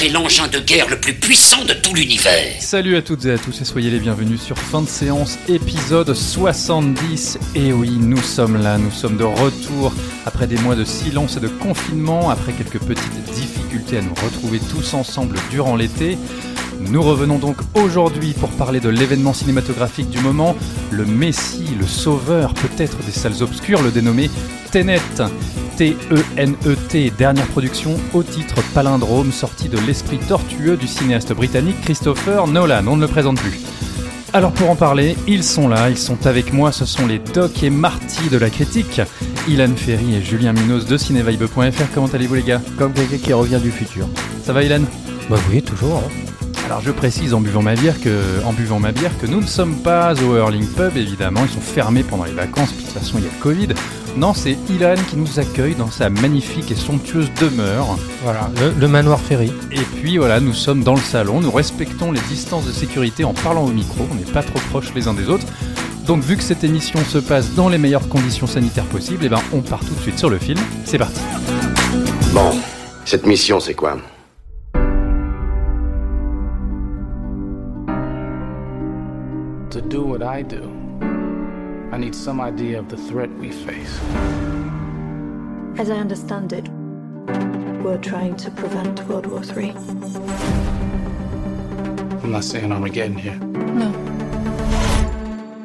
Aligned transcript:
C'est 0.00 0.08
l'engin 0.08 0.48
de 0.48 0.60
guerre 0.60 0.88
le 0.88 0.98
plus 0.98 1.12
puissant 1.12 1.62
de 1.66 1.74
tout 1.74 1.92
l'univers. 1.92 2.54
Salut 2.58 2.96
à 2.96 3.02
toutes 3.02 3.26
et 3.26 3.32
à 3.32 3.36
tous 3.36 3.60
et 3.60 3.66
soyez 3.66 3.90
les 3.90 3.98
bienvenus 3.98 4.40
sur 4.40 4.56
Fin 4.56 4.80
de 4.80 4.88
séance 4.88 5.36
épisode 5.46 6.14
70. 6.14 7.38
Et 7.54 7.74
oui, 7.74 7.90
nous 8.00 8.22
sommes 8.22 8.56
là, 8.56 8.78
nous 8.78 8.90
sommes 8.90 9.18
de 9.18 9.24
retour 9.24 9.92
après 10.24 10.46
des 10.46 10.56
mois 10.56 10.74
de 10.74 10.84
silence 10.84 11.36
et 11.36 11.40
de 11.40 11.48
confinement, 11.48 12.30
après 12.30 12.54
quelques 12.54 12.78
petites 12.78 13.24
difficultés 13.34 13.98
à 13.98 14.00
nous 14.00 14.14
retrouver 14.14 14.58
tous 14.72 14.94
ensemble 14.94 15.36
durant 15.50 15.76
l'été. 15.76 16.16
Nous 16.88 17.02
revenons 17.02 17.38
donc 17.38 17.56
aujourd'hui 17.74 18.32
pour 18.32 18.48
parler 18.50 18.80
de 18.80 18.88
l'événement 18.88 19.32
cinématographique 19.32 20.10
du 20.10 20.18
moment, 20.20 20.56
le 20.90 21.04
Messie, 21.04 21.68
le 21.78 21.86
sauveur 21.86 22.54
peut-être 22.54 22.98
des 23.04 23.12
salles 23.12 23.42
obscures, 23.42 23.82
le 23.82 23.90
dénommé 23.90 24.30
Tenet. 24.72 25.00
T-E-N-E-T, 25.76 27.12
dernière 27.16 27.46
production 27.46 27.96
au 28.12 28.22
titre 28.22 28.56
palindrome 28.74 29.32
sorti 29.32 29.68
de 29.68 29.78
l'esprit 29.78 30.18
tortueux 30.18 30.76
du 30.76 30.86
cinéaste 30.86 31.32
britannique 31.32 31.80
Christopher 31.82 32.46
Nolan. 32.48 32.86
On 32.86 32.96
ne 32.96 33.02
le 33.02 33.08
présente 33.08 33.40
plus. 33.40 33.60
Alors 34.32 34.52
pour 34.52 34.68
en 34.70 34.76
parler, 34.76 35.16
ils 35.26 35.42
sont 35.42 35.68
là, 35.68 35.90
ils 35.90 35.96
sont 35.98 36.26
avec 36.26 36.52
moi, 36.52 36.70
ce 36.70 36.84
sont 36.84 37.06
les 37.06 37.18
Doc 37.18 37.62
et 37.62 37.70
Marty 37.70 38.28
de 38.30 38.36
la 38.36 38.50
critique, 38.50 39.00
Ilan 39.48 39.74
Ferry 39.74 40.16
et 40.16 40.22
Julien 40.22 40.52
Minos 40.52 40.84
de 40.86 40.96
cinévibe.fr. 40.96 41.84
Comment 41.94 42.06
allez-vous 42.08 42.34
les 42.34 42.42
gars? 42.42 42.60
Comme 42.78 42.92
quelqu'un 42.92 43.16
qui 43.18 43.32
revient 43.32 43.58
du 43.62 43.70
futur. 43.70 44.06
Ça 44.44 44.52
va 44.52 44.62
Ilan? 44.62 44.82
Bah 45.30 45.36
oui, 45.50 45.62
toujours. 45.62 46.02
hein. 46.06 46.10
Alors 46.70 46.82
je 46.82 46.92
précise 46.92 47.34
en 47.34 47.40
buvant 47.40 47.62
ma 47.62 47.74
bière 47.74 48.00
que, 48.00 48.44
en 48.44 48.52
buvant 48.52 48.78
ma 48.78 48.92
bière 48.92 49.10
que 49.18 49.26
nous 49.26 49.40
ne 49.40 49.46
sommes 49.46 49.74
pas 49.82 50.14
au 50.22 50.36
Hurling 50.36 50.68
Pub 50.68 50.96
évidemment, 50.96 51.40
ils 51.42 51.52
sont 51.52 51.60
fermés 51.60 52.04
pendant 52.04 52.22
les 52.22 52.30
vacances, 52.30 52.70
puis 52.70 52.84
de 52.84 52.90
toute 52.90 52.96
façon 52.96 53.18
il 53.18 53.24
y 53.24 53.26
a 53.26 53.30
le 53.36 53.42
Covid. 53.42 53.68
Non, 54.16 54.34
c'est 54.34 54.56
Ilan 54.68 54.94
qui 55.08 55.16
nous 55.16 55.40
accueille 55.40 55.74
dans 55.74 55.90
sa 55.90 56.10
magnifique 56.10 56.70
et 56.70 56.76
somptueuse 56.76 57.28
demeure. 57.40 57.98
Voilà, 58.22 58.48
le, 58.60 58.70
le 58.78 58.86
manoir 58.86 59.18
Ferry. 59.18 59.52
Et 59.72 59.80
puis 59.80 60.16
voilà, 60.16 60.38
nous 60.38 60.52
sommes 60.52 60.84
dans 60.84 60.94
le 60.94 61.00
salon, 61.00 61.40
nous 61.40 61.50
respectons 61.50 62.12
les 62.12 62.20
distances 62.28 62.66
de 62.66 62.72
sécurité 62.72 63.24
en 63.24 63.34
parlant 63.34 63.64
au 63.64 63.72
micro, 63.72 64.06
on 64.08 64.14
n'est 64.14 64.32
pas 64.32 64.44
trop 64.44 64.60
proches 64.70 64.94
les 64.94 65.08
uns 65.08 65.14
des 65.14 65.28
autres. 65.28 65.46
Donc 66.06 66.22
vu 66.22 66.36
que 66.36 66.42
cette 66.44 66.62
émission 66.62 67.00
se 67.04 67.18
passe 67.18 67.52
dans 67.54 67.68
les 67.68 67.78
meilleures 67.78 68.08
conditions 68.08 68.46
sanitaires 68.46 68.84
possibles, 68.84 69.24
et 69.24 69.28
ben 69.28 69.40
on 69.52 69.60
part 69.60 69.80
tout 69.80 69.94
de 69.94 70.00
suite 70.00 70.20
sur 70.20 70.30
le 70.30 70.38
film. 70.38 70.60
C'est 70.84 70.98
parti. 70.98 71.20
Bon, 72.32 72.52
cette 73.04 73.26
mission, 73.26 73.58
c'est 73.58 73.74
quoi? 73.74 73.96
Do 79.90 80.04
what 80.04 80.22
I 80.22 80.42
do, 80.42 80.62
I 81.90 81.98
need 81.98 82.14
some 82.14 82.40
idea 82.40 82.78
of 82.78 82.88
the 82.88 82.96
threat 82.96 83.28
we 83.38 83.50
face. 83.50 83.98
As 85.80 85.90
I 85.90 85.96
understand 85.96 86.52
it, 86.52 86.68
we're 87.82 87.98
trying 87.98 88.36
to 88.36 88.52
prevent 88.52 89.04
World 89.08 89.26
War 89.26 89.42
III. 89.42 89.70
I'm 92.22 92.30
not 92.30 92.44
saying 92.44 92.70
Armageddon 92.70 93.16
here. 93.16 93.34
No. 93.34 93.90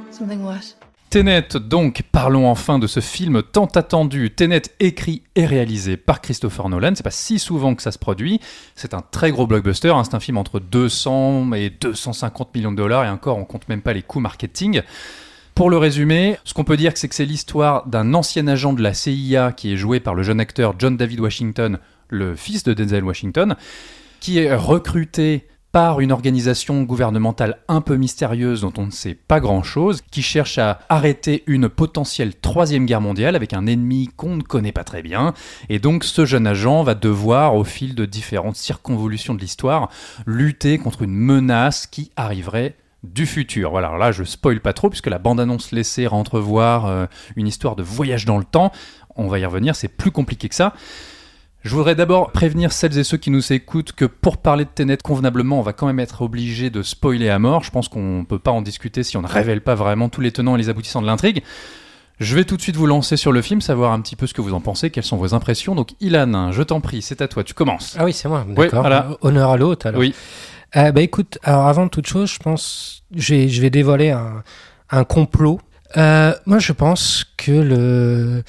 Something 0.10 0.44
worse. 0.44 0.74
Tenet, 1.10 1.48
donc, 1.56 2.04
parlons 2.12 2.50
enfin 2.50 2.78
de 2.78 2.88
ce 2.88 3.00
film 3.00 3.42
tant 3.42 3.68
attendu. 3.68 4.32
Tenet, 4.32 4.64
écrit 4.82 5.22
et 5.36 5.46
réalisé 5.46 5.96
par 5.96 6.20
Christopher 6.20 6.68
Nolan. 6.68 6.94
C'est 6.96 7.04
pas 7.04 7.12
si 7.12 7.40
souvent 7.40 7.74
que 7.74 7.82
ça 7.82 7.92
se 7.94 8.00
produit. 8.00 8.42
C'est 8.76 8.94
un 8.94 9.02
très 9.02 9.32
gros 9.32 9.48
blockbuster. 9.48 9.90
hein. 9.90 10.04
C'est 10.04 10.16
un 10.16 10.20
film 10.20 10.38
entre 10.38 10.60
200 10.60 11.54
et 11.54 11.70
250 11.70 12.54
millions 12.54 12.72
de 12.72 12.78
dollars. 12.78 13.06
Et 13.06 13.10
encore, 13.10 13.38
on 13.38 13.46
compte 13.46 13.70
même 13.70 13.82
pas 13.82 13.94
les 13.94 14.02
coûts 14.02 14.20
marketing. 14.20 14.82
Pour 15.54 15.70
le 15.70 15.78
résumer, 15.78 16.36
ce 16.44 16.54
qu'on 16.54 16.66
peut 16.66 16.76
dire, 16.76 16.92
c'est 16.96 17.08
que 17.08 17.16
c'est 17.16 17.24
l'histoire 17.24 17.88
d'un 17.88 18.14
ancien 18.14 18.46
agent 18.48 18.74
de 18.74 18.82
la 18.82 18.94
CIA 18.94 19.54
qui 19.54 19.72
est 19.72 19.78
joué 19.78 20.02
par 20.02 20.16
le 20.16 20.24
jeune 20.24 20.42
acteur 20.42 20.74
John 20.78 20.98
David 20.98 21.22
Washington, 21.22 21.80
le 22.10 22.36
fils 22.36 22.64
de 22.64 22.74
Denzel 22.74 23.06
Washington, 23.06 23.56
qui 24.20 24.40
est 24.40 24.54
recruté 24.54 25.48
par 25.76 26.00
une 26.00 26.14
organisation 26.14 26.84
gouvernementale 26.84 27.58
un 27.68 27.82
peu 27.82 27.98
mystérieuse 27.98 28.62
dont 28.62 28.72
on 28.78 28.86
ne 28.86 28.92
sait 28.92 29.14
pas 29.14 29.42
grand-chose, 29.42 30.02
qui 30.10 30.22
cherche 30.22 30.58
à 30.58 30.80
arrêter 30.88 31.44
une 31.48 31.68
potentielle 31.68 32.34
troisième 32.34 32.86
guerre 32.86 33.02
mondiale 33.02 33.36
avec 33.36 33.52
un 33.52 33.66
ennemi 33.66 34.10
qu'on 34.16 34.38
ne 34.38 34.42
connaît 34.42 34.72
pas 34.72 34.86
très 34.86 35.02
bien. 35.02 35.34
Et 35.68 35.80
donc 35.80 36.06
ce 36.06 36.24
jeune 36.24 36.48
agent 36.48 36.84
va 36.84 36.96
devoir, 36.96 37.56
au 37.56 37.66
fil 37.66 37.94
de 37.94 38.06
différentes 38.06 38.56
circonvolutions 38.56 39.34
de 39.34 39.42
l'histoire, 39.42 39.90
lutter 40.26 40.78
contre 40.78 41.02
une 41.02 41.14
menace 41.14 41.88
qui 41.88 42.10
arriverait 42.16 42.78
du 43.04 43.26
futur. 43.26 43.72
Voilà, 43.72 43.88
alors 43.88 44.00
là 44.00 44.14
je 44.14 44.24
spoil 44.24 44.62
pas 44.62 44.72
trop 44.72 44.90
puisque 44.90 45.08
la 45.08 45.20
bande-annonce 45.20 45.74
laissait 45.74 46.08
entrevoir 46.08 46.86
euh, 46.86 47.06
une 47.36 47.48
histoire 47.48 47.76
de 47.76 47.84
voyage 47.84 48.24
dans 48.24 48.38
le 48.38 48.46
temps. 48.46 48.72
On 49.18 49.28
va 49.28 49.40
y 49.40 49.46
revenir, 49.46 49.76
c'est 49.76 49.90
plus 49.90 50.12
compliqué 50.12 50.48
que 50.48 50.56
ça. 50.56 50.74
Je 51.66 51.74
voudrais 51.74 51.96
d'abord 51.96 52.32
prévenir 52.32 52.72
celles 52.72 52.96
et 53.00 53.04
ceux 53.04 53.18
qui 53.18 53.32
nous 53.32 53.52
écoutent 53.52 53.92
que 53.92 54.06
pour 54.06 54.38
parler 54.38 54.66
de 54.66 54.70
Tenet 54.70 54.98
convenablement, 54.98 55.58
on 55.58 55.64
va 55.64 55.74
quand 55.74 55.88
même 55.88 56.00
être 56.00 56.22
obligé 56.22 56.70
de 56.70 56.84
spoiler 56.84 57.28
à 57.30 57.40
mort. 57.40 57.64
Je 57.64 57.72
pense 57.72 57.88
qu'on 57.88 58.20
ne 58.20 58.24
peut 58.24 58.38
pas 58.38 58.52
en 58.52 58.62
discuter 58.62 59.02
si 59.02 59.18
on 59.18 59.24
ne 59.24 59.28
révèle 59.28 59.62
pas 59.62 59.74
vraiment 59.74 60.08
tous 60.08 60.22
les 60.22 60.32
tenants 60.32 60.54
et 60.56 60.60
les 60.60 60.70
aboutissants 60.70 61.02
de 61.02 61.08
l'intrigue. 61.08 61.42
Je 62.20 62.36
vais 62.36 62.44
tout 62.44 62.56
de 62.56 62.62
suite 62.62 62.76
vous 62.76 62.86
lancer 62.86 63.18
sur 63.18 63.32
le 63.32 63.42
film, 63.42 63.62
savoir 63.62 63.94
un 63.94 64.02
petit 64.02 64.16
peu 64.16 64.28
ce 64.28 64.36
que 64.36 64.42
vous 64.42 64.54
en 64.54 64.62
pensez, 64.62 64.92
quelles 64.92 65.04
sont 65.04 65.18
vos 65.18 65.34
impressions. 65.34 65.74
Donc 65.74 65.94
Ilan, 66.02 66.52
je 66.52 66.62
t'en 66.62 66.82
prie, 66.82 67.02
c'est 67.02 67.24
à 67.24 67.28
toi, 67.28 67.44
tu 67.44 67.56
commences. 67.56 67.96
Ah 67.98 68.06
oui, 68.06 68.14
c'est 68.14 68.30
moi, 68.30 68.46
d'accord. 68.48 68.82
voilà. 68.82 69.18
Honneur 69.22 69.50
à 69.50 69.58
l'autre, 69.58 69.88
alors. 69.88 70.00
Oui. 70.00 70.14
Euh, 70.76 70.92
bah 70.92 71.02
écoute, 71.02 71.40
alors 71.42 71.66
avant 71.66 71.88
toute 71.88 72.06
chose, 72.06 72.32
je 72.32 72.38
pense, 72.38 73.02
je 73.16 73.34
vais, 73.34 73.50
je 73.50 73.60
vais 73.60 73.72
dévoiler 73.72 74.12
un, 74.12 74.44
un 74.92 75.04
complot. 75.04 75.60
Euh, 75.98 76.32
moi, 76.46 76.60
je 76.60 76.74
pense 76.74 77.26
que 77.38 77.52
le, 77.52 78.44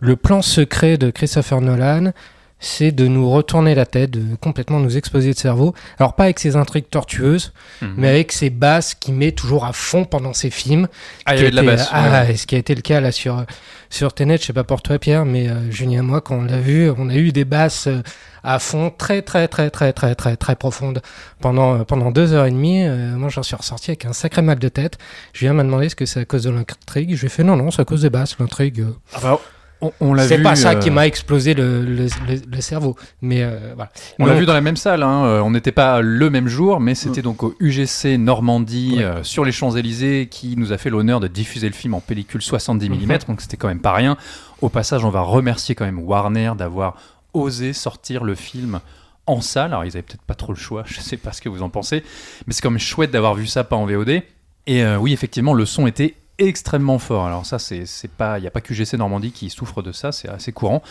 le 0.00 0.16
plan 0.16 0.42
secret 0.42 0.98
de 0.98 1.10
Christopher 1.10 1.62
Nolan, 1.62 2.12
c'est 2.60 2.90
de 2.92 3.06
nous 3.06 3.30
retourner 3.30 3.74
la 3.74 3.86
tête, 3.86 4.10
de 4.10 4.36
complètement 4.36 4.80
nous 4.80 4.96
exploser 4.96 5.28
le 5.28 5.34
cerveau. 5.34 5.74
Alors 5.98 6.14
pas 6.14 6.24
avec 6.24 6.38
ses 6.40 6.56
intrigues 6.56 6.88
tortueuses, 6.90 7.52
Mhm. 7.82 7.94
mais 7.96 8.08
avec 8.08 8.32
ses 8.32 8.50
basses 8.50 8.94
qu'il 8.94 9.14
met 9.14 9.32
toujours 9.32 9.64
à 9.64 9.72
fond 9.72 10.04
pendant 10.04 10.32
ses 10.32 10.50
films. 10.50 10.88
Ah, 11.24 11.34
il 11.34 11.38
y 11.38 11.40
avait 11.42 11.50
de 11.50 11.56
la 11.56 11.62
basse. 11.62 11.88
ah, 11.92 12.22
ouais. 12.24 12.32
et 12.32 12.36
ce 12.36 12.46
qui 12.46 12.54
a 12.56 12.58
été 12.58 12.74
le 12.74 12.82
cas 12.82 13.00
là 13.00 13.12
sur 13.12 13.44
sur 13.90 14.12
Tenet, 14.12 14.36
je 14.38 14.44
sais 14.44 14.52
pas 14.52 14.64
pour 14.64 14.82
toi 14.82 14.98
Pierre, 14.98 15.24
mais 15.24 15.48
euh, 15.48 15.70
Julien 15.70 16.00
et 16.00 16.02
moi 16.02 16.20
quand 16.20 16.36
on 16.36 16.42
l'a 16.44 16.58
vu, 16.58 16.90
on 16.98 17.08
a 17.08 17.14
eu 17.14 17.32
des 17.32 17.44
basses 17.46 17.86
euh, 17.86 18.02
à 18.42 18.58
fond 18.58 18.90
très 18.96 19.22
très 19.22 19.46
très 19.48 19.70
très 19.70 19.92
très 19.92 20.14
très 20.14 20.36
très 20.36 20.56
profondes 20.56 21.00
pendant 21.40 21.76
euh, 21.80 21.84
pendant 21.84 22.10
deux 22.10 22.32
heures 22.32 22.46
et 22.46 22.50
demie. 22.50 22.84
Euh, 22.84 23.16
moi 23.16 23.28
j'en 23.28 23.42
suis 23.42 23.56
ressorti 23.56 23.92
avec 23.92 24.04
un 24.04 24.12
sacré 24.12 24.42
mal 24.42 24.58
de 24.58 24.68
tête. 24.68 24.98
Julien 25.32 25.52
m'a 25.54 25.62
demandé 25.62 25.86
est-ce 25.86 25.96
que 25.96 26.06
c'est 26.06 26.20
à 26.20 26.24
cause 26.24 26.42
de 26.42 26.50
l'intrigue. 26.50 27.14
Je 27.14 27.20
lui 27.20 27.26
ai 27.26 27.30
fait 27.30 27.44
non 27.44 27.56
non 27.56 27.70
c'est 27.70 27.82
à 27.82 27.84
cause 27.84 28.02
des 28.02 28.10
basses 28.10 28.36
l'intrigue. 28.40 28.80
euh, 28.80 28.92
Enfin, 29.14 29.38
on, 29.80 29.92
on 30.00 30.12
l'a 30.14 30.26
C'est 30.26 30.38
vu. 30.38 30.42
pas 30.42 30.56
ça 30.56 30.74
qui 30.74 30.90
euh, 30.90 30.92
m'a 30.92 31.06
explosé 31.06 31.54
le, 31.54 31.82
le, 31.82 32.04
le- 32.06 32.40
le 32.50 32.60
cerveau, 32.60 32.96
mais 33.22 33.42
euh, 33.42 33.72
voilà. 33.76 33.90
On 34.18 34.26
l'a 34.26 34.34
vu 34.34 34.44
dans 34.46 34.52
la 34.52 34.60
même 34.60 34.76
salle, 34.76 35.02
hein. 35.02 35.24
euh, 35.24 35.40
on 35.40 35.50
n'était 35.50 35.72
pas 35.72 36.00
le 36.00 36.30
même 36.30 36.48
jour, 36.48 36.80
mais 36.80 36.94
c'était 36.94 37.22
donc 37.22 37.42
au 37.42 37.54
UGC 37.60 38.18
Normandie, 38.18 38.94
Ouais. 38.96 39.04
euh, 39.04 39.22
sur 39.22 39.44
les 39.44 39.52
Champs-Élysées, 39.52 40.28
qui 40.30 40.56
nous 40.56 40.72
a 40.72 40.78
fait 40.78 40.90
l'honneur 40.90 41.20
de 41.20 41.28
diffuser 41.28 41.68
le 41.68 41.74
film 41.74 41.94
en 41.94 42.00
pellicule 42.00 42.42
70 42.42 42.88
mm, 42.90 43.18
donc 43.28 43.40
c'était 43.40 43.56
quand 43.56 43.68
même 43.68 43.80
pas 43.80 43.92
rien. 43.92 44.16
Au 44.62 44.68
passage, 44.68 45.04
on 45.04 45.10
va 45.10 45.20
remercier 45.20 45.74
quand 45.74 45.84
même 45.84 46.00
Warner 46.00 46.52
d'avoir 46.58 46.96
osé 47.34 47.72
sortir 47.72 48.24
le 48.24 48.34
film 48.34 48.80
en 49.26 49.40
salle. 49.40 49.72
Alors, 49.72 49.84
ils 49.84 49.90
avaient 49.90 50.02
peut-être 50.02 50.22
pas 50.22 50.34
trop 50.34 50.52
le 50.52 50.58
choix, 50.58 50.82
je 50.86 51.00
sais 51.00 51.16
pas 51.16 51.32
ce 51.32 51.40
que 51.40 51.48
vous 51.48 51.62
en 51.62 51.68
pensez, 51.68 52.02
mais 52.46 52.52
c'est 52.54 52.62
quand 52.62 52.70
même 52.70 52.78
chouette 52.80 53.10
d'avoir 53.12 53.34
vu 53.34 53.46
ça 53.46 53.62
pas 53.62 53.76
en 53.76 53.86
VOD. 53.86 54.22
Et 54.66 54.82
euh, 54.82 54.96
oui, 54.98 55.12
effectivement, 55.12 55.54
le 55.54 55.64
son 55.66 55.86
était 55.86 56.14
extrêmement 56.38 56.98
fort. 56.98 57.26
Alors 57.26 57.44
ça, 57.44 57.58
c'est 57.58 58.10
pas, 58.16 58.38
il 58.38 58.44
y 58.44 58.46
a 58.46 58.50
pas 58.50 58.60
que 58.60 58.72
UGC 58.72 58.94
Normandie 58.94 59.32
qui 59.32 59.50
souffre 59.50 59.82
de 59.82 59.92
ça, 59.92 60.12
c'est 60.12 60.28
assez 60.28 60.52
courant. 60.52 60.82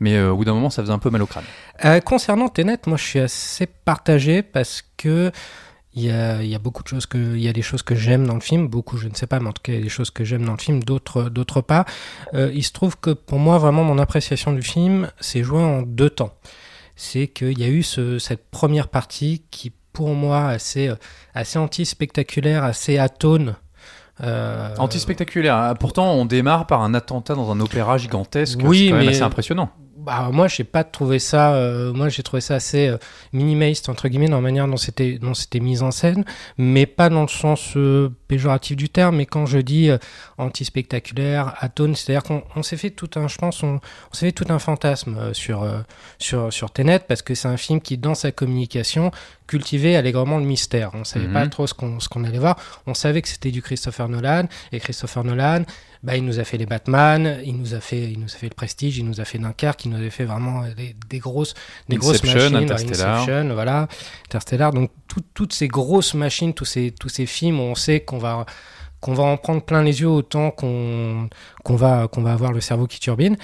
Mais 0.00 0.16
euh, 0.16 0.32
au 0.32 0.36
bout 0.36 0.44
d'un 0.44 0.54
moment, 0.54 0.70
ça 0.70 0.82
faisait 0.82 0.92
un 0.92 0.98
peu 0.98 1.10
mal 1.10 1.22
au 1.22 1.26
crâne. 1.26 1.44
Euh, 1.84 2.00
concernant 2.00 2.48
Tenet, 2.48 2.78
moi 2.86 2.96
je 2.96 3.04
suis 3.04 3.18
assez 3.20 3.66
partagé 3.66 4.42
parce 4.42 4.82
que 4.96 5.30
il 5.96 6.02
y 6.02 6.10
a, 6.10 6.42
y 6.42 6.54
a 6.56 6.58
beaucoup 6.58 6.82
de 6.82 6.88
choses 6.88 7.06
que, 7.06 7.18
il 7.18 7.42
y 7.42 7.48
a 7.48 7.52
des 7.52 7.62
choses 7.62 7.82
que 7.82 7.94
j'aime 7.94 8.26
dans 8.26 8.34
le 8.34 8.40
film, 8.40 8.66
beaucoup 8.66 8.96
je 8.96 9.06
ne 9.06 9.14
sais 9.14 9.28
pas, 9.28 9.38
mais 9.38 9.48
en 9.48 9.52
tout 9.52 9.62
cas 9.62 9.72
il 9.72 9.76
y 9.76 9.80
a 9.80 9.82
des 9.82 9.88
choses 9.88 10.10
que 10.10 10.24
j'aime 10.24 10.44
dans 10.44 10.52
le 10.52 10.58
film, 10.58 10.82
d'autres, 10.82 11.24
d'autres 11.24 11.60
pas. 11.60 11.84
Euh, 12.34 12.50
il 12.52 12.64
se 12.64 12.72
trouve 12.72 12.98
que 12.98 13.10
pour 13.10 13.38
moi 13.38 13.58
vraiment 13.58 13.84
mon 13.84 13.98
appréciation 13.98 14.52
du 14.52 14.62
film 14.62 15.10
s'est 15.20 15.44
jouée 15.44 15.62
en 15.62 15.82
deux 15.82 16.10
temps. 16.10 16.34
C'est 16.96 17.28
qu'il 17.28 17.58
y 17.58 17.64
a 17.64 17.68
eu 17.68 17.82
ce, 17.82 18.18
cette 18.18 18.50
première 18.50 18.88
partie 18.88 19.44
qui 19.50 19.72
pour 19.92 20.14
moi 20.14 20.48
assez, 20.48 20.92
assez 21.34 21.58
anti-spectaculaire, 21.58 22.64
assez 22.64 22.98
atone. 22.98 23.54
Euh, 24.22 24.68
Anti-spectaculaire. 24.78 25.56
hein. 25.56 25.74
Pourtant, 25.74 26.12
on 26.12 26.24
démarre 26.24 26.66
par 26.66 26.82
un 26.82 26.94
attentat 26.94 27.34
dans 27.34 27.50
un 27.50 27.58
opéra 27.60 27.98
gigantesque. 27.98 28.60
Oui, 28.62 28.84
c'est 28.84 28.88
quand 28.90 28.96
même 28.96 29.06
mais- 29.06 29.12
assez 29.12 29.22
impressionnant. 29.22 29.70
Bah, 30.04 30.28
moi, 30.32 30.48
j'ai 30.48 30.64
pas 30.64 30.84
trouvé 30.84 31.18
ça. 31.18 31.54
euh, 31.54 31.92
moi, 31.92 32.08
j'ai 32.08 32.22
trouvé 32.22 32.40
ça 32.40 32.54
assez 32.56 32.88
euh, 32.88 32.98
minimaliste 33.32 33.88
entre 33.88 34.08
guillemets 34.08 34.28
dans 34.28 34.36
la 34.36 34.42
manière 34.42 34.66
dont 34.68 34.76
c'était 34.76 35.18
dont 35.18 35.34
c'était 35.34 35.60
mis 35.60 35.82
en 35.82 35.90
scène, 35.90 36.24
mais 36.58 36.86
pas 36.86 37.08
dans 37.08 37.22
le 37.22 37.28
sens 37.28 37.72
euh, 37.76 38.10
péjoratif 38.28 38.76
du 38.76 38.88
terme. 38.88 39.16
Mais 39.16 39.26
quand 39.26 39.46
je 39.46 39.58
dis 39.58 39.90
anti-spectaculaire, 40.38 41.54
atone, 41.60 41.94
c'est-à-dire 41.94 42.22
qu'on 42.22 42.42
on 42.56 42.62
s'est 42.62 42.76
fait 42.76 42.90
tout 42.90 43.10
un, 43.16 43.28
je 43.28 43.36
pense, 43.38 43.62
on, 43.62 43.80
on 44.10 44.14
s'est 44.14 44.26
fait 44.26 44.32
tout 44.32 44.46
un 44.48 44.58
fantasme 44.58 45.32
sur 45.34 45.66
sur 46.18 46.52
sur 46.52 46.70
Tenet 46.70 47.00
parce 47.00 47.22
que 47.22 47.34
c'est 47.34 47.48
un 47.48 47.56
film 47.56 47.80
qui, 47.80 47.98
dans 47.98 48.14
sa 48.14 48.32
communication, 48.32 49.10
cultivait 49.46 49.96
allègrement 49.96 50.38
le 50.38 50.44
mystère. 50.44 50.90
On 50.94 51.04
savait 51.04 51.26
Mhm. 51.26 51.32
pas 51.32 51.46
trop 51.48 51.66
ce 51.66 51.74
qu'on 51.74 52.00
ce 52.00 52.08
qu'on 52.08 52.24
allait 52.24 52.38
voir. 52.38 52.56
On 52.86 52.94
savait 52.94 53.22
que 53.22 53.28
c'était 53.28 53.50
du 53.50 53.62
Christopher 53.62 54.08
Nolan 54.08 54.44
et 54.72 54.80
Christopher 54.80 55.24
Nolan. 55.24 55.62
Bah, 56.04 56.16
il 56.16 56.24
nous 56.24 56.38
a 56.38 56.44
fait 56.44 56.58
les 56.58 56.66
Batman, 56.66 57.40
il 57.44 57.56
nous 57.56 57.72
a 57.74 57.80
fait, 57.80 58.02
il 58.12 58.20
nous 58.20 58.26
a 58.26 58.36
fait 58.36 58.48
le 58.50 58.54
Prestige, 58.54 58.98
il 58.98 59.06
nous 59.06 59.22
a 59.22 59.24
fait 59.24 59.38
Dunkerque, 59.38 59.86
il 59.86 59.90
nous 59.90 60.06
a 60.06 60.10
fait 60.10 60.24
vraiment 60.24 60.62
euh, 60.62 60.74
des, 60.76 60.94
des 61.08 61.18
grosses, 61.18 61.54
des 61.88 61.96
grosses 61.96 62.22
machines, 62.22 62.54
Interstellar. 62.56 63.22
Inception, 63.22 63.54
voilà, 63.54 63.88
Interstellar. 64.26 64.72
Donc 64.74 64.90
tout- 65.08 65.22
toutes 65.32 65.54
ces 65.54 65.66
grosses 65.66 66.12
machines, 66.12 66.52
tous 66.52 66.66
ces, 66.66 66.90
tous 66.92 67.08
ces 67.08 67.24
films 67.24 67.58
où 67.58 67.62
on 67.62 67.74
sait 67.74 68.00
qu'on 68.00 68.18
va, 68.18 68.44
qu'on 69.00 69.14
va 69.14 69.24
en 69.24 69.38
prendre 69.38 69.62
plein 69.62 69.82
les 69.82 70.02
yeux 70.02 70.08
autant 70.08 70.50
qu'on, 70.50 71.30
qu'on 71.64 71.76
va, 71.76 72.06
qu'on 72.08 72.22
va 72.22 72.34
avoir 72.34 72.52
le 72.52 72.60
cerveau 72.60 72.86
qui 72.86 73.00
turbine. 73.00 73.36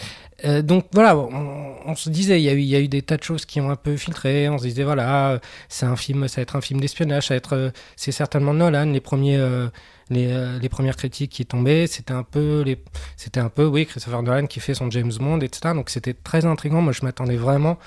Euh, 0.44 0.60
donc 0.60 0.86
voilà, 0.92 1.16
on, 1.16 1.76
on 1.86 1.94
se 1.96 2.10
disait, 2.10 2.40
il 2.40 2.44
y, 2.44 2.48
a 2.50 2.52
eu, 2.52 2.60
il 2.60 2.66
y 2.66 2.76
a 2.76 2.80
eu 2.80 2.88
des 2.88 3.00
tas 3.00 3.16
de 3.16 3.22
choses 3.22 3.46
qui 3.46 3.58
ont 3.62 3.70
un 3.70 3.76
peu 3.76 3.96
filtré. 3.96 4.50
On 4.50 4.58
se 4.58 4.64
disait 4.64 4.84
voilà, 4.84 5.30
euh, 5.30 5.38
c'est 5.70 5.86
un 5.86 5.96
film, 5.96 6.28
ça 6.28 6.36
va 6.36 6.42
être 6.42 6.56
un 6.56 6.60
film 6.60 6.78
d'espionnage, 6.80 7.28
ça 7.28 7.34
va 7.34 7.38
être, 7.38 7.56
euh, 7.56 7.70
c'est 7.96 8.12
certainement 8.12 8.52
Nolan. 8.52 8.86
Les 8.92 9.00
premiers, 9.00 9.36
euh, 9.38 9.68
les, 10.10 10.32
euh, 10.32 10.58
les 10.58 10.68
premières 10.68 10.96
critiques 10.96 11.30
qui 11.30 11.46
tombaient, 11.46 11.86
c'était 11.86 12.12
un 12.12 12.24
peu, 12.24 12.62
les, 12.62 12.82
c'était 13.16 13.40
un 13.40 13.48
peu, 13.48 13.64
oui, 13.64 13.86
Christopher 13.86 14.22
Nolan 14.22 14.46
qui 14.46 14.60
fait 14.60 14.74
son 14.74 14.90
James 14.90 15.12
Bond, 15.18 15.40
etc. 15.40 15.74
Donc 15.74 15.88
c'était 15.88 16.14
très 16.14 16.44
intriguant. 16.44 16.82
Moi, 16.82 16.92
je 16.92 17.04
m'attendais 17.04 17.36
vraiment 17.36 17.78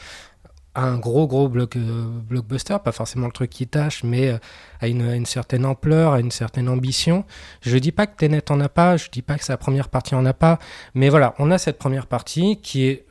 à 0.75 0.85
un 0.85 0.97
gros, 0.97 1.27
gros 1.27 1.49
bloc, 1.49 1.75
euh, 1.75 2.05
blockbuster, 2.07 2.77
pas 2.83 2.91
forcément 2.91 3.27
le 3.27 3.31
truc 3.31 3.49
qui 3.51 3.67
tâche, 3.67 4.03
mais 4.03 4.29
euh, 4.29 4.37
à 4.79 4.87
une, 4.87 5.25
certaine 5.25 5.65
ampleur, 5.65 6.13
à 6.13 6.19
une 6.19 6.31
certaine 6.31 6.67
ambition. 6.67 7.25
Je 7.61 7.77
dis 7.77 7.91
pas 7.91 8.07
que 8.07 8.15
Tenet 8.15 8.51
en 8.51 8.59
a 8.59 8.69
pas, 8.69 8.97
je 8.97 9.09
dis 9.09 9.21
pas 9.21 9.37
que 9.37 9.43
sa 9.43 9.57
première 9.57 9.89
partie 9.89 10.15
en 10.15 10.25
a 10.25 10.33
pas, 10.33 10.57
mais 10.95 11.09
voilà, 11.09 11.35
on 11.37 11.51
a 11.51 11.57
cette 11.57 11.77
première 11.77 12.07
partie 12.07 12.59
qui 12.61 12.87
est, 12.87 13.05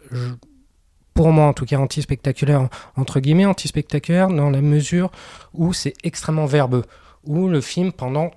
pour 1.15 1.31
moi 1.31 1.47
en 1.47 1.53
tout 1.53 1.67
cas, 1.67 1.79
anti-spectaculaire, 1.79 2.69
entre 2.97 3.21
guillemets, 3.21 3.47
anti-spectaculaire 3.47 4.29
dans 4.29 4.51
la 4.51 4.61
mesure 4.61 5.13
où 5.55 5.73
c'est 5.73 5.95
extrêmement 6.03 6.47
verbeux, 6.47 6.85
où 7.25 7.49
le 7.49 7.61
film, 7.61 7.93
pendant 7.93 8.33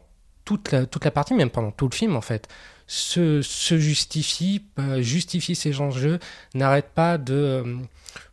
toute 0.45 0.71
la, 0.71 0.85
toute 0.85 1.03
la 1.03 1.11
partie, 1.11 1.33
même 1.33 1.49
pendant 1.49 1.71
tout 1.71 1.87
le 1.89 1.95
film 1.95 2.15
en 2.15 2.21
fait, 2.21 2.47
se, 2.87 3.41
se 3.41 3.77
justifie, 3.77 4.63
euh, 4.79 5.01
justifie 5.01 5.55
ses 5.55 5.81
enjeux, 5.81 6.19
n'arrête 6.53 6.89
pas 6.93 7.17
de, 7.17 7.33
euh, 7.33 7.77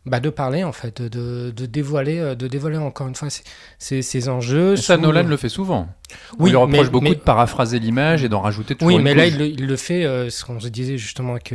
bah, 0.05 0.19
de 0.19 0.29
parler 0.29 0.63
en 0.63 0.71
fait, 0.73 1.01
de, 1.01 1.51
de 1.51 1.65
dévoiler, 1.65 2.19
euh, 2.19 2.35
de 2.35 2.47
dévoiler 2.47 2.77
encore 2.77 3.07
une 3.07 3.15
fois 3.15 3.29
ses 3.79 4.29
enjeux. 4.29 4.75
Ça, 4.75 4.95
sous- 4.95 5.01
Nolan 5.01 5.23
le 5.23 5.37
fait 5.37 5.49
souvent. 5.49 5.87
On 6.37 6.43
Oui, 6.43 6.49
lui 6.51 6.57
reproche 6.57 6.85
mais- 6.85 6.89
beaucoup 6.89 7.03
mais- 7.05 7.15
de 7.15 7.19
paraphraser 7.21 7.79
l'image 7.79 8.23
et 8.23 8.29
d'en 8.29 8.41
rajouter 8.41 8.75
toujours 8.75 8.87
Oui, 8.89 8.95
une 8.97 9.01
mais 9.01 9.15
là, 9.15 9.25
il 9.25 9.37
le, 9.37 9.47
il 9.47 9.65
le 9.65 9.75
fait, 9.75 10.05
euh, 10.05 10.29
ce 10.29 10.45
qu'on 10.45 10.59
se 10.59 10.67
disait 10.67 10.97
justement 10.97 11.31
avec, 11.31 11.53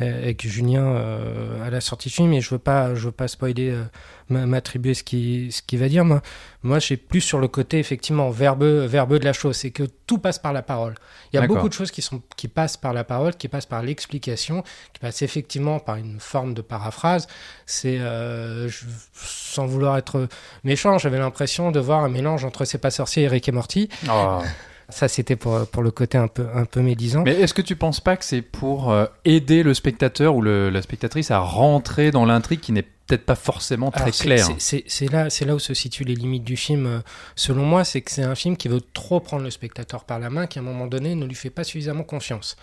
euh, 0.00 0.22
avec 0.22 0.44
Julien 0.48 0.82
euh, 0.84 1.64
à 1.64 1.70
la 1.70 1.80
sortie 1.80 2.08
du 2.08 2.14
film, 2.14 2.32
et 2.32 2.40
je 2.40 2.50
veux 2.50 2.58
pas, 2.58 2.94
je 2.96 3.04
veux 3.06 3.12
pas 3.12 3.28
spoiler, 3.28 3.70
euh, 3.70 3.84
m'a- 4.28 4.46
m'attribuer 4.46 4.94
ce 4.94 5.04
qu'il 5.04 5.52
ce 5.52 5.62
qu'il 5.62 5.78
va 5.78 5.88
dire. 5.88 6.04
Moi, 6.04 6.22
moi 6.64 6.78
j'ai 6.80 6.96
plus 6.96 7.20
sur 7.20 7.38
le 7.38 7.46
côté 7.46 7.78
effectivement 7.78 8.30
verbeux, 8.30 8.84
verbeux 8.86 9.20
de 9.20 9.24
la 9.24 9.32
chose, 9.32 9.54
c'est 9.56 9.70
que 9.70 9.84
tout 10.06 10.18
passe 10.18 10.40
par 10.40 10.52
la 10.52 10.62
parole. 10.62 10.94
Il 11.32 11.36
y 11.36 11.38
a 11.38 11.46
beaucoup 11.46 11.68
de 11.68 11.74
choses 11.74 11.92
qui, 11.92 12.02
sont, 12.02 12.20
qui 12.36 12.48
passent 12.48 12.76
par 12.76 12.92
la 12.92 13.04
parole, 13.04 13.34
qui 13.36 13.46
passent 13.46 13.66
par 13.66 13.82
l'explication, 13.84 14.64
qui 14.92 14.98
passent 15.00 15.22
effectivement 15.22 15.78
par 15.78 15.94
une 15.96 16.18
forme 16.18 16.52
de 16.54 16.62
paraphrase. 16.62 17.28
C'est, 17.66 17.89
euh, 17.98 18.68
je- 18.68 18.84
sans 19.14 19.66
vouloir 19.66 19.96
être 19.98 20.28
méchant, 20.64 20.98
j'avais 20.98 21.18
l'impression 21.18 21.70
de 21.70 21.80
voir 21.80 22.04
un 22.04 22.08
mélange 22.08 22.44
entre 22.44 22.64
C'est 22.64 22.78
pas 22.78 22.90
sorcier 22.90 23.24
et 23.24 23.28
Rick 23.28 23.48
et 23.48 23.52
Morty. 23.52 23.88
Oh. 24.10 24.38
Ça, 24.88 25.06
c'était 25.06 25.36
pour, 25.36 25.66
pour 25.68 25.82
le 25.84 25.90
côté 25.92 26.18
un 26.18 26.26
peu, 26.26 26.46
un 26.52 26.64
peu 26.64 26.80
médisant. 26.80 27.22
Mais 27.24 27.38
est-ce 27.40 27.54
que 27.54 27.62
tu 27.62 27.76
penses 27.76 28.00
pas 28.00 28.16
que 28.16 28.24
c'est 28.24 28.42
pour 28.42 28.90
euh, 28.90 29.06
aider 29.24 29.62
le 29.62 29.72
spectateur 29.72 30.34
ou 30.34 30.42
le- 30.42 30.68
la 30.68 30.82
spectatrice 30.82 31.30
à 31.30 31.38
rentrer 31.38 32.10
dans 32.10 32.24
l'intrigue 32.26 32.58
qui 32.58 32.72
n'est 32.72 32.82
peut-être 32.82 33.24
pas 33.24 33.36
forcément 33.36 33.92
très 33.92 34.10
claire? 34.10 34.48
c'est- 34.58 35.44
là, 35.44 35.54
où 35.54 35.58
se 35.60 35.74
situent 35.74 36.02
les 36.04 36.16
limites 36.16 36.42
du 36.42 36.56
film. 36.56 36.86
euh, 36.86 36.98
Selon 37.36 37.64
moi, 37.64 37.84
c'est 37.84 38.00
que 38.00 38.10
c'est 38.10 38.24
un 38.24 38.34
film 38.34 38.56
qui 38.56 38.66
veut 38.66 38.80
trop 38.92 39.20
prendre 39.20 39.44
le 39.44 39.50
spectateur 39.50 40.02
par 40.04 40.18
la 40.18 40.28
main, 40.28 40.48
qui 40.48 40.58
à 40.58 40.62
un 40.62 40.64
moment 40.64 40.88
donné 40.88 41.14
ne 41.14 41.24
lui 41.24 41.36
fait 41.36 41.50
pas 41.50 41.62
suffisamment 41.62 42.02
confiance. 42.02 42.56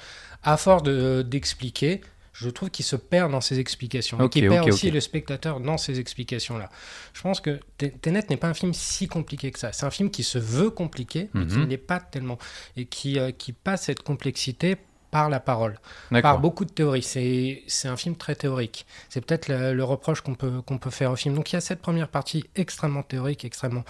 À 0.44 0.58
force 0.58 0.84
de- 0.84 1.22
d'expliquer, 1.22 2.02
je 2.40 2.50
trouve 2.50 2.70
qu'il 2.70 2.86
se 2.86 2.96
perd 2.96 3.32
dans 3.32 3.42
ses 3.42 3.60
explications, 3.60 4.20
Ok, 4.20 4.38
et 4.38 4.42
qu'il 4.42 4.50
perd 4.50 4.68
aussi 4.70 4.92
le 4.92 5.00
spectateur 5.00 5.60
dans 5.60 5.78
ses 5.78 6.00
explications-là. 6.00 6.70
Je 7.14 7.22
pense 7.22 7.42
que 7.42 7.60
Tenet 7.78 8.24
n'est 8.30 8.38
pas 8.38 8.48
un 8.48 8.54
film 8.54 8.74
si 8.74 9.08
compliqué 9.08 9.52
que 9.52 9.58
ça. 9.60 9.72
C'est 9.72 9.86
un 9.86 9.92
film 9.92 10.12
qui 10.12 10.24
se 10.24 10.38
veut 10.38 10.70
compliqué, 10.70 11.30
mais 11.34 11.46
qui 11.48 11.56
Mhm. 11.56 11.62
ne 11.64 11.66
l'est 11.68 11.78
pas 11.78 12.00
tellement, 12.00 12.38
et 12.76 12.86
qui, 12.86 13.18
euh, 13.20 13.32
qui 13.32 13.54
passe 13.54 13.84
cette 13.86 14.04
complexité 14.04 14.78
par 15.10 15.30
la 15.30 15.40
parole 15.40 15.80
par 16.22 16.40
beaucoup 16.40 16.66
de 16.66 16.70
théories. 16.72 17.02
C'est 17.02 17.64
c'est 17.68 17.88
un 17.88 17.96
film 17.98 18.16
très 18.18 18.36
théorique. 18.36 18.86
C'est 19.10 19.22
peut-être 19.26 19.48
le, 19.48 19.74
le 19.74 19.84
reproche 19.84 20.20
qu'on 20.22 20.36
peut, 20.36 20.62
qu'on 20.62 20.78
peut 20.78 20.90
faire 20.92 21.12
au 21.12 21.16
film. 21.16 21.34
Donc 21.34 21.52
il 21.52 21.56
y 21.56 21.58
a 21.58 21.62
cette 21.62 21.82
première 21.82 22.10
partie 22.10 22.44
extrêmement 22.56 23.04
théorique, 23.04 23.46
extrêmement 23.46 23.86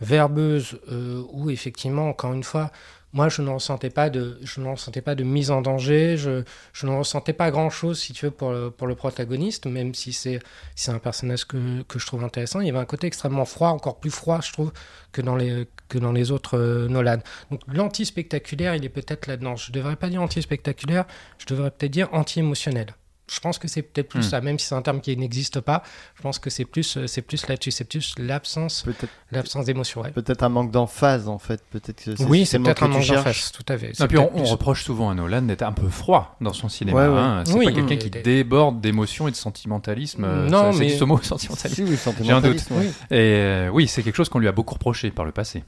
verbeuse, 0.00 0.78
euh, 0.90 1.22
où 1.32 1.50
effectivement, 1.50 2.08
encore 2.08 2.32
une 2.32 2.42
fois, 2.44 2.70
moi 3.14 3.28
je 3.28 3.40
ne 3.40 3.50
ressentais 3.50 3.90
pas 3.90 4.10
de, 4.10 4.38
je 4.42 4.60
ne 4.60 4.68
ressentais 4.68 5.00
pas 5.00 5.14
de 5.14 5.24
mise 5.24 5.50
en 5.50 5.62
danger, 5.62 6.16
je, 6.16 6.42
je 6.72 6.86
ne 6.86 6.92
ressentais 6.98 7.32
pas 7.32 7.50
grand-chose, 7.50 8.00
si 8.00 8.12
tu 8.12 8.26
veux, 8.26 8.30
pour 8.30 8.50
le, 8.50 8.70
pour 8.70 8.86
le 8.86 8.96
protagoniste, 8.96 9.66
même 9.66 9.94
si 9.94 10.12
c'est 10.12 10.40
un 10.88 10.98
personnage 10.98 11.46
que, 11.46 11.82
que 11.82 11.98
je 11.98 12.06
trouve 12.06 12.24
intéressant. 12.24 12.60
Il 12.60 12.66
y 12.66 12.70
avait 12.70 12.78
un 12.78 12.84
côté 12.84 13.06
extrêmement 13.06 13.44
froid, 13.44 13.68
encore 13.68 14.00
plus 14.00 14.10
froid, 14.10 14.40
je 14.42 14.52
trouve, 14.52 14.72
que 15.12 15.22
dans 15.22 15.36
les, 15.36 15.68
que 15.88 15.98
dans 15.98 16.12
les 16.12 16.32
autres 16.32 16.58
euh, 16.58 16.88
Nolan. 16.88 17.18
Donc 17.50 17.60
l'anti-spectaculaire, 17.68 18.74
il 18.74 18.84
est 18.84 18.88
peut-être 18.90 19.28
là-dedans. 19.28 19.56
Je 19.56 19.70
ne 19.70 19.74
devrais 19.74 19.96
pas 19.96 20.08
dire 20.08 20.20
anti-spectaculaire, 20.20 21.06
je 21.38 21.46
devrais 21.46 21.70
peut-être 21.70 21.92
dire 21.92 22.08
anti-émotionnel. 22.12 22.94
Je 23.30 23.40
pense 23.40 23.58
que 23.58 23.68
c'est 23.68 23.80
peut-être 23.82 24.08
plus 24.10 24.20
Hmm. 24.20 24.30
ça, 24.30 24.40
même 24.42 24.58
si 24.58 24.66
c'est 24.66 24.74
un 24.74 24.82
terme 24.82 25.00
qui 25.00 25.16
n'existe 25.16 25.60
pas. 25.60 25.82
Je 26.14 26.20
pense 26.22 26.38
que 26.38 26.50
c'est 26.50 26.66
plus, 26.66 26.98
euh, 26.98 27.06
c'est 27.06 27.22
plus 27.22 27.46
là-dessus, 27.48 27.70
c'est 27.70 27.84
plus 27.84 28.14
l'absence, 28.18 28.84
l'absence 29.30 29.64
d'émotion. 29.64 30.02
ouais. 30.02 30.10
peut-être 30.10 30.42
un 30.42 30.48
manque 30.50 30.70
d'emphase 30.70 31.26
en 31.28 31.38
fait. 31.38 31.62
Peut-être 31.70 32.04
que 32.04 32.22
Oui, 32.24 32.44
c'est 32.44 32.58
peut-être 32.58 32.82
un 32.82 32.88
manque 32.88 33.06
d'emphase, 33.06 33.50
tout 33.52 33.64
à 33.72 33.78
fait. 33.78 33.92
C'est 33.94 34.06
puis 34.08 34.18
on, 34.18 34.44
reproche 34.44 34.84
souvent 34.84 35.08
à 35.10 35.14
Nolan 35.14 35.42
d'être 35.42 35.62
un 35.62 35.72
peu 35.72 35.88
froid 35.88 36.36
dans 36.40 36.52
son 36.52 36.68
cinéma. 36.68 36.98
Ouais, 37.08 37.14
ouais. 37.14 37.18
hein. 37.20 37.42
C'est 37.46 37.54
Oui, 37.54 37.64
pas 37.66 37.72
quelqu'un 37.72 37.96
qui 37.96 38.10
déborde 38.10 38.80
d'émotions 38.80 39.26
et 39.26 39.30
de 39.30 39.36
sentimentalisme. 39.36 40.24
euh, 40.24 40.48
Non, 40.48 40.72
ça- 40.72 40.78
mais- 40.78 40.90
C'est 40.90 40.98
ce 40.98 41.04
mot, 41.04 41.18
sentimentalisme. 41.22 41.86
Si, 41.86 41.90
oui, 42.08 42.14
J'ai 42.24 42.32
un 42.32 42.40
doute. 42.40 42.62
Oui. 42.72 42.86
Et 43.10 43.16
euh, 43.16 43.68
oui, 43.72 43.88
c'est 43.88 44.02
quelque 44.02 44.16
chose 44.16 44.28
qu'on 44.28 44.38
lui 44.38 44.48
a 44.48 44.52
beaucoup 44.52 44.74
reproché 44.74 45.10
par 45.10 45.24
le 45.24 45.32
passé. 45.32 45.64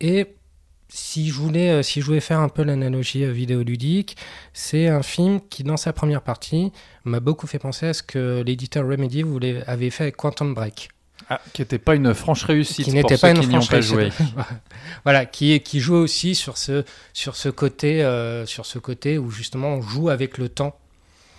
Et 0.00 0.36
si 0.88 1.28
je 1.28 1.34
voulais, 1.34 1.70
euh, 1.70 1.82
si 1.82 2.00
je 2.00 2.06
voulais 2.06 2.20
faire 2.20 2.40
un 2.40 2.48
peu 2.48 2.62
l'analogie 2.62 3.24
euh, 3.24 3.30
vidéoludique, 3.32 4.16
c'est 4.52 4.88
un 4.88 5.02
film 5.02 5.40
qui, 5.50 5.62
dans 5.64 5.76
sa 5.76 5.92
première 5.92 6.22
partie, 6.22 6.72
m'a 7.04 7.20
beaucoup 7.20 7.46
fait 7.46 7.58
penser 7.58 7.86
à 7.86 7.92
ce 7.94 8.02
que 8.02 8.42
l'éditeur 8.44 8.86
Remedy 8.86 9.22
voulait, 9.22 9.62
avait 9.66 9.90
fait 9.90 10.04
avec 10.04 10.16
Quantum 10.16 10.54
Break. 10.54 10.88
Ah, 11.30 11.40
qui 11.52 11.60
n'était 11.60 11.78
pas 11.78 11.94
une 11.94 12.14
franche 12.14 12.44
réussite 12.44 12.86
qui 12.86 12.92
n'était 12.92 13.16
ceux 13.16 13.20
pas 13.20 13.30
une 13.32 13.40
qui 13.40 13.46
franche 13.48 13.68
réussite. 13.68 13.92
joué. 13.92 14.08
voilà, 15.04 15.26
qui, 15.26 15.60
qui 15.60 15.80
joue 15.80 15.96
aussi 15.96 16.34
sur 16.34 16.56
ce, 16.56 16.84
sur 17.12 17.36
ce 17.36 17.50
côté, 17.50 18.02
euh, 18.02 18.46
sur 18.46 18.64
ce 18.64 18.78
côté 18.78 19.18
où 19.18 19.30
justement 19.30 19.68
on 19.74 19.82
joue 19.82 20.08
avec 20.08 20.38
le 20.38 20.48
temps 20.48 20.78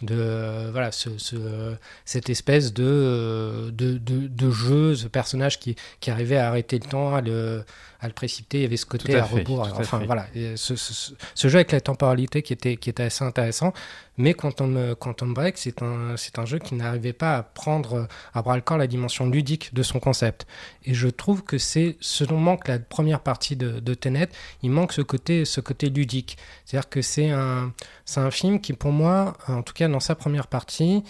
de 0.03 0.15
euh, 0.15 0.69
voilà 0.71 0.91
ce, 0.91 1.17
ce- 1.17 1.75
cette 2.05 2.29
espèce 2.29 2.71
de, 2.73 3.71
de, 3.73 3.97
de, 3.97 4.27
de 4.27 4.51
jeu, 4.51 4.95
ce 4.95 5.07
personnage 5.07 5.59
qui, 5.59 5.75
qui 6.01 6.12
arrivait 6.12 6.38
à 6.38 6.47
arrêter 6.50 6.77
le 6.77 6.88
temps, 6.88 7.15
à 7.15 7.21
le, 7.21 7.63
à 8.01 8.07
le 8.07 8.13
précipiter. 8.13 8.59
Il 8.59 8.61
y 8.61 8.65
avait 8.65 8.77
ce 8.77 8.85
côté 8.85 9.15
à 9.15 9.23
à, 9.23 9.25
rebours. 9.25 9.67
Enfin 9.77 9.99
voilà, 10.05 10.27
Et 10.33 10.55
ce, 10.55 10.75
ce- 10.75 11.13
ce 11.35 11.47
jeu 11.47 11.57
avec 11.57 11.71
la 11.71 11.81
temporalité 11.81 12.41
qui 12.41 12.53
était, 12.53 12.77
qui 12.77 12.89
était 12.89 13.03
assez 13.03 13.23
intéressant. 13.25 13.73
Mais 14.17 14.33
Quantum, 14.33 14.95
Quantum 14.95 15.33
Break, 15.33 15.57
c'est 15.57 15.81
un, 15.81 16.15
c'est 16.17 16.39
un 16.39 16.45
jeu 16.45 16.59
qui 16.59 16.75
n'arrivait 16.75 17.13
pas 17.13 17.37
à 17.37 17.43
prendre 17.43 18.07
à 18.33 18.41
bras 18.41 18.55
le 18.55 18.61
corps 18.61 18.77
la 18.77 18.87
dimension 18.87 19.29
ludique 19.29 19.73
de 19.73 19.81
son 19.83 19.99
concept. 19.99 20.45
Et 20.85 20.93
je 20.93 21.07
trouve 21.07 21.43
que 21.43 21.57
c'est 21.57 21.97
ce 22.01 22.23
dont 22.25 22.37
manque 22.37 22.67
la 22.67 22.79
première 22.79 23.21
partie 23.21 23.55
de, 23.55 23.79
de 23.79 23.93
Tenet. 23.93 24.29
Il 24.63 24.71
manque 24.71 24.91
ce 24.93 25.01
côté, 25.01 25.45
ce 25.45 25.61
côté 25.61 25.89
ludique. 25.89 26.37
C'est-à-dire 26.65 26.89
que 26.89 27.01
c'est 27.01 27.29
un, 27.29 27.73
c'est 28.05 28.19
un 28.19 28.31
film 28.31 28.59
qui, 28.59 28.73
pour 28.73 28.91
moi, 28.91 29.37
en 29.47 29.61
tout 29.63 29.73
cas 29.73 29.87
dans 29.87 29.99
sa 30.01 30.15
première 30.15 30.47
partie, 30.47 31.03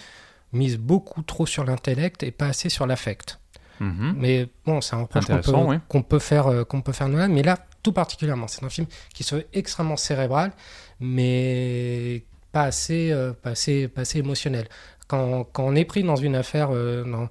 mise 0.52 0.78
beaucoup 0.78 1.22
trop 1.22 1.46
sur 1.46 1.64
l'intellect 1.64 2.22
et 2.24 2.30
pas 2.32 2.46
assez 2.46 2.68
sur 2.68 2.86
l'affect. 2.86 3.38
Mhm. 3.80 4.14
Mais 4.18 4.48
bon, 4.66 4.80
c'est 4.80 4.94
un 4.94 5.00
reproche 5.02 5.26
qu'on 5.26 5.40
peut, 5.40 5.52
oui. 5.52 5.76
qu'on 5.88 6.02
peut 6.02 6.18
faire, 6.18 6.46
euh, 6.46 6.64
qu'on 6.64 6.82
peut 6.82 6.92
faire 6.92 7.08
Nolan. 7.08 7.30
Mais 7.30 7.42
là, 7.42 7.58
tout 7.82 7.92
particulièrement, 7.92 8.46
c'est 8.46 8.62
un 8.64 8.68
film 8.68 8.86
qui 9.14 9.24
se 9.24 9.36
veut 9.36 9.46
extrêmement 9.54 9.96
cérébral, 9.96 10.52
mais 11.00 12.22
pas 12.52 12.64
assez, 12.64 13.10
euh, 13.10 13.32
pas 13.32 13.50
assez, 13.50 13.88
pas 13.88 14.02
assez 14.02 14.18
émotionnel. 14.18 14.68
Quand, 15.08 15.44
quand 15.52 15.64
on 15.64 15.74
est 15.74 15.86
pris 15.86 16.02
dans 16.04 16.16
une 16.16 16.36
affaire, 16.36 16.68
euh, 16.72 17.04
dans, 17.04 17.28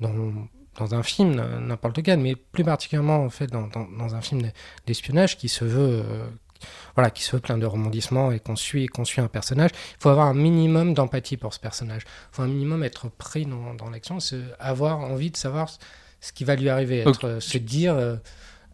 dans, 0.00 0.32
dans 0.78 0.94
un 0.94 1.02
film, 1.02 1.34
n'importe 1.60 1.98
lequel, 1.98 2.18
mais 2.18 2.34
plus 2.34 2.64
particulièrement 2.64 3.18
en 3.18 3.30
fait 3.30 3.46
dans, 3.46 3.66
dans, 3.68 3.86
dans 3.86 4.14
un 4.14 4.22
film 4.22 4.50
d'espionnage 4.86 5.36
qui 5.36 5.48
se 5.48 5.64
veut, 5.64 6.02
voilà, 6.94 7.10
qui 7.10 7.22
se 7.22 7.36
veut 7.36 7.40
plein 7.40 7.58
de 7.58 7.66
rebondissements 7.66 8.32
et 8.32 8.40
qu'on 8.40 8.56
suit, 8.56 8.86
qu'on 8.86 9.04
suit 9.04 9.20
un 9.20 9.28
personnage. 9.28 9.70
Il 9.72 10.02
faut 10.02 10.08
avoir 10.08 10.26
un 10.26 10.34
minimum 10.34 10.94
d'empathie 10.94 11.36
pour 11.36 11.54
ce 11.54 11.60
personnage. 11.60 12.02
Il 12.04 12.36
faut 12.36 12.42
un 12.42 12.48
minimum 12.48 12.82
être 12.82 13.08
pris 13.08 13.46
dans, 13.46 13.74
dans 13.74 13.90
l'action, 13.90 14.18
avoir 14.58 15.00
envie 15.00 15.30
de 15.30 15.36
savoir 15.36 15.70
ce 16.20 16.32
qui 16.32 16.44
va 16.44 16.56
lui 16.56 16.68
arriver, 16.68 17.00
être, 17.00 17.26
euh, 17.26 17.40
se 17.40 17.58
dire, 17.58 17.94
euh, 17.94 18.16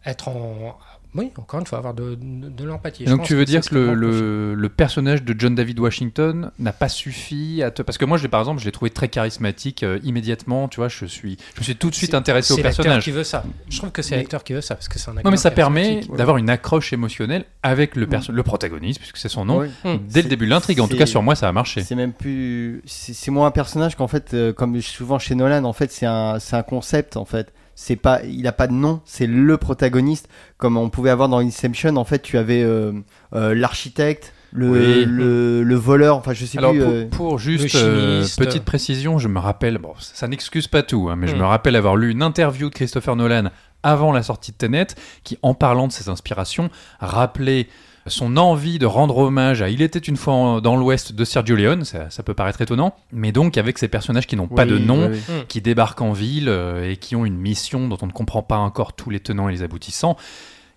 être 0.05 0.27
en. 0.27 0.77
Oui, 1.17 1.31
encore 1.37 1.59
une 1.59 1.65
fois, 1.65 1.79
avoir 1.79 1.93
de, 1.93 2.15
de, 2.15 2.49
de 2.49 2.63
l'empathie. 2.63 3.05
Donc 3.05 3.23
tu 3.23 3.35
veux 3.35 3.43
dire 3.45 3.61
que 3.61 3.73
le, 3.75 3.93
le, 3.95 4.53
le 4.53 4.69
personnage 4.69 5.23
de 5.23 5.35
John 5.37 5.55
David 5.55 5.79
Washington 5.79 6.51
n'a 6.59 6.71
pas 6.71 6.89
suffi 6.89 7.61
à 7.63 7.71
te... 7.71 7.81
Parce 7.81 7.97
que 7.97 8.05
moi, 8.05 8.17
je 8.17 8.27
par 8.27 8.39
exemple, 8.41 8.59
je 8.59 8.65
l'ai 8.65 8.71
trouvé 8.71 8.91
très 8.91 9.07
charismatique 9.07 9.83
euh, 9.83 9.99
immédiatement, 10.03 10.67
tu 10.67 10.77
vois, 10.79 10.89
je, 10.89 11.05
suis, 11.05 11.37
je 11.55 11.59
me 11.59 11.63
suis 11.63 11.75
tout 11.75 11.89
de 11.89 11.95
suite 11.95 12.13
intéressé 12.13 12.53
au 12.53 12.57
C'est 12.57 12.61
l'acteur 12.63 12.83
personnage. 12.83 13.03
qui 13.03 13.11
veut 13.11 13.23
ça. 13.23 13.43
Je 13.69 13.77
trouve 13.77 13.91
que 13.91 14.01
c'est 14.01 14.15
Mais- 14.15 14.21
l'acteur 14.21 14.43
qui 14.43 14.53
veut 14.53 14.61
ça, 14.61 14.75
parce 14.75 14.87
que 14.87 14.99
c'est 14.99 15.09
un 15.09 15.13
acteur. 15.13 15.25
Non 15.25 15.31
mais 15.31 15.37
ça 15.37 15.51
permet 15.51 16.01
d'avoir 16.15 16.37
une 16.37 16.49
accroche 16.49 16.93
émotionnelle 16.93 17.45
avec 17.63 17.95
le, 17.95 18.05
perso- 18.07 18.31
le 18.31 18.43
protagoniste, 18.43 18.99
puisque 18.99 19.17
c'est 19.17 19.29
son 19.29 19.45
nom, 19.45 19.61
dès 19.61 19.67
le 19.87 19.99
C'est- 20.09 20.23
début 20.23 20.45
de 20.45 20.51
l'intrigue. 20.51 20.79
En 20.81 20.87
tout 20.87 20.97
cas, 20.97 21.05
sur 21.05 21.23
moi, 21.23 21.35
ça 21.35 21.47
a 21.47 21.51
marché. 21.51 21.81
C'est 21.81 21.95
même 21.95 22.13
plus. 22.13 22.81
C'est 22.85 23.31
moins 23.31 23.47
un 23.47 23.51
personnage 23.51 23.95
qu'en 23.95 24.07
fait, 24.07 24.33
euh, 24.33 24.53
comme 24.53 24.79
souvent 24.81 25.19
chez 25.19 25.35
Nolan, 25.35 25.63
en 25.63 25.73
fait, 25.73 25.91
c'est 25.91 26.05
un, 26.05 26.39
c'est 26.39 26.55
un 26.55 26.63
concept 26.63 27.17
en 27.17 27.25
fait. 27.25 27.51
C'est 27.79 27.95
pas, 27.95 28.23
il 28.23 28.47
a 28.47 28.51
pas 28.51 28.65
de 28.65 28.73
nom, 28.73 29.01
c'est 29.05 29.27
le 29.27 29.55
protagoniste. 29.57 30.27
Comme 30.57 30.77
on 30.77 30.89
pouvait 30.89 31.11
avoir 31.11 31.29
dans 31.29 31.37
Inception, 31.37 31.95
en 31.97 32.03
fait, 32.05 32.23
tu 32.23 32.39
avais 32.39 32.63
euh, 32.63 32.91
euh, 33.35 33.53
l'architecte, 33.53 34.33
le, 34.51 34.69
Oui. 34.71 35.05
le, 35.05 35.61
le 35.61 35.75
voleur, 35.75 36.17
enfin, 36.17 36.33
je 36.33 36.43
sais 36.45 36.57
Alors 36.57 36.71
plus. 36.71 36.79
pour, 36.81 36.89
euh, 36.91 37.05
pour 37.11 37.37
juste 37.39 37.75
euh, 37.75 38.25
petite 38.35 38.65
précision, 38.65 39.19
je 39.19 39.27
me 39.27 39.37
rappelle, 39.37 39.77
bon, 39.77 39.93
ça, 39.99 40.11
ça 40.15 40.27
n'excuse 40.27 40.67
pas 40.67 40.81
tout, 40.81 41.07
hein, 41.11 41.15
mais 41.15 41.27
je 41.27 41.35
Hmm. 41.35 41.39
me 41.41 41.45
rappelle 41.45 41.75
avoir 41.75 41.95
lu 41.95 42.09
une 42.09 42.23
interview 42.23 42.69
de 42.69 42.73
Christopher 42.73 43.15
Nolan 43.15 43.51
avant 43.83 44.11
la 44.11 44.23
sortie 44.23 44.53
de 44.53 44.57
Tenet, 44.57 44.87
qui, 45.23 45.37
en 45.43 45.53
parlant 45.53 45.85
de 45.87 45.91
ses 45.93 46.09
inspirations, 46.09 46.71
rappelait 46.99 47.67
son 48.09 48.37
envie 48.37 48.79
de 48.79 48.85
rendre 48.85 49.17
hommage 49.17 49.61
à 49.61 49.69
Il 49.69 49.81
était 49.81 49.99
une 49.99 50.17
fois 50.17 50.33
en- 50.33 50.61
dans 50.61 50.75
l'Ouest 50.75 51.13
de 51.13 51.25
Sergio 51.25 51.55
Leone, 51.55 51.83
ça, 51.85 52.09
ça 52.09 52.23
peut 52.23 52.33
paraître 52.33 52.61
étonnant, 52.61 52.95
mais 53.11 53.31
donc 53.31 53.57
avec 53.57 53.77
ces 53.77 53.87
personnages 53.87 54.27
qui 54.27 54.35
n'ont 54.35 54.47
pas 54.47 54.63
oui, 54.63 54.69
de 54.71 54.77
nom, 54.77 55.09
oui, 55.09 55.19
oui. 55.29 55.35
qui 55.47 55.61
débarquent 55.61 56.01
en 56.01 56.13
ville 56.13 56.49
euh, 56.49 56.89
et 56.91 56.97
qui 56.97 57.15
ont 57.15 57.25
une 57.25 57.37
mission 57.37 57.87
dont 57.87 57.97
on 58.01 58.07
ne 58.07 58.11
comprend 58.11 58.41
pas 58.43 58.57
encore 58.57 58.93
tous 58.93 59.09
les 59.09 59.19
tenants 59.19 59.49
et 59.49 59.51
les 59.51 59.63
aboutissants. 59.63 60.17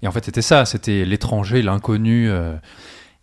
Et 0.02 0.08
en 0.08 0.12
fait, 0.12 0.25
c'était 0.25 0.42
ça, 0.42 0.64
c'était 0.64 1.04
l'étranger, 1.04 1.62
l'inconnu. 1.62 2.30
euh. 2.30 2.54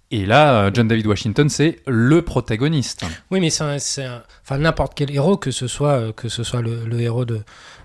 Et 0.10 0.26
là, 0.26 0.54
euh, 0.68 0.72
John 0.74 0.88
David 0.88 1.06
Washington, 1.08 1.50
c'est 1.50 1.80
le 1.86 2.22
protagoniste. 2.22 3.04
Oui, 3.30 3.42
mais 3.42 3.50
c'est 3.50 3.64
un- 3.66 3.78
c'est 3.80 4.06
un- 4.06 4.24
enfin 4.42 4.58
n'importe 4.58 4.94
quel 4.96 5.12
héros, 5.14 5.36
que 5.36 5.52
ce 5.52 5.68
soit 5.68 6.14
que 6.14 6.30
ce 6.30 6.44
soit 6.44 6.62
le, 6.62 6.86
le 6.86 7.02
héros 7.02 7.26
de, 7.26 7.42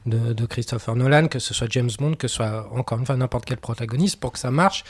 de 0.06 0.32
de 0.32 0.46
Christopher 0.46 0.94
Nolan, 0.94 1.26
que 1.26 1.40
ce 1.40 1.52
soit 1.52 1.66
James 1.70 1.90
Bond, 1.98 2.14
que 2.14 2.28
ce 2.28 2.36
soit 2.36 2.68
encore 2.72 2.98
une 3.00 3.06
fois 3.06 3.16
n'importe 3.16 3.44
quel 3.44 3.56
protagoniste, 3.56 4.20
pour 4.20 4.30
que 4.30 4.38
ça 4.38 4.52
marche, 4.52 4.84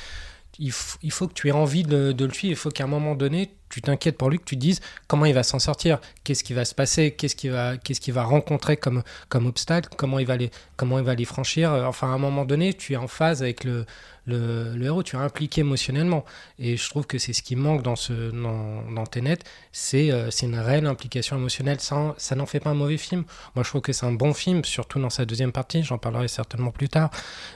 il, 0.58 0.72
il 1.02 1.10
faut 1.10 1.28
que 1.28 1.34
tu 1.34 1.48
aies 1.48 1.52
envie 1.52 1.82
de, 1.82 2.12
de 2.12 2.24
le 2.24 2.32
suivre. 2.32 2.52
Il 2.52 2.56
faut 2.56 2.70
qu'à 2.70 2.84
un 2.84 2.88
moment 2.88 3.14
donné, 3.14 3.56
tu 3.72 3.80
t'inquiètes 3.80 4.18
pour 4.18 4.30
lui, 4.30 4.38
que 4.38 4.44
tu 4.44 4.56
dises 4.56 4.80
comment 5.08 5.24
il 5.24 5.34
va 5.34 5.42
s'en 5.42 5.58
sortir, 5.58 5.98
qu'est-ce 6.24 6.44
qui 6.44 6.52
va 6.52 6.64
se 6.64 6.74
passer, 6.74 7.12
qu'est-ce 7.12 7.34
qu'il 7.34 7.50
va 7.52 7.78
qu'est-ce 7.78 8.00
qu'il 8.00 8.12
va 8.14 8.22
rencontrer 8.22 8.76
comme 8.76 9.02
comme 9.28 9.46
obstacle, 9.46 9.88
comment 9.96 10.18
il 10.18 10.26
va 10.26 10.36
les 10.36 10.50
comment 10.76 10.98
il 10.98 11.04
va 11.04 11.14
les 11.14 11.24
franchir. 11.24 11.72
Enfin, 11.72 12.12
à 12.12 12.14
un 12.14 12.18
moment 12.18 12.44
donné, 12.44 12.74
tu 12.74 12.92
es 12.92 12.96
en 12.96 13.08
phase 13.08 13.42
avec 13.42 13.64
le 13.64 13.86
le, 14.26 14.74
le 14.76 14.86
héros, 14.86 15.02
tu 15.02 15.16
es 15.16 15.18
impliqué 15.18 15.62
émotionnellement. 15.62 16.24
Et 16.58 16.76
je 16.76 16.88
trouve 16.88 17.06
que 17.06 17.18
c'est 17.18 17.32
ce 17.32 17.42
qui 17.42 17.56
manque 17.56 17.82
dans, 17.82 17.96
ce, 17.96 18.30
dans, 18.30 18.82
dans 18.92 19.04
Tenet, 19.06 19.38
c'est 19.72 20.10
euh, 20.10 20.30
c'est 20.30 20.46
une 20.46 20.58
réelle 20.58 20.86
implication 20.86 21.36
émotionnelle. 21.36 21.80
Ça, 21.80 22.14
ça 22.18 22.36
n'en 22.36 22.46
fait 22.46 22.60
pas 22.60 22.70
un 22.70 22.74
mauvais 22.74 22.98
film. 22.98 23.24
Moi, 23.54 23.64
je 23.64 23.68
trouve 23.68 23.80
que 23.80 23.92
c'est 23.92 24.06
un 24.06 24.12
bon 24.12 24.32
film, 24.34 24.64
surtout 24.64 25.00
dans 25.00 25.10
sa 25.10 25.24
deuxième 25.24 25.52
partie, 25.52 25.82
j'en 25.82 25.98
parlerai 25.98 26.28
certainement 26.28 26.70
plus 26.70 26.88
tard. 26.88 27.10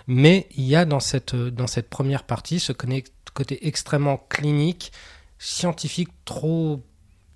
Mais 0.06 0.48
il 0.56 0.64
y 0.64 0.76
a 0.76 0.84
dans 0.84 1.00
cette, 1.00 1.36
dans 1.36 1.66
cette 1.66 1.88
première 1.88 2.24
partie 2.24 2.58
ce 2.60 2.72
côté 2.72 3.66
extrêmement 3.66 4.16
clinique, 4.28 4.92
scientifique, 5.38 6.08
trop, 6.24 6.80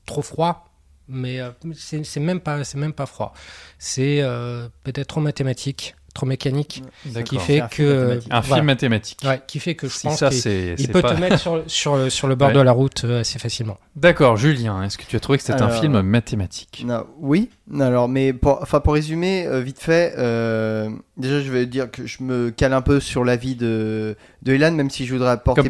trop 0.07 0.23
froid. 0.23 0.67
Mais 1.13 1.41
euh, 1.41 1.51
c'est 1.75 2.21
même, 2.21 2.39
pas- 2.41 2.63
c'est 2.63 2.79
même 2.79 2.93
pas 2.93 3.07
froid. 3.07 3.33
C'est 3.81 4.21
euh, 4.23 4.69
peut-être 4.85 5.09
trop 5.09 5.21
mathématique, 5.21 5.97
trop 6.15 6.25
mécanique, 6.25 6.85
qui 7.03 7.11
D'accord. 7.11 7.43
fait 7.43 7.61
un 7.61 7.69
film 7.69 7.89
que... 7.89 7.93
mathématique. 7.95 8.29
Un 8.33 8.41
voilà. 8.41 8.55
film 8.55 8.67
mathématique. 8.67 9.19
Ouais, 9.25 9.43
qui 9.49 9.59
fait 9.59 9.75
que 9.75 9.89
je 9.89 9.93
Si 9.93 10.07
pense 10.07 10.19
ça, 10.21 10.31
qu'il 10.31 10.89
peut 10.93 11.03
pas... 11.03 11.17
te 11.17 11.21
mettre 11.21 11.37
sur, 11.41 11.65
sur, 11.67 11.97
le, 11.97 12.11
sur 12.11 12.29
le 12.29 12.37
bord 12.37 12.49
Ouais. 12.51 12.55
de 12.55 12.61
la 12.61 12.71
route 12.71 13.03
euh, 13.03 13.23
assez 13.23 13.41
facilement. 13.41 13.77
D'accord, 13.97 14.37
Julien, 14.37 14.85
est-ce 14.85 14.99
que 14.99 15.03
tu 15.03 15.17
as 15.17 15.21
trouvé 15.21 15.39
que 15.39 15.43
c'était 15.43 15.61
un 15.61 15.71
film 15.71 16.01
mathématique? 16.01 16.85
Non, 16.87 17.05
oui, 17.19 17.51
alors, 17.81 18.09
mais 18.09 18.33
pour, 18.33 18.63
enfin, 18.63 18.79
pour 18.79 18.95
résumer, 18.95 19.49
vite 19.63 19.81
fait, 19.81 20.15
euh, 20.17 20.91
déjà 21.17 21.41
je 21.41 21.51
vais 21.51 21.67
dire 21.67 21.91
que 21.91 22.07
je 22.07 22.23
me 22.23 22.51
cale 22.51 22.73
un 22.73 22.83
peu 22.83 23.01
sur 23.01 23.25
l'avis 23.25 23.57
de, 23.57 24.17
de 24.43 24.53
Elan, 24.53 24.71
même 24.71 24.91
si 24.91 25.07
je 25.07 25.13
voudrais 25.13 25.31
apporter 25.31 25.69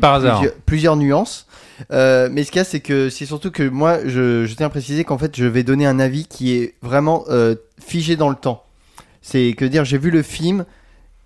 plusieurs 0.67 0.97
nuances. 0.97 1.47
Euh, 1.93 2.29
mais 2.31 2.45
ce 2.45 2.51
qu'il 2.51 2.59
y 2.59 2.63
a, 2.63 2.65
c'est 2.65 2.81
que 2.81 3.11
c'est 3.11 3.27
surtout 3.27 3.51
que 3.51 3.63
moi, 3.63 3.99
je, 4.07 4.45
je 4.45 4.55
tiens 4.55 4.67
à 4.67 4.71
préciser 4.71 5.05
qu'en 5.05 5.19
fait, 5.19 5.37
je 5.37 5.45
vais 5.45 5.63
donner 5.63 5.87
un 5.87 5.99
avis 5.99 6.27
qui 6.27 6.55
est 6.55 6.75
vraiment 6.83 7.25
euh, 7.29 7.55
figé 7.79 8.17
dans 8.17 8.29
le 8.29 8.37
temps. 8.37 8.65
C'est 9.23 9.55
que 9.57 9.65
dire, 9.65 9.85
j'ai 9.85 9.99
vu 9.99 10.11
le 10.11 10.23
film 10.23 10.65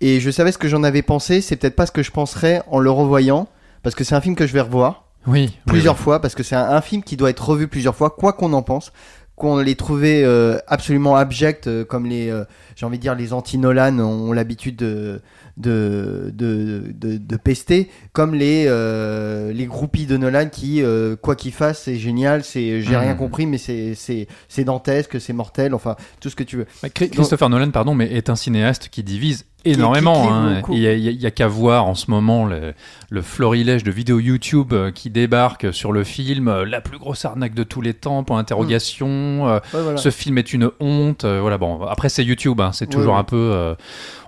et 0.01 0.19
je 0.19 0.29
savais 0.29 0.51
ce 0.51 0.57
que 0.57 0.67
j'en 0.67 0.83
avais 0.83 1.01
pensé, 1.01 1.41
c'est 1.41 1.55
peut-être 1.55 1.75
pas 1.75 1.85
ce 1.85 1.91
que 1.91 2.03
je 2.03 2.11
penserais 2.11 2.61
en 2.69 2.79
le 2.79 2.91
revoyant, 2.91 3.47
parce 3.83 3.95
que 3.95 4.03
c'est 4.03 4.15
un 4.15 4.21
film 4.21 4.35
que 4.35 4.45
je 4.45 4.53
vais 4.53 4.61
revoir 4.61 5.05
Oui, 5.27 5.57
plusieurs 5.65 5.97
fois 5.97 6.19
parce 6.19 6.35
que 6.35 6.43
c'est 6.43 6.55
un, 6.55 6.69
un 6.69 6.81
film 6.81 7.03
qui 7.03 7.17
doit 7.17 7.29
être 7.29 7.47
revu 7.47 7.67
plusieurs 7.67 7.95
fois, 7.95 8.09
quoi 8.09 8.33
qu'on 8.33 8.53
en 8.53 8.61
pense. 8.61 8.91
Qu'on 9.35 9.57
les 9.57 9.75
trouvait 9.75 10.23
euh, 10.23 10.59
absolument 10.67 11.17
abjects, 11.17 11.67
euh, 11.67 11.83
comme 11.83 12.05
les, 12.05 12.29
euh, 12.29 12.45
j'ai 12.77 12.85
envie 12.85 12.97
de 12.97 13.01
dire, 13.01 13.15
les 13.15 13.33
anti-Nolan 13.33 13.99
ont 13.99 14.31
l'habitude 14.31 14.77
de, 14.77 15.21
de, 15.57 16.31
de, 16.33 16.83
de, 16.93 17.17
de 17.17 17.37
pester, 17.37 17.89
comme 18.13 18.33
les, 18.35 18.65
euh, 18.67 19.53
les 19.53 19.65
groupies 19.65 20.05
de 20.05 20.17
Nolan 20.17 20.49
qui, 20.49 20.81
euh, 20.83 21.15
quoi 21.15 21.35
qu'ils 21.35 21.53
fassent, 21.53 21.83
c'est 21.83 21.95
génial, 21.97 22.43
c'est, 22.43 22.81
j'ai 22.81 22.97
rien 22.97 23.13
compris, 23.15 23.45
mais 23.45 23.57
c'est, 23.57 23.95
c'est, 23.95 24.27
c'est 24.49 24.63
dantesque, 24.65 25.19
c'est 25.21 25.33
mortel, 25.33 25.73
enfin, 25.73 25.95
tout 26.19 26.29
ce 26.29 26.35
que 26.35 26.43
tu 26.43 26.57
veux. 26.57 26.65
Bah, 26.83 26.89
Chri- 26.89 27.09
Christopher 27.09 27.49
Nolan, 27.49 27.71
pardon, 27.71 27.95
mais 27.95 28.11
est 28.11 28.29
un 28.29 28.35
cinéaste 28.35 28.89
qui 28.89 29.01
divise 29.03 29.45
énormément. 29.63 30.31
hein. 30.31 30.61
Il 30.71 30.77
y 30.79 31.25
a, 31.25 31.31
qu'à 31.31 31.47
voir 31.47 31.85
en 31.87 31.95
ce 31.95 32.11
moment 32.11 32.45
le, 32.45 32.73
le 33.09 33.21
florilège 33.21 33.83
de 33.83 33.91
vidéos 33.91 34.19
YouTube 34.19 34.73
euh, 34.73 34.91
qui 34.91 35.09
débarquent 35.09 35.73
sur 35.73 35.91
le 35.91 36.03
film, 36.03 36.49
euh, 36.49 36.65
la 36.65 36.81
plus 36.81 36.99
grosse 36.99 37.25
arnaque 37.25 37.55
de 37.55 37.63
tous 37.63 37.81
les 37.81 37.93
temps, 37.95 38.23
pour 38.23 38.37
interrogation. 38.37 39.47
euh, 39.47 39.59
Ouais, 39.73 39.81
voilà. 39.81 39.97
Ce 39.97 40.11
film 40.11 40.37
est 40.37 40.53
une 40.53 40.69
honte. 40.79 41.25
voilà, 41.25 41.57
bon, 41.57 41.81
après 41.85 42.09
c'est 42.09 42.23
YouTube, 42.25 42.59
hein, 42.61 42.71
c'est 42.73 42.87
Ouais, 42.89 42.93
toujours 42.93 43.13
ouais. 43.13 43.19
un 43.19 43.23
peu. 43.23 43.37
euh, 43.53 43.73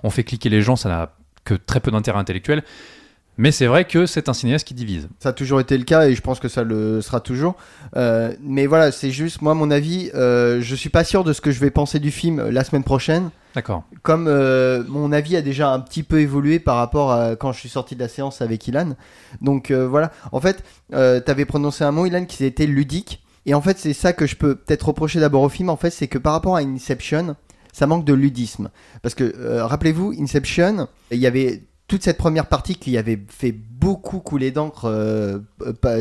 on 0.02 0.10
fait 0.10 0.24
cliquer 0.24 0.48
les 0.48 0.62
gens, 0.62 0.74
ça 0.74 0.88
n'a 0.88 1.10
que 1.48 1.54
très 1.54 1.80
peu 1.80 1.90
d'intérêt 1.90 2.18
intellectuel. 2.18 2.62
Mais 3.40 3.52
c'est 3.52 3.66
vrai 3.66 3.84
que 3.84 4.04
c'est 4.04 4.28
un 4.28 4.32
cinéaste 4.32 4.66
qui 4.66 4.74
divise. 4.74 5.08
Ça 5.20 5.28
a 5.28 5.32
toujours 5.32 5.60
été 5.60 5.78
le 5.78 5.84
cas 5.84 6.08
et 6.08 6.14
je 6.14 6.20
pense 6.20 6.40
que 6.40 6.48
ça 6.48 6.64
le 6.64 7.00
sera 7.00 7.20
toujours. 7.20 7.54
Euh, 7.96 8.32
mais 8.42 8.66
voilà, 8.66 8.90
c'est 8.90 9.12
juste 9.12 9.42
moi 9.42 9.54
mon 9.54 9.70
avis. 9.70 10.10
Euh, 10.16 10.60
je 10.60 10.74
suis 10.74 10.90
pas 10.90 11.04
sûr 11.04 11.22
de 11.22 11.32
ce 11.32 11.40
que 11.40 11.52
je 11.52 11.60
vais 11.60 11.70
penser 11.70 12.00
du 12.00 12.10
film 12.10 12.40
euh, 12.40 12.50
la 12.50 12.64
semaine 12.64 12.82
prochaine. 12.82 13.30
D'accord. 13.54 13.84
Comme 14.02 14.26
euh, 14.26 14.82
mon 14.88 15.12
avis 15.12 15.36
a 15.36 15.40
déjà 15.40 15.72
un 15.72 15.78
petit 15.78 16.02
peu 16.02 16.20
évolué 16.20 16.58
par 16.58 16.76
rapport 16.76 17.12
à 17.12 17.36
quand 17.36 17.52
je 17.52 17.60
suis 17.60 17.68
sorti 17.68 17.94
de 17.94 18.00
la 18.00 18.08
séance 18.08 18.42
avec 18.42 18.66
Ilan. 18.66 18.96
Donc 19.40 19.70
voilà. 19.70 20.10
En 20.32 20.40
fait, 20.40 20.64
t'avais 20.90 21.44
prononcé 21.44 21.84
un 21.84 21.92
mot 21.92 22.06
Ilan 22.06 22.24
qui 22.24 22.44
était 22.44 22.66
ludique. 22.66 23.22
Et 23.46 23.54
en 23.54 23.62
fait, 23.62 23.78
c'est 23.78 23.94
ça 23.94 24.12
que 24.12 24.26
je 24.26 24.36
peux 24.36 24.56
peut-être 24.56 24.88
reprocher 24.88 25.20
d'abord 25.20 25.42
au 25.42 25.48
film. 25.48 25.70
En 25.70 25.76
fait, 25.76 25.90
c'est 25.90 26.08
que 26.08 26.18
par 26.18 26.34
rapport 26.34 26.56
à 26.56 26.60
Inception, 26.60 27.36
ça 27.72 27.86
manque 27.86 28.04
de 28.04 28.12
ludisme. 28.12 28.70
Parce 29.02 29.14
que 29.14 29.24
euh, 29.24 29.66
rappelez-vous, 29.66 30.14
Inception, 30.18 30.88
il 31.10 31.18
y 31.18 31.26
avait 31.26 31.62
toute 31.88 32.02
cette 32.04 32.18
première 32.18 32.46
partie 32.46 32.76
qui 32.76 32.98
avait 32.98 33.18
fait 33.28 33.50
beaucoup 33.52 34.18
couler 34.18 34.50
d'encre 34.50 34.84
euh, 34.84 35.38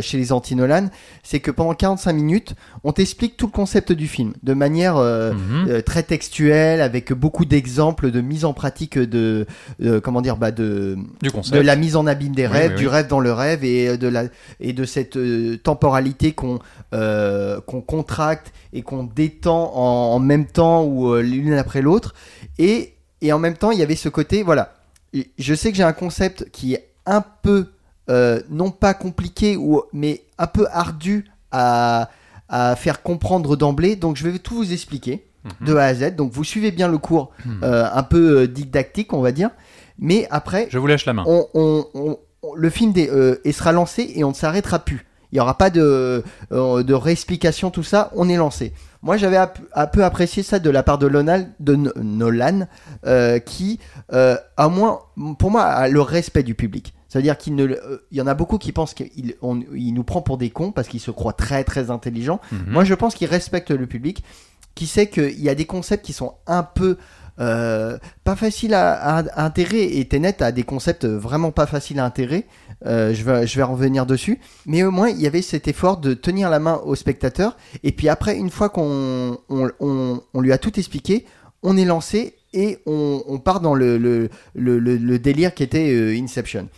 chez 0.01 0.17
les 0.17 0.33
anti-Nolan, 0.33 0.89
c'est 1.23 1.39
que 1.39 1.49
pendant 1.49 1.73
45 1.73 2.11
minutes, 2.11 2.55
on 2.83 2.91
t'explique 2.91 3.37
tout 3.37 3.45
le 3.45 3.51
concept 3.53 3.93
du 3.93 4.07
film 4.09 4.33
de 4.43 4.53
manière 4.53 4.97
euh, 4.97 5.31
Mhm. 5.33 5.67
euh, 5.69 5.81
très 5.81 6.03
textuelle, 6.03 6.81
avec 6.81 7.13
beaucoup 7.13 7.45
d'exemples 7.45 8.11
de 8.11 8.19
mise 8.19 8.43
en 8.43 8.53
pratique 8.53 8.99
de, 8.99 9.45
comment 10.03 10.21
dire, 10.21 10.35
bah 10.35 10.51
de, 10.51 10.97
Du 11.21 11.29
de 11.29 11.59
la 11.59 11.75
mise 11.77 11.95
en 11.95 12.05
abîme 12.05 12.35
des 12.35 12.47
Oui, 12.47 12.51
rêves, 12.53 12.71
oui, 12.75 12.79
du 12.79 12.87
rêve 12.89 13.07
dans 13.07 13.21
le 13.21 13.31
rêve 13.31 13.63
et 13.63 13.87
euh, 13.87 13.97
de 13.97 14.07
la 14.09 14.25
et 14.59 14.73
de 14.73 14.83
cette 14.83 15.15
euh, 15.15 15.57
temporalité 15.57 16.33
qu'on 16.33 16.59
euh, 16.93 17.61
qu'on 17.61 17.79
contracte 17.81 18.51
et 18.73 18.81
qu'on 18.81 19.03
détend 19.03 19.71
en, 19.73 20.15
en 20.15 20.19
même 20.19 20.47
temps 20.47 20.83
ou 20.83 21.15
l'une 21.15 21.53
après 21.53 21.81
l'autre. 21.81 22.13
Et 22.59 22.95
et 23.21 23.31
en 23.31 23.39
même 23.39 23.55
temps 23.55 23.71
il 23.71 23.79
y 23.79 23.83
avait 23.83 23.95
ce 23.95 24.09
côté 24.09 24.43
voilà 24.43 24.73
je 25.37 25.53
sais 25.53 25.71
que 25.71 25.77
j'ai 25.77 25.83
un 25.83 25.93
concept 25.93 26.49
qui 26.51 26.73
est 26.73 26.89
un 27.05 27.23
peu 27.43 27.67
euh, 28.09 28.41
non 28.49 28.71
pas 28.71 28.93
compliqué 28.93 29.57
ou 29.57 29.81
mais 29.93 30.21
un 30.37 30.47
peu 30.47 30.65
ardu 30.71 31.25
à 31.51 32.09
à 32.49 32.75
faire 32.77 33.01
comprendre 33.01 33.55
d'emblée 33.57 33.95
donc 33.97 34.15
je 34.17 34.27
vais 34.27 34.39
tout 34.39 34.55
vous 34.55 34.71
expliquer 34.73 35.23
Mhm. 35.61 35.67
de 35.67 35.75
A 35.75 35.83
à 35.85 35.93
Z 35.93 36.15
donc 36.15 36.31
vous 36.31 36.43
suivez 36.43 36.71
bien 36.71 36.87
le 36.89 36.97
cours 36.97 37.31
Mhm. 37.45 37.59
euh, 37.63 37.85
un 37.93 38.03
peu 38.03 38.39
euh, 38.41 38.47
didactique 38.47 39.13
on 39.13 39.21
va 39.21 39.31
dire 39.31 39.49
mais 39.99 40.27
après 40.31 40.67
Je 40.69 40.77
vous 40.77 40.87
lâche 40.87 41.05
la 41.05 41.13
main. 41.13 41.23
on, 41.27 41.45
on- 41.53 41.85
on- 41.93 42.17
on- 42.43 42.53
le 42.55 42.69
film 42.69 42.91
des, 42.93 43.09
euh, 43.09 43.39
il 43.45 43.53
sera 43.53 43.71
lancé 43.71 44.11
et 44.15 44.23
on 44.23 44.29
ne 44.29 44.33
s'arrêtera 44.35 44.79
plus. 44.79 45.05
Il 45.31 45.35
n'y 45.35 45.39
aura 45.41 45.57
pas 45.57 45.69
de, 45.69 46.23
euh, 46.51 46.83
de 46.83 46.93
réexplication, 46.93 47.69
tout 47.71 47.83
ça, 47.83 48.11
on 48.15 48.29
est 48.29 48.37
lancé. 48.37 48.73
Moi, 49.01 49.17
j'avais 49.17 49.37
un 49.37 49.87
peu 49.87 50.03
apprécié 50.03 50.41
ça 50.43 50.59
de 50.59 50.69
la 50.69 50.83
part 50.83 50.97
de, 50.97 51.07
Lonal, 51.07 51.51
de 51.59 51.75
No- 51.75 51.91
Nolan, 51.97 52.67
euh, 53.05 53.39
qui, 53.39 53.79
euh, 54.13 54.35
à 54.57 54.69
moins, 54.69 54.99
pour 55.37 55.51
moi, 55.51 55.63
a 55.63 55.87
le 55.87 56.01
respect 56.01 56.43
du 56.43 56.55
public. 56.55 56.93
Ça 57.09 57.19
veut 57.19 57.23
dire 57.23 57.37
qu'il 57.37 57.55
ne, 57.55 57.65
euh, 57.65 58.05
il 58.11 58.17
y 58.17 58.21
en 58.21 58.27
a 58.27 58.33
beaucoup 58.33 58.57
qui 58.57 58.71
pensent 58.71 58.93
qu'il 58.93 59.35
on- 59.41 59.61
il 59.73 59.93
nous 59.93 60.03
prend 60.03 60.21
pour 60.21 60.37
des 60.37 60.49
cons 60.49 60.71
parce 60.71 60.87
qu'il 60.89 60.99
se 60.99 61.11
croit 61.11 61.31
très 61.33 61.63
très 61.63 61.89
intelligent. 61.91 62.39
Mhm. 62.51 62.65
Moi, 62.67 62.83
je 62.83 62.93
pense 62.95 63.13
qu'il 63.15 63.27
respecte 63.29 63.71
le 63.71 63.85
public, 63.87 64.23
qui 64.75 64.87
sait 64.87 65.07
qu'il 65.07 65.39
y 65.41 65.49
a 65.49 65.55
des 65.55 65.65
concepts 65.65 66.05
qui 66.05 66.13
sont 66.13 66.33
un 66.47 66.63
peu 66.63 66.97
euh, 67.39 67.97
pas 68.23 68.35
faciles 68.35 68.73
à, 68.73 68.93
à- 69.17 69.45
intégrer. 69.45 69.97
Et 69.99 70.05
Tenet 70.07 70.41
a 70.43 70.51
des 70.51 70.63
concepts 70.63 71.05
vraiment 71.05 71.51
pas 71.51 71.65
faciles 71.65 71.99
à 71.99 72.05
intégrer. 72.05 72.45
Euh, 72.85 73.13
je, 73.13 73.23
vais, 73.23 73.47
je 73.47 73.55
vais 73.57 73.63
revenir 73.63 74.05
dessus. 74.05 74.39
Mais 74.65 74.83
au 74.83 74.91
moins, 74.91 75.09
il 75.09 75.19
y 75.21 75.27
avait 75.27 75.41
cet 75.41 75.67
effort 75.67 75.97
de 75.97 76.13
tenir 76.13 76.49
la 76.49 76.59
main 76.59 76.81
au 76.85 76.95
spectateur. 76.95 77.57
Et 77.83 77.91
puis 77.91 78.09
après, 78.09 78.35
une 78.37 78.49
fois 78.49 78.69
qu'on 78.69 79.37
on, 79.49 79.71
on- 79.79 80.41
lui 80.41 80.51
a 80.51 80.57
tout 80.57 80.77
expliqué, 80.79 81.25
on 81.63 81.77
est 81.77 81.85
lancé 81.85 82.35
et 82.53 82.79
on, 82.85 83.39
part 83.43 83.59
dans 83.61 83.75
le- 83.75 83.97
le- 83.97 84.29
le 84.79 85.19
délire 85.19 85.53
qui 85.53 85.63
était 85.63 85.91
euh, 85.93 86.15
Inception. 86.17 86.69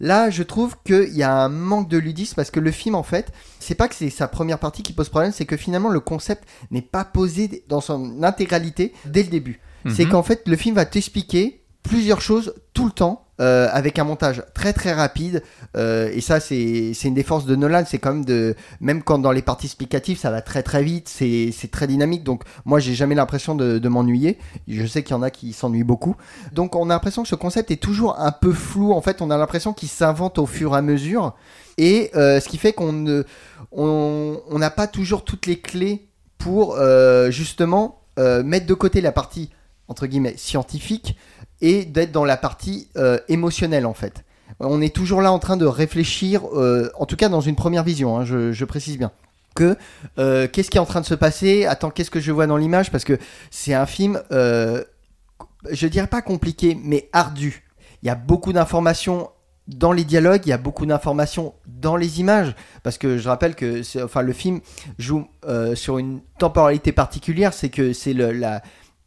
Là, 0.00 0.28
je 0.30 0.42
trouve 0.42 0.76
qu'il 0.84 1.14
y 1.16 1.22
a 1.22 1.32
un 1.34 1.48
manque 1.48 1.88
de 1.88 1.96
ludisme 1.96 2.34
parce 2.34 2.50
que 2.50 2.60
le 2.60 2.70
film, 2.70 2.94
en 2.94 3.02
fait, 3.02 3.32
c'est 3.60 3.74
pas 3.76 3.88
que 3.88 3.94
c'est 3.94 4.10
sa 4.10 4.28
première 4.28 4.58
partie 4.58 4.82
qui 4.82 4.92
pose 4.92 5.08
problème, 5.08 5.32
c'est 5.32 5.46
que 5.46 5.56
finalement 5.56 5.88
le 5.88 6.00
concept 6.00 6.44
n'est 6.70 6.82
pas 6.82 7.04
posé 7.04 7.64
dans 7.68 7.80
son 7.80 8.22
intégralité 8.22 8.92
dès 9.06 9.22
le 9.22 9.30
début. 9.30 9.60
C'est 9.90 10.04
Mhm. 10.04 10.10
qu'en 10.12 10.22
fait, 10.22 10.42
le 10.46 10.56
film 10.56 10.74
va 10.76 10.84
t'expliquer 10.84 11.62
plusieurs 11.82 12.20
choses 12.20 12.54
tout 12.74 12.86
le 12.86 12.92
temps. 12.92 13.22
euh, 13.38 13.68
avec 13.70 13.98
un 13.98 14.04
montage 14.04 14.42
très 14.54 14.72
très 14.72 14.94
rapide 14.94 15.42
euh, 15.76 16.08
et 16.10 16.22
ça 16.22 16.40
c'est 16.40 16.92
c'est 16.94 17.08
une 17.08 17.12
des 17.12 17.22
forces 17.22 17.44
de 17.44 17.54
Nolan 17.54 17.84
c'est 17.86 17.98
quand 17.98 18.14
même 18.14 18.24
de 18.24 18.54
même 18.80 19.02
quand 19.02 19.18
dans 19.18 19.30
les 19.30 19.42
parties 19.42 19.66
explicatives 19.66 20.16
ça 20.18 20.30
va 20.30 20.40
très 20.40 20.62
très 20.62 20.82
vite 20.82 21.06
c'est 21.06 21.50
c'est 21.52 21.70
très 21.70 21.86
dynamique 21.86 22.24
donc 22.24 22.44
moi 22.64 22.78
j'ai 22.78 22.94
jamais 22.94 23.14
l'impression 23.14 23.54
de, 23.54 23.78
de 23.78 23.88
m'ennuyer 23.90 24.38
je 24.68 24.86
sais 24.86 25.02
qu'il 25.02 25.14
y 25.14 25.18
en 25.18 25.22
a 25.22 25.28
qui 25.30 25.52
s'ennuient 25.52 25.84
beaucoup 25.84 26.16
donc 26.52 26.74
on 26.76 26.88
a 26.88 26.94
l'impression 26.94 27.24
que 27.24 27.28
ce 27.28 27.34
concept 27.34 27.70
est 27.70 27.76
toujours 27.76 28.18
un 28.18 28.32
peu 28.32 28.54
flou. 28.54 28.92
En 28.94 29.02
fait, 29.02 29.20
on 29.20 29.30
a 29.30 29.36
l'impression 29.36 29.74
qu'il 29.74 29.90
s'invente 29.90 30.38
au 30.38 30.46
fur 30.46 30.72
et 30.74 30.78
à 30.78 30.80
mesure. 30.82 31.34
Et 31.76 32.10
euh, 32.14 32.40
ce 32.40 32.48
qui 32.48 32.56
fait 32.56 32.72
qu'on 32.72 32.92
ne, 32.94 33.24
on 33.72 34.40
on 34.48 34.58
n'a 34.58 34.70
pas 34.70 34.86
toujours 34.86 35.24
toutes 35.24 35.44
les 35.44 35.58
clés 35.60 36.08
pour 36.38 36.76
euh, 36.78 37.30
justement 37.30 38.00
euh, 38.18 38.42
mettre 38.42 38.64
de 38.66 38.72
côté 38.74 39.02
la 39.02 39.12
partie 39.12 39.50
entre 39.88 40.06
guillemets 40.06 40.36
scientifique 40.36 41.16
et 41.60 41.84
d'être 41.84 42.12
dans 42.12 42.24
la 42.24 42.36
partie 42.36 42.88
euh, 42.96 43.18
émotionnelle 43.28 43.86
en 43.86 43.94
fait. 43.94 44.24
On 44.60 44.80
est 44.80 44.94
toujours 44.94 45.22
là 45.22 45.32
en 45.32 45.38
train 45.38 45.56
de 45.56 45.66
réfléchir, 45.66 46.42
euh, 46.54 46.90
en 46.98 47.06
tout 47.06 47.16
cas 47.16 47.28
dans 47.28 47.40
une 47.40 47.56
première 47.56 47.82
vision, 47.82 48.18
hein, 48.18 48.24
je, 48.24 48.64
précise 48.64 48.98
bien 48.98 49.10
que 49.54 49.76
euh, 50.18 50.46
qu'est-ce 50.48 50.70
qui 50.70 50.76
est 50.76 50.80
en 50.80 50.86
train 50.86 51.00
de 51.00 51.06
se 51.06 51.14
passer 51.14 51.64
Attends, 51.64 51.90
qu'est-ce 51.90 52.10
que 52.10 52.20
je 52.20 52.30
vois 52.30 52.46
dans 52.46 52.56
l'image 52.56 52.90
Parce 52.90 53.04
que 53.04 53.18
c'est 53.50 53.74
un 53.74 53.86
film, 53.86 54.22
je 54.30 55.86
dirais 55.86 56.06
pas 56.06 56.22
compliqué, 56.22 56.78
mais 56.80 57.08
ardu. 57.12 57.64
Il 58.02 58.06
y 58.06 58.10
a 58.10 58.14
beaucoup 58.14 58.52
d'informations 58.52 59.30
dans 59.66 59.92
les 59.92 60.04
dialogues, 60.04 60.42
il 60.44 60.50
y 60.50 60.52
a 60.52 60.58
beaucoup 60.58 60.86
d'informations 60.86 61.54
dans 61.66 61.96
les 61.96 62.20
images, 62.20 62.54
parce 62.82 62.98
que 62.98 63.18
je 63.18 63.28
rappelle 63.28 63.56
que 63.56 63.82
enfin, 64.04 64.22
le 64.22 64.32
film 64.32 64.60
joue 64.98 65.26
sur 65.74 65.98
une 65.98 66.20
temporalité 66.38 66.92
particulière, 66.92 67.52
c'est 67.54 67.70
que 67.70 67.92
c'est 67.94 68.12
la- 68.12 68.62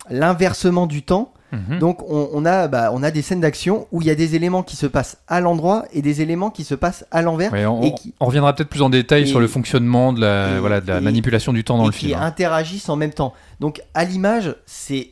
l'inversement 0.10 0.88
du 0.88 1.04
temps. 1.04 1.34
Mhm. 1.52 1.80
Donc 1.80 2.04
on, 2.08 2.30
on 2.32 2.46
a, 2.46 2.68
bah, 2.68 2.92
on 2.94 3.02
a 3.02 3.10
des 3.10 3.24
scènes 3.24 3.40
d'action 3.42 3.88
où 3.92 4.02
il 4.04 4.08
y 4.08 4.12
a 4.12 4.16
des 4.16 4.36
éléments 4.36 4.62
qui 4.62 4.76
se 4.76 4.86
passent 4.86 5.18
à 5.28 5.40
l'endroit 5.42 5.86
et 5.94 6.04
des 6.04 6.22
éléments 6.22 6.52
qui 6.52 6.64
se 6.64 6.76
passent 6.76 7.06
à 7.10 7.24
l'envers. 7.24 7.52
Ouais, 7.52 7.66
on, 7.66 7.82
et 7.82 7.94
qui- 7.96 8.14
on 8.20 8.26
reviendra 8.28 8.54
peut-être 8.54 8.70
plus 8.70 8.84
en 8.84 8.90
détail 8.92 9.24
et- 9.24 9.26
sur 9.26 9.40
le 9.40 9.48
fonctionnement 9.48 10.14
de 10.14 10.22
la, 10.22 10.58
et- 10.58 10.60
voilà, 10.60 10.80
de 10.80 10.88
la 10.88 11.00
et- 11.00 11.02
manipulation 11.02 11.52
du 11.52 11.64
temps 11.64 11.78
dans 11.80 11.88
le 11.88 11.92
qui 11.92 12.06
film. 12.08 12.20
hein. 12.20 12.24
interagissent 12.24 12.88
en 12.90 12.96
même 12.96 13.14
temps. 13.14 13.34
Donc 13.60 13.82
à 13.96 14.06
l'image, 14.06 14.56
c'est 14.68 15.10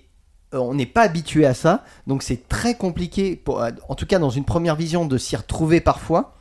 euh, 0.54 0.60
on 0.60 0.76
n'est 0.76 0.86
pas 0.86 1.02
habitué 1.02 1.46
à 1.46 1.54
ça, 1.54 1.84
donc 2.06 2.22
c'est 2.24 2.48
très 2.48 2.76
compliqué, 2.76 3.36
pour, 3.36 3.62
en 3.90 3.96
tout 3.96 4.06
cas 4.06 4.18
dans 4.20 4.30
une 4.30 4.46
première 4.46 4.76
vision, 4.78 5.06
de 5.06 5.18
s'y 5.18 5.36
retrouver 5.36 5.82
parfois. 5.82 6.36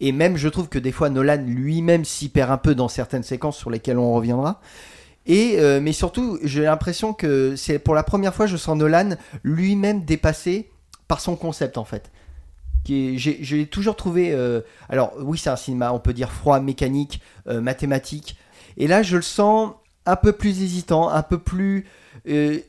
Et 0.00 0.12
même, 0.12 0.36
je 0.36 0.48
trouve 0.48 0.68
que 0.68 0.78
des 0.78 0.92
fois, 0.92 1.08
Nolan 1.08 1.38
lui-même 1.44 2.04
s'y 2.04 2.28
perd 2.28 2.50
un 2.52 2.56
peu 2.58 2.74
dans 2.74 2.88
certaines 2.88 3.22
séquences 3.24 3.56
sur 3.56 3.70
lesquelles 3.70 3.98
on 3.98 4.12
reviendra. 4.12 4.60
Euh, 5.28 5.80
mais 5.80 5.92
surtout, 5.92 6.38
j'ai 6.42 6.62
l'impression 6.62 7.12
que 7.12 7.56
c'est 7.56 7.78
pour 7.78 7.94
la 7.94 8.02
première 8.02 8.34
fois, 8.34 8.46
je 8.46 8.56
sens 8.56 8.76
Nolan 8.76 9.10
lui-même 9.44 10.04
dépassé 10.04 10.70
par 11.06 11.20
son 11.20 11.36
concept 11.36 11.78
en 11.78 11.84
fait. 11.84 12.10
J'ai 12.86 13.66
toujours 13.66 13.96
trouvé. 13.96 14.32
euh, 14.32 14.62
alors 14.88 15.12
oui, 15.18 15.36
c'est 15.36 15.50
un 15.50 15.56
cinéma, 15.56 15.92
on 15.92 15.98
peut 15.98 16.14
dire 16.14 16.32
froid, 16.32 16.58
mécanique, 16.60 17.20
euh, 17.46 17.60
mathématique. 17.60 18.38
Et 18.78 18.86
là, 18.86 19.02
je 19.02 19.16
le 19.16 19.22
sens 19.22 19.72
un 20.06 20.16
peu 20.16 20.32
plus 20.32 20.62
hésitant, 20.62 21.10
un 21.10 21.22
peu 21.22 21.38
plus. 21.38 21.86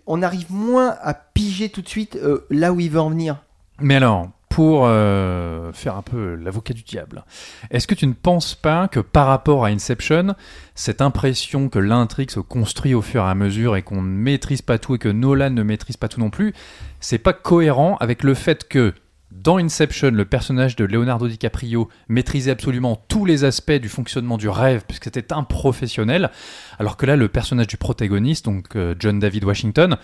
on 0.08 0.22
arrive 0.22 0.51
moins 0.51 0.98
à 1.02 1.13
piger 1.13 1.69
tout 1.69 1.82
de 1.82 1.88
suite 1.88 2.19
là 2.50 2.74
où 2.74 2.82
il 2.82 2.89
veut 2.89 3.00
en 3.00 3.10
venir. 3.10 3.43
Mais 3.80 3.95
alors, 3.95 4.30
pour 4.50 4.86
euh, 4.86 5.72
faire 5.72 5.96
un 5.96 6.02
peu 6.02 6.36
l'avocat 6.36 6.74
du 6.74 6.84
diable, 6.84 7.24
est-ce 7.70 7.88
que 7.88 7.96
tu 7.96 8.08
ne 8.08 8.14
penses 8.14 8.56
pas 8.56 8.88
que 8.88 9.00
par 9.00 9.28
rapport 9.28 9.64
à 9.64 9.70
Inception, 9.70 10.36
cette 10.76 11.02
impression 11.02 11.70
que 11.70 11.80
l'intrigue 11.80 12.32
se 12.32 12.40
construit 12.40 12.94
au 12.94 13.02
fur 13.02 13.24
et 13.24 13.30
à 13.30 13.36
mesure 13.36 13.76
et 13.76 13.84
qu'on 13.84 14.02
ne 14.02 14.10
maîtrise 14.10 14.62
pas 14.62 14.80
tout 14.80 14.96
et 14.96 14.98
que 14.98 15.10
Nolan 15.10 15.52
ne 15.52 15.64
maîtrise 15.64 15.98
pas 15.98 16.08
tout 16.08 16.20
non 16.20 16.30
plus, 16.30 16.54
c'est 17.00 17.20
pas 17.20 17.34
cohérent 17.34 17.96
avec 18.00 18.24
le 18.24 18.34
fait 18.34 18.68
que 18.68 18.94
dans 19.32 19.58
Inception, 19.58 20.10
le 20.10 20.26
personnage 20.26 20.76
de 20.76 20.86
Leonardo 20.86 21.28
DiCaprio 21.28 21.88
maîtrisait 22.08 22.52
absolument 22.52 23.00
tous 23.08 23.26
les 23.26 23.44
aspects 23.44 23.72
du 23.72 23.88
fonctionnement 23.88 24.38
du 24.38 24.50
rêve, 24.50 24.84
puisque 24.88 25.06
c'était 25.06 25.34
un 25.34 25.44
professionnel, 25.44 26.32
alors 26.80 26.98
que 26.98 27.06
là, 27.06 27.16
le 27.16 27.28
personnage 27.28 27.68
du 27.68 27.78
protagoniste, 27.78 28.46
donc 28.46 28.76
euh, 28.76 28.96
John 28.98 29.20
David 29.20 29.44
Washington, 29.44 29.98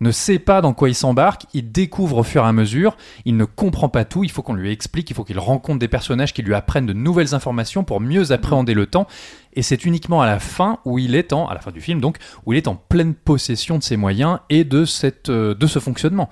ne 0.00 0.10
sait 0.10 0.38
pas 0.38 0.60
dans 0.60 0.72
quoi 0.74 0.88
il 0.88 0.94
s'embarque, 0.94 1.46
il 1.54 1.72
découvre 1.72 2.18
au 2.18 2.22
fur 2.22 2.44
et 2.44 2.46
à 2.46 2.52
mesure, 2.52 2.96
il 3.24 3.36
ne 3.36 3.44
comprend 3.44 3.88
pas 3.88 4.04
tout, 4.04 4.24
il 4.24 4.30
faut 4.30 4.42
qu'on 4.42 4.54
lui 4.54 4.70
explique, 4.70 5.10
il 5.10 5.14
faut 5.14 5.24
qu'il 5.24 5.38
rencontre 5.38 5.78
des 5.78 5.88
personnages 5.88 6.32
qui 6.32 6.42
lui 6.42 6.54
apprennent 6.54 6.86
de 6.86 6.92
nouvelles 6.92 7.34
informations 7.34 7.84
pour 7.84 8.00
mieux 8.00 8.32
appréhender 8.32 8.74
le 8.74 8.86
temps, 8.86 9.06
et 9.54 9.62
c'est 9.62 9.84
uniquement 9.84 10.22
à 10.22 10.26
la 10.26 10.38
fin 10.38 10.78
où 10.84 10.98
il 10.98 11.14
est 11.14 11.32
en, 11.32 11.46
à 11.48 11.54
la 11.54 11.60
fin 11.60 11.70
du 11.70 11.80
film 11.80 12.00
donc, 12.00 12.18
où 12.46 12.52
il 12.52 12.56
est 12.56 12.68
en 12.68 12.76
pleine 12.76 13.14
possession 13.14 13.78
de 13.78 13.82
ses 13.82 13.96
moyens 13.96 14.38
et 14.50 14.64
de, 14.64 14.84
euh, 15.28 15.54
de 15.54 15.66
ce 15.66 15.78
fonctionnement. 15.78 16.28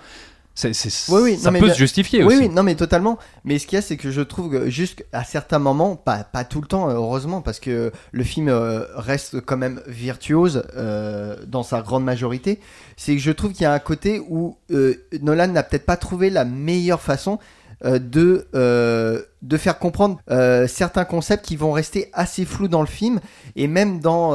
Oui, 1.10 1.20
oui, 1.22 1.36
ça 1.38 1.50
non, 1.50 1.60
peut 1.60 1.68
se 1.68 1.78
justifier 1.78 2.24
Oui, 2.24 2.34
aussi. 2.34 2.46
oui, 2.46 2.48
non, 2.48 2.62
mais 2.62 2.74
totalement. 2.74 3.18
Mais 3.44 3.58
ce 3.58 3.66
qu'il 3.66 3.76
y 3.76 3.78
a, 3.78 3.82
c'est 3.82 3.96
que 3.98 4.10
je 4.10 4.22
trouve 4.22 4.50
que 4.50 4.70
juste 4.70 5.04
à 5.12 5.22
certains 5.22 5.58
moments, 5.58 5.96
pas, 5.96 6.24
pas 6.24 6.44
tout 6.44 6.60
le 6.62 6.66
temps, 6.66 6.88
heureusement, 6.88 7.42
parce 7.42 7.60
que 7.60 7.92
le 8.12 8.24
film 8.24 8.48
euh, 8.48 8.84
reste 8.94 9.40
quand 9.42 9.58
même 9.58 9.82
virtuose 9.86 10.64
euh, 10.76 11.36
dans 11.46 11.62
sa 11.62 11.82
grande 11.82 12.04
majorité, 12.04 12.58
c'est 12.96 13.14
que 13.14 13.20
je 13.20 13.30
trouve 13.32 13.52
qu'il 13.52 13.62
y 13.62 13.66
a 13.66 13.72
un 13.72 13.78
côté 13.78 14.20
où 14.28 14.56
euh, 14.70 14.94
Nolan 15.20 15.48
n'a 15.48 15.62
peut-être 15.62 15.86
pas 15.86 15.96
trouvé 15.98 16.30
la 16.30 16.44
meilleure 16.46 17.02
façon 17.02 17.38
euh, 17.84 17.98
de, 17.98 18.46
euh, 18.54 19.20
de 19.42 19.56
faire 19.58 19.78
comprendre 19.78 20.18
euh, 20.30 20.66
certains 20.66 21.04
concepts 21.04 21.44
qui 21.44 21.56
vont 21.56 21.72
rester 21.72 22.08
assez 22.14 22.46
flous 22.46 22.68
dans 22.68 22.80
le 22.80 22.86
film 22.86 23.20
et 23.54 23.66
même 23.68 24.00
dans, 24.00 24.32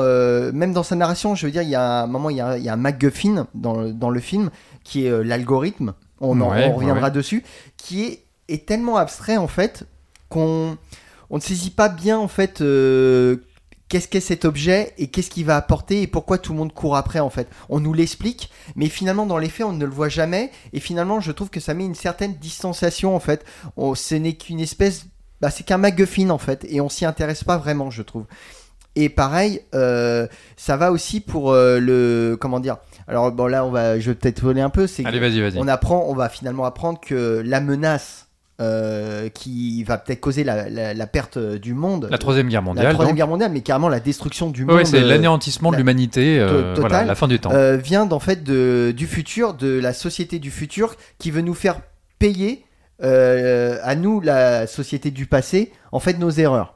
même 0.53 0.73
dans 0.73 0.83
sa 0.83 0.95
narration, 0.95 1.33
je 1.33 1.47
veux 1.47 1.51
dire, 1.51 1.63
il 1.63 1.69
y 1.69 1.75
a 1.75 2.03
un 2.03 2.07
moment, 2.07 2.29
il 2.29 2.37
y 2.37 2.41
a, 2.41 2.59
il 2.59 2.63
y 2.63 2.69
a 2.69 2.73
un 2.73 2.77
MacGuffin 2.77 3.47
dans, 3.55 3.73
le- 3.81 3.93
dans 3.93 4.11
le 4.11 4.19
film 4.19 4.51
qui 4.83 5.07
est 5.07 5.23
l'algorithme, 5.23 5.93
on, 6.21 6.39
en- 6.41 6.51
Ouais, 6.51 6.67
on 6.67 6.75
reviendra 6.75 7.07
ouais. 7.07 7.11
dessus, 7.11 7.43
qui 7.77 8.03
est, 8.03 8.23
est 8.47 8.65
tellement 8.65 8.95
abstrait 8.97 9.37
en 9.37 9.47
fait 9.47 9.83
qu'on 10.29 10.77
on 11.29 11.35
ne 11.37 11.41
saisit 11.41 11.71
pas 11.71 11.89
bien 11.89 12.17
en 12.17 12.27
fait 12.27 12.61
euh, 12.61 13.37
qu'est-ce 13.89 14.07
qu'est 14.07 14.19
cet 14.21 14.45
objet 14.45 14.93
et 14.97 15.07
qu'est-ce 15.07 15.29
qu'il 15.29 15.45
va 15.45 15.57
apporter 15.57 16.01
et 16.01 16.07
pourquoi 16.07 16.37
tout 16.37 16.53
le 16.53 16.59
monde 16.59 16.73
court 16.73 16.95
après 16.95 17.19
en 17.19 17.29
fait. 17.29 17.47
On 17.69 17.79
nous 17.81 17.93
l'explique, 17.93 18.49
mais 18.75 18.87
finalement 18.87 19.25
dans 19.25 19.37
les 19.37 19.49
faits 19.49 19.65
on 19.65 19.73
ne 19.73 19.85
le 19.85 19.91
voit 19.91 20.09
jamais 20.09 20.51
et 20.73 20.79
finalement 20.79 21.19
je 21.19 21.31
trouve 21.33 21.49
que 21.49 21.59
ça 21.59 21.73
met 21.73 21.85
une 21.85 21.95
certaine 21.95 22.35
distanciation 22.35 23.15
en 23.15 23.19
fait. 23.19 23.43
On- 23.77 23.95
ce 23.95 24.15
n'est 24.15 24.33
qu'une 24.33 24.59
espèce, 24.61 25.05
bah, 25.41 25.49
c'est 25.49 25.63
qu'un 25.65 25.77
MacGuffin 25.77 26.29
en 26.29 26.37
fait 26.37 26.65
et 26.69 26.79
on 26.81 26.89
s'y 26.89 27.05
intéresse 27.05 27.43
pas 27.43 27.57
vraiment 27.57 27.89
je 27.91 28.01
trouve. 28.03 28.25
Et 28.97 29.07
pareil, 29.07 29.61
euh, 29.73 30.27
ça 30.57 30.75
va 30.75 30.91
aussi 30.91 31.21
pour 31.21 31.51
euh, 31.51 31.79
le 31.79 32.37
comment 32.39 32.59
dire. 32.59 32.77
Alors 33.11 33.31
bon 33.31 33.47
là 33.47 33.63
on 33.65 33.69
va, 33.71 33.99
je 33.99 34.09
vais 34.09 34.15
peut-être 34.15 34.41
voler 34.41 34.61
un 34.61 34.69
peu. 34.69 34.87
C'est 34.87 35.05
Allez, 35.05 35.19
vas-y, 35.19 35.41
vas-y. 35.41 35.57
on 35.59 35.67
apprend, 35.67 36.05
on 36.07 36.15
va 36.15 36.29
finalement 36.29 36.65
apprendre 36.65 36.99
que 36.99 37.43
la 37.45 37.59
menace 37.61 38.27
euh, 38.59 39.27
qui 39.29 39.83
va 39.83 39.97
peut-être 39.97 40.19
causer 40.19 40.43
la, 40.43 40.69
la- 40.69 40.93
la 40.93 41.07
perte 41.07 41.37
du 41.39 41.73
monde, 41.73 42.07
La 42.11 42.17
Troisième 42.19 42.47
Guerre 42.47 42.61
la 42.61 42.65
mondiale. 42.65 42.93
Troisième 42.93 43.13
donc. 43.13 43.17
Guerre 43.17 43.27
mondiale, 43.27 43.51
mais 43.51 43.61
carrément 43.61 43.89
la 43.89 43.99
destruction 43.99 44.51
du 44.51 44.65
monde, 44.65 44.85
c'est 44.85 45.01
euh, 45.01 45.07
l'anéantissement 45.07 45.69
de 45.69 45.75
la- 45.75 45.79
l'humanité, 45.79 46.37
euh, 46.39 46.75
voilà, 46.77 47.03
la 47.03 47.15
fin 47.15 47.27
du 47.27 47.39
temps. 47.39 47.49
euh, 47.51 47.77
vient 47.77 48.05
d'en 48.05 48.19
fait 48.19 48.43
de, 48.43 48.93
du 48.95 49.07
futur, 49.07 49.55
de 49.55 49.79
la 49.79 49.93
société 49.93 50.37
du 50.37 50.51
futur, 50.51 50.95
qui 51.17 51.31
veut 51.31 51.41
nous 51.41 51.55
faire 51.55 51.79
payer 52.19 52.63
à 53.03 53.95
nous, 53.95 54.21
la 54.21 54.67
société 54.67 55.09
du 55.11 55.25
passé, 55.25 55.71
en 55.91 55.99
fait 55.99 56.19
nos 56.19 56.29
erreurs. 56.29 56.75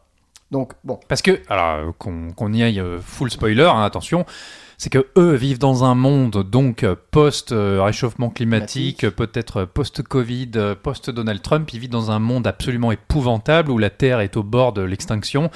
Donc 0.51 0.73
bon, 0.83 0.99
Parce 1.07 1.21
que, 1.21 1.39
alors, 1.49 1.93
qu'on 1.97 2.53
y 2.53 2.63
aille 2.63 2.81
full 3.01 3.29
spoiler, 3.31 3.63
hein, 3.71 3.83
attention, 3.83 4.25
c'est 4.77 4.89
que 4.89 5.07
eux 5.17 5.33
vivent 5.35 5.59
dans 5.59 5.83
un 5.83 5.95
monde 5.95 6.43
donc 6.49 6.83
euh, 6.83 6.95
post-réchauffement 7.11 8.29
climatique, 8.29 8.99
Climatique. 8.99 9.03
euh, 9.05 9.11
peut-être 9.11 9.57
euh, 9.61 9.65
post-Covid, 9.65 10.51
euh, 10.55 10.75
post-Donald 10.75 11.41
Trump. 11.41 11.69
Ils 11.73 11.79
vivent 11.79 11.89
dans 11.89 12.11
un 12.11 12.19
monde 12.19 12.47
absolument 12.47 12.91
épouvantable 12.91 13.71
où 13.71 13.77
la 13.77 13.89
Terre 13.89 14.19
est 14.19 14.37
au 14.37 14.43
bord 14.43 14.73
de 14.73 14.81
l'extinction. 14.81 15.49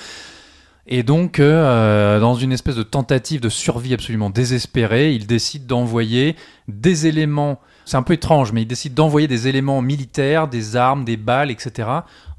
Et 0.92 1.04
donc, 1.04 1.40
euh, 1.40 2.20
dans 2.20 2.34
une 2.34 2.52
espèce 2.52 2.76
de 2.76 2.84
tentative 2.84 3.42
de 3.42 3.50
survie 3.50 3.94
absolument 3.94 4.32
désespérée, 4.32 5.14
ils 5.14 5.28
décident 5.28 5.66
d'envoyer 5.68 6.36
des 6.68 7.06
éléments 7.08 7.60
c'est 7.86 7.98
un 7.98 8.04
peu 8.04 8.14
étrange, 8.14 8.52
mais 8.54 8.62
il 8.62 8.68
décide 8.68 8.94
d'envoyer 8.94 9.28
des 9.28 9.48
éléments 9.48 9.82
militaires, 9.82 10.48
des 10.48 10.76
armes, 10.76 11.06
des 11.06 11.18
balles, 11.18 11.50
etc., 11.50 11.90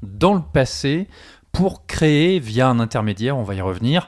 dans 0.01 0.33
le 0.33 0.39
passé 0.41 1.07
pour 1.51 1.85
créer, 1.87 2.39
via 2.39 2.69
un 2.69 2.79
intermédiaire, 2.79 3.37
on 3.37 3.43
va 3.43 3.55
y 3.55 3.59
revenir, 3.59 4.07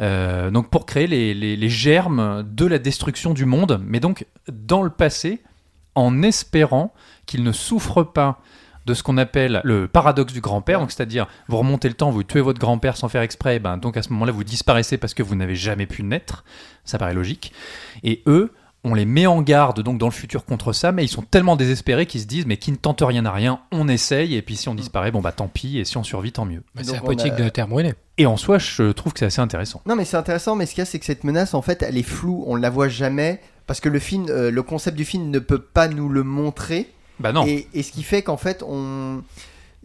euh, 0.00 0.50
donc 0.50 0.70
pour 0.70 0.86
créer 0.86 1.06
les, 1.06 1.68
germes 1.68 2.44
de 2.48 2.66
la 2.66 2.78
destruction 2.78 3.34
du 3.34 3.44
monde, 3.44 3.80
mais 3.84 4.00
donc 4.00 4.26
dans 4.50 4.82
le 4.82 4.90
passé, 4.90 5.42
en 5.94 6.22
espérant 6.22 6.94
qu'il 7.26 7.42
ne 7.42 7.52
souffre 7.52 8.02
pas 8.02 8.40
de 8.86 8.94
ce 8.94 9.02
qu'on 9.02 9.18
appelle 9.18 9.60
le 9.64 9.86
paradoxe 9.86 10.32
du 10.32 10.40
grand-père, 10.40 10.80
donc 10.80 10.90
c'est-à-dire 10.90 11.26
vous 11.48 11.58
remontez 11.58 11.88
le 11.88 11.94
temps, 11.94 12.10
vous 12.10 12.22
tuez 12.22 12.40
votre 12.40 12.58
grand-père 12.58 12.96
sans 12.96 13.08
faire 13.08 13.22
exprès, 13.22 13.58
ben, 13.58 13.76
donc 13.76 13.96
à 13.96 14.02
ce 14.02 14.10
moment-là 14.12 14.32
vous 14.32 14.44
disparaissez 14.44 14.96
parce 14.96 15.12
que 15.12 15.22
vous 15.22 15.34
n'avez 15.34 15.56
jamais 15.56 15.86
pu 15.86 16.02
naître, 16.02 16.44
ça 16.84 16.98
paraît 16.98 17.12
logique, 17.12 17.52
et 18.02 18.22
eux, 18.26 18.54
on 18.90 18.94
les 18.94 19.04
met 19.04 19.26
en 19.26 19.42
garde 19.42 19.80
donc 19.82 19.98
dans 19.98 20.06
le 20.06 20.12
futur 20.12 20.44
contre 20.44 20.72
ça, 20.72 20.92
mais 20.92 21.04
ils 21.04 21.08
sont 21.08 21.22
tellement 21.22 21.56
désespérés 21.56 22.06
qu'ils 22.06 22.22
se 22.22 22.26
disent 22.26 22.46
mais 22.46 22.56
qui 22.56 22.70
ne 22.72 22.76
tente 22.76 23.02
rien 23.06 23.24
à 23.26 23.32
rien, 23.32 23.60
on 23.72 23.88
essaye, 23.88 24.34
et 24.34 24.42
puis 24.42 24.56
si 24.56 24.68
on 24.68 24.74
disparaît, 24.74 25.10
bon 25.10 25.20
bah 25.20 25.32
tant 25.32 25.48
pis, 25.48 25.78
et 25.78 25.84
si 25.84 25.96
on 25.96 26.02
survit, 26.04 26.32
tant 26.32 26.44
mieux. 26.44 26.62
Bah, 26.74 26.82
c'est 26.84 26.92
la 26.94 27.00
politique 27.00 27.32
a- 27.34 27.36
de 27.42 27.48
terre 27.48 27.68
brûlée. 27.68 27.94
Et 28.16 28.26
en 28.26 28.36
soi, 28.36 28.58
je 28.58 28.90
trouve 28.92 29.12
que 29.12 29.20
c'est 29.20 29.26
assez 29.26 29.40
intéressant. 29.40 29.80
Non, 29.86 29.94
mais 29.94 30.04
c'est 30.04 30.16
intéressant, 30.16 30.56
mais 30.56 30.66
ce 30.66 30.72
qu'il 30.72 30.80
y 30.80 30.82
a, 30.82 30.86
c'est 30.86 30.98
que 30.98 31.04
cette 31.06 31.22
menace, 31.24 31.54
en 31.54 31.62
fait, 31.62 31.82
elle 31.82 31.96
est 31.96 32.02
floue, 32.02 32.42
on 32.46 32.56
ne 32.56 32.62
la 32.62 32.70
voit 32.70 32.88
jamais, 32.88 33.40
parce 33.66 33.80
que 33.80 33.88
le 33.88 33.98
film, 34.00 34.26
euh, 34.28 34.50
le 34.50 34.62
concept 34.62 34.96
du 34.96 35.04
film 35.04 35.30
ne 35.30 35.38
peut 35.38 35.60
pas 35.60 35.86
nous 35.88 36.08
le 36.08 36.24
montrer, 36.24 36.90
Bah 37.20 37.32
non. 37.32 37.44
et, 37.46 37.68
et 37.74 37.82
ce 37.82 37.92
qui 37.92 38.02
fait 38.02 38.22
qu'en 38.22 38.36
fait, 38.36 38.64
on... 38.66 39.22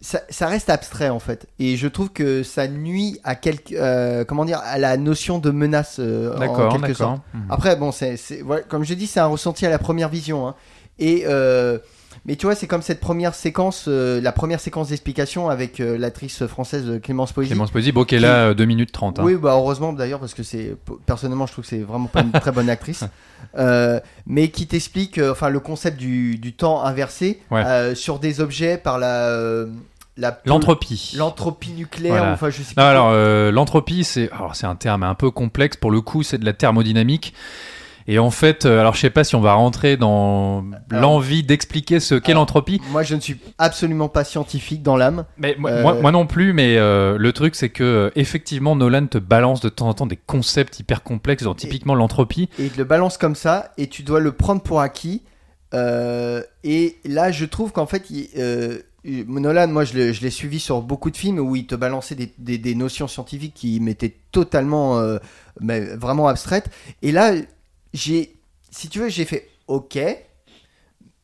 Ça, 0.00 0.20
ça 0.28 0.48
reste 0.48 0.68
abstrait 0.70 1.08
en 1.08 1.20
fait, 1.20 1.46
et 1.58 1.76
je 1.76 1.88
trouve 1.88 2.10
que 2.10 2.42
ça 2.42 2.66
nuit 2.68 3.20
à 3.24 3.36
quelque, 3.36 3.74
euh, 3.74 4.24
comment 4.24 4.44
dire, 4.44 4.60
à 4.64 4.76
la 4.78 4.96
notion 4.98 5.38
de 5.38 5.50
menace 5.50 5.96
euh, 5.98 6.34
en 6.48 6.68
quelque 6.72 6.88
sorte. 6.94 7.22
Mhm. 7.32 7.42
Après, 7.48 7.76
bon, 7.76 7.90
c'est, 7.92 8.16
c'est- 8.16 8.42
voilà, 8.42 8.62
comme 8.64 8.84
je 8.84 8.92
dis, 8.94 9.06
c'est 9.06 9.20
un 9.20 9.26
ressenti 9.26 9.64
à 9.64 9.70
la 9.70 9.78
première 9.78 10.08
vision. 10.10 10.46
hein. 10.48 10.54
Et 10.98 11.24
euh, 11.26 11.78
mais 12.26 12.36
tu 12.36 12.46
vois, 12.46 12.54
c'est 12.54 12.66
comme 12.66 12.82
cette 12.82 13.00
première 13.00 13.34
séquence, 13.34 13.86
euh, 13.88 14.20
la 14.20 14.32
première 14.32 14.60
séquence 14.60 14.88
d'explication 14.88 15.48
avec 15.48 15.80
euh, 15.80 15.96
l'actrice 15.98 16.46
française 16.46 16.84
euh, 16.88 16.98
Clémence 16.98 17.32
Poésy. 17.32 17.50
Clémence 17.50 17.70
Poésy, 17.70 17.92
bon, 17.92 18.04
qui 18.04 18.14
est 18.14 18.20
là 18.20 18.48
euh, 18.48 18.54
2 18.54 18.64
minutes 18.64 18.92
30. 18.92 19.18
hein. 19.18 19.22
Oui, 19.24 19.34
bah 19.36 19.52
heureusement 19.54 19.92
d'ailleurs 19.92 20.20
parce 20.20 20.34
que 20.34 20.42
c'est 20.42 20.76
personnellement 21.06 21.46
je 21.46 21.52
trouve 21.52 21.64
que 21.64 21.70
c'est 21.70 21.80
vraiment 21.80 22.06
pas 22.08 22.22
une 22.22 22.32
très 22.32 22.52
bonne 22.52 22.68
actrice, 22.70 23.04
mais 24.26 24.48
qui 24.48 24.66
t'explique 24.66 25.18
enfin 25.18 25.48
le 25.48 25.60
concept 25.60 25.98
du, 25.98 26.38
du 26.38 26.52
temps 26.52 26.82
inversé 26.84 27.40
Ouais. 27.50 27.94
sur 27.94 28.18
des 28.18 28.40
objets 28.40 28.78
par 28.78 28.98
la 28.98 29.66
L'entropie. 30.44 31.14
l'entropie 31.18 31.72
nucléaire. 31.72 32.14
Voilà. 32.18 32.32
Enfin, 32.34 32.48
je 32.48 32.62
sais 32.62 32.74
Non, 32.76 32.84
alors, 32.84 33.08
euh, 33.10 33.50
l'entropie, 33.50 34.04
c'est 34.04 34.30
alors, 34.30 34.54
c'est 34.54 34.66
un 34.66 34.76
terme 34.76 35.02
un 35.02 35.14
peu 35.16 35.32
complexe 35.32 35.76
pour 35.76 35.90
le 35.90 36.00
coup, 36.00 36.22
c'est 36.22 36.38
de 36.38 36.44
la 36.44 36.52
thermodynamique. 36.52 37.34
Et 38.06 38.18
en 38.18 38.30
fait, 38.30 38.66
euh, 38.66 38.80
alors 38.80 38.94
je 38.94 39.00
sais 39.00 39.08
pas 39.10 39.24
si 39.24 39.34
on 39.34 39.40
va 39.40 39.54
rentrer 39.54 39.96
dans 39.96 40.64
Alors- 40.90 41.00
l'envie 41.02 41.42
d'expliquer 41.42 42.00
ce 42.00 42.14
qu'est 42.14 42.34
l'entropie. 42.34 42.80
Moi, 42.90 43.02
je 43.02 43.14
ne 43.14 43.20
suis 43.20 43.38
absolument 43.58 44.08
pas 44.10 44.24
scientifique 44.24 44.82
dans 44.82 44.96
l'âme. 44.96 45.24
Mais 45.38 45.56
moi, 45.58 45.70
Euh, 45.70 45.82
moi- 45.82 45.94
moi 45.94 46.12
non 46.12 46.26
plus, 46.26 46.52
mais 46.52 46.76
euh, 46.76 47.16
le 47.18 47.32
truc 47.32 47.54
c'est 47.54 47.70
que 47.70 47.82
euh, 47.82 48.10
effectivement 48.14 48.76
Nolan 48.76 49.06
te 49.06 49.16
balance 49.18 49.60
de 49.62 49.70
temps 49.70 49.88
en 49.88 49.94
temps 49.94 50.06
des 50.06 50.18
concepts 50.18 50.78
hyper 50.80 51.02
complexes, 51.02 51.44
genre 51.44 51.56
typiquement 51.56 51.94
l'entropie. 51.94 52.50
et 52.58 52.64
il 52.64 52.70
te 52.70 52.78
le 52.78 52.84
balance 52.84 53.16
comme 53.16 53.34
ça 53.34 53.72
et 53.78 53.86
tu 53.88 54.02
dois 54.02 54.20
le 54.20 54.32
prendre 54.32 54.60
pour 54.60 54.80
acquis. 54.80 55.22
Euh, 55.72 56.42
et 56.62 56.96
là, 57.04 57.32
je 57.32 57.44
trouve 57.46 57.72
qu'en 57.72 57.86
fait, 57.86 58.10
il- 58.10 58.28
euh, 58.38 58.78
Nolan, 59.06 59.68
moi, 59.68 59.84
je 59.84 59.94
l'ai 59.94 60.14
je 60.14 60.22
l'ai 60.22 60.30
suivi 60.30 60.60
sur 60.60 60.80
beaucoup 60.82 61.10
de 61.10 61.16
films 61.16 61.38
où 61.38 61.56
il 61.56 61.66
te 61.66 61.74
balançait 61.74 62.14
des, 62.14 62.32
des- 62.38 62.58
des 62.58 62.74
notions 62.74 63.06
scientifiques 63.08 63.54
qui 63.54 63.80
m'étaient 63.80 64.14
totalement, 64.32 64.98
euh, 64.98 65.18
mais 65.60 65.80
vraiment 65.96 66.28
abstraites. 66.28 66.70
Et 67.02 67.12
là, 67.12 67.32
j'ai, 67.94 68.34
si 68.70 68.88
tu 68.90 68.98
veux, 68.98 69.08
j'ai 69.08 69.24
fait 69.24 69.48
OK, 69.68 69.98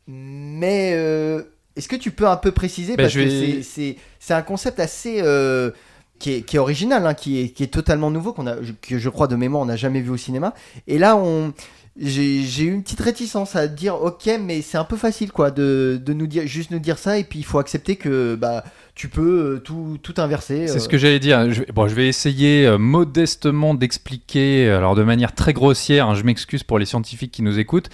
mais 0.06 0.92
euh, 0.94 1.42
est-ce 1.76 1.88
que 1.88 1.96
tu 1.96 2.10
peux 2.10 2.26
un 2.26 2.36
peu 2.36 2.52
préciser? 2.52 2.96
Ben, 2.96 3.04
parce 3.04 3.14
que 3.14 3.20
vais- 3.20 3.30
c'est- 3.30 3.62
c'est 3.62 3.96
c'est 4.18 4.34
un 4.34 4.42
concept 4.42 4.80
assez 4.80 5.20
euh, 5.22 5.70
qui 6.18 6.32
est, 6.34 6.42
qui 6.42 6.56
est 6.56 6.58
original, 6.58 7.06
hein, 7.06 7.14
qui, 7.14 7.40
est, 7.40 7.48
qui 7.50 7.62
est 7.62 7.68
totalement 7.68 8.10
nouveau, 8.10 8.32
qu'on 8.32 8.46
a, 8.46 8.56
que 8.82 8.98
je 8.98 9.08
crois 9.08 9.26
de 9.26 9.36
mémoire 9.36 9.62
on 9.62 9.66
n'a 9.66 9.76
jamais 9.76 10.00
vu 10.00 10.10
au 10.10 10.16
cinéma. 10.16 10.54
Et 10.86 10.98
là, 10.98 11.16
on, 11.16 11.52
j'ai 11.98 12.62
eu 12.62 12.72
une 12.72 12.82
petite 12.82 13.00
réticence 13.00 13.56
à 13.56 13.66
dire 13.66 14.00
ok, 14.00 14.30
mais 14.40 14.62
c'est 14.62 14.78
un 14.78 14.84
peu 14.84 14.96
facile 14.96 15.32
quoi 15.32 15.50
de, 15.50 16.00
de 16.02 16.12
nous 16.12 16.26
dire 16.26 16.46
juste 16.46 16.70
nous 16.70 16.78
dire 16.78 16.98
ça 16.98 17.18
et 17.18 17.24
puis 17.24 17.40
il 17.40 17.44
faut 17.44 17.58
accepter 17.58 17.96
que 17.96 18.36
bah 18.36 18.64
tu 19.00 19.08
peux 19.08 19.54
euh, 19.54 19.58
tout, 19.60 19.98
tout 20.02 20.14
inverser. 20.18 20.66
C'est 20.68 20.76
euh. 20.76 20.78
ce 20.78 20.88
que 20.88 20.98
j'allais 20.98 21.18
dire. 21.18 21.50
Je, 21.50 21.62
bon, 21.72 21.88
je 21.88 21.94
vais 21.94 22.06
essayer 22.06 22.66
euh, 22.66 22.76
modestement 22.76 23.74
d'expliquer, 23.74 24.68
alors 24.68 24.94
de 24.94 25.02
manière 25.02 25.34
très 25.34 25.54
grossière, 25.54 26.08
hein, 26.08 26.14
je 26.14 26.22
m'excuse 26.22 26.64
pour 26.64 26.78
les 26.78 26.84
scientifiques 26.84 27.32
qui 27.32 27.42
nous 27.42 27.58
écoutent, 27.58 27.88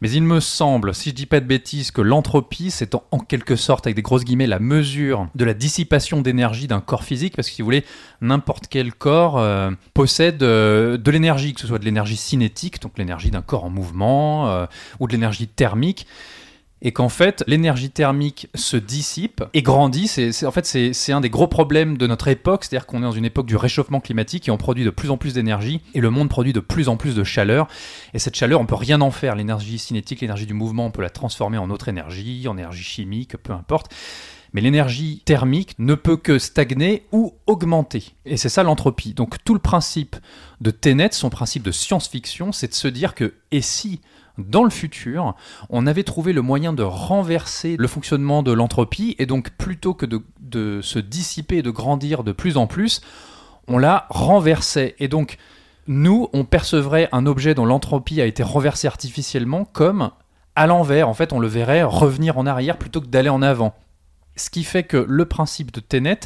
mais 0.00 0.10
il 0.10 0.22
me 0.22 0.40
semble, 0.40 0.94
si 0.94 1.10
je 1.10 1.14
dis 1.14 1.26
pas 1.26 1.40
de 1.40 1.46
bêtises, 1.46 1.90
que 1.90 2.00
l'entropie, 2.00 2.70
c'est 2.70 2.94
en, 2.94 3.18
quelque 3.18 3.56
sorte, 3.56 3.86
avec 3.86 3.96
des 3.96 4.02
grosses 4.02 4.24
guillemets, 4.24 4.46
la 4.46 4.58
mesure 4.58 5.28
de 5.34 5.44
la 5.44 5.54
dissipation 5.54 6.20
d'énergie 6.20 6.68
d'un 6.68 6.80
corps 6.80 7.04
physique, 7.04 7.34
parce 7.34 7.48
que 7.48 7.54
si 7.54 7.62
vous 7.62 7.66
voulez, 7.66 7.84
n'importe 8.20 8.66
quel 8.68 8.92
corps 8.92 9.38
euh, 9.38 9.70
possède 9.94 10.42
euh, 10.42 10.96
de 10.96 11.10
l'énergie, 11.10 11.54
que 11.54 11.60
ce 11.60 11.66
soit 11.66 11.78
de 11.78 11.84
l'énergie 11.84 12.16
cinétique, 12.16 12.80
donc 12.80 12.98
l'énergie 12.98 13.30
d'un 13.30 13.42
corps 13.42 13.64
en 13.64 13.70
mouvement, 13.70 14.48
euh, 14.50 14.66
ou 15.00 15.06
de 15.06 15.12
l'énergie 15.12 15.48
thermique 15.48 16.06
et 16.82 16.92
qu'en 16.92 17.08
fait 17.08 17.44
l'énergie 17.46 17.90
thermique 17.90 18.48
se 18.54 18.76
dissipe 18.76 19.42
et 19.54 19.62
grandit. 19.62 20.08
C'est, 20.08 20.46
en 20.46 20.50
fait 20.50 20.66
c'est 20.66 21.12
un 21.12 21.20
des 21.20 21.30
gros 21.30 21.48
problèmes 21.48 21.98
de 21.98 22.06
notre 22.06 22.28
époque, 22.28 22.64
c'est-à-dire 22.64 22.86
qu'on 22.86 22.98
est 22.98 23.02
dans 23.02 23.12
une 23.12 23.24
époque 23.24 23.46
du 23.46 23.56
réchauffement 23.56 24.00
climatique 24.00 24.48
et 24.48 24.50
on 24.50 24.56
produit 24.56 24.84
de 24.84 24.90
plus 24.90 25.10
en 25.10 25.16
plus 25.16 25.34
d'énergie 25.34 25.80
et 25.94 26.00
le 26.00 26.10
monde 26.10 26.28
produit 26.28 26.52
de 26.52 26.60
plus 26.60 26.88
en 26.88 26.96
plus 26.96 27.14
de 27.14 27.24
chaleur. 27.24 27.68
Et 28.14 28.18
cette 28.18 28.36
chaleur, 28.36 28.60
on 28.60 28.66
peut 28.66 28.74
rien 28.74 29.00
en 29.00 29.10
faire. 29.10 29.34
L'énergie 29.34 29.78
cinétique, 29.78 30.20
l'énergie 30.20 30.46
du 30.46 30.54
mouvement, 30.54 30.86
on 30.86 30.90
peut 30.90 31.02
la 31.02 31.10
transformer 31.10 31.58
en 31.58 31.70
autre 31.70 31.88
énergie, 31.88 32.46
en 32.48 32.56
énergie 32.56 32.82
chimique, 32.82 33.36
peu 33.36 33.52
importe. 33.52 33.92
Mais 34.52 34.60
l'énergie 34.60 35.22
thermique 35.24 35.74
ne 35.78 35.94
peut 35.94 36.16
que 36.16 36.38
stagner 36.38 37.04
ou 37.12 37.34
augmenter. 37.46 38.14
Et 38.24 38.36
c'est 38.36 38.48
ça 38.48 38.62
l'entropie. 38.62 39.12
Donc 39.12 39.42
tout 39.44 39.54
le 39.54 39.60
principe 39.60 40.16
de 40.60 40.70
Tenet, 40.70 41.10
son 41.12 41.30
principe 41.30 41.62
de 41.62 41.70
science-fiction, 41.70 42.52
c'est 42.52 42.68
de 42.68 42.74
se 42.74 42.88
dire 42.88 43.14
que 43.14 43.34
et 43.50 43.60
si 43.60 44.00
dans 44.38 44.64
le 44.64 44.70
futur, 44.70 45.34
on 45.68 45.86
avait 45.86 46.04
trouvé 46.04 46.32
le 46.32 46.42
moyen 46.42 46.72
de 46.72 46.82
renverser 46.82 47.76
le 47.76 47.88
fonctionnement 47.88 48.42
de 48.42 48.52
l'entropie, 48.52 49.16
et 49.18 49.26
donc 49.26 49.50
plutôt 49.50 49.94
que 49.94 50.06
de, 50.06 50.80
se 50.80 50.98
dissiper 50.98 51.58
et 51.58 51.62
de 51.62 51.70
grandir 51.70 52.24
de 52.24 52.32
plus 52.32 52.56
en 52.56 52.66
plus, 52.66 53.00
on 53.66 53.78
la 53.78 54.06
renversait. 54.08 54.94
Et 54.98 55.08
donc, 55.08 55.36
nous, 55.86 56.28
on 56.32 56.44
percevrait 56.44 57.08
un 57.12 57.26
objet 57.26 57.54
dont 57.54 57.66
l'entropie 57.66 58.20
a 58.20 58.26
été 58.26 58.42
renversée 58.42 58.86
artificiellement 58.86 59.64
comme 59.64 60.10
à 60.56 60.66
l'envers. 60.66 61.08
En 61.08 61.14
fait, 61.14 61.32
on 61.32 61.40
le 61.40 61.48
verrait 61.48 61.82
revenir 61.82 62.38
en 62.38 62.46
arrière 62.46 62.78
plutôt 62.78 63.00
que 63.00 63.06
d'aller 63.06 63.28
en 63.28 63.42
avant. 63.42 63.74
Ce 64.38 64.48
qui 64.50 64.64
fait 64.64 64.84
que 64.84 65.04
le 65.08 65.24
principe 65.26 65.72
de 65.72 65.80
Tenet, 65.80 66.20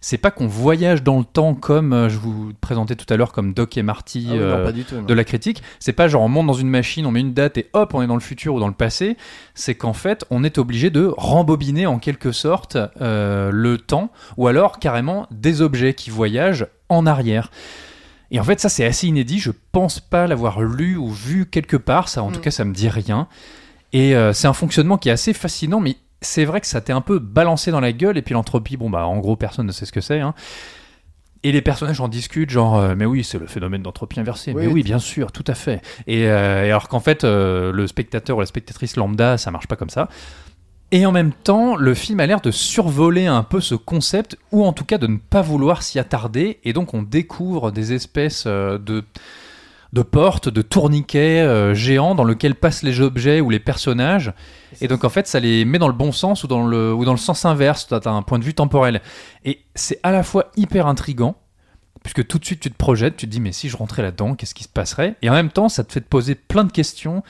c'est 0.00 0.16
pas 0.18 0.30
qu'on 0.30 0.46
voyage 0.46 1.02
dans 1.02 1.18
le 1.18 1.24
temps 1.24 1.54
comme 1.54 1.92
euh, 1.92 2.08
je 2.08 2.16
vous 2.18 2.52
présentais 2.60 2.94
tout 2.96 3.12
à 3.12 3.16
l'heure 3.16 3.32
comme 3.32 3.52
Doc 3.52 3.76
et 3.76 3.82
Marty 3.82 4.26
Ah 4.30 4.32
oui, 4.32 4.38
euh, 4.40 4.72
tout. 4.88 5.02
de 5.02 5.14
la 5.14 5.24
critique. 5.24 5.62
C'est 5.80 5.92
pas 5.92 6.08
genre 6.08 6.22
on 6.22 6.28
monte 6.28 6.46
dans 6.46 6.52
une 6.54 6.68
machine, 6.70 7.04
on 7.06 7.10
met 7.10 7.20
une 7.20 7.34
date 7.34 7.58
et 7.58 7.68
hop, 7.72 7.92
on 7.94 8.02
est 8.02 8.06
dans 8.06 8.14
le 8.14 8.20
futur 8.20 8.54
ou 8.54 8.60
dans 8.60 8.68
le 8.68 8.74
passé. 8.74 9.16
C'est 9.54 9.74
qu'en 9.74 9.92
fait, 9.92 10.24
on 10.30 10.44
est 10.44 10.58
obligé 10.58 10.90
de 10.90 11.12
rembobiner 11.16 11.86
en 11.86 11.98
quelque 11.98 12.32
sorte 12.32 12.78
euh, 13.00 13.50
le 13.52 13.78
temps 13.78 14.10
ou 14.36 14.46
alors 14.48 14.78
carrément 14.78 15.26
des 15.30 15.60
objets 15.60 15.94
qui 15.94 16.10
voyagent 16.10 16.66
en 16.88 17.04
arrière. 17.06 17.50
Et 18.30 18.40
en 18.40 18.44
fait, 18.44 18.60
ça 18.60 18.68
c'est 18.68 18.84
assez 18.84 19.06
inédit. 19.06 19.38
Je 19.38 19.50
pense 19.72 20.00
pas 20.00 20.26
l'avoir 20.26 20.60
lu 20.62 20.96
ou 20.96 21.10
vu 21.10 21.46
quelque 21.46 21.76
part. 21.76 22.08
Ça, 22.08 22.22
en 22.22 22.30
tout 22.30 22.38
Mm. 22.38 22.42
cas, 22.42 22.50
ça 22.50 22.64
me 22.64 22.72
dit 22.74 22.88
rien. 22.88 23.28
Et 23.92 24.16
euh, 24.16 24.32
c'est 24.32 24.48
un 24.48 24.52
fonctionnement 24.52 24.98
qui 24.98 25.08
est 25.08 25.12
assez 25.12 25.32
fascinant, 25.32 25.78
mais 25.80 25.96
c'est 26.26 26.44
vrai 26.44 26.60
que 26.60 26.66
ça 26.66 26.80
t'est 26.80 26.92
un 26.92 27.00
peu 27.00 27.18
balancé 27.18 27.70
dans 27.70 27.80
la 27.80 27.92
gueule. 27.92 28.18
Et 28.18 28.22
puis 28.22 28.34
l'entropie, 28.34 28.76
bon 28.76 28.90
bah 28.90 29.06
en 29.06 29.18
gros, 29.18 29.36
personne 29.36 29.66
ne 29.66 29.72
sait 29.72 29.86
ce 29.86 29.92
que 29.92 30.00
c'est. 30.00 30.20
hein. 30.20 30.34
Et 31.42 31.52
les 31.52 31.62
personnages 31.62 32.00
en 32.00 32.08
discutent, 32.08 32.50
genre, 32.50 32.76
euh, 32.76 32.94
mais 32.96 33.04
oui, 33.04 33.22
c'est 33.22 33.38
le 33.38 33.46
phénomène 33.46 33.82
d'entropie 33.82 34.18
inversée. 34.18 34.52
Oui, 34.52 34.66
mais 34.66 34.72
oui, 34.72 34.82
bien 34.82 34.98
sûr, 34.98 35.30
tout 35.30 35.44
à 35.46 35.54
fait. 35.54 35.80
Et, 36.08 36.26
euh, 36.26 36.64
et 36.64 36.70
alors 36.70 36.88
qu'en 36.88 36.98
fait, 36.98 37.22
euh, 37.22 37.70
le 37.70 37.86
spectateur 37.86 38.38
ou 38.38 38.40
la 38.40 38.46
spectatrice 38.46 38.96
lambda, 38.96 39.38
ça 39.38 39.52
marche 39.52 39.68
pas 39.68 39.76
comme 39.76 39.90
ça. 39.90 40.08
Et 40.90 41.06
en 41.06 41.12
même 41.12 41.32
temps, 41.32 41.76
le 41.76 41.94
film 41.94 42.18
a 42.20 42.26
l'air 42.26 42.40
de 42.40 42.50
survoler 42.50 43.26
un 43.26 43.44
peu 43.44 43.60
ce 43.60 43.76
concept, 43.76 44.36
ou 44.50 44.64
en 44.64 44.72
tout 44.72 44.84
cas 44.84 44.98
de 44.98 45.06
ne 45.06 45.18
pas 45.18 45.42
vouloir 45.42 45.82
s'y 45.82 45.98
attarder, 46.00 46.58
et 46.64 46.72
donc 46.72 46.94
on 46.94 47.02
découvre 47.02 47.70
des 47.70 47.92
espèces 47.92 48.46
de, 48.46 49.04
de 49.96 50.02
portes, 50.02 50.50
de 50.50 50.60
tourniquets 50.60 51.40
euh, 51.40 51.74
géants 51.74 52.14
dans 52.14 52.24
lesquels 52.24 52.54
passent 52.54 52.82
les 52.82 53.00
objets 53.00 53.40
ou 53.40 53.48
les 53.48 53.58
personnages. 53.58 54.32
Et 54.82 54.88
donc 54.88 55.04
en 55.04 55.08
fait, 55.08 55.26
ça 55.26 55.40
les 55.40 55.64
met 55.64 55.78
dans 55.78 55.88
le 55.88 55.94
bon 55.94 56.12
sens 56.12 56.44
ou 56.44 56.46
dans 56.46 56.66
le, 56.66 56.92
ou 56.92 57.06
dans 57.06 57.12
le 57.12 57.18
sens 57.18 57.46
inverse, 57.46 57.88
tu 57.88 57.94
as 57.94 58.10
un 58.10 58.22
point 58.22 58.38
de 58.38 58.44
vue 58.44 58.52
temporel. 58.52 59.00
Et 59.46 59.60
c'est 59.74 59.98
à 60.02 60.12
la 60.12 60.22
fois 60.22 60.50
hyper 60.54 60.86
intrigant, 60.86 61.36
puisque 62.02 62.26
tout 62.26 62.38
de 62.38 62.44
suite 62.44 62.60
tu 62.60 62.70
te 62.70 62.76
projettes, 62.76 63.16
tu 63.16 63.26
te 63.26 63.30
dis 63.30 63.40
mais 63.40 63.52
si 63.52 63.70
je 63.70 63.76
rentrais 63.76 64.02
là-dedans, 64.02 64.34
qu'est-ce 64.34 64.54
qui 64.54 64.64
se 64.64 64.68
passerait? 64.68 65.16
Et 65.22 65.30
en 65.30 65.32
même 65.32 65.50
temps, 65.50 65.70
ça 65.70 65.82
te 65.82 65.92
fait 65.92 66.02
te 66.02 66.08
poser 66.08 66.34
plein 66.34 66.64
de 66.64 66.72
questions 66.72 67.22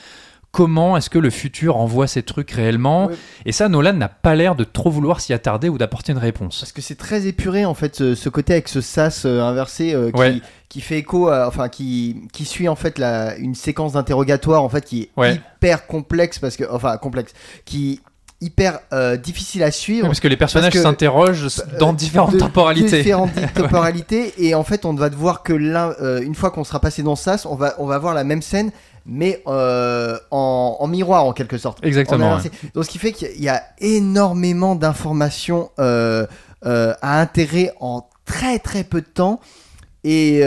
comment 0.52 0.96
est-ce 0.96 1.10
que 1.10 1.18
le 1.18 1.28
futur 1.30 1.76
envoie 1.76 2.06
ces 2.06 2.22
trucs 2.22 2.50
réellement. 2.50 3.10
Et 3.44 3.52
ça, 3.52 3.68
Nolan 3.68 3.92
n'a 3.92 4.08
pas 4.08 4.34
l'air 4.34 4.54
de 4.54 4.64
trop 4.64 4.90
vouloir 4.90 5.20
s'y 5.20 5.32
attarder 5.34 5.68
ou 5.68 5.76
d'apporter 5.76 6.12
une 6.12 6.18
réponse. 6.18 6.60
Parce 6.60 6.72
que 6.72 6.80
c'est 6.80 6.94
très 6.94 7.26
épuré 7.26 7.64
en 7.66 7.74
fait 7.74 7.96
ce, 8.14 8.28
côté 8.30 8.54
avec 8.54 8.68
ce 8.68 8.80
sas 8.80 9.24
euh, 9.26 9.42
inversé 9.42 9.92
euh, 9.94 10.10
qui, 10.10 10.18
Ouais. 10.18 10.40
qui 10.70 10.80
fait 10.80 10.98
écho, 10.98 11.28
à- 11.28 11.46
enfin 11.46 11.68
qui, 11.68 12.22
qui 12.32 12.44
suit 12.46 12.68
en 12.68 12.76
fait 12.76 12.98
la, 12.98 13.36
une 13.36 13.54
séquence 13.54 13.92
d'interrogatoire 13.92 14.62
en 14.62 14.68
fait 14.70 14.84
qui 14.84 15.02
est 15.02 15.10
Ouais. 15.16 15.40
hyper 15.58 15.86
complexe 15.86 16.38
parce 16.38 16.56
que 16.56 16.64
enfin 16.70 16.96
complexe, 16.96 17.32
qui 17.66 18.00
hyper 18.42 18.80
euh, 18.92 19.16
difficile 19.16 19.62
à 19.62 19.70
suivre. 19.70 20.06
Parce 20.06 20.20
que 20.20 20.28
les 20.28 20.36
personnages 20.36 20.74
s'interrogent 20.74 21.48
dans 21.78 21.92
différentes 21.94 22.32
de- 22.34 22.38
temporalités. 22.38 22.98
Différentes 22.98 23.30
temporalités 23.54 24.32
et 24.38 24.54
en 24.54 24.64
fait 24.64 24.84
on 24.86 24.92
ne 24.94 24.98
va 24.98 25.10
devoir 25.10 25.42
que 25.42 25.52
l'un 25.52 25.92
euh, 26.00 26.20
une 26.22 26.34
fois 26.34 26.50
qu'on 26.50 26.64
sera 26.64 26.80
passé 26.80 27.02
dans 27.02 27.16
sas, 27.16 27.46
on 27.46 27.56
va 27.56 27.74
on 27.78 27.86
va 27.86 27.98
voir 27.98 28.14
la 28.14 28.24
même 28.24 28.42
scène 28.42 28.70
mais 29.06 29.42
euh, 29.46 30.18
en, 30.30 30.76
en 30.80 30.86
miroir 30.86 31.24
en 31.24 31.32
quelque 31.32 31.58
sorte. 31.58 31.78
Exactement. 31.84 32.26
En 32.26 32.28
ouais. 32.28 32.34
inversé. 32.34 32.50
Donc 32.74 32.84
ce 32.84 32.90
qui 32.90 32.98
fait 32.98 33.12
qu'il 33.12 33.40
y 33.40 33.48
a 33.48 33.62
énormément 33.78 34.74
d'informations 34.74 35.70
euh, 35.78 36.26
euh, 36.64 36.94
à 37.00 37.20
intégrer 37.20 37.70
en 37.80 38.08
très 38.24 38.58
très 38.58 38.84
peu 38.84 39.00
de 39.00 39.06
temps. 39.06 39.40
Et, 40.04 40.42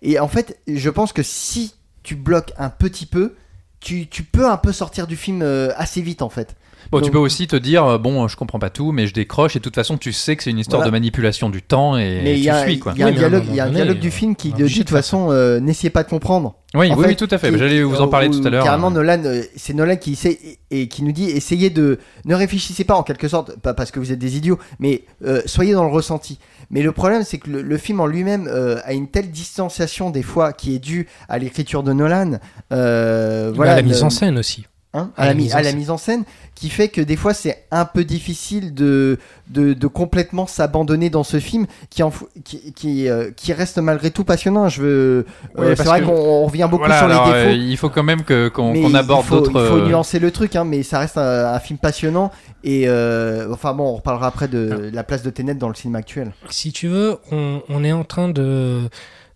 et 0.00 0.18
en 0.18 0.28
fait, 0.28 0.58
je 0.66 0.88
pense 0.88 1.12
que 1.12 1.22
si 1.22 1.74
tu 2.02 2.14
bloques 2.14 2.54
un 2.56 2.70
petit 2.70 3.04
peu, 3.04 3.34
tu, 3.80 4.06
tu 4.08 4.22
peux 4.22 4.48
un 4.48 4.56
peu 4.56 4.72
sortir 4.72 5.06
du 5.06 5.16
film 5.16 5.42
assez 5.76 6.00
vite 6.00 6.22
en 6.22 6.30
fait. 6.30 6.56
Bon, 6.90 7.00
tu 7.00 7.10
peux 7.10 7.18
aussi 7.18 7.46
te 7.46 7.56
dire, 7.56 7.84
euh, 7.84 7.98
bon, 7.98 8.28
je 8.28 8.36
comprends 8.36 8.58
pas 8.58 8.70
tout, 8.70 8.92
mais 8.92 9.06
je 9.06 9.14
décroche, 9.14 9.56
et 9.56 9.58
de 9.58 9.64
toute 9.64 9.74
façon, 9.74 9.96
tu 9.98 10.12
sais 10.12 10.36
que 10.36 10.42
c'est 10.42 10.50
une 10.50 10.58
histoire 10.58 10.80
Voilà. 10.80 10.90
de 10.90 10.92
manipulation 10.96 11.50
du 11.50 11.62
temps, 11.62 11.96
et 11.96 12.20
Mais 12.22 12.34
tu 12.34 12.40
y 12.40 12.50
a, 12.50 12.62
suis, 12.64 12.78
quoi. 12.78 12.92
il 12.94 13.00
y 13.00 13.02
a 13.02 13.06
un 13.06 13.08
à 13.08 13.12
dialogue, 13.12 13.40
moment 13.42 13.52
il 13.52 13.56
y 13.56 13.60
a 13.60 13.64
un 13.64 13.66
donné, 13.66 13.76
dialogue 13.78 13.98
du 14.00 14.08
euh, 14.08 14.10
film 14.10 14.36
qui 14.36 14.52
de 14.52 14.68
toute 14.68 14.90
façon 14.90 15.30
euh, 15.30 15.60
n'essayez 15.60 15.90
pas 15.90 16.02
de 16.02 16.08
comprendre. 16.08 16.54
Oui, 16.76 16.90
En 16.90 16.96
oui, 16.96 17.02
fait, 17.04 17.08
oui, 17.10 17.16
tout 17.16 17.28
à 17.30 17.38
fait. 17.38 17.56
J'allais 17.56 17.82
vous 17.84 18.00
en 18.00 18.08
parler 18.08 18.28
tout 18.30 18.42
à 18.44 18.50
l'heure. 18.50 18.64
Carrément, 18.64 18.90
Nolan, 18.90 19.22
euh, 19.24 19.42
c'est 19.54 19.74
Nolan 19.74 19.94
qui 19.96 20.12
essaie 20.14 20.58
et, 20.72 20.88
qui 20.88 21.04
nous 21.04 21.12
dit 21.12 21.30
essayez 21.30 21.70
de 21.70 21.98
ne 22.24 22.34
réfléchissez 22.34 22.82
pas 22.82 22.94
en 22.96 23.04
quelque 23.04 23.28
sorte, 23.28 23.56
pas 23.60 23.74
parce 23.74 23.92
que 23.92 24.00
vous 24.00 24.10
êtes 24.10 24.18
des 24.18 24.36
idiots, 24.36 24.58
mais 24.80 25.04
euh, 25.24 25.40
soyez 25.46 25.72
dans 25.72 25.84
le 25.84 25.92
ressenti. 25.92 26.40
Mais 26.70 26.82
le 26.82 26.90
problème, 26.90 27.22
c'est 27.22 27.38
que 27.38 27.48
le, 27.48 27.62
le 27.62 27.76
film 27.78 28.00
en 28.00 28.06
lui-même 28.06 28.48
euh, 28.50 28.78
a 28.84 28.92
une 28.92 29.06
telle 29.08 29.30
distanciation 29.30 30.10
des 30.10 30.22
fois 30.24 30.52
qui 30.52 30.74
est 30.74 30.78
due 30.80 31.06
à 31.28 31.38
l'écriture 31.38 31.84
de 31.84 31.92
Nolan. 31.92 32.38
euh, 32.72 33.52
Voilà, 33.54 33.72
voilà, 33.72 33.76
la 33.76 33.82
mise 33.82 34.02
en 34.02 34.10
scène 34.10 34.36
aussi. 34.38 34.66
Hein, 34.94 35.10
à, 35.16 35.26
la, 35.26 35.34
mi- 35.34 35.52
à 35.52 35.60
la 35.62 35.72
mise 35.72 35.90
en 35.90 35.98
scène, 35.98 36.24
qui 36.54 36.70
fait 36.70 36.88
que 36.88 37.00
des 37.02 37.16
fois 37.16 37.34
c'est 37.34 37.64
un 37.70 37.84
peu 37.84 38.04
difficile 38.04 38.72
de, 38.72 39.18
de, 39.48 39.74
de 39.74 39.86
complètement 39.86 40.46
s'abandonner 40.46 41.10
dans 41.10 41.24
ce 41.24 41.38
film 41.40 41.66
qui, 41.90 42.02
en, 42.02 42.12
qui, 42.44 42.72
qui, 42.72 43.08
euh, 43.08 43.30
qui 43.36 43.52
reste 43.52 43.78
malgré 43.78 44.10
tout 44.10 44.24
passionnant. 44.24 44.68
Je 44.68 44.80
veux, 44.82 45.26
Ouais, 45.58 45.66
euh, 45.66 45.74
c'est 45.76 45.84
vrai 45.84 46.00
qu'on 46.00 46.12
on 46.12 46.46
revient 46.46 46.68
beaucoup 46.70 46.86
Voilà, 46.86 46.98
sur 46.98 47.08
les 47.08 47.14
défauts. 47.14 47.30
euh, 47.50 47.52
il 47.52 47.76
faut 47.76 47.90
quand 47.90 48.02
même 48.02 48.22
que- 48.22 48.48
qu'on 48.48 48.94
aborde 48.94 49.28
d'autres. 49.28 49.50
Il 49.54 49.66
faut 49.68 49.86
nuancer 49.86 50.18
le 50.18 50.30
truc, 50.30 50.56
hein, 50.56 50.64
mais 50.64 50.82
ça 50.82 51.00
reste 51.00 51.18
un, 51.18 51.52
un 51.52 51.58
film 51.58 51.78
passionnant. 51.78 52.30
Et 52.62 52.84
euh, 52.88 53.52
enfin 53.52 53.74
bon, 53.74 53.84
on 53.84 53.96
reparlera 53.96 54.28
après 54.28 54.48
de 54.48 54.90
la 54.92 55.02
place 55.04 55.22
de 55.22 55.30
Tenet 55.30 55.54
dans 55.54 55.68
le 55.68 55.74
cinéma 55.74 55.98
actuel. 55.98 56.32
Si 56.48 56.72
tu 56.72 56.88
veux, 56.88 57.18
on, 57.32 57.60
on 57.68 57.84
est 57.84 57.92
en 57.92 58.04
train 58.04 58.28
de 58.28 58.88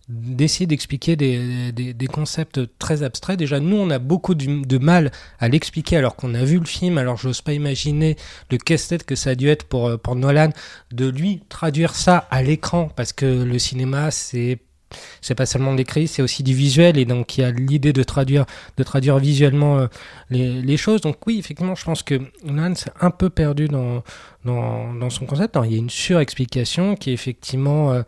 d'essayer 0.09 0.65
d'expliquer 0.65 1.15
des, 1.15 1.71
des, 1.71 2.07
concepts 2.07 2.59
très 2.79 3.03
abstraits. 3.03 3.37
Déjà, 3.37 3.59
nous, 3.59 3.77
on 3.77 3.91
a 3.91 3.99
beaucoup 3.99 4.33
de 4.33 4.77
mal 4.79 5.11
à 5.39 5.47
l'expliquer 5.47 5.97
alors 5.97 6.15
qu'on 6.15 6.33
a 6.33 6.43
vu 6.43 6.57
le 6.57 6.65
film. 6.65 6.97
Alors, 6.97 7.17
j'ose 7.17 7.41
pas 7.41 7.53
imaginer 7.53 8.17
le 8.49 8.57
casse-tête 8.57 9.05
que 9.05 9.13
ça 9.15 9.31
a 9.31 9.35
dû 9.35 9.47
être 9.49 9.65
pour, 9.65 9.87
euh, 9.87 9.97
pour 9.97 10.15
Nolan 10.15 10.49
de 10.91 11.07
lui 11.07 11.43
traduire 11.47 11.93
ça 11.93 12.27
à 12.31 12.41
l'écran 12.41 12.89
parce 12.95 13.13
que 13.13 13.25
le 13.25 13.59
cinéma, 13.59 14.09
c'est 14.09 14.59
c'est 15.21 15.35
pas 15.35 15.45
seulement 15.45 15.73
de 15.73 15.77
l'écrit, 15.77 16.07
c'est 16.07 16.23
aussi 16.23 16.41
du 16.41 16.55
visuel 16.55 16.97
et 16.97 17.05
donc 17.05 17.37
il 17.37 17.41
y 17.41 17.43
a 17.43 17.51
l'idée 17.51 17.93
de 17.93 18.01
traduire 18.01 18.45
de 18.77 18.83
traduire 18.83 19.19
visuellement 19.19 19.77
euh, 19.77 19.87
les, 20.31 20.77
choses. 20.77 21.01
Donc 21.01 21.17
oui, 21.27 21.37
effectivement, 21.37 21.75
je 21.75 21.83
pense 21.85 22.01
que 22.01 22.19
Nolan 22.43 22.73
s'est 22.73 22.91
un 22.99 23.11
peu 23.11 23.29
perdu 23.29 23.67
dans 23.67 24.03
dans, 24.45 24.93
dans 24.93 25.09
son 25.11 25.27
concept. 25.27 25.57
Il 25.65 25.71
y 25.71 25.75
a 25.75 25.77
une 25.77 25.91
surexplication 25.91 26.95
qui 26.95 27.11
est 27.11 27.13
effectivement 27.13 27.91
euh, 27.91 28.01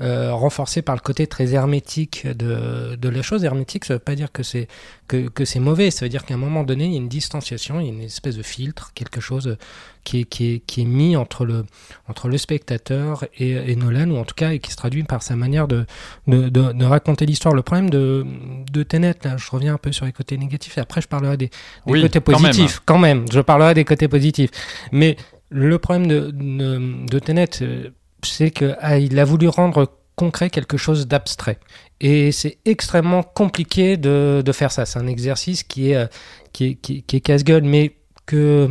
euh, 0.00 0.32
renforcée 0.34 0.82
par 0.82 0.94
le 0.94 1.00
côté 1.00 1.26
très 1.26 1.54
hermétique 1.54 2.26
de, 2.26 2.96
de 2.96 3.08
la 3.08 3.22
chose. 3.22 3.44
Hermétique, 3.44 3.84
ça 3.86 3.94
veut 3.94 4.00
pas 4.00 4.14
dire 4.14 4.30
que 4.30 4.42
c'est 4.42 4.68
que, 5.08 5.28
que 5.28 5.44
c'est 5.44 5.60
mauvais. 5.60 5.90
Ça 5.90 6.04
veut 6.04 6.10
dire 6.10 6.24
qu'à 6.24 6.34
un 6.34 6.38
moment 6.38 6.64
donné, 6.64 6.84
il 6.84 6.92
y 6.92 6.94
a 6.94 6.98
une 6.98 7.08
distanciation, 7.08 7.80
il 7.80 7.86
y 7.86 7.90
a 7.90 7.92
une 7.92 8.02
espèce 8.02 8.36
de 8.36 8.42
filtre, 8.42 8.92
quelque 8.94 9.20
chose 9.20 9.56
qui 10.04 10.20
est, 10.20 10.24
qui 10.24 10.52
est, 10.52 10.58
qui 10.60 10.82
est 10.82 10.84
mis 10.84 11.16
entre 11.16 11.44
le, 11.44 11.64
entre 12.08 12.28
le 12.28 12.36
spectateur 12.38 13.24
et, 13.38 13.50
et 13.72 13.74
Nolan, 13.76 14.10
ou 14.10 14.18
en 14.18 14.24
tout 14.24 14.34
cas, 14.34 14.50
et 14.52 14.58
qui 14.58 14.70
se 14.70 14.76
traduit 14.76 15.02
par 15.02 15.22
sa 15.22 15.34
manière 15.34 15.66
de, 15.66 15.86
de, 16.26 16.48
de, 16.48 16.72
de 16.72 16.84
raconter 16.84 17.24
l'histoire. 17.26 17.54
Le 17.54 17.62
problème 17.62 17.88
de, 17.90 18.24
de 18.70 18.82
Tenet, 18.82 19.14
là, 19.24 19.36
je 19.38 19.50
reviens 19.50 19.74
un 19.74 19.78
peu 19.78 19.92
sur 19.92 20.04
les 20.04 20.12
côtés 20.12 20.36
négatifs, 20.36 20.76
et 20.78 20.80
après 20.82 21.00
je 21.00 21.08
parlerai 21.08 21.36
des, 21.36 21.46
des 21.46 21.52
Oui, 21.86 22.02
côtés 22.02 22.20
quand 22.20 22.32
même. 22.38 22.50
positifs, 22.52 22.82
quand 22.84 22.98
même. 22.98 23.24
Je 23.32 23.40
parlerai 23.40 23.74
des 23.74 23.84
côtés 23.84 24.08
positifs. 24.08 24.50
Mais 24.92 25.16
le 25.48 25.78
problème 25.78 26.06
de, 26.06 26.30
de, 26.32 27.06
de 27.06 27.18
Tenet, 27.18 27.48
euh, 27.62 27.90
c'est 28.30 28.50
qu'il 28.50 29.18
a 29.18 29.24
voulu 29.24 29.48
rendre 29.48 29.90
concret 30.16 30.50
quelque 30.50 30.76
chose 30.76 31.06
d'abstrait. 31.06 31.58
Et 32.00 32.32
c'est 32.32 32.58
extrêmement 32.64 33.22
compliqué 33.22 33.96
de, 33.96 34.42
faire 34.52 34.72
ça. 34.72 34.86
C'est 34.86 34.98
un 34.98 35.06
exercice 35.06 35.62
qui 35.62 35.90
est, 35.90 35.96
euh, 35.96 36.06
qui 36.52 36.64
est, 36.66 36.74
qui, 36.74 37.02
qui 37.02 37.16
est 37.16 37.20
casse-gueule, 37.20 37.64
mais 37.64 37.96
que 38.26 38.70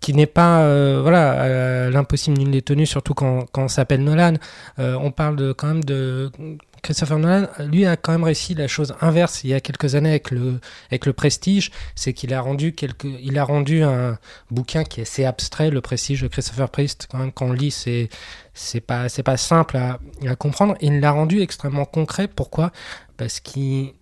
qui 0.00 0.14
n'est 0.14 0.26
pas 0.26 0.60
euh, 0.60 1.00
voilà 1.02 1.90
l'impossible 1.90 2.38
nul 2.38 2.50
n'est 2.50 2.62
tenu 2.62 2.86
surtout 2.86 3.14
quand, 3.14 3.46
quand 3.50 3.64
on 3.64 3.68
s'appelle 3.68 4.04
Nolan 4.04 4.34
Euh, 4.78 4.96
on 5.00 5.10
parle 5.10 5.34
de 5.36 5.52
quand 5.52 5.66
même 5.66 5.84
de 5.84 6.30
Christopher 6.82 7.18
Nolan 7.18 7.46
lui 7.60 7.86
a 7.86 7.96
quand 7.96 8.12
même 8.12 8.24
réussi 8.24 8.54
la 8.54 8.68
chose 8.68 8.94
inverse 9.00 9.44
il 9.44 9.50
y 9.50 9.54
a 9.54 9.60
quelques 9.60 9.94
années 9.94 10.10
avec 10.10 10.30
le 10.30 10.60
avec 10.90 11.06
le 11.06 11.12
Prestige 11.12 11.70
c'est 11.94 12.12
qu'il 12.12 12.32
a 12.34 12.40
rendu 12.40 12.74
il 13.20 13.38
a 13.38 13.44
rendu 13.44 13.82
un 13.82 14.18
bouquin 14.50 14.84
qui 14.84 15.00
est 15.00 15.04
assez 15.04 15.24
abstrait 15.24 15.70
le 15.70 15.80
Prestige 15.80 16.22
de 16.22 16.28
Christopher 16.28 16.70
Priest 16.70 17.08
quand 17.10 17.18
même 17.18 17.32
quand 17.32 17.46
on 17.46 17.52
lit 17.52 17.70
c'est 17.70 18.08
c'est 18.58 18.80
pas 18.80 19.08
c'est 19.08 19.22
pas 19.22 19.36
simple 19.36 19.76
à, 19.76 19.98
à 20.26 20.36
comprendre. 20.36 20.74
Il 20.80 21.00
l'a 21.00 21.12
rendu 21.12 21.40
extrêmement 21.40 21.84
concret. 21.84 22.28
Pourquoi? 22.28 22.72
Parce 23.16 23.40
qu'il 23.40 23.92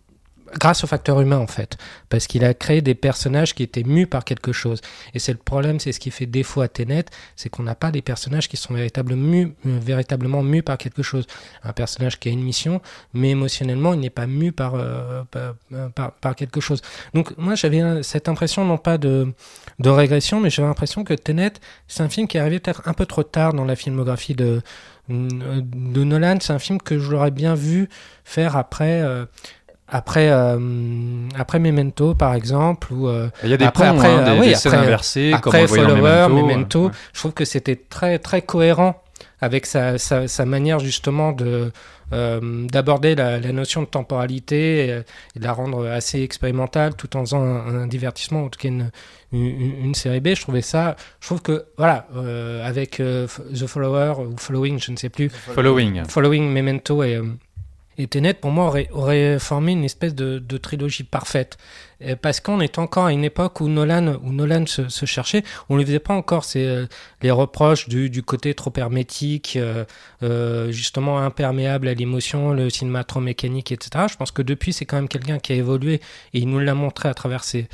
grâce 0.55 0.85
au 0.85 0.87
facteur 0.87 1.21
humain 1.21 1.39
en 1.39 1.47
fait, 1.47 1.77
parce 2.09 2.27
qu'il 2.27 2.45
a 2.45 2.55
créé 2.55 2.81
des 2.81 2.95
personnages 2.95 3.55
qui 3.55 3.63
étaient 3.63 3.83
mus 3.83 4.07
par 4.07 4.25
quelque 4.25 4.53
chose. 4.53 4.81
Et 5.15 5.19
c'est 5.19 5.33
le 5.33 5.39
problème, 5.39 5.81
c'est 5.81 5.93
ce 5.93 6.01
qui 6.01 6.11
fait 6.11 6.27
défaut 6.27 6.61
à 6.61 6.69
Tenet, 6.69 7.07
c'est 7.35 7.49
qu'on 7.49 7.63
n'a 7.63 7.75
pas 7.75 7.91
des 7.91 8.03
personnages 8.03 8.49
qui 8.49 8.57
sont 8.57 8.75
euh, 8.75 9.49
véritablement 9.65 10.43
mus 10.43 10.63
par 10.63 10.79
quelque 10.79 11.03
chose. 11.03 11.27
Un 11.63 11.73
personnage 11.73 12.19
qui 12.19 12.29
a 12.29 12.33
une 12.33 12.43
mission, 12.43 12.81
mais 13.13 13.31
émotionnellement, 13.31 13.95
il 13.95 14.01
n'est 14.01 14.11
pas 14.11 14.27
mu 14.27 14.53
par, 14.53 14.75
euh, 14.75 15.23
par, 15.95 16.13
par, 16.13 16.37
quelque 16.37 16.61
chose. 16.61 16.83
Donc 17.15 17.37
moi, 17.37 17.55
j'avais 17.55 18.03
cette 18.03 18.29
impression, 18.29 18.65
non 18.65 18.79
pas 18.79 18.99
de, 18.99 19.33
de 19.79 19.91
régression, 19.91 20.41
mais 20.41 20.51
j'avais 20.51 20.69
l'impression 20.69 21.05
que 21.05 21.15
Tenet, 21.15 21.55
c'est 21.89 22.03
un 22.03 22.09
film 22.09 22.27
qui 22.27 22.37
est 22.37 22.41
arrivé 22.41 22.61
peut-être 22.61 22.83
un 22.87 22.95
peu 22.95 23.07
trop 23.07 23.23
tard 23.23 23.53
dans 23.53 23.65
la 23.65 23.77
filmographie 23.77 24.35
de, 24.35 24.63
de 25.09 26.05
Nolan. 26.05 26.39
C'est 26.41 26.53
un 26.53 26.59
film 26.59 26.81
que 26.81 26.99
je 26.99 27.11
l'aurais 27.11 27.31
bien 27.31 27.55
vu 27.55 27.89
faire 28.25 28.57
après... 28.57 29.03
euh, 29.03 29.27
après, 29.89 30.29
euh, 30.31 30.59
après 31.37 31.59
Memento, 31.59 32.15
par 32.15 32.35
exemple, 32.35 32.93
ou 32.93 33.09
euh, 33.09 33.29
Il 33.45 33.51
y 33.51 33.55
a 33.55 33.57
des 33.57 33.65
Après- 33.65 33.85
ponts, 33.91 33.97
après, 33.99 34.09
hein, 34.09 34.19
euh, 34.27 34.35
des, 34.35 34.41
oui, 34.41 34.49
des 34.49 34.55
scènes 34.57 34.73
après- 34.75 34.87
inversées, 34.87 35.31
comme 35.41 35.55
après 35.55 35.63
dans 35.63 35.67
Follower, 35.69 36.27
Memento. 36.29 36.35
Memento, 36.47 36.85
ouais. 36.87 36.93
je 37.13 37.19
trouve 37.21 37.33
que 37.33 37.45
c'était 37.45 37.77
très 37.77 38.19
très 38.19 38.43
cohérent 38.43 39.03
avec 39.41 39.67
sa, 39.67 39.99
sa, 39.99 40.27
sa 40.29 40.45
manière 40.47 40.79
justement 40.81 41.33
de 41.33 41.71
euh, 42.13 42.67
d'aborder 42.69 43.15
la, 43.17 43.39
la 43.41 43.53
notion 43.53 43.83
de 43.83 43.87
temporalité 43.87 44.87
et, 44.87 44.91
et 45.35 45.39
de 45.41 45.45
la 45.45 45.53
rendre 45.53 45.87
assez 45.87 46.23
expérimentale 46.23 46.95
tout 46.95 47.17
en 47.17 47.21
faisant 47.21 47.43
un, 47.43 47.83
un 47.83 47.87
divertissement 47.89 48.45
en 48.45 48.49
tout 48.49 48.59
cas 48.61 48.69
une, 48.69 48.91
une, 49.33 49.85
une 49.87 49.95
série 49.95 50.21
B 50.21 50.29
je 50.37 50.41
trouvais 50.41 50.63
ça 50.63 50.95
je 51.21 51.27
trouve 51.27 51.43
que 51.43 51.67
voilà 51.77 52.07
avec 52.65 53.03
The 53.03 53.67
Follower 53.67 54.15
ou 54.21 54.37
Following 54.39 54.79
je 54.79 54.93
ne 54.93 54.97
sais 54.97 55.09
plus 55.09 55.29
Following. 55.31 56.05
Following 56.09 56.49
Memento 56.49 57.03
et, 57.03 57.21
et 57.99 58.07
Tenet, 58.07 58.35
pour 58.35 58.51
moi, 58.51 58.75
aurait, 58.93 59.39
formé 59.39 59.73
une 59.73 59.85
espèce 59.85 60.15
de 60.15 60.59
trilogie 60.59 61.05
parfaite. 61.05 61.59
Euh, 62.03 62.15
Parce 62.21 62.41
qu'on 62.41 62.61
est 62.61 62.79
encore 62.79 63.07
à 63.07 63.13
une 63.13 63.25
époque 63.25 63.61
où 63.61 63.69
Nolan, 63.69 64.67
se, 64.67 65.07
cherchait. 65.07 65.43
On 65.69 65.75
ne 65.75 65.79
lui 65.81 65.87
faisait 65.87 65.99
pas 65.99 66.15
encore 66.15 66.45
ces, 66.45 66.65
euh, 66.65 66.87
les 67.23 67.31
reproches 67.31 67.89
du, 67.89 68.23
côté 68.23 68.55
trop 68.55 68.73
hermétique, 68.77 69.59
euh, 70.23 70.71
justement 70.71 71.19
imperméable 71.19 71.89
à 71.89 71.95
l'émotion, 71.95 72.53
le 72.53 72.71
cinéma 72.71 73.05
trop 73.05 73.21
mécanique, 73.21 73.73
etc. 73.73 74.07
Je 74.11 74.17
pense 74.17 74.31
que 74.31 74.43
depuis, 74.43 74.73
c'est 74.73 74.85
quand 74.85 74.97
même 74.97 75.09
quelqu'un 75.09 75.39
qui 75.39 75.53
a 75.53 75.57
évolué 75.57 75.95
et 76.35 76.39
il 76.41 76.49
nous 76.49 76.59
l'a 76.59 76.75
montré 76.75 77.09
à 77.09 77.15
travers 77.15 77.45
ses, 77.45 77.69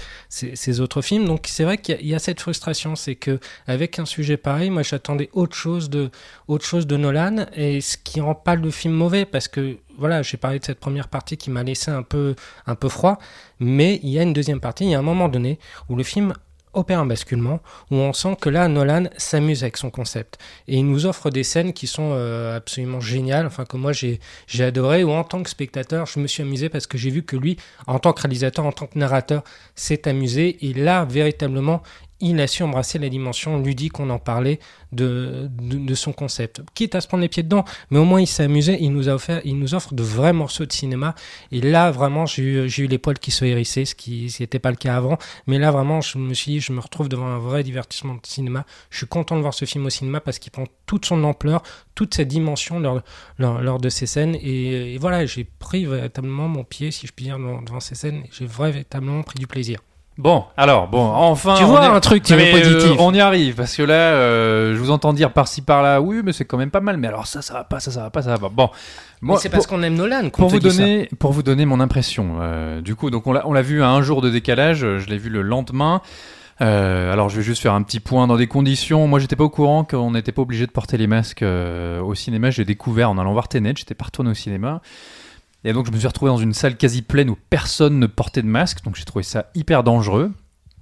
autres 0.80 1.02
films. 1.02 1.24
Donc 1.24 1.46
c'est 1.48 1.64
vrai 1.64 1.78
qu'il 1.78 2.04
y, 2.06 2.14
a- 2.14 2.18
cette 2.18 2.40
frustration, 2.40 2.94
c'est 2.94 3.16
que 3.16 3.40
avec 3.66 3.98
un 3.98 4.04
sujet 4.06 4.36
pareil, 4.36 4.70
moi 4.70 4.82
j'attendais 4.82 5.28
autre 5.32 5.56
chose 5.56 5.90
de 5.90 6.10
autre 6.46 6.64
chose 6.64 6.86
de 6.86 6.96
Nolan 6.96 7.46
et 7.54 7.80
ce 7.80 7.96
qui 7.96 8.20
rend 8.20 8.34
pas 8.34 8.54
le 8.54 8.70
film 8.70 8.94
mauvais 8.94 9.24
parce 9.24 9.48
que 9.48 9.78
voilà, 9.98 10.22
j'ai 10.22 10.36
parlé 10.36 10.58
de 10.58 10.64
cette 10.64 10.80
première 10.80 11.08
partie 11.08 11.36
qui 11.36 11.50
m'a 11.50 11.62
laissé 11.62 11.90
un 11.90 12.02
peu 12.02 12.34
un 12.66 12.74
peu 12.74 12.88
froid, 12.88 13.18
mais 13.60 14.00
il 14.02 14.10
y 14.12 14.18
a 14.18 14.22
une 14.22 14.32
deuxième 14.32 14.60
partie, 14.60 14.84
il 14.84 14.90
y 14.90 14.94
a 14.94 14.98
un 14.98 15.02
moment 15.02 15.28
donné 15.28 15.58
où 15.88 15.96
le 15.96 16.02
film 16.02 16.34
opère 16.74 17.00
un 17.00 17.06
basculement 17.06 17.60
où 17.90 17.96
on 17.96 18.12
sent 18.12 18.36
que 18.40 18.48
là, 18.48 18.68
Nolan 18.68 19.04
s'amuse 19.16 19.62
avec 19.62 19.76
son 19.76 19.90
concept. 19.90 20.38
Et 20.68 20.76
il 20.76 20.86
nous 20.86 21.06
offre 21.06 21.30
des 21.30 21.42
scènes 21.42 21.72
qui 21.72 21.86
sont 21.86 22.12
euh, 22.12 22.56
absolument 22.56 23.00
géniales, 23.00 23.46
enfin 23.46 23.64
que 23.64 23.76
moi 23.76 23.92
j'ai 23.92 24.20
j'ai 24.46 24.64
adoré, 24.64 25.04
ou 25.04 25.10
en 25.10 25.24
tant 25.24 25.42
que 25.42 25.50
spectateur, 25.50 26.06
je 26.06 26.18
me 26.20 26.26
suis 26.26 26.42
amusé 26.42 26.68
parce 26.68 26.86
que 26.86 26.98
j'ai 26.98 27.10
vu 27.10 27.22
que 27.22 27.36
lui, 27.36 27.56
en 27.86 27.98
tant 27.98 28.12
que 28.12 28.22
réalisateur, 28.22 28.64
en 28.64 28.72
tant 28.72 28.86
que 28.86 28.98
narrateur, 28.98 29.42
s'est 29.74 30.08
amusé. 30.08 30.64
Et 30.66 30.72
là, 30.72 31.04
véritablement, 31.04 31.82
il 32.22 32.40
a 32.40 32.46
su 32.46 32.62
embrasser 32.62 32.98
la 32.98 33.08
dimension 33.08 33.58
ludique, 33.60 33.98
on 34.00 34.08
en 34.08 34.18
parlait, 34.18 34.60
de, 34.92 35.48
de, 35.50 35.94
son 35.94 36.12
concept. 36.12 36.62
Quitte 36.74 36.94
à 36.94 37.00
se 37.00 37.08
prendre 37.08 37.22
les 37.22 37.28
pieds 37.28 37.42
dedans, 37.42 37.64
mais 37.90 37.98
au 37.98 38.04
moins 38.04 38.20
il 38.20 38.26
s'est 38.26 38.44
amusé, 38.44 38.78
il 38.80 38.92
nous, 38.92 39.08
a 39.08 39.14
offert, 39.14 39.40
il 39.44 39.58
nous 39.58 39.74
offre 39.74 39.94
de 39.94 40.02
vrais 40.02 40.32
morceaux 40.32 40.64
de 40.64 40.72
cinéma. 40.72 41.14
Et 41.50 41.60
là, 41.60 41.90
vraiment, 41.90 42.24
j'ai 42.24 42.42
eu, 42.42 42.86
les 42.86 42.98
poils 42.98 43.18
qui 43.18 43.30
se 43.30 43.44
hérissaient, 43.44 43.84
ce 43.84 43.94
qui 43.94 44.34
n'était 44.38 44.58
pas 44.58 44.70
le 44.70 44.76
cas 44.76 44.96
avant. 44.96 45.18
Mais 45.46 45.58
là, 45.58 45.70
vraiment, 45.70 46.00
je 46.00 46.18
me 46.18 46.32
suis 46.34 46.52
dit, 46.52 46.60
je 46.60 46.72
me 46.72 46.80
retrouve 46.80 47.08
devant 47.08 47.26
un 47.26 47.38
vrai 47.38 47.64
divertissement 47.64 48.14
de 48.14 48.20
cinéma. 48.24 48.64
Je 48.90 48.98
suis 48.98 49.06
content 49.06 49.36
de 49.36 49.40
voir 49.40 49.54
ce 49.54 49.64
film 49.64 49.84
au 49.84 49.90
cinéma 49.90 50.20
parce 50.20 50.38
qu'il 50.38 50.52
prend 50.52 50.64
toute 50.86 51.06
son 51.06 51.24
ampleur, 51.24 51.62
toute 51.94 52.14
sa 52.14 52.24
dimension 52.24 52.78
lors, 52.78 53.02
lors, 53.38 53.80
de 53.80 53.88
ces 53.88 54.06
scènes. 54.06 54.36
Et, 54.36 54.94
et 54.94 54.98
voilà, 54.98 55.26
j'ai 55.26 55.44
pris 55.44 55.86
véritablement 55.86 56.48
mon 56.48 56.62
pied, 56.62 56.92
si 56.92 57.06
je 57.06 57.12
puis 57.12 57.24
dire, 57.24 57.38
devant, 57.38 57.62
devant 57.62 57.80
ces 57.80 57.96
scènes. 57.96 58.22
J'ai 58.30 58.46
véritablement 58.46 59.22
pris 59.22 59.38
du 59.38 59.46
plaisir. 59.46 59.80
Bon, 60.18 60.44
alors, 60.58 60.88
bon, 60.88 61.00
enfin. 61.02 61.54
Tu 61.56 61.64
on 61.64 61.68
vois 61.68 61.84
est- 61.84 61.88
un 61.88 62.00
truc 62.00 62.22
qui 62.22 62.34
Mais, 62.34 62.50
est 62.50 62.62
positif. 62.62 62.90
euh, 62.92 62.96
on 62.98 63.14
y 63.14 63.20
arrive, 63.20 63.54
parce 63.54 63.74
que 63.74 63.82
là, 63.82 63.94
euh, 63.94 64.74
je 64.74 64.78
vous 64.78 64.90
entends 64.90 65.14
dire 65.14 65.32
par-ci 65.32 65.62
par-là, 65.62 66.02
oui, 66.02 66.20
mais 66.22 66.32
c'est 66.34 66.44
quand 66.44 66.58
même 66.58 66.70
pas 66.70 66.80
mal, 66.80 66.98
mais 66.98 67.08
alors 67.08 67.26
ça, 67.26 67.40
ça 67.40 67.54
va 67.54 67.64
pas, 67.64 67.80
ça, 67.80 67.90
ça 67.90 68.02
va 68.02 68.10
pas, 68.10 68.20
ça 68.22 68.30
va 68.36 68.38
pas. 68.38 68.50
Bon, 68.54 68.68
Mais 69.22 69.36
c'est 69.38 69.48
parce 69.48 69.66
qu'on 69.66 69.82
aime 69.82 69.94
Nolan 69.94 70.28
qu'on 70.30 70.42
pour 70.42 70.48
te 70.48 70.54
vous 70.54 70.58
dit 70.60 70.70
ça. 70.70 70.82
donner 70.82 71.08
pour 71.18 71.32
vous 71.32 71.42
donner 71.42 71.64
mon 71.64 71.80
impression 71.80 72.38
euh, 72.40 72.80
du 72.82 72.94
coup 72.96 73.08
donc 73.10 73.26
on 73.28 73.32
l'a 73.32 73.46
on 73.46 73.52
l'a 73.52 73.62
vu 73.62 73.80
à 73.82 73.88
un 73.88 74.02
jour 74.02 74.20
de 74.20 74.28
décalage 74.28 74.80
je 74.80 75.06
l'ai 75.08 75.16
vu 75.18 75.30
le 75.30 75.42
lendemain 75.42 76.00
Euh, 76.60 77.12
alors 77.12 77.28
je 77.28 77.36
vais 77.36 77.42
juste 77.42 77.62
faire 77.62 77.72
un 77.72 77.82
petit 77.82 78.00
point 78.00 78.26
dans 78.26 78.36
des 78.36 78.46
conditions 78.48 79.06
moi 79.06 79.18
j'étais 79.20 79.36
pas 79.36 79.44
au 79.44 79.48
courant 79.48 79.84
qu'on 79.84 80.10
n'était 80.10 80.32
pas 80.32 80.42
obligé 80.42 80.66
de 80.66 80.72
porter 80.72 80.96
les 80.98 81.06
masques 81.06 81.42
euh, 81.42 82.00
au 82.02 82.14
cinéma 82.16 82.50
j'ai 82.50 82.64
découvert 82.64 83.10
en 83.10 83.16
allant 83.18 83.32
voir 83.32 83.46
Tenet 83.48 83.74
j'étais 83.76 83.94
pas 83.94 84.04
retourné 84.06 84.30
au 84.30 84.34
cinéma 84.34 84.80
et 85.64 85.72
donc 85.72 85.86
je 85.86 85.92
me 85.92 85.98
suis 85.98 86.06
retrouvé 86.08 86.30
dans 86.30 86.38
une 86.38 86.52
salle 86.54 86.76
quasi 86.76 87.02
pleine 87.02 87.30
où 87.30 87.36
personne 87.50 87.98
ne 87.98 88.06
portait 88.06 88.42
de 88.42 88.46
masque 88.48 88.82
donc 88.84 88.96
j'ai 88.96 89.04
trouvé 89.04 89.22
ça 89.22 89.46
hyper 89.54 89.82
dangereux 89.84 90.32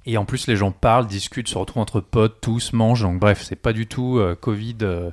et 0.07 0.17
en 0.17 0.25
plus 0.25 0.47
les 0.47 0.57
gens 0.57 0.71
parlent 0.73 1.07
discutent 1.07 1.49
se 1.49 1.59
retrouvent 1.59 1.83
entre 1.83 2.01
potes 2.01 2.39
tous 2.41 2.73
mangent 2.73 3.03
donc 3.03 3.21
bref 3.21 3.45
c'est 3.47 3.57
pas 3.57 3.73
du 3.75 3.87
tout 3.87 4.19
euh, 4.19 4.35
Covid 4.35 4.77
euh, 4.83 5.11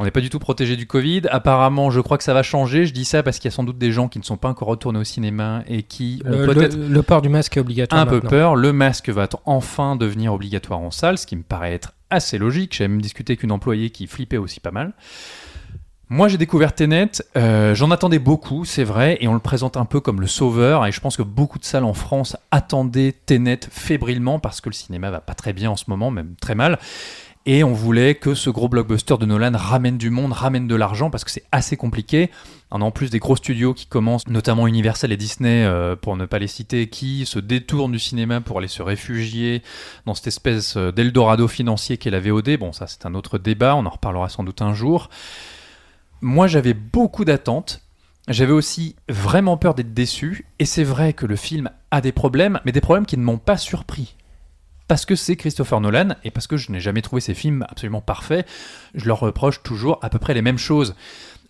on 0.00 0.04
n'est 0.04 0.10
pas 0.12 0.20
du 0.20 0.30
tout 0.30 0.38
protégé 0.38 0.76
du 0.76 0.86
Covid. 0.86 1.22
Apparemment, 1.28 1.90
je 1.90 2.00
crois 2.00 2.18
que 2.18 2.22
ça 2.22 2.32
va 2.32 2.44
changer. 2.44 2.86
Je 2.86 2.92
dis 2.92 3.04
ça 3.04 3.24
parce 3.24 3.40
qu'il 3.40 3.50
y 3.50 3.52
a 3.52 3.56
sans 3.56 3.64
doute 3.64 3.78
des 3.78 3.90
gens 3.90 4.06
qui 4.06 4.20
ne 4.20 4.22
sont 4.22 4.36
pas 4.36 4.48
encore 4.48 4.68
retournés 4.68 5.00
au 5.00 5.04
cinéma 5.04 5.64
et 5.66 5.82
qui 5.82 6.22
ont 6.24 6.30
Euh, 6.30 6.46
Le, 6.46 6.54
peut-être 6.54 6.76
le- 6.76 6.86
le 6.86 7.02
port 7.02 7.20
du 7.20 7.28
masque 7.28 7.56
est 7.56 7.60
obligatoire. 7.60 8.00
un 8.02 8.06
peu 8.06 8.20
peur. 8.20 8.54
Le 8.54 8.72
masque 8.72 9.08
va 9.08 9.26
enfin 9.44 9.96
devenir 9.96 10.32
obligatoire 10.32 10.78
en 10.78 10.92
salle, 10.92 11.18
ce 11.18 11.26
qui 11.26 11.34
me 11.34 11.42
paraît 11.42 11.72
être 11.72 11.94
assez 12.10 12.38
logique. 12.38 12.76
J'ai 12.76 12.86
même 12.86 13.02
discuté 13.02 13.32
avec 13.32 13.42
une 13.42 13.50
employée 13.50 13.90
qui 13.90 14.06
flippait 14.06 14.36
aussi 14.36 14.60
pas 14.60 14.70
mal. 14.70 14.92
Moi, 16.10 16.28
j'ai 16.28 16.38
découvert 16.38 16.74
Tenet. 16.74 17.10
euh, 17.36 17.74
J'en 17.74 17.90
attendais 17.90 18.18
beaucoup, 18.18 18.64
c'est 18.64 18.84
vrai, 18.84 19.18
et 19.20 19.28
on 19.28 19.34
le 19.34 19.40
présente 19.40 19.76
un 19.76 19.84
peu 19.84 20.00
comme 20.00 20.22
le 20.22 20.26
sauveur. 20.26 20.86
Et 20.86 20.92
je 20.92 21.00
pense 21.00 21.18
que 21.18 21.22
beaucoup 21.22 21.58
de 21.58 21.64
salles 21.64 21.84
en 21.84 21.92
France 21.92 22.34
attendaient 22.50 23.14
Tenet 23.26 23.60
fébrilement 23.70 24.38
parce 24.38 24.62
que 24.62 24.70
le 24.70 24.74
cinéma 24.74 25.10
va 25.10 25.20
pas 25.20 25.34
très 25.34 25.52
bien 25.52 25.70
en 25.70 25.76
ce 25.76 25.84
moment, 25.88 26.10
même 26.10 26.34
très 26.40 26.54
mal. 26.54 26.78
Et 27.44 27.62
on 27.62 27.72
voulait 27.72 28.14
que 28.14 28.34
ce 28.34 28.48
gros 28.48 28.68
blockbuster 28.68 29.16
de 29.18 29.26
Nolan 29.26 29.52
ramène 29.54 29.98
du 29.98 30.08
monde, 30.08 30.32
ramène 30.32 30.66
de 30.66 30.74
l'argent, 30.74 31.10
parce 31.10 31.24
que 31.24 31.30
c'est 31.30 31.44
assez 31.52 31.76
compliqué. 31.76 32.30
On 32.70 32.80
en 32.80 32.90
plus 32.90 33.10
des 33.10 33.18
gros 33.18 33.36
studios 33.36 33.74
qui 33.74 33.86
commencent, 33.86 34.28
notamment 34.28 34.66
Universal 34.66 35.12
et 35.12 35.16
Disney, 35.18 35.64
euh, 35.64 35.94
pour 35.94 36.16
ne 36.16 36.24
pas 36.24 36.38
les 36.38 36.46
citer, 36.46 36.88
qui 36.88 37.26
se 37.26 37.38
détournent 37.38 37.92
du 37.92 37.98
cinéma 37.98 38.40
pour 38.40 38.58
aller 38.58 38.68
se 38.68 38.82
réfugier 38.82 39.62
dans 40.06 40.14
cette 40.14 40.26
espèce 40.28 40.76
euh, 40.78 40.90
d'Eldorado 40.90 41.48
financier 41.48 41.98
qu'est 41.98 42.10
la 42.10 42.20
VOD. 42.20 42.56
Bon, 42.58 42.72
ça 42.72 42.86
c'est 42.86 43.04
un 43.04 43.14
autre 43.14 43.36
débat, 43.38 43.76
on 43.76 43.84
en 43.84 43.90
reparlera 43.90 44.30
sans 44.30 44.42
doute 44.42 44.62
un 44.62 44.72
jour. 44.72 45.08
Moi 46.20 46.46
j'avais 46.46 46.74
beaucoup 46.74 47.24
d'attentes. 47.24 47.82
J'avais 48.28 48.52
aussi 48.52 48.94
vraiment 49.08 49.56
peur 49.56 49.74
d'être 49.74 49.94
déçu, 49.94 50.44
et 50.58 50.66
c'est 50.66 50.84
vrai 50.84 51.14
que 51.14 51.24
le 51.24 51.36
film 51.36 51.70
a 51.90 52.02
des 52.02 52.12
problèmes, 52.12 52.60
mais 52.66 52.72
des 52.72 52.82
problèmes 52.82 53.06
qui 53.06 53.16
ne 53.16 53.22
m'ont 53.22 53.38
pas 53.38 53.56
surpris 53.56 54.16
parce 54.88 55.04
que 55.04 55.14
c'est 55.14 55.36
Christopher 55.36 55.80
Nolan 55.80 56.16
et 56.24 56.30
parce 56.30 56.46
que 56.46 56.56
je 56.56 56.72
n'ai 56.72 56.80
jamais 56.80 57.02
trouvé 57.02 57.20
ces 57.20 57.34
films 57.34 57.64
absolument 57.68 58.00
parfaits, 58.00 58.48
je 58.94 59.06
leur 59.06 59.20
reproche 59.20 59.62
toujours 59.62 59.98
à 60.02 60.08
peu 60.08 60.18
près 60.18 60.34
les 60.34 60.42
mêmes 60.42 60.58
choses. 60.58 60.96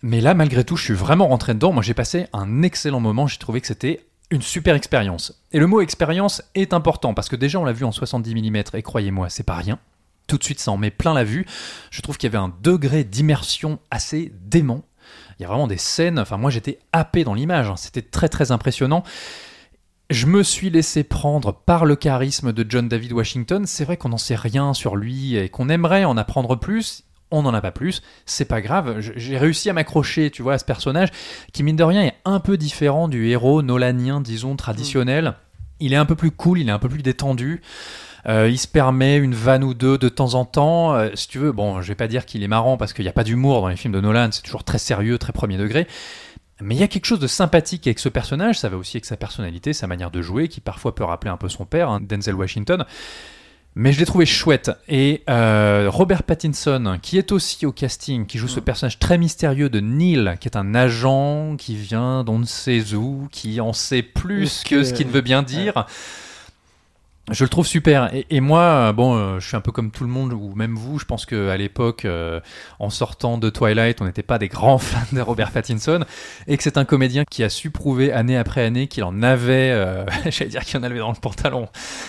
Mais 0.01 0.21
là, 0.21 0.33
malgré 0.33 0.63
tout, 0.63 0.75
je 0.75 0.83
suis 0.83 0.93
vraiment 0.93 1.27
rentré 1.27 1.53
dedans. 1.53 1.71
Moi, 1.71 1.81
j'ai 1.81 1.93
passé 1.93 2.27
un 2.33 2.61
excellent 2.61 2.99
moment. 2.99 3.27
J'ai 3.27 3.37
trouvé 3.37 3.59
que 3.61 3.67
c'était 3.67 4.05
une 4.29 4.41
super 4.41 4.75
expérience. 4.75 5.41
Et 5.51 5.59
le 5.59 5.67
mot 5.67 5.81
expérience 5.81 6.43
est 6.53 6.73
important 6.73 7.13
parce 7.13 7.29
que 7.29 7.35
déjà, 7.35 7.59
on 7.59 7.65
l'a 7.65 7.73
vu 7.73 7.85
en 7.85 7.91
70 7.91 8.35
mm 8.35 8.63
et 8.73 8.81
croyez-moi, 8.81 9.29
c'est 9.29 9.43
pas 9.43 9.55
rien. 9.55 9.79
Tout 10.29 10.37
de 10.37 10.43
suite, 10.43 10.59
ça 10.59 10.71
en 10.71 10.77
met 10.77 10.91
plein 10.91 11.13
la 11.13 11.25
vue. 11.25 11.45
Je 11.91 12.01
trouve 12.01 12.17
qu'il 12.17 12.31
y 12.31 12.33
avait 12.33 12.43
un 12.43 12.53
degré 12.61 13.03
d'immersion 13.03 13.79
assez 13.91 14.31
dément. 14.41 14.85
Il 15.39 15.41
y 15.41 15.45
a 15.45 15.47
vraiment 15.47 15.67
des 15.67 15.77
scènes. 15.77 16.19
Enfin, 16.19 16.37
moi, 16.37 16.51
j'étais 16.51 16.79
happé 16.93 17.23
dans 17.23 17.33
l'image. 17.33 17.67
hein. 17.69 17.75
C'était 17.75 18.03
très, 18.03 18.29
très 18.29 18.51
impressionnant. 18.51 19.03
Je 20.09 20.25
me 20.25 20.43
suis 20.43 20.69
laissé 20.69 21.03
prendre 21.03 21.51
par 21.51 21.85
le 21.85 21.95
charisme 21.95 22.53
de 22.53 22.65
John 22.67 22.87
David 22.87 23.13
Washington. 23.13 23.65
C'est 23.65 23.85
vrai 23.85 23.97
qu'on 23.97 24.09
n'en 24.09 24.17
sait 24.17 24.35
rien 24.35 24.73
sur 24.73 24.95
lui 24.95 25.35
et 25.35 25.49
qu'on 25.49 25.67
aimerait 25.69 26.05
en 26.05 26.15
apprendre 26.15 26.55
plus. 26.55 27.03
On 27.31 27.43
n'en 27.43 27.53
a 27.53 27.61
pas 27.61 27.71
plus, 27.71 28.01
c'est 28.25 28.45
pas 28.45 28.59
grave. 28.59 29.01
J'ai 29.15 29.37
réussi 29.37 29.69
à 29.69 29.73
m'accrocher, 29.73 30.31
tu 30.31 30.41
vois, 30.41 30.53
à 30.53 30.57
ce 30.57 30.65
personnage 30.65 31.09
qui, 31.53 31.61
mine 31.61 31.75
de 31.75 31.83
rien, 31.83 32.01
est 32.01 32.15
un 32.25 32.39
peu 32.39 32.57
différent 32.57 33.07
du 33.07 33.27
héros 33.29 33.61
nolanien, 33.61 34.19
disons, 34.19 34.55
traditionnel. 34.55 35.35
Il 35.79 35.93
est 35.93 35.97
un 35.97 36.05
peu 36.05 36.15
plus 36.15 36.31
cool, 36.31 36.59
il 36.59 36.69
est 36.69 36.71
un 36.71 36.79
peu 36.79 36.89
plus 36.89 37.03
détendu. 37.03 37.61
Euh, 38.27 38.49
il 38.49 38.57
se 38.57 38.67
permet 38.67 39.17
une 39.17 39.33
vanne 39.33 39.63
ou 39.63 39.73
deux 39.73 39.97
de 39.97 40.09
temps 40.09 40.33
en 40.33 40.45
temps. 40.45 40.93
Euh, 40.93 41.09
si 41.15 41.27
tu 41.27 41.37
veux, 41.39 41.51
bon, 41.51 41.81
je 41.81 41.87
vais 41.87 41.95
pas 41.95 42.07
dire 42.07 42.25
qu'il 42.25 42.43
est 42.43 42.47
marrant 42.47 42.75
parce 42.77 42.93
qu'il 42.93 43.03
n'y 43.05 43.09
a 43.09 43.13
pas 43.13 43.23
d'humour 43.23 43.61
dans 43.61 43.67
les 43.69 43.75
films 43.77 43.93
de 43.93 44.01
Nolan, 44.01 44.29
c'est 44.31 44.41
toujours 44.41 44.63
très 44.63 44.77
sérieux, 44.79 45.17
très 45.17 45.31
premier 45.33 45.57
degré. 45.57 45.87
Mais 46.61 46.75
il 46.75 46.81
y 46.81 46.83
a 46.83 46.87
quelque 46.89 47.05
chose 47.05 47.19
de 47.19 47.27
sympathique 47.27 47.87
avec 47.87 47.99
ce 47.99 48.09
personnage, 48.09 48.59
ça 48.59 48.67
va 48.67 48.75
aussi 48.75 48.97
avec 48.97 49.05
sa 49.05 49.15
personnalité, 49.15 49.71
sa 49.71 49.87
manière 49.87 50.11
de 50.11 50.21
jouer, 50.21 50.49
qui 50.49 50.59
parfois 50.59 50.93
peut 50.93 51.05
rappeler 51.05 51.31
un 51.31 51.37
peu 51.37 51.47
son 51.47 51.63
père, 51.65 51.89
hein, 51.89 52.01
Denzel 52.01 52.35
Washington. 52.35 52.83
Mais 53.75 53.93
je 53.93 53.99
l'ai 53.99 54.05
trouvé 54.05 54.25
chouette. 54.25 54.71
Et 54.89 55.23
euh, 55.29 55.85
Robert 55.89 56.23
Pattinson, 56.23 56.97
qui 57.01 57.17
est 57.17 57.31
aussi 57.31 57.65
au 57.65 57.71
casting, 57.71 58.25
qui 58.25 58.37
joue 58.37 58.47
ce 58.49 58.59
personnage 58.59 58.99
très 58.99 59.17
mystérieux 59.17 59.69
de 59.69 59.79
Neil, 59.79 60.35
qui 60.41 60.49
est 60.49 60.57
un 60.57 60.75
agent 60.75 61.55
qui 61.57 61.75
vient 61.77 62.25
d'on 62.25 62.39
ne 62.39 62.45
sait 62.45 62.93
où, 62.95 63.29
qui 63.31 63.61
en 63.61 63.71
sait 63.71 64.01
plus 64.01 64.63
que, 64.63 64.69
que- 64.77 64.83
ce 64.83 64.91
qu'il 64.93 65.07
ne 65.07 65.11
veut 65.13 65.21
bien 65.21 65.43
dire. 65.43 65.85
Je 67.31 67.43
le 67.43 67.49
trouve 67.49 67.67
super. 67.67 68.13
Et, 68.13 68.25
et 68.29 68.39
moi, 68.41 68.61
euh, 68.61 68.93
bon, 68.93 69.15
euh, 69.15 69.39
je 69.39 69.47
suis 69.47 69.55
un 69.57 69.61
peu 69.61 69.71
comme 69.71 69.91
tout 69.91 70.03
le 70.03 70.09
monde, 70.09 70.33
ou 70.33 70.53
même 70.55 70.75
vous, 70.75 70.99
je 70.99 71.05
pense 71.05 71.25
qu'à 71.25 71.55
l'époque, 71.57 72.05
euh, 72.05 72.39
en 72.79 72.89
sortant 72.89 73.37
de 73.37 73.49
Twilight, 73.49 74.01
on 74.01 74.05
n'était 74.05 74.23
pas 74.23 74.37
des 74.37 74.47
grands 74.47 74.77
fans 74.79 74.99
de 75.11 75.21
Robert 75.21 75.51
Pattinson, 75.51 76.05
et 76.47 76.57
que 76.57 76.63
c'est 76.63 76.77
un 76.77 76.85
comédien 76.85 77.23
qui 77.29 77.43
a 77.43 77.49
su 77.49 77.69
prouver 77.71 78.11
année 78.11 78.37
après 78.37 78.63
année 78.63 78.87
qu'il 78.87 79.03
en 79.03 79.21
avait, 79.21 79.71
euh, 79.71 80.05
j'allais 80.29 80.49
dire 80.49 80.63
qu'il 80.65 80.79
en 80.79 80.83
avait 80.83 80.99
dans 80.99 81.11
le 81.11 81.19
pantalon, 81.19 81.67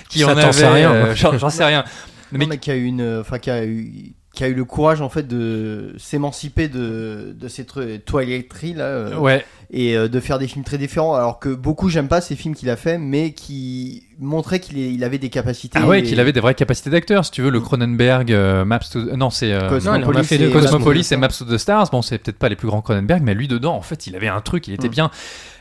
qu'il 0.09 0.23
Ça, 0.23 0.29
en 0.33 0.35
t'en 0.35 0.41
avait, 0.41 0.53
sais 0.53 0.69
rien. 0.69 0.93
euh, 0.93 1.15
j'en 1.15 1.37
j'en 1.39 1.51
sais 1.51 1.65
rien. 1.65 1.85
Non, 2.33 2.39
Mais 2.39 2.47
mais 2.47 2.59
qui 2.59 2.71
a 2.71 2.77
eu 2.77 2.85
une, 2.85 3.19
enfin 3.21 3.39
qui 3.39 3.51
a 3.51 3.65
eu, 3.65 4.15
qui 4.33 4.45
a 4.45 4.49
eu 4.49 4.55
le 4.55 4.65
courage 4.65 5.01
en 5.01 5.09
fait 5.09 5.27
de 5.27 5.93
s'émanciper 5.99 6.69
de 6.69 7.35
de 7.37 7.49
ces 7.49 7.65
trucs 7.65 8.05
toiletteries 8.05 8.75
là 8.75 8.85
euh, 8.85 9.17
ouais, 9.19 9.45
et 9.73 9.97
euh, 9.97 10.07
de 10.09 10.21
faire 10.21 10.39
des 10.39 10.47
films 10.47 10.65
très 10.65 10.79
différents. 10.79 11.15
Alors 11.15 11.41
que 11.41 11.49
beaucoup 11.49 11.89
j'aime 11.89 12.07
pas 12.07 12.21
ces 12.21 12.37
films 12.37 12.55
qu'il 12.55 12.71
a 12.71 12.77
fait, 12.77 12.97
mais 12.97 13.33
qui 13.33 14.05
montraient 14.21 14.61
qu'il 14.61 14.79
il 14.79 15.03
avait 15.03 15.19
des 15.19 15.31
capacités. 15.31 15.79
ah 15.83 15.87
ouais, 15.89 16.01
et- 16.01 16.03
qu'il 16.05 16.21
avait 16.21 16.33
des 16.33 16.39
vraies 16.41 16.55
capacités 16.55 16.91
d'acteur, 16.91 17.25
si 17.25 17.33
tu 17.33 17.43
veux, 17.43 17.51
le 17.51 17.61
Cronenberg, 17.61 18.31
euh, 18.33 18.65
Maps 18.65 18.79
to, 18.93 19.17
non, 19.17 19.31
c'est 19.31 19.53
euh, 19.53 19.67
et- 19.67 20.51
Cosmopolis 20.53 21.11
et 21.11 21.17
Maps 21.17 21.29
to 21.29 21.45
the 21.45 21.59
Stars, 21.59 21.91
bon, 21.91 22.01
c'est 22.01 22.19
peut-être 22.19 22.39
pas 22.39 22.49
les 22.49 22.57
plus 22.57 22.69
grands 22.69 22.83
Cronenberg, 22.83 23.23
mais 23.25 23.35
lui 23.35 23.49
dedans, 23.49 23.75
en 23.75 23.83
fait, 23.83 24.07
il 24.07 24.15
avait 24.15 24.29
un 24.29 24.41
truc, 24.41 24.69
il 24.69 24.75
était 24.75 24.89
Mm. 24.89 24.93
bien. 24.93 25.11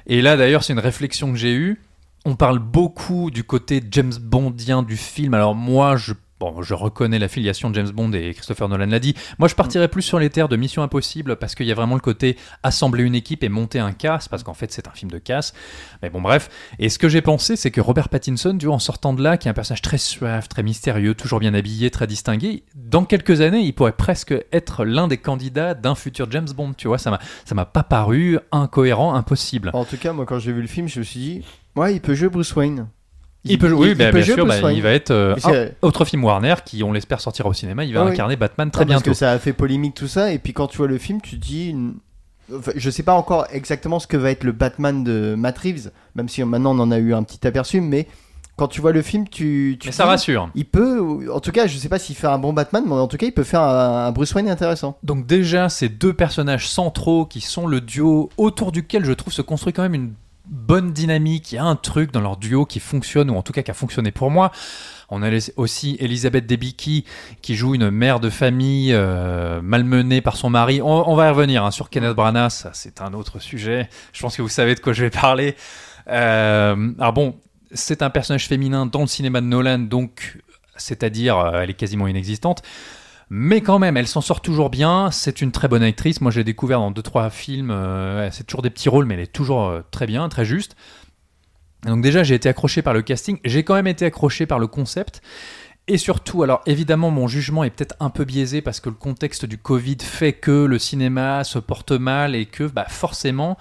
Et 0.05 0.21
là, 0.21 0.37
d'ailleurs, 0.37 0.63
c'est 0.63 0.73
une 0.73 0.79
réflexion 0.79 1.31
que 1.31 1.37
j'ai 1.37 1.53
eue. 1.53 1.81
On 2.25 2.35
parle 2.35 2.59
beaucoup 2.59 3.31
du 3.31 3.43
côté 3.43 3.81
James 3.91 4.13
Bondien 4.21 4.83
du 4.83 4.97
film. 4.97 5.33
Alors 5.33 5.55
moi, 5.55 5.95
je 5.95 6.13
Bon, 6.39 6.61
je 6.61 6.73
reconnais 6.73 7.19
l'affiliation 7.19 7.69
de 7.69 7.75
James 7.75 7.89
Bond 7.89 8.13
et 8.13 8.33
Christopher 8.33 8.69
Nolan 8.69 8.85
l'a 8.85 8.99
dit. 8.99 9.13
Moi, 9.39 9.49
je 9.49 9.55
partirais 9.55 9.89
plus 9.89 10.01
sur 10.01 10.19
les 10.19 10.29
terres 10.29 10.47
de 10.47 10.55
Mission 10.55 10.81
Impossible 10.83 11.35
parce 11.35 11.53
qu'il 11.53 11.65
y 11.65 11.71
a 11.71 11.75
vraiment 11.75 11.95
le 11.95 12.01
côté 12.01 12.37
assembler 12.63 13.03
une 13.03 13.15
équipe 13.15 13.43
et 13.43 13.49
monter 13.49 13.79
un 13.79 13.91
casse 13.91 14.29
parce 14.29 14.43
qu'en 14.43 14.53
fait, 14.53 14.71
c'est 14.71 14.87
un 14.87 14.91
film 14.91 15.11
de 15.11 15.17
casse. 15.17 15.53
Mais 16.01 16.09
bon, 16.09 16.21
bref. 16.21 16.49
Et 16.79 16.87
ce 16.87 16.97
que 16.97 17.09
j'ai 17.09 17.21
pensé, 17.21 17.57
c'est 17.57 17.71
que 17.71 17.81
Robert 17.81 18.07
Pattinson, 18.07 18.57
tu 18.57 18.67
vois, 18.67 18.75
en 18.75 18.79
sortant 18.79 19.11
de 19.13 19.21
là, 19.21 19.35
qui 19.35 19.49
est 19.49 19.51
un 19.51 19.53
personnage 19.53 19.81
très 19.81 19.97
suave, 19.97 20.47
très 20.47 20.63
mystérieux, 20.63 21.13
toujours 21.13 21.39
bien 21.39 21.53
habillé, 21.53 21.91
très 21.91 22.07
distingué, 22.07 22.63
dans 22.73 23.03
quelques 23.03 23.41
années, 23.41 23.59
il 23.59 23.73
pourrait 23.73 23.91
presque 23.91 24.33
être 24.53 24.85
l'un 24.85 25.09
des 25.09 25.17
candidats 25.17 25.73
d'un 25.73 25.95
futur 25.95 26.31
James 26.31 26.49
Bond. 26.55 26.71
Tu 26.73 26.87
vois, 26.87 26.99
ça 26.99 27.11
m'a, 27.11 27.19
ça 27.43 27.53
m'a 27.53 27.65
pas 27.65 27.83
paru 27.83 28.39
incohérent, 28.53 29.13
impossible. 29.13 29.71
En 29.73 29.83
tout 29.83 29.97
cas, 29.97 30.13
moi 30.13 30.25
quand 30.25 30.39
j'ai 30.39 30.53
vu 30.53 30.61
le 30.61 30.67
film, 30.67 30.87
je 30.87 30.99
me 30.99 31.03
suis 31.03 31.19
dit, 31.19 31.41
ouais, 31.75 31.95
il 31.95 31.99
peut 31.99 32.15
jouer 32.15 32.29
Bruce 32.29 32.55
Wayne. 32.55 32.87
Il, 33.45 33.57
peut 33.57 33.69
jouer, 33.69 33.89
oui, 33.89 33.95
bah, 33.95 34.11
peut 34.11 34.17
bien 34.21 34.35
sûr, 34.35 34.45
bah, 34.45 34.71
il 34.73 34.81
va 34.81 34.91
être 34.91 35.11
euh, 35.11 35.35
un 35.45 35.67
autre 35.81 36.03
film 36.05 36.23
Warner 36.25 36.55
qui, 36.65 36.83
on 36.83 36.91
l'espère, 36.91 37.21
sortira 37.21 37.47
au 37.47 37.53
cinéma. 37.53 37.85
Il 37.85 37.93
va 37.93 38.01
Ah 38.01 38.05
oui. 38.05 38.11
incarner 38.11 38.35
Batman 38.35 38.69
très 38.69 38.81
Ah, 38.83 38.85
parce 38.85 39.01
bientôt. 39.01 39.11
que 39.11 39.17
ça 39.17 39.31
a 39.31 39.39
fait 39.39 39.53
polémique 39.53 39.93
tout 39.95 40.07
ça, 40.09 40.33
et 40.33 40.39
puis 40.39 40.51
quand 40.53 40.67
tu 40.67 40.77
vois 40.77 40.87
le 40.87 40.97
film, 40.97 41.21
tu 41.21 41.37
dis. 41.37 41.69
une- 41.69 41.95
Enfin, 42.53 42.71
je 42.75 42.89
sais 42.89 43.03
pas 43.03 43.13
encore 43.13 43.45
exactement 43.51 43.99
ce 43.99 44.07
que 44.07 44.17
va 44.17 44.31
être 44.31 44.43
le 44.43 44.51
Batman 44.51 45.03
de 45.03 45.35
Matt 45.37 45.57
Reeves, 45.59 45.91
même 46.15 46.27
si 46.27 46.43
maintenant 46.43 46.75
on 46.75 46.79
en 46.79 46.89
a 46.91 46.97
eu 46.97 47.13
un 47.13 47.21
petit 47.21 47.45
aperçu, 47.45 47.79
mais 47.79 48.07
quand 48.55 48.67
tu 48.67 48.81
vois 48.81 48.91
le 48.91 49.03
film, 49.03 49.27
tu. 49.29 49.77
tu 49.79 49.87
Mais 49.87 49.91
ça 49.91 50.03
dis, 50.03 50.09
rassure. 50.09 50.49
Il 50.55 50.65
peut, 50.65 51.29
en 51.31 51.39
tout 51.41 51.51
cas, 51.51 51.67
je 51.67 51.77
sais 51.77 51.89
pas 51.89 51.99
s'il 51.99 52.15
fait 52.15 52.25
un 52.27 52.39
bon 52.39 52.51
Batman, 52.51 52.83
mais 52.87 52.93
en 52.95 53.07
tout 53.07 53.17
cas, 53.17 53.27
il 53.27 53.31
peut 53.33 53.43
faire 53.43 53.61
un, 53.61 54.07
un 54.07 54.11
Bruce 54.11 54.33
Wayne 54.33 54.49
intéressant. 54.49 54.97
Donc 55.03 55.27
déjà, 55.27 55.69
ces 55.69 55.89
deux 55.89 56.11
personnages 56.11 56.67
centraux 56.67 57.25
qui 57.25 57.39
sont 57.39 57.67
le 57.67 57.81
duo 57.81 58.29
autour 58.35 58.71
duquel 58.71 59.05
je 59.05 59.13
trouve 59.13 59.31
se 59.31 59.43
construit 59.43 59.71
quand 59.71 59.83
même 59.83 59.93
une 59.93 60.13
bonne 60.49 60.91
dynamique. 60.91 61.51
Il 61.51 61.55
y 61.55 61.57
a 61.57 61.63
un 61.63 61.75
truc 61.75 62.11
dans 62.11 62.21
leur 62.21 62.37
duo 62.37 62.65
qui 62.65 62.79
fonctionne, 62.79 63.29
ou 63.29 63.35
en 63.35 63.41
tout 63.41 63.53
cas 63.53 63.61
qui 63.61 63.71
a 63.71 63.75
fonctionné 63.75 64.11
pour 64.11 64.31
moi. 64.31 64.51
On 65.09 65.23
a 65.23 65.29
aussi 65.55 65.97
Elisabeth 65.99 66.45
Debicki 66.45 67.05
qui 67.41 67.55
joue 67.55 67.73
une 67.75 67.89
mère 67.89 68.19
de 68.19 68.29
famille 68.29 68.93
euh, 68.93 69.61
malmenée 69.61 70.21
par 70.21 70.35
son 70.35 70.49
mari. 70.49 70.81
On, 70.81 71.09
on 71.09 71.15
va 71.15 71.27
y 71.27 71.29
revenir 71.29 71.65
hein, 71.65 71.71
sur 71.71 71.89
Kenneth 71.89 72.15
Branagh, 72.15 72.51
ça 72.51 72.71
c'est 72.73 73.01
un 73.01 73.13
autre 73.13 73.39
sujet. 73.39 73.89
Je 74.13 74.21
pense 74.21 74.37
que 74.37 74.41
vous 74.41 74.49
savez 74.49 74.75
de 74.75 74.79
quoi 74.79 74.93
je 74.93 75.03
vais 75.03 75.09
parler. 75.09 75.55
Euh, 76.07 76.91
alors 76.99 77.13
bon, 77.13 77.35
c'est 77.71 78.01
un 78.01 78.09
personnage 78.09 78.47
féminin 78.47 78.85
dans 78.85 79.01
le 79.01 79.07
cinéma 79.07 79.41
de 79.41 79.47
Nolan, 79.47 79.79
donc 79.79 80.39
c'est-à-dire 80.75 81.37
euh, 81.37 81.61
elle 81.61 81.71
est 81.71 81.75
quasiment 81.75 82.07
inexistante. 82.07 82.61
Mais 83.29 83.61
quand 83.61 83.77
même, 83.77 83.95
elle 83.95 84.07
s'en 84.07 84.21
sort 84.21 84.41
toujours 84.41 84.69
bien. 84.69 85.11
C'est 85.11 85.41
une 85.41 85.51
très 85.51 85.67
bonne 85.67 85.83
actrice. 85.83 86.19
Moi, 86.19 86.31
j'ai 86.31 86.43
découvert 86.43 86.79
dans 86.79 86.91
deux 86.91 87.03
trois 87.03 87.29
films. 87.29 87.69
euh, 87.71 88.29
c'est 88.31 88.45
toujours 88.45 88.63
des 88.63 88.71
petits 88.71 88.89
rôles, 88.89 89.05
mais 89.05 89.13
elle 89.13 89.19
est 89.21 89.31
toujours 89.31 89.67
euh, 89.67 89.81
très 89.91 90.07
bien, 90.07 90.27
très 90.29 90.45
juste. 90.45 90.75
Donc 91.83 92.01
déjà, 92.01 92.23
j'ai 92.23 92.35
été 92.35 92.49
accroché 92.49 92.81
par 92.81 92.93
le 92.93 93.01
casting. 93.01 93.39
J'ai 93.45 93.63
quand 93.63 93.75
même 93.75 93.87
été 93.87 94.05
accroché 94.05 94.45
par 94.45 94.59
le 94.59 94.67
concept. 94.67 95.21
Et 95.87 95.97
surtout, 95.97 96.43
alors 96.43 96.61
évidemment, 96.65 97.09
mon 97.09 97.27
jugement 97.27 97.63
est 97.63 97.71
peut-être 97.71 97.95
un 97.99 98.09
peu 98.09 98.23
biaisé 98.23 98.61
parce 98.61 98.79
que 98.79 98.89
le 98.89 98.95
contexte 98.95 99.45
du 99.45 99.57
Covid 99.57 99.97
fait 100.01 100.33
que 100.33 100.65
le 100.65 100.77
cinéma 100.77 101.43
se 101.43 101.57
porte 101.57 101.91
mal 101.91 102.35
et 102.35 102.45
que 102.45 102.65
bah, 102.65 102.85
forcément 102.87 103.57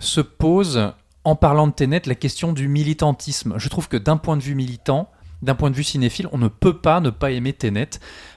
se 0.00 0.22
pose, 0.22 0.92
en 1.24 1.36
parlant 1.36 1.66
de 1.66 1.72
Tenet, 1.72 2.02
la 2.06 2.14
question 2.14 2.54
du 2.54 2.68
militantisme. 2.68 3.54
Je 3.58 3.68
trouve 3.68 3.88
que 3.88 3.98
d'un 3.98 4.16
point 4.16 4.38
de 4.38 4.42
vue 4.42 4.54
militant, 4.54 5.10
d'un 5.42 5.54
point 5.54 5.70
de 5.70 5.76
vue 5.76 5.84
cinéphile, 5.84 6.28
on 6.32 6.38
ne 6.38 6.48
peut 6.48 6.78
pas 6.78 7.00
ne 7.00 7.10
pas 7.10 7.30
aimer 7.30 7.52
Tenet 7.52 7.90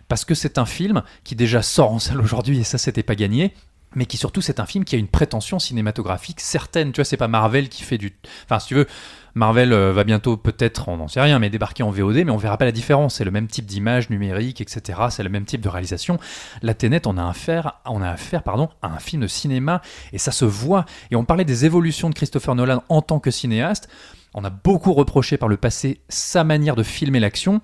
parce 0.08 0.26
que 0.26 0.36
c'est 0.36 0.58
un 0.58 0.66
film 0.66 1.04
qui 1.24 1.36
déjà 1.36 1.62
sort 1.62 1.92
en 1.92 2.00
salle 2.00 2.22
aujourd'hui 2.22 2.60
et 2.60 2.64
ça, 2.64 2.78
c'était 2.78 3.04
pas 3.04 3.16
gagné. 3.16 3.54
Mais 3.94 4.06
qui 4.06 4.16
surtout, 4.16 4.42
c'est 4.42 4.62
un 4.62 4.66
film 4.66 4.86
qui 4.86 4.96
a 4.96 4.98
une 4.98 5.10
prétention 5.10 5.60
cinématographique 5.60 6.40
certaine. 6.40 6.94
Tu 6.94 6.98
vois, 6.98 7.06
c'est 7.06 7.18
pas 7.18 7.28
Marvel 7.28 7.68
qui 7.68 7.84
fait 7.84 7.98
du. 7.98 8.14
Enfin, 8.46 8.58
si 8.60 8.68
tu 8.68 8.76
veux, 8.76 8.88
Marvel 9.36 9.74
euh, 9.74 9.92
va 9.92 10.06
bientôt 10.06 10.38
peut-être, 10.38 10.88
on 10.88 10.98
n'en 10.98 11.10
sait 11.10 11.20
rien, 11.20 11.40
mais 11.40 11.50
débarquer 11.50 11.84
en 11.84 11.92
VOD, 11.92 12.24
mais 12.26 12.32
on 12.32 12.38
verra 12.38 12.58
pas 12.58 12.64
la 12.64 12.72
différence. 12.72 13.16
C'est 13.16 13.26
le 13.26 13.32
même 13.32 13.48
type 13.48 13.66
d'image 13.66 14.10
numérique, 14.10 14.62
etc. 14.62 15.00
C'est 15.10 15.24
le 15.24 15.30
même 15.30 15.44
type 15.44 15.60
de 15.60 15.68
réalisation. 15.68 16.20
La 16.62 16.74
Tenet, 16.74 17.06
on 17.06 17.18
a 17.18 17.28
affaire, 17.28 17.82
on 17.86 18.02
a 18.02 18.10
affaire, 18.10 18.44
pardon, 18.44 18.70
à 18.82 18.88
un 18.88 19.00
film 19.00 19.24
de 19.24 19.28
cinéma 19.28 19.82
et 20.14 20.18
ça 20.18 20.32
se 20.32 20.46
voit. 20.46 20.86
Et 21.12 21.18
on 21.18 21.26
parlait 21.26 21.46
des 21.46 21.66
évolutions 21.66 22.10
de 22.10 22.16
Christopher 22.16 22.56
Nolan 22.56 22.84
en 22.88 23.02
tant 23.02 23.20
que 23.20 23.32
cinéaste. 23.32 23.90
On 24.34 24.44
a 24.44 24.50
beaucoup 24.50 24.94
reproché 24.94 25.38
par 25.38 25.50
le 25.50 25.58
passé 25.58 26.02
sa 26.10 26.44
manière 26.44 26.76
de 26.76 26.84
filmer 26.84 27.20
l'action. 27.20 27.62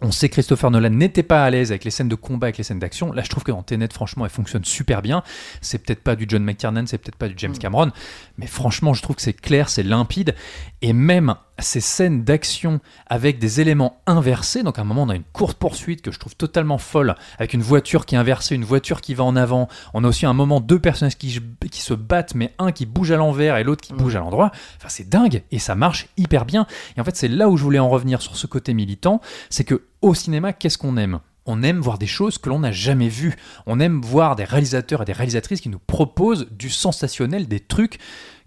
On 0.00 0.10
sait 0.10 0.28
que 0.28 0.34
Christopher 0.34 0.70
Nolan 0.72 0.90
n'était 0.90 1.22
pas 1.22 1.44
à 1.44 1.50
l'aise 1.50 1.70
avec 1.70 1.84
les 1.84 1.90
scènes 1.90 2.08
de 2.08 2.16
combat, 2.16 2.48
avec 2.48 2.58
les 2.58 2.64
scènes 2.64 2.80
d'action. 2.80 3.12
Là, 3.12 3.22
je 3.22 3.28
trouve 3.28 3.44
que 3.44 3.52
dans 3.52 3.62
Tenet, 3.62 3.88
franchement, 3.92 4.24
elle 4.24 4.30
fonctionne 4.30 4.64
super 4.64 5.02
bien. 5.02 5.22
C'est 5.60 5.78
peut-être 5.78 6.02
pas 6.02 6.16
du 6.16 6.26
John 6.28 6.42
McTiernan, 6.42 6.86
c'est 6.86 6.98
peut-être 6.98 7.16
pas 7.16 7.28
du 7.28 7.34
James 7.36 7.56
Cameron, 7.56 7.92
mais 8.36 8.46
franchement, 8.46 8.92
je 8.92 9.02
trouve 9.02 9.16
que 9.16 9.22
c'est 9.22 9.32
clair, 9.32 9.68
c'est 9.68 9.84
limpide. 9.84 10.34
Et 10.82 10.92
même 10.92 11.36
ces 11.58 11.80
scènes 11.80 12.24
d'action 12.24 12.80
avec 13.06 13.38
des 13.38 13.60
éléments 13.60 14.00
inversés, 14.06 14.62
donc 14.62 14.78
à 14.78 14.82
un 14.82 14.84
moment, 14.84 15.04
on 15.04 15.08
a 15.08 15.14
une 15.14 15.24
courte 15.24 15.56
poursuite 15.58 16.02
que 16.02 16.10
je 16.10 16.18
trouve 16.18 16.34
totalement 16.34 16.78
folle, 16.78 17.14
avec 17.38 17.54
une 17.54 17.62
voiture 17.62 18.06
qui 18.06 18.14
est 18.14 18.18
inversée, 18.18 18.54
une 18.54 18.64
voiture 18.64 19.00
qui 19.00 19.14
va 19.14 19.24
en 19.24 19.36
avant. 19.36 19.68
On 19.92 20.04
a 20.04 20.08
aussi 20.08 20.26
un 20.26 20.32
moment 20.32 20.60
deux 20.60 20.78
personnages 20.78 21.16
qui, 21.16 21.40
qui 21.70 21.80
se 21.80 21.94
battent, 21.94 22.34
mais 22.34 22.52
un 22.58 22.72
qui 22.72 22.86
bouge 22.86 23.12
à 23.12 23.16
l'envers 23.16 23.56
et 23.56 23.64
l'autre 23.64 23.82
qui 23.82 23.92
bouge 23.92 24.16
à 24.16 24.20
l'endroit. 24.20 24.50
Enfin, 24.78 24.88
c'est 24.88 25.08
dingue 25.08 25.42
et 25.50 25.58
ça 25.58 25.74
marche 25.74 26.08
hyper 26.16 26.44
bien. 26.44 26.66
Et 26.96 27.00
en 27.00 27.04
fait, 27.04 27.16
c'est 27.16 27.28
là 27.28 27.48
où 27.48 27.56
je 27.56 27.62
voulais 27.62 27.78
en 27.78 27.88
revenir 27.88 28.20
sur 28.20 28.36
ce 28.36 28.46
côté 28.46 28.74
militant, 28.74 29.20
c'est 29.50 29.64
que 29.64 29.82
au 30.02 30.14
cinéma, 30.14 30.52
qu'est-ce 30.52 30.78
qu'on 30.78 30.96
aime? 30.96 31.20
On 31.46 31.62
aime 31.62 31.80
voir 31.80 31.98
des 31.98 32.06
choses 32.06 32.38
que 32.38 32.48
l'on 32.48 32.60
n'a 32.60 32.72
jamais 32.72 33.08
vues. 33.08 33.36
On 33.66 33.78
aime 33.78 34.00
voir 34.00 34.34
des 34.34 34.44
réalisateurs 34.44 35.02
et 35.02 35.04
des 35.04 35.12
réalisatrices 35.12 35.60
qui 35.60 35.68
nous 35.68 35.78
proposent 35.78 36.48
du 36.50 36.70
sensationnel, 36.70 37.48
des 37.48 37.60
trucs 37.60 37.98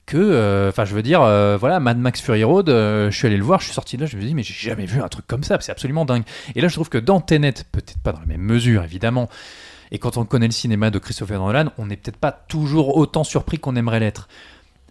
que, 0.07 0.17
euh, 0.17 0.69
enfin, 0.69 0.85
je 0.85 0.95
veux 0.95 1.03
dire, 1.03 1.21
euh, 1.21 1.57
voilà, 1.57 1.79
Mad 1.79 1.99
Max 1.99 2.21
Fury 2.21 2.43
Road, 2.43 2.69
euh, 2.69 3.11
je 3.11 3.17
suis 3.17 3.27
allé 3.27 3.37
le 3.37 3.43
voir, 3.43 3.59
je 3.59 3.65
suis 3.65 3.73
sorti 3.73 3.97
de 3.97 4.01
là, 4.01 4.07
je 4.07 4.17
me 4.17 4.23
dis, 4.23 4.33
mais 4.33 4.41
j'ai 4.41 4.53
jamais 4.53 4.87
vu 4.87 5.01
un 5.01 5.09
truc 5.09 5.27
comme 5.27 5.43
ça, 5.43 5.59
c'est 5.59 5.71
absolument 5.71 6.05
dingue. 6.05 6.23
Et 6.55 6.61
là, 6.61 6.69
je 6.69 6.73
trouve 6.73 6.89
que 6.89 6.97
dans 6.97 7.19
Tenet, 7.19 7.53
peut-être 7.71 7.99
pas 7.99 8.13
dans 8.13 8.21
la 8.21 8.25
même 8.25 8.41
mesure, 8.41 8.83
évidemment, 8.83 9.29
et 9.91 9.99
quand 9.99 10.17
on 10.17 10.25
connaît 10.25 10.47
le 10.47 10.53
cinéma 10.53 10.89
de 10.89 10.97
Christopher 10.97 11.39
Nolan, 11.39 11.71
on 11.77 11.85
n'est 11.85 11.97
peut-être 11.97 12.17
pas 12.17 12.31
toujours 12.31 12.97
autant 12.97 13.23
surpris 13.23 13.59
qu'on 13.59 13.75
aimerait 13.75 13.99
l'être. 13.99 14.27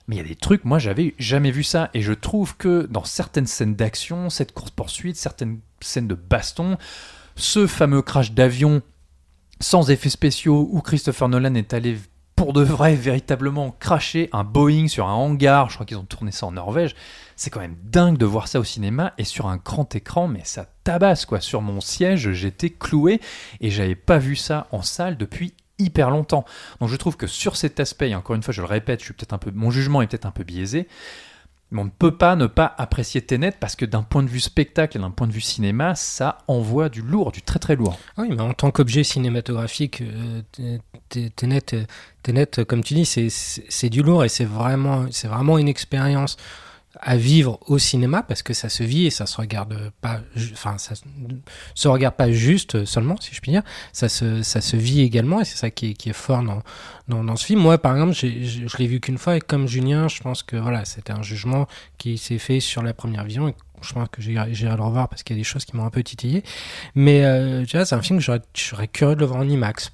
Mais 0.07 0.17
il 0.17 0.19
y 0.19 0.25
a 0.25 0.29
des 0.29 0.37
trucs, 0.37 0.65
moi 0.65 0.79
j'avais 0.79 1.15
jamais 1.19 1.51
vu 1.51 1.65
ça, 1.65 1.91
et 1.95 2.03
je 2.03 2.13
trouve 2.13 2.57
que 2.57 2.87
dans 2.91 3.05
certaines 3.05 3.47
scènes 3.47 3.75
d'action, 3.75 4.31
cette 4.31 4.53
course-poursuite, 4.53 5.17
certaines 5.17 5.59
scènes 5.81 6.07
de 6.07 6.15
baston, 6.15 6.77
ce 7.37 7.67
fameux 7.67 8.03
crash 8.03 8.33
d'avion 8.33 8.83
sans 9.61 9.91
effets 9.91 10.11
spéciaux 10.11 10.69
où 10.71 10.81
Christopher 10.83 11.31
Nolan 11.31 11.55
est 11.55 11.73
allé 11.73 11.97
pour 12.37 12.53
de 12.53 12.63
vrai 12.63 12.95
véritablement 12.95 13.75
cracher 13.81 14.29
un 14.33 14.45
Boeing 14.45 14.89
sur 14.89 15.09
un 15.09 15.15
hangar, 15.15 15.71
je 15.71 15.75
crois 15.75 15.87
qu'ils 15.87 15.97
ont 15.97 16.05
tourné 16.05 16.31
ça 16.31 16.47
en 16.47 16.53
Norvège, 16.53 16.95
c'est 17.35 17.51
quand 17.51 17.61
même 17.61 17.77
dingue 17.83 18.19
de 18.19 18.27
voir 18.27 18.47
ça 18.47 18.61
au 18.61 18.65
cinéma 18.65 19.15
et 19.17 19.25
sur 19.25 19.47
un 19.47 19.57
grand 19.57 19.95
écran, 19.95 20.29
mais 20.29 20.43
ça 20.45 20.67
tabasse 20.85 21.25
quoi. 21.25 21.41
Sur 21.41 21.63
mon 21.63 21.81
siège, 21.81 22.33
j'étais 22.33 22.71
cloué 22.71 23.21
et 23.61 23.71
j'avais 23.71 23.95
pas 23.95 24.19
vu 24.19 24.37
ça 24.37 24.67
en 24.71 24.83
salle 24.83 25.17
depuis 25.17 25.55
hyper 25.79 26.11
longtemps. 26.11 26.45
Donc 26.81 26.91
je 26.91 26.97
trouve 26.97 27.17
que 27.17 27.27
sur 27.27 27.57
cet 27.57 27.81
aspect, 27.81 28.11
et 28.11 28.15
encore 28.15 28.37
une 28.37 28.43
fois 28.43 28.53
je 28.53 28.61
le 28.61 28.69
répète, 28.69 29.01
je 29.01 29.07
suis 29.07 29.15
peut-être 29.15 29.33
un 29.33 29.39
peu, 29.39 29.51
mon 29.55 29.71
jugement 29.71 30.03
est 30.03 30.07
peut-être 30.07 30.27
un 30.27 30.31
peu 30.31 30.45
biaisé, 30.45 30.89
mais 31.71 31.81
on 31.81 31.87
ne 31.87 31.91
peut 31.91 32.17
pas 32.17 32.37
ne 32.37 32.47
pas 32.47 32.75
apprécier 32.79 33.23
Tenet 33.23 33.53
parce 33.59 33.75
que 33.77 33.85
d'un 33.85 34.03
point 34.03 34.23
de 34.23 34.29
vue 34.29 34.41
spectacle 34.41 34.99
et 34.99 35.01
d'un 35.01 35.11
point 35.11 35.27
de 35.27 35.33
vue 35.33 35.41
cinéma, 35.41 35.95
ça 35.95 36.39
envoie 36.47 36.89
du 36.89 37.03
lourd, 37.03 37.33
du 37.33 37.43
très 37.43 37.59
très 37.59 37.77
lourd. 37.77 37.99
Oui, 38.19 38.29
mais 38.31 38.41
en 38.41 38.53
tant 38.53 38.71
qu'objet 38.71 39.03
cinématographique, 39.03 40.03
euh, 40.03 40.79
Tenet, 41.09 41.61
Tenet, 42.23 42.65
comme 42.67 42.83
tu 42.83 42.95
dis, 42.95 43.05
c'est- 43.07 43.89
du 43.91 44.03
lourd 44.03 44.25
et 44.25 44.29
c'est 44.29 44.45
vraiment, 44.45 45.07
vraiment 45.25 45.59
une 45.59 45.69
expérience 45.69 46.37
à 46.99 47.17
vivre 47.19 47.61
au 47.67 47.77
cinéma 47.77 48.23
parce 48.23 48.43
que 48.43 48.55
ça 48.55 48.71
se 48.71 48.83
vit 48.83 49.05
et 49.05 49.11
ça 49.11 49.27
se 49.27 49.37
regarde 49.37 49.93
pas, 50.01 50.21
enfin 50.55 50.79
ça 50.79 50.95
se- 50.95 51.89
regarde 51.89 52.15
pas 52.17 52.33
juste 52.33 52.87
seulement, 52.87 53.17
si 53.21 53.35
je 53.35 53.41
puis 53.43 53.51
dire, 53.53 53.63
ça 53.93 54.09
se, 54.09 54.43
ça 54.43 54.63
se 54.63 54.77
vit 54.79 55.03
également 55.03 55.43
et 55.43 55.45
c'est 55.45 55.59
ça 55.59 55.71
qui 55.71 55.91
est, 55.91 55.93
qui 55.95 56.09
est 56.09 56.15
fort 56.15 56.43
dans, 56.43 56.63
dans, 57.09 57.23
dans 57.23 57.37
ce 57.37 57.45
film. 57.45 57.61
Moi, 57.61 57.77
par 57.77 57.93
exemple, 57.93 58.15
je, 58.15 58.27
l'ai 58.79 58.87
vu 58.87 59.01
qu'une 59.01 59.19
fois 59.19 59.37
et 59.37 59.41
comme 59.41 59.69
Julien, 59.69 60.09
je 60.09 60.23
pense 60.23 60.43
que 60.43 60.57
voilà, 60.57 60.87
c'était 60.87 61.13
un 61.13 61.23
jugement 61.23 61.67
qui 61.99 62.17
s'est 62.17 62.39
fait 62.39 62.61
sur 62.61 62.83
la 62.83 62.95
première 62.95 63.25
vision 63.25 63.47
et 63.49 63.55
je 63.83 63.93
pense 63.93 64.09
que 64.09 64.23
j'irai 64.23 64.49
le 64.55 64.83
revoir 64.83 65.11
parce 65.11 65.23
qu'il 65.23 65.37
y 65.37 65.39
a 65.39 65.41
des 65.41 65.45
choses 65.45 65.67
qui 65.67 65.77
m'ont 65.77 65.85
un 65.85 65.91
peu 65.91 66.03
titillé. 66.03 66.43
Mais 66.95 67.27
euh, 67.27 67.67
c'est 67.67 67.93
un 67.93 68.01
film 68.01 68.21
que 68.21 68.25
j'aurais- 68.25 68.89
curieux 68.89 69.15
de 69.17 69.21
le 69.21 69.27
voir 69.27 69.41
en 69.41 69.47
IMAX. 69.49 69.93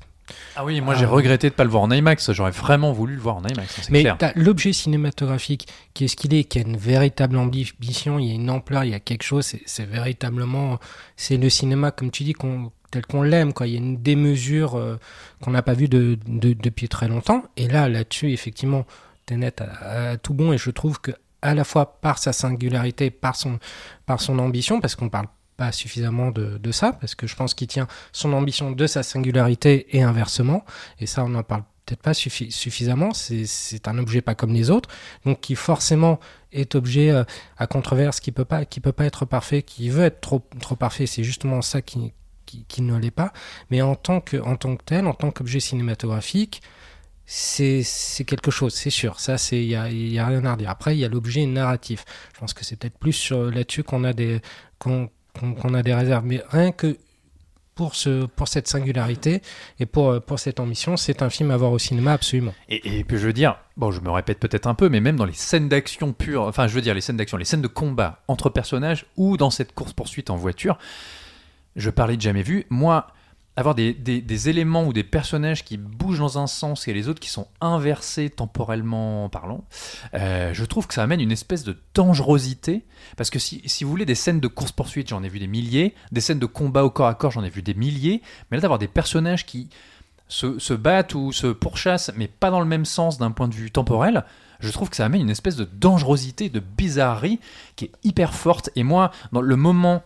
Ah 0.57 0.65
oui, 0.65 0.81
moi 0.81 0.95
Ah. 0.95 0.99
j'ai 1.01 1.07
regretté 1.07 1.49
de 1.51 1.55
pas 1.55 1.65
le 1.65 1.71
voir 1.71 1.83
en 1.83 1.91
IMAX, 1.91 2.33
j'aurais 2.33 2.51
vraiment 2.51 2.93
voulu 2.93 3.15
le 3.15 3.21
voir 3.21 3.37
en 3.37 3.45
IMAX, 3.45 3.81
c'est 3.83 3.91
Mais 3.91 4.05
l'objet 4.37 4.73
cinématographique 4.73 5.67
qui 5.95 6.05
est 6.05 6.09
ce 6.09 6.17
qu'il 6.17 6.35
est, 6.35 6.45
qui 6.45 6.59
a 6.59 6.63
une 6.63 6.77
véritable 6.77 7.37
ambition, 7.37 8.19
il 8.19 8.27
y 8.29 8.31
a 8.33 8.35
une 8.35 8.51
ampleur, 8.51 8.85
il 8.85 8.91
y 8.91 8.95
a 8.95 9.01
quelque 9.01 9.23
chose, 9.23 9.47
c'est- 9.47 9.63
c'est 9.67 9.85
véritablement, 9.87 10.79
c'est 11.17 11.37
le 11.37 11.49
cinéma 11.51 11.91
comme 11.91 12.11
tu 12.11 12.25
dis 12.25 12.33
qu'on 12.35 12.71
tel 12.91 13.07
qu'on 13.07 13.23
l'aime 13.23 13.55
quoi. 13.55 13.67
Il 13.67 13.73
y 13.73 13.77
a 13.77 13.79
une 13.79 13.97
démesure 14.03 14.75
euh, 14.77 14.99
qu'on 15.41 15.53
n'a 15.53 15.63
pas 15.63 15.73
vue 15.73 15.89
de, 15.89 16.19
de- 16.27 16.53
depuis 16.53 16.89
très 16.91 17.09
longtemps. 17.09 17.43
Et 17.57 17.67
là, 17.67 17.89
là-dessus, 17.89 18.31
effectivement, 18.33 18.85
Tenet 19.25 19.63
a, 19.63 20.11
a 20.11 20.17
tout 20.19 20.35
bon 20.35 20.53
et 20.53 20.59
je 20.59 20.71
trouve 20.71 21.01
que 21.01 21.11
à 21.41 21.55
la 21.55 21.65
fois 21.65 21.99
par 22.01 22.19
sa 22.19 22.33
singularité, 22.35 23.11
par 23.11 23.35
son, 23.35 23.59
par 24.05 24.21
son 24.21 24.39
ambition, 24.39 24.81
parce 24.81 24.95
qu'on 24.95 25.09
parle 25.09 25.27
suffisamment 25.71 26.31
de, 26.33 26.59
de 26.59 26.73
ça, 26.73 26.93
parce 26.95 27.15
que 27.15 27.27
je 27.29 27.37
pense 27.37 27.55
qu'il 27.55 27.69
tient 27.69 27.87
son 28.13 28.33
ambition 28.33 28.73
de 28.73 28.87
sa 28.89 29.05
singularité 29.05 29.97
et 29.97 30.03
inversement. 30.03 30.65
Et 30.99 31.07
ça, 31.07 31.25
on 31.25 31.29
n'en 31.29 31.43
parle 31.45 31.63
peut-être 31.87 32.03
pas 32.03 32.13
suffi- 32.13 32.51
suffisamment. 32.51 33.13
C'est- 33.13 33.87
un 33.87 33.99
objet 33.99 34.23
pas 34.23 34.35
comme 34.35 34.53
les 34.53 34.71
autres, 34.71 34.89
donc 35.25 35.41
qui 35.41 35.55
forcément 35.55 36.19
est 36.53 36.75
objet 36.75 37.11
euh, 37.11 37.25
à 37.59 37.67
controverse, 37.67 38.19
qui 38.21 38.33
peut 38.33 38.45
pas, 38.45 38.65
qui 38.65 38.81
peut 38.81 38.93
pas 38.93 39.05
être 39.05 39.25
parfait, 39.25 39.63
qui 39.63 39.89
veut 39.91 40.05
être 40.05 40.21
trop, 40.21 40.43
trop 40.61 40.77
parfait. 40.77 41.07
C'est 41.07 41.25
justement 41.25 41.63
ça 41.63 41.83
qui, 41.83 42.13
qui, 42.69 42.83
ne 42.83 42.99
l'est 42.99 43.11
pas. 43.11 43.33
Mais 43.71 43.83
en 43.83 43.95
tant 43.95 44.21
que, 44.21 44.37
en 44.37 44.57
tant 44.57 44.77
que 44.77 44.85
tel, 44.85 45.07
en 45.07 45.15
tant 45.15 45.31
qu'objet 45.31 45.61
cinématographique, 45.61 46.63
c'est 47.27 47.85
quelque 48.27 48.51
chose, 48.51 48.75
c'est 48.75 48.91
sûr. 48.91 49.19
Ça, 49.21 49.39
c'est 49.39 49.57
il 49.63 49.69
y 49.71 49.77
a, 49.77 49.89
y 49.91 50.19
a 50.19 50.27
rien 50.27 50.45
à 50.45 50.53
redire. 50.53 50.71
Après, 50.71 50.95
il 50.95 51.01
y 51.01 51.05
a 51.05 51.09
l'objet 51.09 51.47
narratif. 51.47 52.05
Je 52.35 52.41
pense 52.41 52.53
que 52.53 52.65
c'est 52.65 52.77
peut-être 52.77 52.99
plus 52.99 53.31
là-dessus 53.33 53.83
qu'on 53.85 54.05
a 54.05 54.13
des 54.13 54.41
qu'on- 55.39 55.75
a 55.75 55.83
des 55.83 55.95
réserves. 55.95 56.25
Mais 56.25 56.43
rien 56.51 56.73
que 56.73 56.97
pour 57.75 57.95
ce 57.95 58.27
pour 58.27 58.49
cette 58.49 58.69
singularité 58.69 59.41
et 59.81 59.87
pour 59.87 60.11
euh, 60.11 60.21
pour 60.21 60.39
cette 60.39 60.61
ambition, 60.61 60.97
c'est 60.99 61.23
un 61.23 61.31
film 61.31 61.51
à 61.51 61.57
voir 61.57 61.73
au 61.73 61.79
cinéma 61.79 62.13
absolument. 62.13 62.53
Et, 62.69 62.99
et 62.99 63.05
puis 63.05 63.17
je 63.19 63.27
veux 63.27 63.33
dire, 63.33 63.57
bon, 63.79 63.91
je 63.91 64.01
me 64.01 64.11
répète 64.11 64.39
peut-être 64.39 64.67
un 64.67 64.75
peu, 64.75 64.89
mais 64.91 65.01
même 65.01 65.17
dans 65.17 65.25
les 65.25 65.33
scènes 65.33 65.69
d'action 65.71 66.13
pures, 66.13 66.43
enfin, 66.43 66.69
je 66.69 66.75
veux 66.75 66.83
dire 66.83 66.95
les 66.95 67.01
scènes 67.01 67.17
d'action, 67.17 67.39
les 67.39 67.47
scènes 67.47 67.63
de 67.63 67.69
combat 67.69 68.21
entre 68.29 68.51
personnages 68.51 69.07
ou 69.17 69.37
dans 69.39 69.51
cette 69.51 69.75
course 69.75 69.95
poursuite 69.95 70.29
en 70.29 70.37
voiture, 70.37 70.79
je 71.77 71.89
parlais 71.89 72.17
de 72.17 72.21
jamais 72.23 72.43
vu. 72.43 72.67
Moi, 72.69 73.07
avoir 73.57 73.75
des, 73.75 73.93
des- 73.93 74.49
éléments 74.49 74.85
ou 74.85 74.93
des 74.95 75.05
personnages 75.05 75.63
qui 75.63 75.77
bougent 75.77 76.21
dans 76.21 76.39
un 76.39 76.47
sens 76.47 76.89
et 76.89 76.95
les 76.95 77.09
autres 77.09 77.21
qui 77.21 77.29
sont 77.29 77.49
inversés 77.61 78.31
temporellement 78.31 79.29
parlant, 79.29 79.65
euh, 80.15 80.55
je 80.55 80.65
trouve 80.65 80.87
que 80.87 80.95
ça 80.95 81.03
amène 81.03 81.21
une 81.21 81.33
espèce 81.33 81.63
de 81.63 81.77
dangerosité. 81.95 82.85
Parce 83.17 83.29
que 83.29 83.39
si, 83.39 83.61
si 83.67 83.85
vous 83.85 83.91
voulez 83.91 84.07
des 84.07 84.15
scènes 84.15 84.41
de 84.41 84.49
course-poursuite, 84.49 85.09
j'en 85.11 85.23
ai 85.23 85.29
vu 85.29 85.39
des 85.39 85.47
milliers, 85.47 85.95
des 86.13 86.23
scènes 86.23 86.39
de 86.39 86.47
combat 86.47 86.85
au 86.85 86.91
corps 86.91 87.09
à 87.09 87.15
corps, 87.15 87.31
j'en 87.33 87.45
ai 87.45 87.51
vu 87.51 87.61
des 87.63 87.75
milliers, 87.75 88.23
mais 88.51 88.57
là 88.57 88.63
d'avoir 88.63 88.79
des 88.79 88.89
personnages 88.89 89.45
qui 89.45 89.69
se, 90.29 90.59
se 90.59 90.73
battent 90.73 91.15
ou 91.15 91.31
se 91.31 91.49
pourchassent, 91.49 92.11
mais 92.17 92.29
pas 92.29 92.51
dans 92.51 92.61
le 92.61 92.67
même 92.67 92.87
sens 92.87 93.19
d'un 93.19 93.33
point 93.33 93.49
de 93.49 93.55
vue 93.55 93.71
temporel, 93.71 94.25
je 94.61 94.71
trouve 94.71 94.89
que 94.89 94.97
ça 94.97 95.05
amène 95.05 95.21
une 95.21 95.29
espèce 95.31 95.57
de 95.57 95.65
dangerosité, 95.65 96.49
de 96.49 96.61
bizarrerie 96.61 97.39
qui 97.77 97.87
est 97.87 97.93
hyper 98.03 98.33
forte. 98.33 98.71
Et 98.77 98.83
moi, 98.83 99.11
dans 99.33 99.41
le 99.43 99.57
moment 99.57 100.03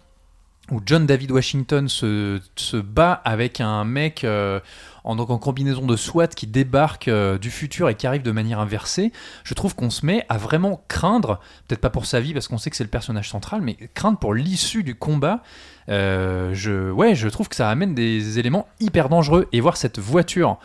où 0.70 0.80
John 0.84 1.06
David 1.06 1.30
Washington 1.30 1.88
se, 1.88 2.40
bat 2.80 3.12
avec 3.24 3.60
un 3.60 3.84
mec 3.84 4.24
euh, 4.24 4.60
en 5.04 5.16
combinaison 5.38 5.86
de 5.86 5.96
SWAT 5.96 6.28
qui 6.28 6.46
débarque 6.46 7.08
euh, 7.08 7.38
du 7.38 7.50
futur 7.50 7.88
et 7.88 7.94
qui 7.94 8.06
arrive 8.06 8.22
de 8.22 8.32
manière 8.32 8.58
inversée, 8.58 9.12
je 9.44 9.54
trouve 9.54 9.74
qu'on 9.74 9.90
se 9.90 10.04
met 10.04 10.26
à 10.28 10.38
vraiment 10.38 10.82
craindre, 10.88 11.40
peut-être 11.68 11.80
pas 11.80 11.90
pour 11.90 12.06
sa 12.06 12.20
vie 12.20 12.32
parce 12.32 12.48
qu'on 12.48 12.58
sait 12.58 12.70
que 12.70 12.76
c'est 12.76 12.84
le 12.84 12.90
personnage 12.90 13.30
central, 13.30 13.60
mais 13.60 13.76
craindre 13.94 14.18
pour 14.18 14.34
l'issue 14.34 14.82
du 14.82 14.96
combat. 14.96 15.42
Euh, 15.88 16.50
je, 16.52 16.90
ouais, 16.90 17.14
je 17.14 17.28
trouve 17.28 17.48
que 17.48 17.54
ça 17.54 17.70
amène 17.70 17.94
des 17.94 18.40
éléments 18.40 18.66
hyper 18.80 19.08
dangereux. 19.08 19.46
Et 19.52 19.60
voir 19.60 19.76
cette 19.76 20.00
voiture 20.00 20.58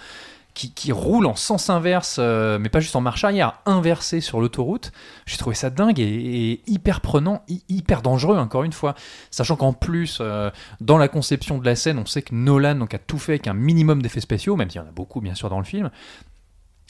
qui, 0.53 0.91
roule 0.91 1.25
en 1.25 1.35
sens 1.35 1.69
inverse, 1.69 2.17
euh, 2.19 2.59
mais 2.59 2.69
pas 2.69 2.79
juste 2.79 2.95
en 2.95 3.01
marche 3.01 3.23
arrière, 3.23 3.53
inversée 3.65 4.21
sur 4.21 4.41
l'autoroute, 4.41 4.91
j'ai 5.25 5.37
trouvé 5.37 5.55
ça 5.55 5.69
dingue 5.69 5.99
et, 5.99 6.61
hyper 6.67 7.01
prenant, 7.01 7.41
hy- 7.47 7.63
hyper 7.69 8.01
dangereux, 8.01 8.37
encore 8.37 8.63
une 8.63 8.73
fois. 8.73 8.95
Sachant 9.31 9.55
qu'en 9.55 9.73
plus, 9.73 10.17
euh, 10.21 10.49
dans 10.79 10.97
la 10.97 11.07
conception 11.07 11.57
de 11.57 11.65
la 11.65 11.75
scène, 11.75 11.97
on 11.97 12.05
sait 12.05 12.21
que 12.21 12.35
Nolan 12.35 12.75
donc, 12.75 12.93
a 12.93 12.99
tout 12.99 13.17
fait 13.17 13.33
avec 13.33 13.47
un 13.47 13.53
minimum 13.53 14.01
d'effets 14.01 14.19
spéciaux, 14.21 14.55
même 14.55 14.69
s'il 14.69 14.81
y 14.81 14.83
en 14.83 14.87
a 14.87 14.91
beaucoup, 14.91 15.21
bien 15.21 15.35
sûr, 15.35 15.49
dans 15.49 15.59
le 15.59 15.65
film. 15.65 15.89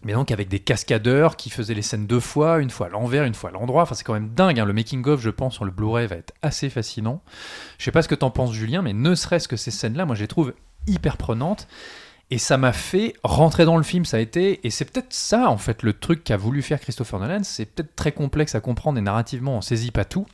Mais 0.03 0.13
donc 0.13 0.31
avec 0.31 0.49
des 0.49 0.59
cascadeurs 0.59 1.35
qui 1.35 1.51
faisaient 1.51 1.75
les 1.75 1.83
scènes 1.83 2.07
deux 2.07 2.19
fois, 2.19 2.57
une 2.57 2.71
fois 2.71 2.87
à 2.87 2.89
l'envers, 2.89 3.23
une 3.25 3.35
fois 3.35 3.51
à 3.51 3.53
l'endroit. 3.53 3.83
Enfin, 3.83 3.93
c'est 3.93 4.03
quand 4.03 4.15
même 4.15 4.29
dingue. 4.33 4.59
hein. 4.59 4.65
Le 4.65 4.73
making-of, 4.73 5.21
je 5.21 5.29
pense, 5.29 5.53
sur 5.53 5.63
le 5.65 5.69
Blu-ray 5.69 6.07
va 6.07 6.15
être 6.15 6.33
assez 6.41 6.71
fascinant. 6.71 7.21
Je 7.77 7.85
sais 7.85 7.91
pas 7.91 8.01
ce 8.01 8.07
que 8.07 8.15
t'en 8.15 8.31
penses, 8.31 8.51
Julien, 8.51 8.81
mais 8.81 8.93
ne 8.93 9.13
serait-ce 9.13 9.47
que 9.47 9.55
ces 9.57 9.69
scènes-là, 9.69 10.05
moi, 10.07 10.15
je 10.15 10.21
les 10.21 10.27
trouve 10.27 10.53
hyper 10.87 11.17
prenantes. 11.17 11.67
Et 12.33 12.37
ça 12.37 12.57
m'a 12.57 12.71
fait 12.71 13.13
rentrer 13.23 13.65
dans 13.65 13.75
le 13.75 13.83
film, 13.83 14.05
ça 14.05 14.15
a 14.15 14.19
été, 14.21 14.65
et 14.65 14.69
c'est 14.69 14.85
peut-être 14.85 15.11
ça 15.11 15.49
en 15.49 15.57
fait 15.57 15.83
le 15.83 15.91
truc 15.91 16.23
qu'a 16.23 16.37
voulu 16.37 16.61
faire 16.61 16.79
Christopher 16.79 17.19
Nolan, 17.19 17.43
c'est 17.43 17.65
peut-être 17.65 17.93
très 17.93 18.13
complexe 18.13 18.55
à 18.55 18.61
comprendre 18.61 18.97
et 18.97 19.01
narrativement 19.01 19.57
on 19.57 19.61
saisit 19.61 19.91
pas 19.91 20.05
tout. 20.05 20.25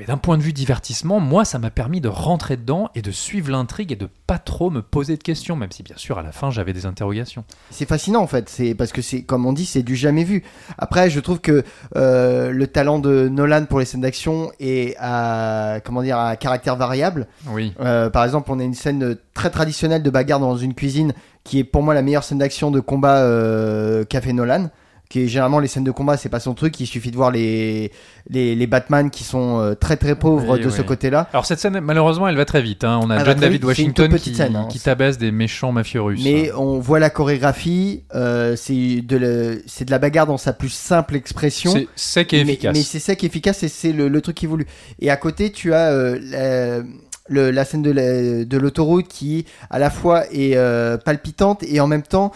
Mais 0.00 0.06
d'un 0.06 0.16
point 0.16 0.36
de 0.36 0.42
vue 0.42 0.52
divertissement, 0.52 1.20
moi 1.20 1.44
ça 1.44 1.58
m'a 1.58 1.70
permis 1.70 2.00
de 2.00 2.08
rentrer 2.08 2.56
dedans 2.56 2.90
et 2.94 3.02
de 3.02 3.10
suivre 3.10 3.50
l'intrigue 3.52 3.92
et 3.92 3.96
de 3.96 4.08
pas 4.26 4.38
trop 4.38 4.70
me 4.70 4.82
poser 4.82 5.16
de 5.16 5.22
questions, 5.22 5.54
même 5.54 5.70
si 5.70 5.82
bien 5.82 5.96
sûr 5.96 6.18
à 6.18 6.22
la 6.22 6.32
fin 6.32 6.50
j'avais 6.50 6.72
des 6.72 6.86
interrogations. 6.86 7.44
C'est 7.70 7.88
fascinant 7.88 8.20
en 8.20 8.26
fait, 8.26 8.48
c'est 8.48 8.74
parce 8.74 8.92
que 8.92 9.02
c'est 9.02 9.22
comme 9.22 9.46
on 9.46 9.52
dit, 9.52 9.66
c'est 9.66 9.82
du 9.82 9.94
jamais 9.94 10.24
vu. 10.24 10.42
Après, 10.78 11.10
je 11.10 11.20
trouve 11.20 11.40
que 11.40 11.62
euh, 11.96 12.50
le 12.50 12.66
talent 12.66 12.98
de 12.98 13.28
Nolan 13.28 13.66
pour 13.66 13.78
les 13.78 13.84
scènes 13.84 14.00
d'action 14.00 14.50
est 14.58 14.96
à 14.98 15.78
comment 15.84 16.02
dire 16.02 16.18
à 16.18 16.36
caractère 16.36 16.76
variable. 16.76 17.28
Oui. 17.48 17.72
Euh, 17.80 18.10
par 18.10 18.24
exemple, 18.24 18.50
on 18.50 18.58
a 18.58 18.64
une 18.64 18.74
scène 18.74 19.16
très 19.32 19.50
traditionnelle 19.50 20.02
de 20.02 20.10
bagarre 20.10 20.40
dans 20.40 20.56
une 20.56 20.74
cuisine 20.74 21.12
qui 21.44 21.58
est 21.58 21.64
pour 21.64 21.82
moi 21.82 21.94
la 21.94 22.02
meilleure 22.02 22.24
scène 22.24 22.38
d'action 22.38 22.70
de 22.70 22.80
combat 22.80 23.18
euh, 23.18 24.04
qu'a 24.04 24.20
fait 24.20 24.32
Nolan. 24.32 24.70
Qui 25.14 25.20
est 25.20 25.28
généralement 25.28 25.60
les 25.60 25.68
scènes 25.68 25.84
de 25.84 25.92
combat, 25.92 26.16
c'est 26.16 26.28
pas 26.28 26.40
son 26.40 26.54
truc. 26.54 26.80
Il 26.80 26.88
suffit 26.88 27.12
de 27.12 27.16
voir 27.16 27.30
les 27.30 27.92
les, 28.28 28.56
les 28.56 28.66
Batman 28.66 29.10
qui 29.10 29.22
sont 29.22 29.60
euh, 29.60 29.74
très 29.76 29.96
très 29.96 30.16
pauvres 30.16 30.54
Oui, 30.54 30.60
de 30.60 30.66
oui. 30.66 30.72
ce 30.76 30.82
côté-là. 30.82 31.28
Alors 31.32 31.46
cette 31.46 31.60
scène, 31.60 31.78
malheureusement, 31.78 32.26
elle 32.26 32.34
va 32.34 32.44
très 32.44 32.60
vite. 32.62 32.82
hein. 32.82 32.98
On 33.00 33.10
a 33.10 33.18
Elle 33.18 33.24
John 33.26 33.38
David 33.38 33.52
vite, 33.60 33.64
Washington 33.64 34.12
qui, 34.18 34.34
scène, 34.34 34.56
hein. 34.56 34.66
qui 34.68 34.80
tabasse 34.80 35.16
des 35.16 35.30
méchants 35.30 35.70
mafieux 35.70 36.02
russes. 36.02 36.20
Mais 36.24 36.50
on 36.56 36.80
voit 36.80 36.98
la 36.98 37.10
chorégraphie, 37.10 38.02
euh, 38.16 38.56
c'est 38.56 39.02
de, 39.02 39.16
le- 39.16 39.62
c'est 39.68 39.84
de 39.84 39.92
la 39.92 40.00
bagarre 40.00 40.26
dans 40.26 40.36
sa 40.36 40.52
plus 40.52 40.70
simple 40.72 41.14
expression. 41.14 41.70
c'est 41.70 41.86
sec 41.94 42.32
et 42.34 42.42
mais, 42.42 42.54
efficace. 42.54 42.76
mais 42.76 42.82
c'est 42.82 42.98
sec 42.98 43.22
et 43.22 43.26
efficace 43.28 43.62
et 43.62 43.68
c'est 43.68 43.92
le, 43.92 44.08
le 44.08 44.20
truc 44.20 44.34
qui 44.34 44.46
est 44.46 44.48
voulu. 44.48 44.66
Et 44.98 45.10
à 45.10 45.16
côté, 45.16 45.52
tu 45.52 45.72
as 45.74 45.92
euh, 45.92 46.18
la, 46.24 46.82
le- 47.28 47.52
la 47.52 47.64
scène 47.64 47.82
de 47.82 47.92
la- 47.92 48.44
de 48.44 48.58
l'autoroute 48.58 49.06
qui, 49.06 49.44
à 49.70 49.78
la 49.78 49.90
fois, 49.90 50.24
est 50.32 50.56
palpitante 51.04 51.62
et 51.62 51.78
en 51.78 51.86
même 51.86 52.02
temps 52.02 52.32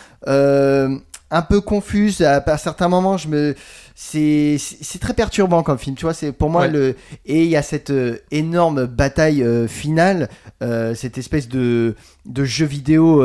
un 1.31 1.43
peu 1.43 1.61
confuse. 1.61 2.23
À, 2.23 2.37
à 2.47 2.59
certains 2.59 2.89
moments, 2.89 3.17
je 3.17 3.29
me 3.29 3.55
c'est 4.01 4.59
très 5.01 5.13
perturbant 5.13 5.65
comme 5.65 5.77
film 5.77 5.97
tu 5.97 6.05
vois 6.05 6.15
c'est 6.15 6.31
pour 6.31 6.51
moi 6.51 6.63
Ouais. 6.63 6.71
le 6.71 6.97
et 7.27 7.43
il 7.43 7.51
y 7.51 7.57
a 7.57 7.63
cette 7.63 7.91
euh, 7.91 8.19
énorme 8.31 8.87
bataille 8.87 9.43
euh, 9.43 9.67
finale 9.67 10.29
euh, 10.63 10.95
cette 10.95 11.19
espèce 11.19 11.49
de 11.49 11.97
de 12.25 12.45
jeu 12.45 12.65
vidéo 12.65 13.25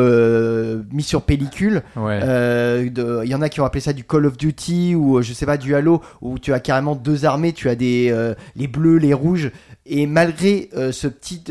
mis 0.91 1.03
sur 1.03 1.21
pellicule 1.21 1.83
Ouais. 1.95 2.19
Il 2.87 3.29
y 3.29 3.35
en 3.35 3.41
a 3.43 3.49
qui 3.49 3.61
ont 3.61 3.65
appelé 3.65 3.81
ça 3.81 3.93
du 3.93 4.03
Call 4.03 4.25
of 4.25 4.35
Duty 4.35 4.95
ou 4.95 5.21
je 5.21 5.31
sais 5.33 5.45
pas 5.45 5.57
du 5.57 5.75
Halo 5.75 6.01
où 6.21 6.39
tu 6.39 6.53
as 6.53 6.59
carrément 6.59 6.95
deux 6.95 7.25
armées, 7.25 7.53
tu 7.53 7.69
as 7.69 7.75
des 7.75 8.11
les 8.55 8.67
bleus, 8.67 8.97
les 8.97 9.13
rouges 9.13 9.51
et 9.85 10.07
malgré 10.07 10.69
ce 10.91 11.07
petit 11.07 11.43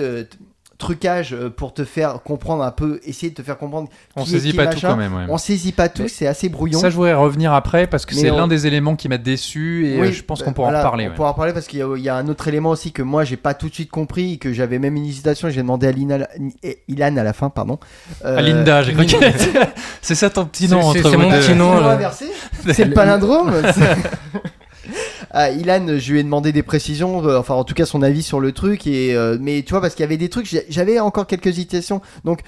trucage 0.82 1.32
euh, 1.32 1.48
pour 1.48 1.72
te 1.72 1.84
faire 1.84 2.22
comprendre 2.22 2.62
un 2.62 2.70
peu, 2.70 3.00
essayer 3.04 3.30
de 3.30 3.34
te 3.36 3.42
faire 3.42 3.56
comprendre. 3.56 3.88
on 4.16 4.24
qui 4.24 4.30
est 4.30 4.32
saisit 4.34 4.50
qui, 4.50 4.56
pas 4.56 4.66
tout 4.66 4.80
quand 4.82 4.96
même. 4.96 5.14
ouais. 5.14 5.24
On 5.28 5.38
saisit 5.38 5.72
pas 5.72 5.88
tout, 5.88 6.08
c'est 6.08 6.26
assez 6.26 6.48
brouillon. 6.48 6.78
Ça, 6.78 6.90
je 6.90 6.96
voudrais 6.96 7.14
revenir 7.14 7.52
après 7.54 7.86
parce 7.86 8.04
que 8.04 8.14
c'est 8.14 8.30
on- 8.30 8.36
l'un 8.36 8.48
des 8.48 8.66
éléments 8.66 8.96
qui 8.96 9.08
m'a 9.08 9.16
déçu 9.18 9.86
et 9.88 10.00
Oui, 10.00 10.08
euh, 10.08 10.12
je 10.12 10.22
pense 10.22 10.40
bah, 10.40 10.44
qu'on 10.46 10.52
pourra 10.52 10.68
voilà, 10.68 10.80
en 10.80 10.82
parler. 10.82 11.06
On 11.06 11.08
ouais. 11.10 11.14
pourra 11.14 11.30
en 11.30 11.34
parler 11.34 11.52
parce 11.52 11.66
qu'il 11.66 11.78
y, 11.78 11.82
a- 11.82 11.88
il 11.96 12.02
y 12.02 12.08
a 12.08 12.16
un 12.16 12.28
autre 12.28 12.46
élément 12.48 12.70
aussi 12.70 12.92
que 12.92 13.02
moi 13.02 13.24
j'ai 13.24 13.36
pas 13.38 13.54
tout 13.54 13.68
de 13.68 13.74
suite 13.74 13.90
compris, 13.90 14.38
que 14.38 14.52
j'avais 14.52 14.78
même 14.78 14.96
une 14.96 15.06
hésitation. 15.06 15.48
J'ai 15.48 15.62
demandé 15.62 15.86
à 15.86 15.92
Lina, 15.92 16.18
Ilan 16.88 17.16
à 17.16 17.22
la 17.22 17.32
fin, 17.32 17.48
pardon. 17.48 17.78
Euh, 18.24 18.36
Ah, 18.38 18.42
Linda, 18.42 18.82
j'ai 18.82 18.92
cru 18.92 19.04
était- 19.04 19.32
C'est 20.02 20.14
ça 20.16 20.28
ton 20.30 20.44
petit 20.46 20.68
nom 20.68 20.80
entre 20.80 21.08
c'est 21.10 21.16
mon 21.16 21.30
deux. 21.30 21.38
petit 21.38 21.54
nom. 21.54 21.72
C'est 21.76 21.80
le 21.80 21.86
euh, 21.86 21.92
inversé 21.94 22.26
C'est 22.72 22.84
le 22.84 22.92
palindrome 22.92 23.52
Ah, 25.32 25.50
Ilan, 25.50 25.98
je 25.98 26.12
lui 26.12 26.20
ai 26.20 26.22
demandé 26.22 26.52
des 26.52 26.62
précisions, 26.62 27.26
euh, 27.26 27.38
enfin 27.38 27.54
en 27.54 27.64
tout 27.64 27.74
cas 27.74 27.86
son 27.86 28.02
avis 28.02 28.22
sur 28.22 28.38
le 28.38 28.52
truc, 28.52 28.86
et, 28.86 29.16
euh, 29.16 29.38
mais 29.40 29.62
tu 29.62 29.70
vois, 29.70 29.80
parce 29.80 29.94
qu'il 29.94 30.02
y 30.02 30.04
avait 30.04 30.18
des 30.18 30.28
trucs, 30.28 30.46
j'avais 30.68 31.00
encore 31.00 31.26
quelques 31.26 31.46
hésitations. 31.46 32.02
Donc 32.24 32.40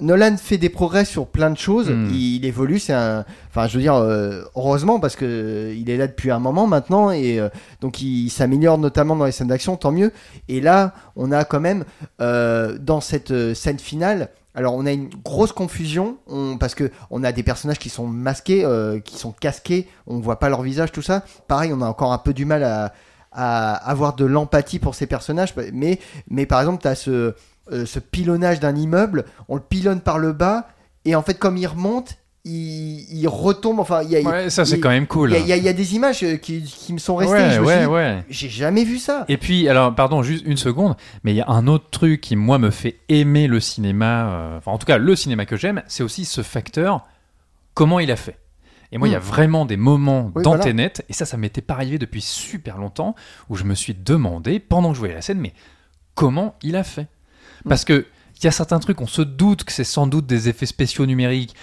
Nolan 0.00 0.36
fait 0.36 0.58
des 0.58 0.68
progrès 0.68 1.04
sur 1.04 1.26
plein 1.26 1.50
de 1.50 1.58
choses, 1.58 1.90
Hmm. 1.90 2.08
il, 2.10 2.36
il 2.36 2.44
évolue, 2.44 2.78
c'est 2.78 2.92
un. 2.92 3.24
Enfin, 3.50 3.66
je 3.66 3.76
veux 3.76 3.82
dire, 3.82 3.94
euh, 3.94 4.42
heureusement, 4.54 5.00
parce 5.00 5.16
que 5.16 5.24
euh, 5.24 5.74
il 5.76 5.90
est 5.90 5.96
là 5.96 6.06
depuis 6.06 6.30
un 6.30 6.38
moment 6.38 6.66
maintenant, 6.66 7.10
et 7.10 7.38
euh, 7.38 7.48
donc 7.80 8.00
il, 8.00 8.30
s'améliore 8.30 8.78
notamment 8.78 9.16
dans 9.16 9.24
les 9.24 9.32
scènes 9.32 9.48
d'action, 9.48 9.76
tant 9.76 9.92
mieux. 9.92 10.12
Et 10.48 10.60
là, 10.60 10.94
on 11.16 11.32
a 11.32 11.44
quand 11.44 11.60
même, 11.60 11.84
euh, 12.20 12.78
dans 12.80 13.00
cette 13.00 13.30
euh, 13.30 13.54
scène 13.54 13.78
finale, 13.78 14.30
alors 14.54 14.74
on 14.74 14.84
a 14.86 14.92
une 14.92 15.08
grosse 15.08 15.52
confusion 15.52 16.18
on- 16.26 16.58
parce 16.58 16.74
que 16.74 16.90
on 17.10 17.22
a 17.22 17.32
des 17.32 17.42
personnages 17.42 17.78
qui 17.78 17.88
sont 17.88 18.06
masqués, 18.06 18.64
euh, 18.64 18.98
qui 19.00 19.16
sont 19.16 19.32
casqués, 19.32 19.88
on 20.06 20.18
voit 20.18 20.38
pas 20.38 20.48
leur 20.48 20.62
visage, 20.62 20.92
tout 20.92 21.02
ça. 21.02 21.22
Pareil, 21.48 21.72
on 21.72 21.80
a 21.82 21.86
encore 21.86 22.12
un 22.12 22.18
peu 22.18 22.32
du 22.34 22.44
mal 22.44 22.64
à, 22.64 22.92
avoir 23.32 24.16
de 24.16 24.24
l'empathie 24.24 24.80
pour 24.80 24.96
ces 24.96 25.06
personnages, 25.06 25.54
mais, 25.72 26.46
par 26.46 26.60
exemple, 26.60 26.82
tu 26.82 26.88
as 26.88 27.08
euh, 27.08 27.32
ce 27.70 28.00
pilonnage 28.00 28.58
d'un 28.58 28.74
immeuble, 28.74 29.24
on 29.48 29.54
le 29.54 29.60
pilonne 29.60 30.00
par 30.00 30.18
le 30.18 30.32
bas, 30.32 30.66
et 31.04 31.14
en 31.14 31.22
fait, 31.22 31.34
comme 31.34 31.56
il 31.56 31.66
remonte, 31.68 32.16
il, 32.44 33.18
il 33.20 33.28
retombe. 33.28 33.80
Enfin, 33.80 34.02
il 34.02 34.10
y 34.10 34.16
a, 34.16 34.20
Ouais, 34.22 34.50
ça 34.50 34.64
c'est 34.64 34.80
quand 34.80 34.88
même 34.88 35.06
cool. 35.06 35.32
il 35.32 35.46
y 35.46 35.52
a- 35.52 35.56
il 35.56 35.66
y 35.66 35.74
des 35.74 35.94
images 35.94 36.22
euh, 36.22 36.36
qui, 36.36 36.62
qui 36.62 36.92
me 36.92 36.98
sont 36.98 37.16
restées. 37.16 37.34
ouais, 37.36 37.50
je 37.54 37.60
ouais, 37.60 37.86
ouais. 37.86 38.24
J'ai 38.28 38.48
jamais 38.48 38.84
vu 38.84 38.98
ça. 38.98 39.24
Et 39.28 39.36
puis, 39.36 39.68
alors, 39.68 39.94
pardon, 39.94 40.22
juste 40.22 40.44
une 40.46 40.56
seconde, 40.56 40.96
mais 41.24 41.32
il 41.32 41.36
y 41.36 41.40
a 41.42 41.48
un 41.48 41.66
autre 41.66 41.90
truc 41.90 42.20
qui, 42.20 42.36
moi, 42.36 42.58
me 42.58 42.70
fait 42.70 42.98
aimer 43.08 43.46
le 43.46 43.60
cinéma, 43.60 44.30
euh, 44.32 44.58
enfin, 44.58 44.72
en 44.72 44.78
tout 44.78 44.86
cas, 44.86 44.98
le 44.98 45.14
cinéma 45.16 45.44
que 45.46 45.56
j'aime, 45.56 45.82
c'est 45.86 46.02
aussi 46.02 46.24
ce 46.24 46.42
facteur, 46.42 47.04
comment 47.74 48.00
il 48.00 48.10
a 48.10 48.16
fait. 48.16 48.38
Et 48.92 48.98
moi, 48.98 49.06
il 49.06 49.12
y 49.12 49.14
a 49.14 49.18
Mm. 49.20 49.22
vraiment 49.22 49.66
des 49.66 49.76
moments 49.76 50.32
Oui, 50.34 50.42
dans 50.42 50.56
voilà. 50.56 50.64
Et 51.08 51.12
ça, 51.12 51.24
ça 51.24 51.36
m'était 51.36 51.60
pas 51.60 51.74
arrivé 51.74 51.98
depuis 51.98 52.20
super 52.22 52.76
longtemps, 52.78 53.14
où 53.48 53.54
je 53.56 53.62
me 53.64 53.74
suis 53.74 53.94
demandé, 53.94 54.58
pendant 54.58 54.88
que 54.88 54.94
je 54.94 54.98
voyais 55.00 55.14
la 55.14 55.22
scène, 55.22 55.38
mais 55.38 55.52
comment 56.16 56.56
il 56.62 56.74
a 56.74 56.82
fait? 56.84 57.06
Parce 57.68 57.84
que 57.84 58.06
il 58.38 58.44
y 58.44 58.48
a 58.48 58.52
certains 58.52 58.78
trucs, 58.80 59.00
on 59.02 59.06
se 59.06 59.20
doute 59.20 59.64
que 59.64 59.72
c'est 59.72 59.84
sans 59.84 60.06
doute 60.06 60.26
des 60.26 60.48
effets 60.48 60.64
spéciaux 60.66 61.04
numériques, 61.04 61.54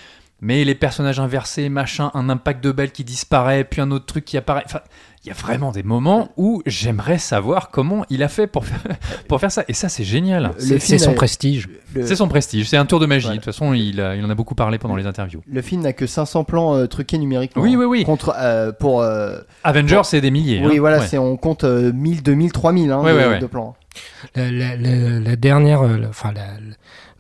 mais 0.42 0.64
les 0.64 0.76
personnages 0.76 1.20
inversés, 1.20 1.68
machin, 1.70 2.12
un 2.14 2.30
impact 2.30 2.64
de 2.64 2.72
balle 2.72 2.92
qui 2.92 3.04
disparaît, 3.04 3.64
puis 3.64 3.82
un 3.82 3.90
autre 3.92 4.06
truc 4.06 4.24
qui 4.26 4.38
apparaît. 4.38 4.64
Enfin, 4.66 4.82
il 5.24 5.28
y 5.30 5.32
a 5.32 5.34
vraiment 5.34 5.72
des 5.72 5.84
moments 5.84 6.30
où 6.38 6.62
j'aimerais 6.66 7.18
savoir 7.18 7.70
comment 7.70 8.06
il 8.10 8.22
a 8.24 8.28
fait 8.30 8.48
pour 8.48 8.66
faire, 8.66 8.80
pour 9.28 9.40
faire 9.42 9.52
ça. 9.52 9.64
Et 9.68 9.74
ça, 9.74 9.90
c'est 9.90 10.04
génial. 10.04 10.52
C'est 10.60 10.80
son 11.00 11.12
a- 11.12 11.16
prestige. 11.16 11.68
Le- 11.96 12.06
C'est 12.06 12.16
son 12.16 12.28
prestige, 12.28 12.70
c'est 12.70 12.78
un 12.78 12.86
tour 12.86 13.00
de 13.00 13.06
magie. 13.08 13.24
Voilà. 13.26 13.38
De 13.40 13.44
toute 13.44 13.52
façon, 13.54 13.74
il, 13.74 14.00
a- 14.00 14.16
il 14.16 14.24
en 14.24 14.30
a 14.30 14.36
beaucoup 14.36 14.56
parlé 14.56 14.78
pendant 14.78 14.96
les 14.96 15.06
interviews. 15.08 15.42
Le 15.52 15.62
film 15.62 15.82
n'a 15.82 15.94
que 15.94 16.06
500 16.06 16.44
plans 16.44 16.76
euh, 16.76 16.86
truqués 16.86 17.18
numériquement. 17.18 17.62
Oui, 17.64 17.76
oui, 17.76 17.86
oui. 17.86 18.04
Contre, 18.06 18.34
euh, 18.38 18.72
pour, 18.72 19.02
euh, 19.02 19.40
Avengers, 19.64 20.02
c'est 20.04 20.22
des 20.22 20.32
milliers. 20.32 20.62
oui, 20.64 20.76
hein. 20.78 20.80
voilà, 20.80 21.00
Ouais. 21.00 21.08
c'est 21.08 21.18
on 21.18 21.36
compte 21.36 21.64
euh, 21.64 21.92
1000, 21.92 22.22
2000, 22.24 22.52
3000 22.52 22.92
hein, 22.92 23.02
Ouais, 23.02 23.12
de, 23.14 23.18
ouais. 23.18 23.40
de 23.40 23.46
plans. 23.48 23.76
La, 24.36 25.36
dernière, 25.36 25.82
euh, 25.82 26.06
enfin 26.10 26.34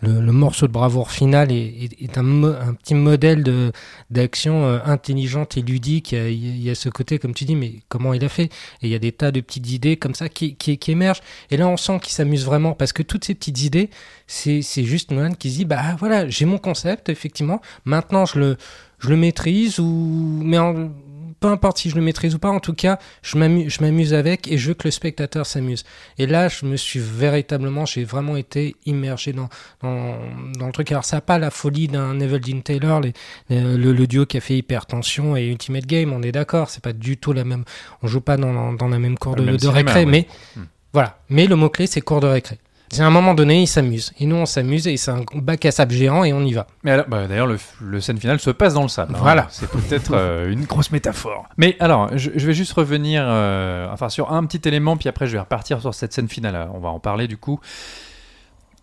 le, 0.01 0.32
morceau 0.32 0.67
de 0.67 0.71
bravoure 0.71 1.11
final 1.11 1.51
est, 1.51 2.17
un, 2.17 2.73
petit 2.73 2.93
modèle 2.93 3.43
de 3.43 3.71
d'action 4.09 4.65
euh, 4.65 4.80
intelligente 4.86 5.57
et 5.57 5.61
ludique. 5.61 6.11
Il 6.11 6.61
y, 6.61 6.69
a, 6.69 6.75
ce 6.75 6.89
côté, 6.89 7.19
comme 7.19 7.34
tu 7.34 7.45
dis, 7.45 7.55
mais 7.55 7.75
comment 7.89 8.13
il 8.13 8.23
a 8.23 8.30
fait? 8.30 8.45
Et 8.82 8.88
il 8.88 8.89
y 8.89 8.95
a 8.95 8.99
des 8.99 9.11
tas 9.11 9.32
de 9.32 9.41
petites 9.41 9.69
idées 9.71 9.97
comme 9.97 10.13
ça 10.15 10.30
qui, 10.30 10.55
émergent. 10.88 11.21
Et 11.51 11.57
là, 11.57 11.67
on 11.67 11.78
sent 11.78 11.99
qu'il 12.01 12.13
s'amuse 12.13 12.45
vraiment 12.45 12.73
parce 12.73 12.93
que 12.93 13.03
toutes 13.03 13.25
ces 13.25 13.36
petites 13.36 13.63
idées, 13.63 13.89
c'est 14.28 14.61
c'est 14.61 14.84
juste 14.84 15.11
Nolan 15.11 15.34
qui 15.34 15.51
se 15.51 15.57
dit, 15.57 15.65
bah 15.65 15.95
voilà, 15.99 16.28
j'ai 16.30 16.45
mon 16.45 16.57
concept, 16.57 17.09
effectivement. 17.09 17.61
Maintenant, 17.86 18.25
je 18.25 18.39
le, 18.39 18.57
je 18.99 19.09
le 19.09 19.17
maîtrise 19.17 19.80
ou 19.80 20.41
mais 20.43 20.57
en- 20.59 20.91
peu 21.39 21.47
importe 21.49 21.77
si 21.77 21.89
je 21.89 21.95
le 21.95 22.01
maîtrise 22.01 22.33
ou 22.35 22.39
pas, 22.39 22.49
en 22.49 22.59
tout 22.59 22.73
cas, 22.73 22.97
je 23.21 23.38
m'amu- 23.38 23.69
je 23.69 23.81
m'amuse 23.81 24.13
avec 24.13 24.51
et 24.51 24.57
je 24.57 24.69
veux 24.69 24.73
que 24.73 24.88
le 24.88 24.91
spectateur 24.91 25.45
s'amuse. 25.45 25.83
Et 26.17 26.25
là, 26.25 26.47
je 26.49 26.65
me 26.65 26.75
suis 26.77 26.99
véritablement, 26.99 27.85
j'ai 27.85 28.03
vraiment 28.03 28.35
été 28.38 28.75
immergé 28.85 29.33
dans, 29.33 29.49
dans, 29.81 30.17
dans 30.57 30.65
le 30.67 30.71
truc. 30.71 30.91
Alors, 30.91 31.05
ça 31.05 31.17
n'a 31.17 31.21
pas 31.21 31.38
la 31.39 31.51
folie 31.51 31.88
d'un 31.88 32.15
Dean 32.15 32.61
Taylor, 32.61 33.01
les- 33.01 33.13
les- 33.49 33.61
le, 33.77 33.93
le 33.93 34.07
duo 34.07 34.25
qui 34.25 34.38
a 34.38 34.41
fait 34.41 34.57
Hypertension 34.57 35.35
et 35.38 35.45
Ultimate 35.47 35.85
Game, 35.85 36.11
on 36.13 36.21
est 36.23 36.31
d'accord, 36.31 36.69
c'est 36.69 36.83
pas 36.83 36.93
du 36.93 37.17
tout 37.17 37.33
la 37.33 37.43
même. 37.43 37.63
On 38.01 38.07
joue 38.07 38.21
pas 38.21 38.38
dans, 38.38 38.73
dans 38.73 38.88
la 38.88 38.99
même 38.99 39.17
cour 39.17 39.35
de, 39.35 39.43
même 39.43 39.55
de 39.55 39.59
cinéma, 39.59 39.77
récré, 39.77 40.05
mais 40.05 40.27
Hmm. 40.55 40.61
voilà. 40.93 41.19
Mais 41.29 41.45
le 41.45 41.55
mot-clé, 41.55 41.85
c'est 41.88 42.01
cours 42.01 42.19
de 42.21 42.27
récré. 42.27 42.57
C'est 42.89 43.01
à 43.01 43.05
un 43.07 43.09
moment 43.11 43.33
donné, 43.33 43.61
ils 43.63 43.67
s'amusent. 43.67 44.13
Et 44.19 44.25
nous, 44.25 44.38
on 44.38 44.45
s'amuse 44.45 44.88
et 44.88 44.95
c'est 44.95 45.11
un 45.11 45.23
bac 45.35 45.65
à 45.65 45.71
sable 45.71 45.91
géant 45.93 46.23
et 46.23 46.31
on 46.31 46.41
y 46.41 46.53
va. 46.53 46.67
Mais 46.83 46.91
alors, 46.91 47.05
bah, 47.09 47.27
d'ailleurs, 47.27 47.47
le, 47.47 47.57
le 47.81 47.99
scène 47.99 48.17
finale 48.17 48.39
se 48.39 48.49
passe 48.49 48.73
dans 48.73 48.83
le 48.83 48.88
sable. 48.88 49.13
hein. 49.15 49.19
Voilà. 49.21 49.47
C'est 49.49 49.69
peut-être 49.69 50.13
euh, 50.13 50.49
une 50.51 50.63
grosse 50.63 50.91
métaphore. 50.91 51.45
Mais 51.57 51.75
alors, 51.81 52.09
je, 52.17 52.31
je 52.33 52.47
vais 52.47 52.53
juste 52.53 52.71
revenir 52.73 53.23
euh, 53.27 53.88
enfin, 53.91 54.07
sur 54.09 54.31
un 54.31 54.45
petit 54.45 54.65
élément, 54.67 54.95
puis 54.95 55.09
après, 55.09 55.27
je 55.27 55.33
vais 55.33 55.39
repartir 55.39 55.81
sur 55.81 55.93
cette 55.93 56.13
scène 56.13 56.29
finale. 56.29 56.69
On 56.73 56.79
va 56.79 56.89
en 56.89 56.99
parler 56.99 57.27
du 57.27 57.35
coup. 57.38 57.59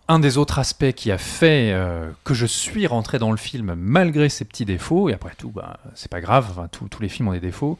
Un 0.07 0.19
des 0.19 0.37
autres 0.37 0.59
aspects 0.59 0.91
qui 0.91 1.11
a 1.11 1.17
fait 1.17 1.71
euh, 1.73 2.11
que 2.23 2.35
je 2.35 2.45
suis 2.45 2.85
rentré 2.85 3.17
dans 3.17 3.31
le 3.31 3.37
film 3.37 3.73
malgré 3.75 4.29
ses 4.29 4.45
petits 4.45 4.65
défauts, 4.65 5.09
et 5.09 5.13
après 5.13 5.31
tout, 5.35 5.49
bah, 5.49 5.77
c'est 5.95 6.11
pas 6.11 6.21
grave, 6.21 6.45
enfin, 6.51 6.67
tous- 6.71 6.87
tous 6.89 7.01
les 7.01 7.09
films 7.09 7.29
ont 7.29 7.33
des 7.33 7.39
défauts. 7.39 7.79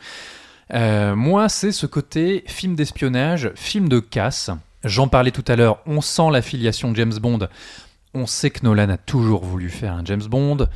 Moi, 0.74 1.50
c'est 1.50 1.72
ce 1.72 1.86
côté 1.86 2.44
film 2.48 2.74
d'espionnage, 2.76 3.52
film 3.54 3.88
de 3.90 4.00
casse. 4.00 4.50
J'en 4.86 5.08
parlais 5.08 5.32
tout 5.32 5.44
à 5.48 5.56
l'heure, 5.56 5.80
on 5.86 6.00
sent 6.00 6.30
la 6.32 6.42
filiation 6.42 6.94
James 6.96 7.14
Bond. 7.20 7.48
On 8.14 8.28
sait 8.28 8.50
que 8.50 8.64
Nolan 8.64 8.90
a 8.90 8.98
toujours 8.98 9.44
voulu 9.44 9.70
faire 9.70 9.94
un 9.94 10.06
James 10.06 10.24
Bond. 10.24 10.68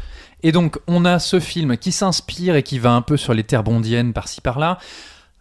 Et 0.43 0.51
donc, 0.51 0.77
on 0.87 1.05
a 1.05 1.19
ce 1.19 1.39
film 1.39 1.77
qui 1.77 1.91
s'inspire 1.91 2.55
et 2.55 2.63
qui 2.63 2.79
va 2.79 2.91
un 2.91 3.01
peu 3.01 3.15
sur 3.17 3.33
les 3.33 3.43
terres 3.43 3.63
bondiennes 3.63 4.11
par-ci 4.11 4.41
par-là. 4.41 4.77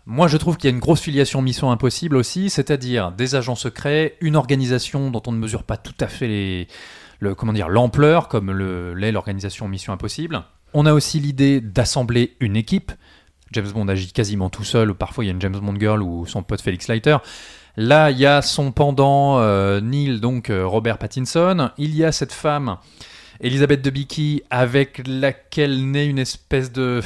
Moi, 0.06 0.28
je 0.28 0.36
trouve 0.36 0.56
qu'il 0.56 0.68
y 0.70 0.72
a 0.72 0.74
une 0.74 0.80
grosse 0.80 1.00
filiation 1.00 1.42
Mission 1.42 1.70
Impossible 1.70 2.16
aussi, 2.16 2.50
c'est-à-dire 2.50 3.10
des 3.12 3.34
agents 3.34 3.54
secrets, 3.56 4.14
une 4.20 4.36
organisation 4.36 5.10
dont 5.10 5.22
on 5.26 5.32
ne 5.32 5.38
mesure 5.38 5.64
pas 5.64 5.76
tout 5.76 5.94
à 6.00 6.06
fait 6.06 6.68
l'ampleur, 7.20 8.28
comme 8.28 8.50
le- 8.52 8.94
l'est 8.94 9.12
l'organisation 9.12 9.66
Mission 9.68 9.92
Impossible. 9.92 10.42
On 10.74 10.86
a 10.86 10.92
aussi 10.92 11.20
l'idée 11.20 11.60
d'assembler 11.60 12.36
une 12.40 12.56
équipe. 12.56 12.92
James 13.52 13.70
Bond 13.72 13.88
agit 13.88 14.12
quasiment 14.12 14.50
tout 14.50 14.64
seul, 14.64 14.94
parfois 14.94 15.24
il 15.24 15.28
y 15.28 15.30
a 15.30 15.32
une 15.32 15.40
James 15.40 15.58
Bond 15.58 15.76
girl 15.80 16.02
ou 16.02 16.26
son 16.26 16.42
pote 16.42 16.60
Felix 16.60 16.86
Leiter. 16.88 17.16
Là, 17.80 18.10
il 18.10 18.18
y 18.18 18.26
a 18.26 18.42
son 18.42 18.72
pendant 18.72 19.38
euh, 19.38 19.80
Neil, 19.80 20.18
donc 20.18 20.50
euh, 20.50 20.66
Robert 20.66 20.98
Pattinson. 20.98 21.70
Il 21.78 21.94
y 21.94 22.04
a 22.04 22.10
cette 22.10 22.32
femme, 22.32 22.78
Elisabeth 23.40 23.82
Debicki, 23.82 24.42
avec 24.50 25.00
laquelle 25.06 25.88
naît 25.88 26.08
une 26.08 26.18
espèce 26.18 26.72
de 26.72 27.00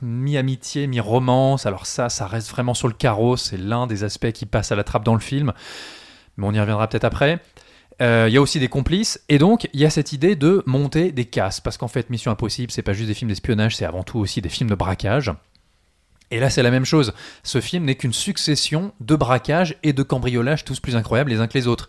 mi-amitié, 0.00 0.86
mi-romance. 0.86 1.66
Alors 1.66 1.84
ça, 1.84 2.08
ça 2.08 2.26
reste 2.26 2.50
vraiment 2.50 2.72
sur 2.72 2.88
le 2.88 2.94
carreau. 2.94 3.36
C'est 3.36 3.58
l'un 3.58 3.86
des 3.86 4.02
aspects 4.02 4.32
qui 4.32 4.46
passe 4.46 4.72
à 4.72 4.76
la 4.76 4.82
trappe 4.82 5.04
dans 5.04 5.12
le 5.12 5.20
film. 5.20 5.52
Mais 6.38 6.46
on 6.46 6.54
y 6.54 6.58
reviendra 6.58 6.88
peut-être 6.88 7.04
après. 7.04 7.40
Euh, 8.00 8.24
Il 8.26 8.32
y 8.32 8.38
a 8.38 8.40
aussi 8.40 8.58
des 8.58 8.68
complices, 8.68 9.22
et 9.28 9.36
donc 9.36 9.68
il 9.74 9.80
y 9.80 9.84
a 9.84 9.90
cette 9.90 10.14
idée 10.14 10.36
de 10.36 10.62
monter 10.64 11.12
des 11.12 11.26
casses, 11.26 11.60
parce 11.60 11.76
qu'en 11.76 11.86
fait, 11.86 12.08
Mission 12.08 12.32
Impossible, 12.32 12.72
c'est 12.72 12.80
pas 12.80 12.94
juste 12.94 13.08
des 13.08 13.14
films 13.14 13.28
d'espionnage, 13.28 13.76
c'est 13.76 13.84
avant 13.84 14.02
tout 14.02 14.20
aussi 14.20 14.40
des 14.40 14.48
films 14.48 14.70
de 14.70 14.74
braquage. 14.74 15.30
Et 16.30 16.40
là, 16.40 16.50
c'est 16.50 16.62
la 16.62 16.70
même 16.70 16.84
chose. 16.84 17.12
Ce 17.42 17.60
film 17.60 17.84
n'est 17.84 17.94
qu'une 17.94 18.12
succession 18.12 18.92
de 19.00 19.14
braquages 19.14 19.76
et 19.82 19.92
de 19.92 20.02
cambriolages, 20.02 20.64
tous 20.64 20.80
plus 20.80 20.96
incroyables 20.96 21.30
les 21.30 21.40
uns 21.40 21.46
que 21.46 21.56
les 21.56 21.66
autres. 21.66 21.88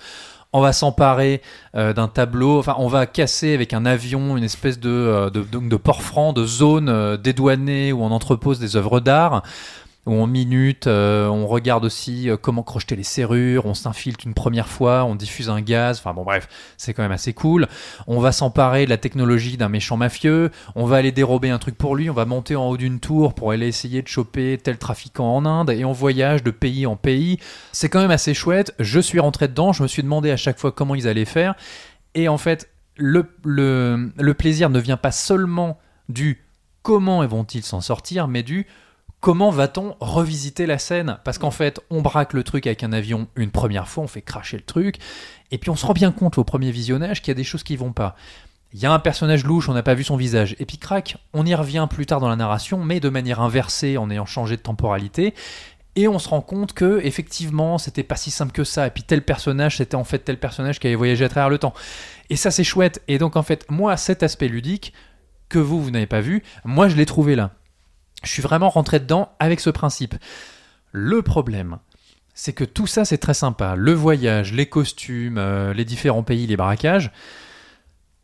On 0.54 0.62
va 0.62 0.72
s'emparer 0.72 1.42
euh, 1.76 1.92
d'un 1.92 2.08
tableau, 2.08 2.60
enfin, 2.60 2.76
on 2.78 2.88
va 2.88 3.08
casser 3.08 3.54
avec 3.54 3.74
un 3.74 3.86
avion 3.86 4.38
une 4.38 4.44
espèce 4.44 4.80
de, 4.80 4.90
euh, 4.90 5.30
de, 5.30 5.42
de, 5.42 5.60
de 5.60 5.76
port 5.76 6.02
franc, 6.02 6.32
de 6.32 6.46
zone 6.46 6.88
euh, 6.88 7.18
dédouanée 7.18 7.92
où 7.92 8.04
on 8.04 8.12
entrepose 8.12 8.60
des 8.60 8.78
œuvres 8.78 9.02
d'art 9.02 9.44
où 10.06 10.14
on 10.14 10.28
minute, 10.28 10.88
euh, 10.88 11.28
on 11.28 11.48
regarde 11.48 11.86
aussi 11.86 12.30
euh, 12.30 12.38
comment 12.38 12.64
crocheter 12.64 12.96
les 12.96 13.04
serrures, 13.04 13.66
on 13.66 13.74
s'infiltre 13.74 14.26
une 14.26 14.34
première 14.34 14.68
fois, 14.68 15.04
on 15.06 15.16
diffuse 15.16 15.50
un 15.50 15.62
gaz, 15.62 16.00
enfin 16.00 16.14
bon 16.14 16.24
bref, 16.24 16.48
c'est 16.78 16.94
quand 16.94 17.02
même 17.02 17.12
assez 17.12 17.34
cool. 17.34 17.68
On 18.08 18.20
va 18.20 18.32
s'emparer 18.32 18.86
de 18.86 18.90
la 18.90 18.98
technologie 18.98 19.58
d'un 19.58 19.70
méchant 19.70 19.98
mafieux, 19.98 20.52
on 20.76 20.86
va 20.86 20.98
aller 20.98 21.12
dérober 21.12 21.50
un 21.50 21.58
truc 21.58 21.78
pour 21.78 21.96
lui, 21.96 22.10
on 22.10 22.14
va 22.14 22.26
monter 22.26 22.56
en 22.56 22.68
haut 22.68 22.78
d'une 22.78 23.00
tour 23.00 23.34
pour 23.34 23.52
aller 23.52 23.68
essayer 23.68 24.02
de 24.02 24.08
choper 24.08 24.60
tel 24.62 24.78
trafiquant 24.78 25.36
en 25.36 25.46
Inde, 25.46 25.72
et 25.72 25.86
on 25.86 25.92
voyage 25.92 26.44
de 26.44 26.52
pays 26.52 26.86
en 26.86 26.96
pays. 26.96 27.40
C'est 27.72 27.90
quand 27.90 28.02
même 28.02 28.12
assez 28.12 28.34
chouette, 28.34 28.74
je 28.80 29.00
suis 29.00 29.20
rentré 29.20 29.48
dedans, 29.48 29.74
je 29.74 29.84
me 29.84 29.88
suis 29.88 30.04
demandé 30.04 30.30
à 30.32 30.38
chaque 30.38 30.60
fois 30.60 30.72
comment 30.72 30.96
ils 30.96 31.08
allaient 31.08 31.26
faire, 31.26 31.56
et 32.14 32.28
en 32.28 32.38
fait, 32.38 32.70
le, 32.98 33.26
le, 33.44 34.12
le 34.18 34.34
plaisir 34.34 34.70
ne 34.70 34.80
vient 34.80 34.98
pas 34.98 35.12
seulement 35.12 35.80
du 36.10 36.46
comment 36.82 37.26
vont-ils 37.26 37.64
s'en 37.64 37.82
sortir, 37.82 38.28
mais 38.28 38.44
du 38.44 38.68
comment 39.26 39.50
va-t-on 39.50 39.96
revisiter 40.00 40.68
la 40.68 40.78
scène? 40.78 41.18
Parce 41.24 41.40
qu'en 41.40 41.50
fait, 41.50 41.80
on 41.90 42.04
braque 42.04 42.34
le 42.34 42.44
truc 42.44 42.68
avec 42.68 42.84
un 42.84 42.94
avion 42.94 43.28
une 43.36 43.50
première 43.50 43.88
fois, 43.88 44.04
on 44.04 44.08
fait 44.08 44.22
cracher 44.22 44.56
le 44.56 44.62
truc, 44.62 44.98
et 45.50 45.58
puis 45.58 45.72
on 45.72 45.76
se 45.76 45.84
rend 45.84 45.94
bien 45.94 46.12
compte 46.12 46.38
au 46.38 46.44
premier 46.44 46.70
visionnage 46.70 47.24
qu'il 47.24 47.30
y 47.30 47.32
a 47.32 47.34
des 47.34 47.44
choses 47.44 47.64
qui 47.64 47.76
vont 47.76 47.92
pas. 47.92 48.16
Il 48.72 48.80
y 48.80 48.86
a 48.86 48.94
un 48.94 49.00
personnage 49.00 49.44
louche, 49.44 49.68
on 49.68 49.74
n'a 49.74 49.82
pas 49.82 49.96
vu 49.96 50.04
son 50.04 50.16
visage, 50.16 50.56
et 50.60 50.66
puis 50.68 50.78
crac, 50.78 51.18
on 51.34 51.44
y 51.44 51.56
revient 51.56 51.88
plus 51.90 52.06
tard 52.06 52.20
dans 52.20 52.30
la 52.30 52.36
narration, 52.36 52.84
mais 52.84 53.00
de 53.00 53.10
manière 53.10 53.42
inversée, 53.42 53.98
en 53.98 54.12
ayant 54.12 54.28
changé 54.28 54.58
de 54.58 54.62
temporalité, 54.62 55.34
et 55.96 56.08
on 56.08 56.20
se 56.20 56.30
rend 56.30 56.42
compte 56.42 56.74
que 56.74 57.02
effectivement, 57.04 57.80
c'était 57.80 58.04
pas 58.04 58.18
si 58.18 58.30
simple 58.30 58.52
que 58.52 58.64
ça, 58.64 58.86
et 58.86 58.92
puis 58.92 59.02
tel 59.02 59.24
personnage, 59.24 59.78
c'était 59.78 59.96
en 59.96 60.04
fait 60.04 60.20
tel 60.20 60.38
personnage 60.38 60.80
qui 60.80 60.86
avait 60.86 60.96
voyagé 60.96 61.26
à 61.26 61.30
travers 61.30 61.50
le 61.50 61.58
temps. 61.58 61.74
Et 62.30 62.36
ça, 62.36 62.52
c'est 62.52 62.64
chouette. 62.64 63.02
Et 63.08 63.18
donc, 63.18 63.38
en 63.38 63.44
fait, 63.44 63.66
moi, 63.72 63.98
cet 63.98 64.22
aspect 64.22 64.50
ludique 64.50 64.94
que 65.50 65.58
vous, 65.58 65.82
vous 65.82 65.90
n'avez 65.90 66.06
pas 66.06 66.22
vu, 66.22 66.44
moi, 66.64 66.90
je 66.90 66.96
l'ai 66.96 67.08
trouvé 67.08 67.36
là. 67.36 67.50
Je 68.26 68.32
suis 68.32 68.42
vraiment 68.42 68.70
rentré 68.70 69.00
dedans 69.00 69.32
avec 69.40 69.60
ce 69.60 69.70
principe. 69.70 70.16
Le 70.92 71.22
problème, 71.22 71.78
c'est 72.34 72.54
que 72.54 72.64
tout 72.64 72.88
ça, 72.88 73.06
c'est 73.06 73.18
très 73.18 73.34
sympa. 73.34 73.76
Le 73.76 73.94
voyage, 73.94 74.52
les 74.52 74.66
costumes, 74.66 75.38
euh, 75.38 75.74
les 75.74 75.86
différents 75.86 76.24
pays, 76.24 76.48
les 76.48 76.58
braquages. 76.58 77.12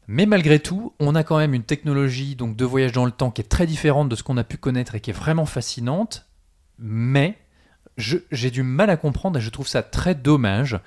Mais 0.07 0.25
malgré 0.25 0.59
tout, 0.59 0.93
on 0.99 1.15
a 1.15 1.23
quand 1.23 1.37
même 1.37 1.53
une 1.53 1.63
technologie 1.63 2.35
donc 2.35 2.57
de 2.57 2.65
voyage 2.65 2.91
dans 2.91 3.05
le 3.05 3.11
temps 3.11 3.31
qui 3.31 3.41
est 3.41 3.45
très 3.45 3.65
différente 3.65 4.09
de 4.09 4.15
ce 4.15 4.23
qu'on 4.23 4.37
a 4.37 4.43
pu 4.43 4.57
connaître 4.57 4.95
et 4.95 4.99
qui 4.99 5.11
est 5.11 5.13
vraiment 5.13 5.45
fascinante. 5.45 6.27
Mais 6.79 7.37
j'ai 7.97 8.51
du 8.51 8.63
mal 8.63 8.89
à 8.89 8.97
comprendre 8.97 9.37
et 9.37 9.41
je 9.41 9.49
trouve 9.49 9.67
ça 9.67 9.83
très 9.83 10.15
dommage 10.15 10.79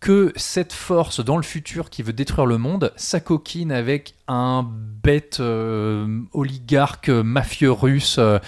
que 0.00 0.32
cette 0.34 0.72
force 0.72 1.22
dans 1.22 1.36
le 1.36 1.42
futur 1.42 1.90
qui 1.90 2.02
veut 2.02 2.14
détruire 2.14 2.46
le 2.46 2.56
monde 2.56 2.92
s'acoquine 2.96 3.70
avec 3.70 4.14
un 4.28 4.66
bête 5.02 5.38
euh, 5.40 6.20
oligarque 6.32 7.10
euh, 7.10 7.22
mafieux 7.22 7.70
russe, 7.70 8.16
euh, 8.18 8.38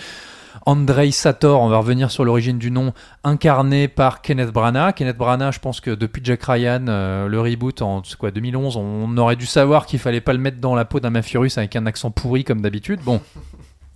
Andrei 0.64 1.10
Sator, 1.10 1.60
on 1.60 1.68
va 1.68 1.78
revenir 1.78 2.10
sur 2.10 2.24
l'origine 2.24 2.58
du 2.58 2.70
nom, 2.70 2.94
incarné 3.24 3.88
par 3.88 4.22
Kenneth 4.22 4.50
Branagh. 4.50 4.94
Kenneth 4.94 5.16
Branagh, 5.16 5.52
je 5.52 5.58
pense 5.58 5.80
que 5.80 5.90
depuis 5.90 6.22
Jack 6.24 6.44
Ryan, 6.44 6.84
le 6.86 7.40
reboot 7.40 7.82
en 7.82 8.02
quoi, 8.18 8.30
2011, 8.30 8.76
on 8.76 9.16
aurait 9.16 9.36
dû 9.36 9.46
savoir 9.46 9.86
qu'il 9.86 9.98
fallait 9.98 10.20
pas 10.20 10.34
le 10.34 10.38
mettre 10.38 10.58
dans 10.58 10.74
la 10.74 10.84
peau 10.84 11.00
d'un 11.00 11.10
mafieux 11.10 11.40
russe 11.40 11.58
avec 11.58 11.74
un 11.74 11.86
accent 11.86 12.10
pourri 12.10 12.44
comme 12.44 12.60
d'habitude. 12.60 13.00
Bon. 13.02 13.20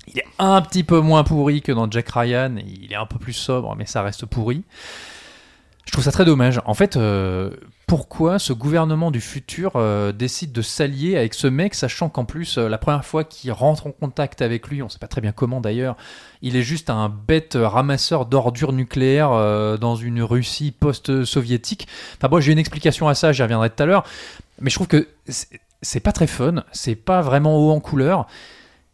Il 0.08 0.18
est 0.18 0.26
un 0.38 0.60
petit 0.62 0.82
peu 0.82 0.98
moins 1.00 1.24
pourri 1.24 1.62
que 1.62 1.72
dans 1.72 1.90
Jack 1.90 2.08
Ryan, 2.08 2.56
il 2.56 2.92
est 2.92 2.96
un 2.96 3.06
peu 3.06 3.18
plus 3.18 3.34
sobre, 3.34 3.76
mais 3.76 3.86
ça 3.86 4.02
reste 4.02 4.24
pourri. 4.26 4.64
Je 5.86 5.92
trouve 5.92 6.04
ça 6.04 6.10
très 6.10 6.24
dommage. 6.24 6.60
En 6.64 6.74
fait, 6.74 6.96
euh, 6.96 7.50
pourquoi 7.86 8.40
ce 8.40 8.52
gouvernement 8.52 9.12
du 9.12 9.20
futur 9.20 9.72
euh, 9.76 10.10
décide 10.10 10.50
de 10.50 10.60
s'allier 10.60 11.16
avec 11.16 11.32
ce 11.32 11.46
mec, 11.46 11.76
sachant 11.76 12.08
qu'en 12.08 12.24
plus, 12.24 12.58
euh, 12.58 12.68
la 12.68 12.76
première 12.76 13.04
fois 13.04 13.22
qu'il 13.22 13.52
rentre 13.52 13.86
en 13.86 13.92
contact 13.92 14.42
avec 14.42 14.66
lui, 14.66 14.82
on 14.82 14.88
sait 14.88 14.98
pas 14.98 15.06
très 15.06 15.20
bien 15.20 15.30
comment 15.30 15.60
d'ailleurs, 15.60 15.96
il 16.42 16.56
est 16.56 16.62
juste 16.62 16.90
un 16.90 17.08
bête 17.08 17.56
ramasseur 17.56 18.26
d'ordures 18.26 18.72
nucléaires 18.72 19.30
dans 19.78 19.94
une 19.94 20.22
Russie 20.22 20.72
post-soviétique. 20.72 21.86
Enfin 22.16 22.28
bon, 22.28 22.40
j'ai 22.40 22.52
une 22.52 22.58
explication 22.58 23.06
à 23.08 23.14
ça, 23.14 23.32
j'y 23.32 23.42
reviendrai 23.42 23.70
tout 23.70 23.82
à 23.82 23.86
l'heure. 23.86 24.04
Mais 24.60 24.70
je 24.70 24.74
trouve 24.74 24.88
que 24.88 25.08
c'est 25.82 26.00
pas 26.00 26.12
très 26.12 26.26
fun, 26.26 26.64
c'est 26.72 26.96
pas 26.96 27.22
vraiment 27.22 27.56
haut 27.56 27.70
en 27.70 27.80
couleur. 27.80 28.26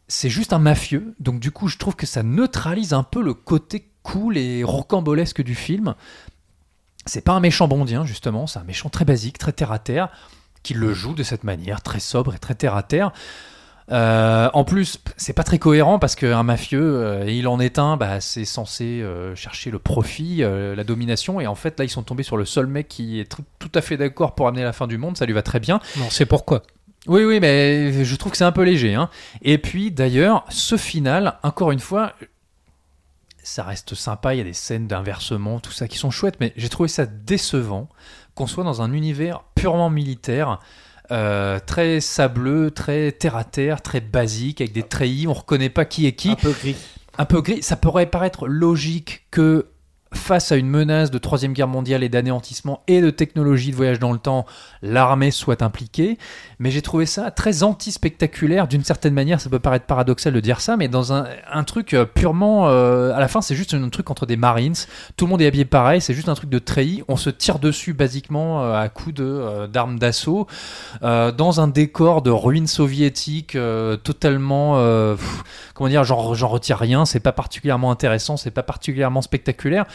C'est 0.08 0.28
juste 0.28 0.52
un 0.52 0.58
mafieux, 0.58 1.14
donc 1.20 1.40
du 1.40 1.50
coup, 1.52 1.68
je 1.68 1.78
trouve 1.78 1.96
que 1.96 2.06
ça 2.06 2.22
neutralise 2.22 2.92
un 2.92 3.02
peu 3.02 3.22
le 3.22 3.32
côté 3.32 3.88
cool 4.02 4.36
et 4.36 4.62
rocambolesque 4.62 5.42
du 5.42 5.54
film. 5.54 5.94
C'est 7.06 7.20
pas 7.22 7.32
un 7.32 7.40
méchant 7.40 7.68
bondien, 7.68 8.06
justement, 8.06 8.46
c'est 8.46 8.58
un 8.58 8.64
méchant 8.64 8.88
très 8.88 9.04
basique, 9.04 9.38
très 9.38 9.52
terre 9.52 9.72
à 9.72 9.78
terre, 9.78 10.08
qui 10.62 10.74
le 10.74 10.92
joue 10.94 11.14
de 11.14 11.22
cette 11.22 11.44
manière, 11.44 11.80
très 11.82 12.00
sobre 12.00 12.34
et 12.34 12.38
très 12.38 12.54
terre 12.54 12.76
à 12.76 12.82
terre. 12.82 13.12
Euh, 13.90 14.48
en 14.54 14.64
plus, 14.64 14.98
c'est 15.16 15.32
pas 15.32 15.42
très 15.42 15.58
cohérent 15.58 15.98
parce 15.98 16.14
qu'un 16.14 16.44
mafieux, 16.44 16.80
euh, 16.80 17.24
il 17.28 17.48
en 17.48 17.58
est 17.58 17.80
un, 17.80 17.96
bah, 17.96 18.20
c'est 18.20 18.44
censé 18.44 19.02
euh, 19.02 19.34
chercher 19.34 19.70
le 19.70 19.80
profit, 19.80 20.38
la 20.38 20.84
domination, 20.84 21.40
et 21.40 21.46
en 21.46 21.56
fait 21.56 21.78
là 21.78 21.84
ils 21.84 21.90
sont 21.90 22.04
tombés 22.04 22.22
sur 22.22 22.36
le 22.36 22.44
seul 22.44 22.66
mec 22.68 22.88
qui 22.88 23.18
est 23.20 23.28
tout 23.58 23.70
à 23.74 23.80
fait 23.80 23.96
d'accord 23.96 24.34
pour 24.34 24.46
amener 24.46 24.62
la 24.62 24.72
fin 24.72 24.86
du 24.86 24.98
monde, 24.98 25.16
ça 25.16 25.26
lui 25.26 25.32
va 25.32 25.42
très 25.42 25.60
bien. 25.60 25.80
Non, 25.98 26.06
c'est 26.10 26.26
pourquoi. 26.26 26.62
Oui, 27.08 27.24
oui, 27.24 27.40
mais 27.40 28.04
je 28.04 28.16
trouve 28.16 28.30
que 28.30 28.38
c'est 28.38 28.44
un 28.44 28.52
peu 28.52 28.62
léger. 28.62 28.94
hein. 28.94 29.10
Et 29.42 29.58
puis 29.58 29.90
d'ailleurs, 29.90 30.44
ce 30.48 30.76
final, 30.76 31.34
encore 31.42 31.72
une 31.72 31.80
fois, 31.80 32.12
ça 33.42 33.64
reste 33.64 33.94
sympa, 33.94 34.34
il 34.34 34.38
y 34.38 34.40
a 34.40 34.44
des 34.44 34.52
scènes 34.52 34.86
d'inversement, 34.86 35.60
tout 35.60 35.72
ça 35.72 35.88
qui 35.88 35.98
sont 35.98 36.10
chouettes, 36.10 36.38
mais 36.40 36.52
j'ai 36.56 36.68
trouvé 36.68 36.88
ça 36.88 37.06
décevant 37.06 37.88
qu'on 38.34 38.46
soit 38.46 38.64
dans 38.64 38.82
un 38.82 38.92
univers 38.92 39.42
purement 39.54 39.90
militaire. 39.90 40.60
euh, 41.10 41.58
très 41.66 42.00
sableux, 42.00 42.70
très 42.70 43.12
terre 43.12 43.36
à 43.36 43.44
terre, 43.44 43.82
très 43.82 44.00
basique, 44.00 44.60
avec 44.60 44.72
des 44.72 44.82
treillis, 44.84 45.26
on 45.26 45.34
reconnaît 45.34 45.68
pas 45.68 45.84
qui 45.84 46.06
est 46.06 46.12
qui 46.12 46.30
Un 46.30 46.36
peu 46.36 46.52
gris. 46.52 46.76
un 47.18 47.24
peu 47.26 47.42
gris. 47.42 47.62
Ça 47.62 47.76
pourrait 47.76 48.06
paraître 48.06 48.46
logique 48.46 49.26
que 49.30 49.66
face 50.14 50.52
à 50.52 50.56
une 50.56 50.68
menace 50.68 51.10
de 51.10 51.18
troisième 51.18 51.52
guerre 51.52 51.68
mondiale 51.68 52.02
et 52.02 52.08
d'anéantissement 52.08 52.82
et 52.86 53.00
de 53.00 53.10
technologie 53.10 53.70
de 53.70 53.76
voyage 53.76 53.98
dans 53.98 54.12
le 54.12 54.18
temps, 54.18 54.46
l'armée 54.82 55.30
soit 55.30 55.62
impliquée. 55.62 56.18
Mais 56.58 56.70
j'ai 56.70 56.82
trouvé 56.82 57.06
ça 57.06 57.30
très 57.30 57.62
anti-spectaculaire. 57.62 58.68
D'une 58.68 58.84
certaine 58.84 59.14
manière, 59.14 59.40
ça 59.40 59.50
peut 59.50 59.58
paraître 59.58 59.86
paradoxal 59.86 60.32
de 60.32 60.40
dire 60.40 60.60
ça, 60.60 60.76
mais 60.76 60.88
dans 60.88 61.12
un, 61.12 61.26
un 61.50 61.64
truc 61.64 61.94
euh, 61.94 62.04
purement... 62.04 62.68
euh, 62.68 63.12
à 63.14 63.20
la 63.20 63.28
fin, 63.28 63.40
c'est 63.40 63.54
juste 63.54 63.74
un 63.74 63.88
truc 63.88 64.10
entre 64.10 64.26
des 64.26 64.36
Marines. 64.36 64.74
Tout 65.16 65.26
le 65.26 65.30
monde 65.30 65.42
est 65.42 65.46
habillé 65.46 65.64
pareil. 65.64 66.00
C'est 66.00 66.14
juste 66.14 66.28
un 66.28 66.34
truc 66.34 66.50
de 66.50 66.58
treillis. 66.58 67.02
On 67.08 67.16
se 67.16 67.30
tire 67.30 67.58
dessus 67.58 67.92
basiquement 67.92 68.62
euh, 68.62 68.74
à 68.74 68.88
coups 68.88 69.14
d'armes 69.70 69.98
d'assaut. 69.98 70.46
dans 71.00 71.60
un 71.60 71.68
décor 71.68 72.22
de 72.22 72.30
ruines 72.30 72.66
soviétiques 72.66 73.56
totalement... 74.04 74.76
comment 75.74 75.88
dire, 75.88 76.04
j'en 76.04 76.48
retire 76.48 76.78
rien, 76.78 77.04
c'est 77.04 77.20
pas 77.20 77.32
particulièrement 77.32 77.90
intéressant, 77.90 78.36
c'est 78.36 78.50
pas 78.50 78.62
particulièrement 78.62 79.22
spectaculaire. 79.22 79.86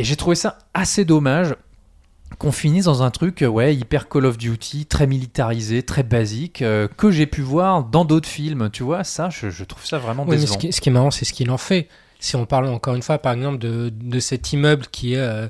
Et 0.00 0.04
j'ai 0.04 0.16
trouvé 0.16 0.34
ça 0.34 0.56
assez 0.72 1.04
dommage 1.04 1.54
qu'on 2.38 2.52
finisse 2.52 2.86
dans 2.86 3.02
un 3.02 3.10
truc, 3.10 3.42
euh, 3.42 3.46
ouais, 3.48 3.76
hyper 3.76 4.08
Call 4.08 4.24
of 4.24 4.38
Duty, 4.38 4.86
très 4.86 5.06
militarisé, 5.06 5.82
très 5.82 6.02
basique, 6.02 6.62
euh, 6.62 6.88
que 6.96 7.10
j'ai 7.10 7.26
pu 7.26 7.42
voir 7.42 7.84
dans 7.84 8.06
d'autres 8.06 8.28
films, 8.28 8.70
tu 8.72 8.82
vois, 8.82 9.04
ça, 9.04 9.28
je, 9.28 9.50
je 9.50 9.62
trouve 9.64 9.84
ça 9.84 9.98
vraiment 9.98 10.22
Oui, 10.22 10.30
mais 10.30 10.36
décevant. 10.36 10.54
ce 10.54 10.58
qui, 10.58 10.72
ce 10.72 10.80
qui 10.80 10.88
est 10.88 10.92
marrant, 10.92 11.10
c'est 11.10 11.26
ce 11.26 11.34
qu'il 11.34 11.50
en 11.50 11.58
fait. 11.58 11.88
Si 12.18 12.36
on 12.36 12.46
parle 12.46 12.68
encore 12.68 12.94
une 12.94 13.02
fois, 13.02 13.18
par 13.18 13.34
exemple, 13.34 13.58
de, 13.58 13.92
de 13.94 14.20
cet 14.20 14.54
immeuble 14.54 14.86
qui 14.90 15.12
est, 15.12 15.18
euh, 15.18 15.48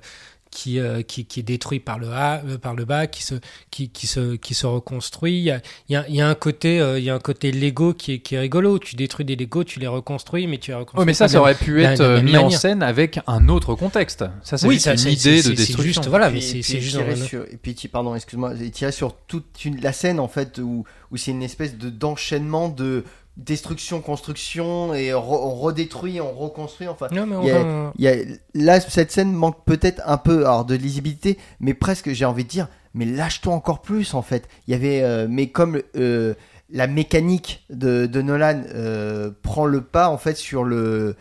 qui, 0.51 0.78
euh, 0.80 1.03
qui, 1.03 1.24
qui 1.26 1.40
est 1.40 1.44
détruit 1.44 1.78
par 1.80 1.98
le, 1.98 2.09
A, 2.12 2.42
euh, 2.44 2.59
par 2.59 2.74
le 2.74 2.84
bas, 2.84 3.07
qui 3.07 3.22
se, 3.22 3.34
qui, 3.70 3.88
qui 3.88 4.07
se, 4.07 4.34
qui 4.36 4.55
se 4.55 4.66
reconstruit, 4.66 5.38
il 5.38 5.42
y 5.44 5.51
a, 5.51 5.61
il 5.88 5.92
y 5.92 5.96
a, 5.96 6.05
il 6.09 6.14
y 6.16 6.20
a 6.20 6.28
un 6.28 6.34
côté, 6.34 6.80
euh, 6.80 6.98
il 6.98 7.05
y 7.05 7.11
a 7.11 7.14
un 7.14 7.18
côté 7.20 7.53
Lego 7.53 7.94
qui 7.94 8.14
est, 8.14 8.18
qui 8.18 8.34
est 8.34 8.40
rigolo. 8.40 8.78
Tu 8.78 8.96
détruis 8.96 9.24
des 9.24 9.36
Lego, 9.36 9.62
tu 9.64 9.78
les 9.80 9.86
reconstruis, 9.86 10.46
mais 10.46 10.59
tu 10.59 10.70
les 10.72 10.74
reconstruis. 10.76 11.01
Oui, 11.01 11.07
mais 11.07 11.14
ça, 11.14 11.28
ça 11.28 11.40
aurait 11.40 11.55
pu 11.55 11.82
être 11.82 12.01
euh, 12.01 12.20
mis 12.22 12.36
en 12.36 12.42
manière. 12.44 12.59
scène 12.61 12.82
avec 12.82 13.20
un 13.26 13.48
autre 13.48 13.74
contexte. 13.74 14.24
Ça, 14.42 14.59
c'est 14.59 14.66
Oui, 14.66 14.80
ça, 14.80 14.92
une 14.92 14.98
c'est- 14.98 15.12
idée 15.12 15.42
c'est- 15.42 15.51
de 15.51 15.55
destruction. 15.55 15.82
juste, 15.82 16.07
voilà, 16.09 16.30
mais 16.30 16.40
Puis- 16.40 16.62
c'est 16.62 16.80
juste 16.80 16.98
sur- 17.26 17.44
et 17.44 17.57
puis 17.57 17.74
pardon, 17.90 18.14
excuse-moi, 18.14 18.55
et 18.61 18.70
tirer 18.70 18.92
sur 18.92 19.14
toute 19.28 19.64
une- 19.64 19.80
la 19.80 19.92
scène 19.92 20.18
en 20.20 20.28
fait 20.28 20.59
où, 20.59 20.84
où 21.11 21.16
c'est 21.16 21.30
une 21.30 21.42
espèce 21.42 21.76
de 21.78 21.90
d'enchaînement 21.90 22.68
de 22.68 23.05
destruction, 23.36 24.00
construction 24.00 24.92
et 24.94 25.10
re- 25.10 25.22
on 25.42 25.54
redétruit, 25.54 26.20
on 26.20 26.32
reconstruit. 26.32 26.88
Enfin, 26.88 27.08
Non, 27.12 27.26
mais 27.26 27.36
on 27.36 27.42
il 27.42 27.48
y 27.48 27.50
a- 27.52 27.62
va- 27.62 27.92
il 27.96 28.04
y 28.04 28.08
a, 28.08 28.14
là 28.54 28.80
cette 28.80 29.10
scène 29.12 29.32
manque 29.32 29.64
peut-être 29.64 30.02
un 30.06 30.18
peu 30.18 30.40
alors 30.40 30.64
de 30.64 30.74
lisibilité, 30.74 31.38
mais 31.60 31.74
presque 31.74 32.12
j'ai 32.12 32.24
envie 32.24 32.44
de 32.44 32.48
dire, 32.50 32.68
mais 32.94 33.04
lâche-toi 33.06 33.54
encore 33.54 33.80
plus 33.82 34.14
en 34.14 34.22
fait. 34.22 34.48
Il 34.66 34.72
y 34.72 34.74
avait, 34.74 35.02
euh, 35.02 35.26
mais 35.30 35.48
comme 35.48 35.80
euh, 35.96 36.34
la 36.70 36.86
mécanique 36.86 37.64
de, 37.70 38.06
de 38.06 38.22
Nolan 38.22 38.62
euh, 38.74 39.30
prend 39.42 39.64
le 39.66 39.80
pas 39.80 40.08
en 40.08 40.18
fait 40.18 40.36
sur 40.36 40.64
le 40.64 41.16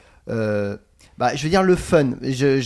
bah, 1.19 1.35
je 1.35 1.43
veux 1.43 1.49
dire 1.49 1.61
le 1.61 1.75
fun. 1.75 2.11
Je- 2.23 2.59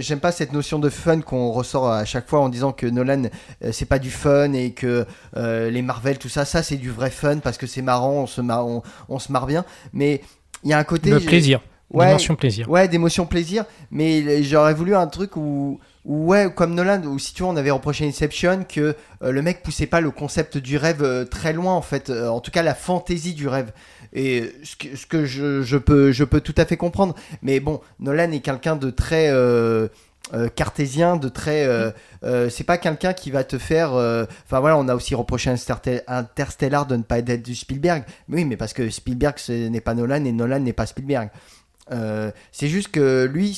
J'aime 0.00 0.18
pas 0.20 0.32
cette 0.32 0.52
notion 0.52 0.80
de 0.80 0.88
fun 0.88 1.20
qu'on 1.20 1.52
ressort 1.52 1.88
à 1.92 2.04
chaque 2.04 2.28
fois 2.28 2.40
en 2.40 2.48
disant 2.48 2.72
que 2.72 2.86
Nolan 2.86 3.24
euh, 3.62 3.70
c'est 3.70 3.84
pas 3.86 4.00
du 4.00 4.10
fun 4.10 4.52
et 4.54 4.72
que 4.72 5.06
euh, 5.36 5.70
les 5.70 5.82
Marvel 5.82 6.18
tout 6.18 6.28
ça, 6.30 6.44
ça 6.44 6.62
c'est 6.64 6.76
du 6.78 6.90
vrai 6.90 7.10
fun 7.10 7.38
parce 7.38 7.58
que 7.58 7.66
c'est 7.68 7.82
marrant, 7.82 8.14
on 8.22 8.26
se 8.26 8.40
marre, 8.40 8.66
on, 8.66 8.82
on 9.08 9.18
se 9.20 9.30
marre 9.30 9.46
bien. 9.46 9.64
Mais 9.92 10.22
il 10.64 10.70
y 10.70 10.72
a 10.72 10.78
un 10.78 10.84
côté 10.84 11.10
Le 11.10 11.20
plaisir. 11.20 11.60
Ouais, 11.90 12.06
Dimension 12.08 12.36
plaisir. 12.36 12.68
Ouais, 12.70 12.86
d'émotion 12.86 13.24
plaisir, 13.24 13.64
mais 13.90 14.42
j'aurais 14.42 14.74
voulu 14.74 14.94
un 14.94 15.06
truc 15.06 15.36
où, 15.36 15.80
ouais, 16.04 16.52
comme 16.54 16.74
Nolan, 16.74 17.00
où 17.04 17.18
si 17.18 17.32
tu 17.32 17.42
vois, 17.42 17.50
on 17.52 17.56
avait 17.56 17.70
reproché 17.70 18.06
Inception 18.06 18.64
que 18.68 18.94
euh, 19.22 19.32
le 19.32 19.40
mec 19.40 19.62
poussait 19.62 19.86
pas 19.86 20.02
le 20.02 20.10
concept 20.10 20.58
du 20.58 20.76
rêve 20.76 21.02
euh, 21.02 21.24
très 21.24 21.54
loin, 21.54 21.72
en 21.72 21.80
fait, 21.80 22.10
euh, 22.10 22.28
en 22.28 22.40
tout 22.40 22.50
cas 22.50 22.62
la 22.62 22.74
fantaisie 22.74 23.32
du 23.32 23.48
rêve. 23.48 23.72
Et 24.12 24.52
ce 24.62 25.06
que, 25.06 25.26
je, 25.26 25.76
peux, 25.76 26.40
tout 26.40 26.54
à 26.56 26.64
fait 26.64 26.76
comprendre, 26.76 27.14
mais 27.42 27.60
bon, 27.60 27.80
Nolan 28.00 28.30
est 28.32 28.40
quelqu'un 28.40 28.76
de 28.76 28.90
très 28.90 29.28
euh, 29.30 29.88
euh, 30.34 30.48
cartésien, 30.48 31.16
de 31.16 31.28
très. 31.28 31.66
euh, 31.66 32.50
c'est 32.50 32.64
pas 32.64 32.78
quelqu'un 32.78 33.12
qui 33.12 33.30
va 33.30 33.44
te 33.44 33.58
faire. 33.58 33.92
Enfin 33.92 34.60
voilà, 34.60 34.76
on 34.76 34.88
a 34.88 34.94
aussi 34.94 35.14
reproché 35.14 35.52
Interstellar 36.06 36.86
de 36.86 36.96
ne 36.96 37.02
pas 37.02 37.18
être 37.18 37.42
du 37.42 37.54
Spielberg. 37.54 38.04
Oui, 38.28 38.44
mais 38.44 38.56
parce 38.56 38.72
que 38.72 38.88
Spielberg 38.90 39.38
ce 39.38 39.68
n'est 39.68 39.80
pas 39.80 39.94
Nolan 39.94 40.24
et 40.24 40.32
Nolan 40.32 40.60
n'est 40.60 40.72
pas 40.72 40.86
Spielberg. 40.86 41.30
Euh, 41.90 42.30
c'est 42.52 42.68
juste 42.68 42.88
que 42.88 43.24
lui, 43.32 43.56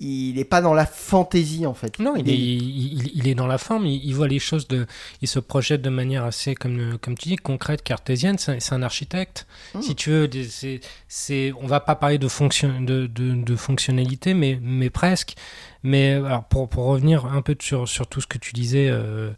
il 0.00 0.38
est 0.38 0.44
pas 0.44 0.60
dans 0.60 0.74
la 0.74 0.86
fantaisie 0.86 1.66
en 1.66 1.74
fait. 1.74 1.98
Non, 1.98 2.14
il 2.16 2.28
est, 2.28 2.34
il, 2.34 2.92
il- 3.02 3.10
il 3.14 3.28
est 3.28 3.34
dans 3.34 3.46
la 3.46 3.58
forme, 3.58 3.86
il, 3.86 4.12
voit 4.14 4.28
les 4.28 4.38
choses 4.38 4.68
de, 4.68 4.86
il 5.22 5.28
se 5.28 5.38
projette 5.38 5.80
de 5.82 5.88
manière 5.90 6.24
assez, 6.24 6.54
comme, 6.54 6.98
comme 7.00 7.16
tu 7.16 7.28
dis, 7.30 7.36
concrète, 7.36 7.82
cartésienne. 7.82 8.36
C'est 8.38 8.72
un- 8.72 8.82
architecte, 8.82 9.46
Hmm. 9.74 9.80
si 9.82 9.94
tu 9.94 10.10
veux. 10.10 10.30
C'est, 10.48 10.80
c'est, 11.08 11.52
on 11.60 11.66
va 11.66 11.80
pas 11.80 11.94
parler 11.94 12.18
de 12.18 12.28
fonction, 12.28 12.80
de, 12.80 13.06
de, 13.06 13.34
de 13.34 13.56
fonctionnalité, 13.56 14.34
mais, 14.34 14.58
mais 14.60 14.90
presque. 14.90 15.34
Mais 15.86 16.14
alors 16.14 16.44
pour, 16.44 16.68
pour 16.68 16.84
revenir 16.86 17.26
un 17.26 17.42
peu 17.42 17.54
sur, 17.60 17.86
sur 17.86 18.06
tout 18.06 18.20
ce 18.22 18.26
que 18.26 18.38
tu 18.38 18.52
disais, 18.54 18.88
euh, 18.90 19.30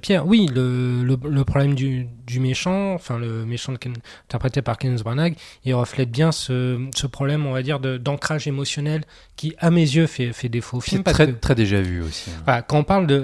Pierre, 0.00 0.26
oui, 0.26 0.48
le, 0.52 1.02
le, 1.04 1.18
le 1.28 1.44
problème 1.44 1.74
du, 1.74 2.06
du 2.26 2.40
méchant, 2.40 2.94
enfin 2.94 3.18
le 3.18 3.44
méchant 3.44 3.72
de 3.72 3.76
Ken- 3.78 3.94
interprété 4.24 4.62
par 4.62 4.78
Kenneth 4.78 5.02
Branagh, 5.02 5.34
il 5.64 5.74
reflète 5.74 6.10
bien 6.10 6.32
ce, 6.32 6.88
ce 6.96 7.06
problème, 7.06 7.44
on 7.46 7.52
va 7.52 7.62
dire, 7.62 7.78
d'ancrage 7.80 8.48
émotionnel 8.48 9.04
qui, 9.36 9.54
à 9.58 9.70
mes 9.70 9.82
yeux, 9.82 10.06
fait, 10.06 10.32
fait 10.32 10.48
défaut 10.48 10.78
au 10.78 10.80
film. 10.80 11.02
Très, 11.02 11.26
que- 11.26 11.32
très 11.32 11.54
déjà 11.54 11.80
vu 11.82 12.02
aussi. 12.02 12.30
hein. 12.30 12.40
voilà, 12.44 12.62
quand 12.62 12.78
on 12.78 12.84
parle 12.84 13.06
de 13.06 13.16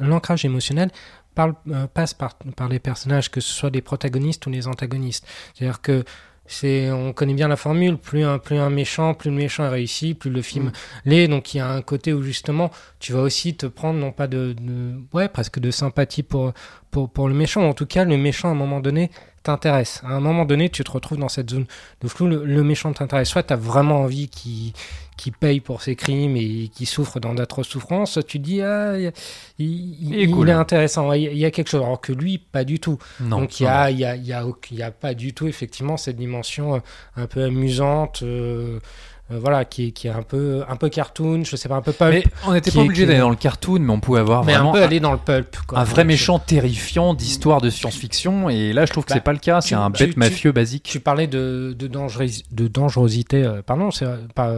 l'ancrage 0.00 0.44
émotionnel, 0.44 0.90
parle, 1.36 1.54
euh, 1.70 1.86
passe 1.86 2.12
par, 2.12 2.34
par 2.56 2.68
les 2.68 2.78
personnages, 2.80 3.30
que 3.30 3.40
ce 3.40 3.52
soit 3.52 3.70
les 3.70 3.82
protagonistes 3.82 4.44
ou 4.46 4.50
les 4.50 4.66
antagonistes. 4.66 5.26
C'est-à-dire 5.54 5.80
que 5.80 6.02
c'est, 6.48 6.90
on 6.90 7.12
connaît 7.12 7.34
bien 7.34 7.48
la 7.48 7.56
formule, 7.56 7.96
plus 7.96 8.24
un, 8.24 8.38
plus 8.38 8.56
un 8.58 8.70
méchant, 8.70 9.14
plus 9.14 9.30
le 9.30 9.36
méchant 9.36 9.64
est 9.64 9.68
réussi, 9.68 10.14
plus 10.14 10.30
le 10.30 10.42
film 10.42 10.72
l'est. 11.04 11.28
Donc 11.28 11.54
il 11.54 11.58
y 11.58 11.60
a 11.60 11.68
un 11.70 11.82
côté 11.82 12.12
où 12.12 12.22
justement 12.22 12.70
tu 12.98 13.12
vas 13.12 13.20
aussi 13.20 13.56
te 13.56 13.66
prendre 13.66 13.98
non 13.98 14.12
pas 14.12 14.26
de, 14.26 14.54
de- 14.60 14.94
ouais 15.12 15.28
presque 15.28 15.58
de 15.58 15.70
sympathie 15.70 16.22
pour, 16.22 16.52
pour 16.90 17.10
pour 17.10 17.28
le 17.28 17.34
méchant, 17.34 17.68
en 17.68 17.74
tout 17.74 17.86
cas 17.86 18.04
le 18.04 18.16
méchant 18.16 18.48
à 18.48 18.52
un 18.52 18.54
moment 18.54 18.80
donné 18.80 19.10
t'intéresse. 19.42 20.02
À 20.04 20.08
un 20.14 20.20
moment 20.20 20.44
donné, 20.44 20.70
tu 20.70 20.82
te 20.82 20.90
retrouves 20.90 21.18
dans 21.18 21.28
cette 21.28 21.50
zone 21.50 21.66
de 22.00 22.08
flou. 22.08 22.26
Le, 22.26 22.44
le 22.44 22.62
méchant 22.64 22.92
t'intéresse. 22.92 23.28
Soit 23.28 23.44
tu 23.44 23.52
as 23.52 23.56
vraiment 23.56 24.00
envie 24.00 24.28
qu'il 24.28 24.72
qui 25.16 25.30
paye 25.30 25.60
pour 25.60 25.80
ses 25.82 25.96
crimes 25.96 26.36
et 26.36 26.68
qui 26.68 26.84
souffre 26.86 27.20
dans 27.20 27.32
d'atroces 27.34 27.68
souffrances, 27.68 28.18
tu 28.26 28.38
te 28.38 28.44
dis 28.44 28.60
ah, 28.62 28.96
il, 28.98 29.06
est 29.06 29.12
il 30.24 30.30
cool. 30.30 30.48
est 30.50 30.52
intéressant, 30.52 31.12
il 31.12 31.22
y, 31.36 31.44
a- 31.44 31.50
quelque 31.50 31.68
chose. 31.70 31.82
Alors 31.82 32.00
que 32.00 32.12
lui, 32.12 32.38
pas 32.38 32.64
du 32.64 32.78
tout. 32.80 32.98
Non. 33.20 33.40
Donc 33.40 33.60
il 33.60 33.64
y 33.64 33.66
a, 33.66 33.90
il 33.90 33.98
y, 33.98 34.04
a, 34.04 34.14
il 34.16 34.26
y, 34.26 34.32
a, 34.32 34.44
auc- 34.44 34.68
il 34.70 34.78
y 34.78 34.82
a 34.82 34.90
pas 34.90 35.14
du 35.14 35.32
tout 35.32 35.46
effectivement 35.48 35.96
cette 35.96 36.16
dimension 36.16 36.74
euh, 36.76 36.78
un 37.16 37.26
peu 37.26 37.44
amusante, 37.44 38.22
euh, 38.22 38.78
euh, 39.32 39.38
voilà, 39.40 39.64
qui 39.64 39.88
est, 39.88 39.90
qui 39.90 40.06
est 40.06 40.10
un 40.10 40.22
peu, 40.22 40.62
un 40.68 40.76
peu 40.76 40.88
cartoon, 40.88 41.42
je 41.44 41.56
sais 41.56 41.68
pas, 41.68 41.74
un 41.76 41.82
peu 41.82 41.92
pulp, 41.92 42.12
Mais 42.12 42.24
on 42.46 42.52
n'était 42.52 42.70
pas 42.70 42.80
obligé 42.80 43.06
d'aller 43.06 43.18
dans 43.18 43.30
le 43.30 43.36
cartoon, 43.36 43.80
mais 43.80 43.92
on 43.92 43.98
pouvait 44.00 44.20
avoir 44.20 44.44
mais 44.44 44.52
vraiment 44.54 44.70
un 44.70 44.74
peu 44.74 44.82
aller 44.82 45.00
dans 45.00 45.12
le 45.12 45.18
pulp. 45.18 45.56
Quoi. 45.66 45.78
un 45.80 45.84
vrai 45.84 46.04
méchant 46.04 46.38
terrifiant 46.38 47.12
d'histoire 47.14 47.60
de 47.60 47.70
science-fiction. 47.70 48.48
Et 48.50 48.72
là, 48.72 48.86
je 48.86 48.92
trouve 48.92 49.04
que 49.04 49.10
Bah, 49.10 49.14
c'est 49.16 49.24
pas 49.24 49.32
le 49.32 49.38
cas. 49.38 49.60
C'est 49.60 49.74
un 49.74 49.90
bête 49.90 50.12
tu- 50.12 50.18
mafieux 50.18 50.52
basique. 50.52 50.84
Tu 50.84 51.00
parlais 51.00 51.26
de, 51.26 51.74
de, 51.76 51.88
de 51.88 52.68
dangerosité, 52.68 53.42
euh, 53.44 53.62
pardon, 53.62 53.90
c'est 53.90 54.04
euh, 54.04 54.16
pas, 54.34 54.52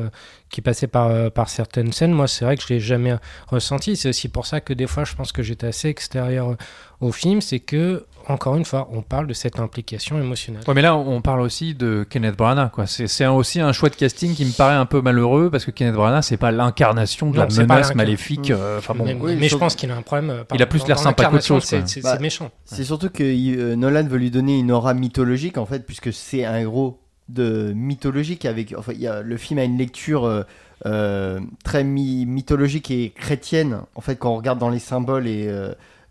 qui 0.50 0.60
passait 0.60 0.86
par, 0.86 1.30
par 1.30 1.48
certaines 1.48 1.92
scènes. 1.92 2.12
Moi, 2.12 2.26
c'est 2.28 2.44
vrai 2.44 2.56
que 2.56 2.62
je 2.62 2.68
l'ai 2.74 2.80
jamais 2.80 3.14
ressenti. 3.48 3.96
C'est 3.96 4.10
aussi 4.10 4.28
pour 4.28 4.46
ça 4.46 4.60
que 4.60 4.72
des 4.72 4.86
fois, 4.86 5.04
je 5.04 5.14
pense 5.14 5.32
que 5.32 5.42
j'étais 5.42 5.66
assez 5.68 5.88
extérieur 5.88 6.56
au 7.00 7.12
film. 7.12 7.40
C'est 7.40 7.60
que, 7.60 8.04
encore 8.26 8.56
une 8.56 8.64
fois, 8.64 8.88
on 8.92 9.02
parle 9.02 9.26
de 9.26 9.32
cette 9.32 9.58
implication 9.60 10.18
émotionnelle. 10.20 10.62
Ouais, 10.66 10.74
mais 10.74 10.82
là, 10.82 10.96
on 10.96 11.20
parle 11.22 11.40
aussi 11.40 11.74
de 11.74 12.04
Kenneth 12.08 12.36
Branagh. 12.36 12.70
quoi. 12.70 12.86
C'est 12.86 13.26
aussi 13.26 13.60
un 13.60 13.72
choix 13.72 13.88
de 13.88 13.94
casting 13.94 14.34
qui 14.34 14.44
me 14.44 14.52
paraît 14.52 14.74
un 14.74 14.84
peu 14.86 15.00
malheureux 15.00 15.48
parce 15.50 15.64
que 15.64 15.70
Kenneth 15.70 15.94
Branagh, 15.94 16.22
c'est 16.22 16.36
pas 16.36 16.50
l'incarnation 16.50 17.30
de 17.30 17.36
Non, 17.38 17.46
la 17.48 17.62
menace 17.62 17.94
maléfique. 17.94 18.50
Euh, 18.50 18.80
bon. 18.94 19.04
mais 19.04 19.16
oui, 19.18 19.36
mais 19.38 19.48
je 19.48 19.56
pense 19.56 19.74
qu'il 19.76 19.90
a 19.90 19.96
un 19.96 20.02
problème. 20.02 20.30
euh, 20.30 20.44
Il 20.54 20.62
a 20.62 20.66
plus 20.66 20.80
dans- 20.80 20.86
l'air 20.88 20.96
dans 20.96 21.02
sympa 21.04 21.24
qu'autre 21.26 21.44
chose, 21.44 21.64
C'est 21.64 21.88
c'est- 21.88 22.00
Bah, 22.02 22.14
c'est 22.16 22.22
méchant. 22.22 22.50
C'est 22.64 22.84
surtout 22.84 23.10
que 23.10 23.22
euh, 23.22 23.76
Nolan 23.76 24.04
veut 24.06 24.18
lui 24.18 24.30
donner 24.30 24.58
une 24.58 24.72
aura 24.72 24.92
mythologique 24.94 25.56
en 25.58 25.66
fait, 25.66 25.86
puisque 25.86 26.12
c'est 26.12 26.44
un 26.44 26.56
héros 26.58 26.98
de 27.28 27.72
mythologique 27.74 28.44
avec. 28.44 28.74
Enfin, 28.76 28.92
il 28.94 29.00
y 29.00 29.06
a, 29.06 29.20
le 29.22 29.36
film 29.36 29.58
a 29.58 29.64
une 29.64 29.76
lecture 29.78 30.24
euh, 30.26 30.42
euh, 30.86 31.40
très 31.64 31.84
mi- 31.84 32.24
mythologique 32.26 32.90
et 32.90 33.10
chrétienne 33.14 33.80
en 33.94 34.00
fait 34.00 34.16
quand 34.16 34.30
on 34.32 34.36
regarde 34.36 34.58
dans 34.58 34.70
les 34.70 34.78
symboles 34.78 35.26
et 35.26 35.46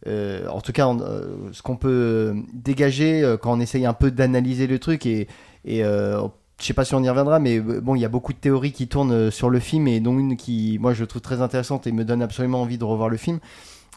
euh, 0.06 0.48
en 0.48 0.62
tout 0.62 0.72
cas, 0.74 0.88
on- 0.88 1.00
euh, 1.02 1.22
ce 1.54 1.62
qu'on 1.62 1.76
peut 1.76 1.90
euh, 1.90 2.34
dégager 2.54 3.24
euh, 3.24 3.38
quand 3.38 3.52
on 3.54 3.60
essaye 3.60 3.86
un 3.86 3.94
peu 3.94 4.12
d'analyser 4.12 4.68
le 4.68 4.78
truc 4.80 5.06
et, 5.06 5.28
et 5.66 5.82
je 5.84 6.66
sais 6.66 6.74
pas 6.74 6.86
si 6.86 6.94
on 6.96 7.04
y 7.04 7.10
reviendra, 7.10 7.40
mais 7.40 7.60
bon, 7.60 7.96
il 7.96 8.02
y 8.02 8.06
a 8.06 8.10
beaucoup 8.10 8.34
de 8.34 8.38
théories 8.40 8.72
qui 8.72 8.88
tournent 8.88 9.30
sur 9.32 9.50
le 9.50 9.60
film 9.60 9.88
et 9.88 10.00
dont 10.00 10.18
une 10.18 10.38
qui, 10.38 10.78
moi, 10.82 10.94
je 10.94 11.04
trouve 11.06 11.22
très 11.22 11.42
intéressante 11.42 11.88
et 11.88 11.92
me 11.92 12.04
donne 12.04 12.22
absolument 12.22 12.62
envie 12.62 12.78
de 12.78 12.84
revoir 12.84 13.10
le 13.10 13.18
film. 13.18 13.40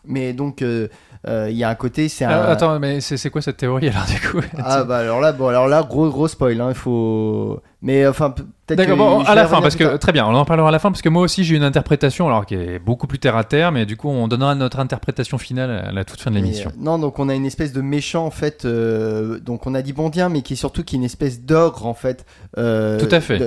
Mais 0.06 0.32
donc, 0.32 0.60
il 0.62 0.88
y 1.26 1.64
a 1.64 1.68
un 1.68 1.74
côté, 1.74 2.08
c'est 2.08 2.24
un. 2.24 2.30
Ah, 2.30 2.50
attends, 2.52 2.78
mais 2.80 3.00
c'est 3.00 3.16
c'est 3.18 3.30
quoi 3.30 3.40
cette 3.42 3.58
théorie 3.58 3.88
alors 3.88 4.04
du 4.06 4.18
coup? 4.28 4.40
Ah 4.58 4.84
bah 4.84 4.98
alors 4.98 5.20
là, 5.20 5.32
bon, 5.32 5.48
alors 5.48 5.68
là, 5.68 5.82
gros 5.82 6.08
gros 6.10 6.28
spoil, 6.28 6.60
hein, 6.60 6.68
il 6.70 6.74
faut. 6.74 7.60
Mais 7.82 8.06
enfin, 8.06 8.28
pe- 8.30 8.42
peut-être. 8.66 8.76
D'accord, 8.76 8.96
bon, 8.98 9.20
à 9.24 9.34
la 9.34 9.46
fin, 9.46 9.62
parce 9.62 9.74
que 9.74 9.96
très 9.96 10.12
bien, 10.12 10.26
on 10.26 10.34
en 10.34 10.44
parlera 10.44 10.68
à 10.68 10.70
la 10.70 10.78
fin, 10.78 10.90
parce 10.90 11.00
que 11.00 11.08
moi 11.08 11.22
aussi 11.22 11.44
j'ai 11.44 11.56
une 11.56 11.62
interprétation, 11.62 12.26
alors 12.26 12.44
qui 12.44 12.54
est 12.54 12.78
beaucoup 12.78 13.06
plus 13.06 13.18
terre 13.18 13.36
à 13.36 13.44
terre, 13.44 13.72
mais 13.72 13.86
du 13.86 13.96
coup 13.96 14.10
on 14.10 14.28
donnera 14.28 14.54
notre 14.54 14.80
interprétation 14.80 15.38
finale 15.38 15.70
à 15.70 15.90
la 15.90 16.04
toute 16.04 16.20
fin 16.20 16.30
de 16.30 16.36
l'émission. 16.36 16.68
euh, 16.70 16.78
non, 16.78 16.98
donc 16.98 17.18
on 17.18 17.30
a 17.30 17.34
une 17.34 17.46
espèce 17.46 17.72
de 17.72 17.80
méchant 17.80 18.26
en 18.26 18.30
fait. 18.30 18.66
euh, 18.66 19.40
donc 19.40 19.66
on 19.66 19.74
a 19.74 19.80
dit 19.80 19.94
bondien, 19.94 20.28
mais 20.28 20.42
qui 20.42 20.52
est 20.52 20.56
surtout 20.56 20.84
qui 20.84 20.96
est 20.96 20.98
une 20.98 21.04
espèce 21.04 21.40
d'ogre 21.40 21.86
en 21.86 21.94
fait. 21.94 22.26
euh, 22.58 22.98
Tout 22.98 23.08
à 23.14 23.20
fait. 23.20 23.38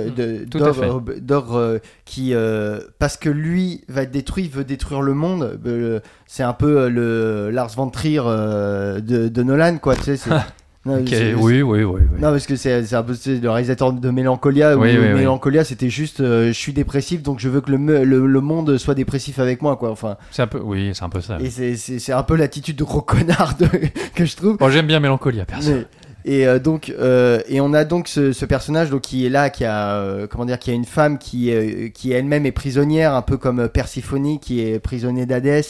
d'ogre, 0.58 0.82
euh, 1.10 1.20
d'ogre, 1.20 1.56
euh, 1.56 1.78
qui 2.04 2.34
euh, 2.34 2.80
parce 2.98 3.16
que 3.16 3.28
lui 3.28 3.84
va 3.88 4.02
être 4.02 4.10
détruit, 4.10 4.48
veut 4.48 4.64
détruire 4.64 5.00
le 5.02 5.14
monde. 5.14 5.60
euh, 5.64 6.00
c'est 6.26 6.42
un 6.42 6.54
peu 6.54 6.80
euh, 6.80 6.88
le 6.90 7.50
Lars 7.52 7.70
von 7.76 7.88
Trier 7.88 8.20
euh, 8.26 8.98
de, 9.00 9.28
de 9.28 9.42
Nolan, 9.44 9.78
quoi. 9.78 9.94
Tu 9.94 10.02
sais, 10.02 10.16
c'est- 10.16 10.30
non, 10.86 10.96
oui, 10.96 11.62
oui, 11.62 11.62
oui. 11.62 11.82
oui. 11.84 12.00
Non, 12.20 12.30
parce 12.30 12.46
que 12.46 12.56
c'est 12.56 12.94
un 12.94 13.02
peu 13.02 13.14
le 13.26 13.48
réalisateur 13.50 13.92
de 13.92 14.10
Mélancolia. 14.10 14.76
Où 14.76 14.82
Oui, 14.82 14.90
oui. 14.98 15.14
Mélancolia, 15.14 15.64
c'était 15.64 15.88
juste 15.88 16.20
euh, 16.20 16.48
je 16.48 16.52
suis 16.52 16.72
dépressif, 16.74 17.22
donc 17.22 17.38
je 17.40 17.48
veux 17.48 17.60
que 17.62 17.70
le, 17.70 17.78
me- 17.78 18.04
le, 18.04 18.26
le 18.26 18.40
monde 18.40 18.76
soit 18.76 18.94
dépressif 18.94 19.38
avec 19.38 19.62
moi, 19.62 19.76
quoi. 19.76 19.90
Enfin, 19.90 20.16
C'est 20.30 20.42
un 20.42 20.46
peu, 20.46 20.60
oui, 20.62 20.90
c'est 20.94 21.04
un 21.04 21.08
peu 21.08 21.20
ça. 21.20 21.38
et 21.40 21.48
c'est- 21.76 22.12
un 22.12 22.22
peu 22.22 22.36
l'attitude 22.36 22.76
de 22.76 22.84
gros 22.84 23.00
connard 23.00 23.56
de- 23.58 23.66
que 24.14 24.24
je 24.26 24.36
trouve. 24.36 24.58
Bon, 24.58 24.68
j'aime 24.68 24.86
bien 24.86 25.00
Mélancolia, 25.00 25.44
perso. 25.46 25.70
Mais- 25.70 25.86
et 26.26 26.46
euh, 26.46 26.58
donc 26.58 26.90
euh, 26.98 27.40
et 27.48 27.60
on 27.60 27.74
a 27.74 27.84
donc 27.84 28.08
ce, 28.08 28.32
ce 28.32 28.46
personnage 28.46 28.88
donc 28.88 29.02
qui 29.02 29.26
est 29.26 29.28
là 29.28 29.50
qui 29.50 29.66
a 29.66 29.96
euh, 29.96 30.26
comment 30.26 30.46
dire 30.46 30.58
qui 30.58 30.70
a 30.70 30.72
une 30.72 30.86
femme 30.86 31.18
qui 31.18 31.52
qui 31.92 32.12
elle-même 32.12 32.46
est 32.46 32.52
prisonnière 32.52 33.14
un 33.14 33.20
peu 33.20 33.36
comme 33.36 33.68
Perséphone 33.68 34.38
qui 34.38 34.62
est 34.62 34.78
prisonnier 34.78 35.26
d'Hadès 35.26 35.60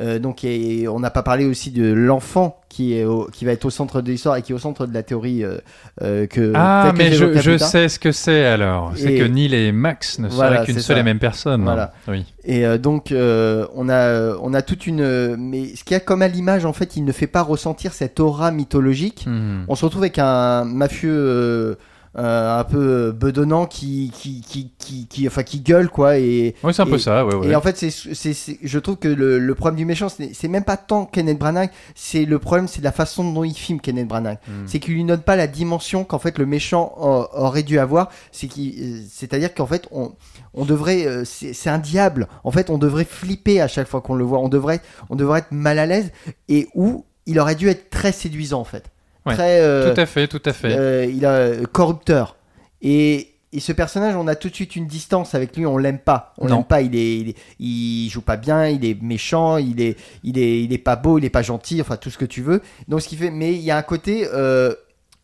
Euh, 0.00 0.18
donc 0.18 0.44
et 0.44 0.86
on 0.88 1.00
n'a 1.00 1.10
pas 1.10 1.22
parlé 1.22 1.44
aussi 1.46 1.70
de 1.70 1.92
l'enfant 1.92 2.60
qui 2.68 2.94
est 2.94 3.04
au- 3.04 3.24
qui 3.32 3.44
va 3.44 3.52
être 3.52 3.64
au 3.64 3.70
centre 3.70 4.00
de 4.00 4.10
l'histoire 4.10 4.36
et 4.36 4.42
qui 4.42 4.52
est 4.52 4.54
au 4.54 4.58
centre 4.58 4.86
de 4.86 4.94
la 4.94 5.02
théorie 5.02 5.42
euh, 5.44 5.58
euh, 6.02 6.26
que 6.26 6.52
Ah, 6.54 6.90
que 6.92 6.98
mais 6.98 7.12
je, 7.12 7.58
sais 7.58 7.88
ce 7.88 7.98
que 7.98 8.12
c'est 8.12 8.44
alors. 8.46 8.92
C'est 8.94 9.16
que 9.16 9.24
Neil 9.24 9.52
et 9.54 9.72
Max 9.72 10.18
ne 10.20 10.28
Voilà, 10.28 10.56
seraient 10.58 10.66
qu'une 10.66 10.74
seule 10.80 10.96
ça. 10.96 11.00
et 11.00 11.04
même 11.04 11.18
personne. 11.18 11.64
Voilà. 11.64 11.92
Oui. 12.08 12.24
Et 12.44 12.64
euh, 12.64 12.78
donc 12.78 13.12
on 13.12 13.88
a 13.88 14.34
on 14.40 14.54
a 14.54 14.62
toute 14.62 14.86
une 14.86 15.36
mais 15.36 15.74
ce 15.74 15.84
qu'il 15.84 15.92
y 15.94 15.96
a 15.96 16.00
comme 16.00 16.22
à 16.22 16.28
l'image 16.28 16.64
en 16.64 16.72
fait 16.72 16.96
il 16.96 17.04
ne 17.04 17.12
fait 17.12 17.26
pas 17.26 17.42
ressentir 17.42 17.92
cette 17.92 18.20
aura 18.20 18.50
mythologique 18.50 19.24
Hmm. 19.26 19.64
on 19.68 19.74
se 19.74 19.84
retrouve 19.84 20.02
avec 20.02 20.18
un 20.18 20.64
mafieux 20.64 21.76
un 22.14 22.64
peu 22.64 23.12
bedonnant 23.12 23.66
qui 23.66 24.10
qui, 24.14 24.40
qui, 24.40 24.72
qui, 24.78 25.06
qui- 25.06 25.26
enfin, 25.28 25.42
qui 25.42 25.60
gueule, 25.60 25.88
quoi. 25.88 26.18
Et, 26.18 26.54
Oui, 26.64 26.74
c'est 26.74 26.82
un 26.82 26.86
peu 26.86 26.98
ça, 26.98 27.24
ouais, 27.24 27.34
ouais. 27.34 27.48
Et 27.48 27.54
en 27.54 27.60
fait, 27.60 27.76
c'est, 27.76 27.90
c'est, 27.90 28.58
je 28.62 28.78
trouve 28.78 28.96
que 28.96 29.08
le, 29.08 29.38
le 29.38 29.54
problème 29.54 29.76
du 29.76 29.84
méchant, 29.84 30.08
c'est, 30.08 30.32
c'est 30.34 30.48
même 30.48 30.64
pas 30.64 30.76
tant 30.76 31.04
Kenneth 31.06 31.38
Branagh, 31.38 31.70
c'est 31.94 32.24
le 32.24 32.38
problème, 32.38 32.66
c'est 32.68 32.82
la 32.82 32.92
façon 32.92 33.32
dont 33.32 33.44
il 33.44 33.54
filme 33.54 33.80
Kenneth 33.80 34.08
Branagh. 34.08 34.38
Hmm. 34.48 34.66
C'est 34.66 34.80
qu'il 34.80 34.94
lui 34.94 35.04
donne 35.04 35.20
pas 35.22 35.36
la 35.36 35.46
dimension 35.46 36.04
qu'en 36.04 36.18
fait 36.18 36.36
le 36.38 36.46
méchant 36.46 36.92
aurait 36.98 37.62
dû 37.62 37.78
avoir. 37.78 38.10
C'est 38.32 38.48
euh, 38.58 39.00
c'est-à-dire 39.08 39.54
qu'en 39.54 39.66
fait, 39.66 39.86
on, 39.92 40.12
on 40.54 40.64
devrait, 40.64 41.06
euh, 41.06 41.24
c'est, 41.24 41.52
c'est 41.52 41.70
un 41.70 41.78
diable. 41.78 42.26
En 42.44 42.50
fait, 42.50 42.70
on 42.70 42.78
devrait 42.78 43.04
flipper 43.04 43.60
à 43.60 43.68
chaque 43.68 43.86
fois 43.86 44.00
qu'on 44.00 44.14
le 44.14 44.24
voit. 44.24 44.40
On 44.40 44.48
devrait, 44.48 44.80
on 45.10 45.16
devrait 45.16 45.40
être 45.40 45.52
mal 45.52 45.78
à 45.78 45.86
l'aise 45.86 46.10
et 46.48 46.68
où 46.74 47.04
il 47.26 47.38
aurait 47.38 47.54
dû 47.54 47.68
être 47.68 47.90
très 47.90 48.10
séduisant 48.12 48.60
en 48.60 48.64
fait. 48.64 48.84
Ouais, 49.30 49.34
Très, 49.34 49.60
euh, 49.60 49.94
Tout 49.94 50.00
à 50.00 50.06
fait, 50.06 50.28
tout 50.28 50.42
à 50.44 50.52
fait. 50.52 50.72
euh, 50.76 51.04
il 51.06 51.24
a 51.26 51.30
euh, 51.32 51.64
corrupteur. 51.72 52.36
Et, 52.82 53.28
et 53.52 53.60
ce 53.60 53.72
personnage, 53.72 54.14
on 54.16 54.28
a 54.28 54.34
tout 54.36 54.48
de 54.48 54.54
suite 54.54 54.76
une 54.76 54.86
distance 54.86 55.34
avec 55.34 55.56
lui. 55.56 55.66
On 55.66 55.76
l'aime 55.76 55.98
pas. 55.98 56.34
On 56.38 56.46
l'aime 56.46 56.64
pas. 56.64 56.82
Il 56.82 56.94
est, 56.94 57.18
il 57.18 57.28
est- 57.30 57.36
il 57.58 58.08
joue 58.10 58.20
pas 58.22 58.36
bien. 58.36 58.66
Il 58.68 58.84
est 58.84 59.00
méchant. 59.02 59.56
Il 59.56 59.80
est, 59.80 59.96
il 60.22 60.38
est, 60.38 60.62
il 60.62 60.72
est 60.72 60.78
pas 60.78 60.96
beau. 60.96 61.18
Il 61.18 61.24
est 61.24 61.30
pas 61.30 61.42
gentil. 61.42 61.80
Enfin, 61.80 61.96
tout 61.96 62.10
ce 62.10 62.18
que 62.18 62.24
tu 62.24 62.42
veux. 62.42 62.62
Donc, 62.88 63.00
ce 63.02 63.08
qui 63.08 63.16
fait. 63.16 63.30
Mais 63.30 63.52
il 63.52 63.60
y 63.60 63.70
a 63.70 63.76
un 63.76 63.82
côté. 63.82 64.28
euh, 64.32 64.72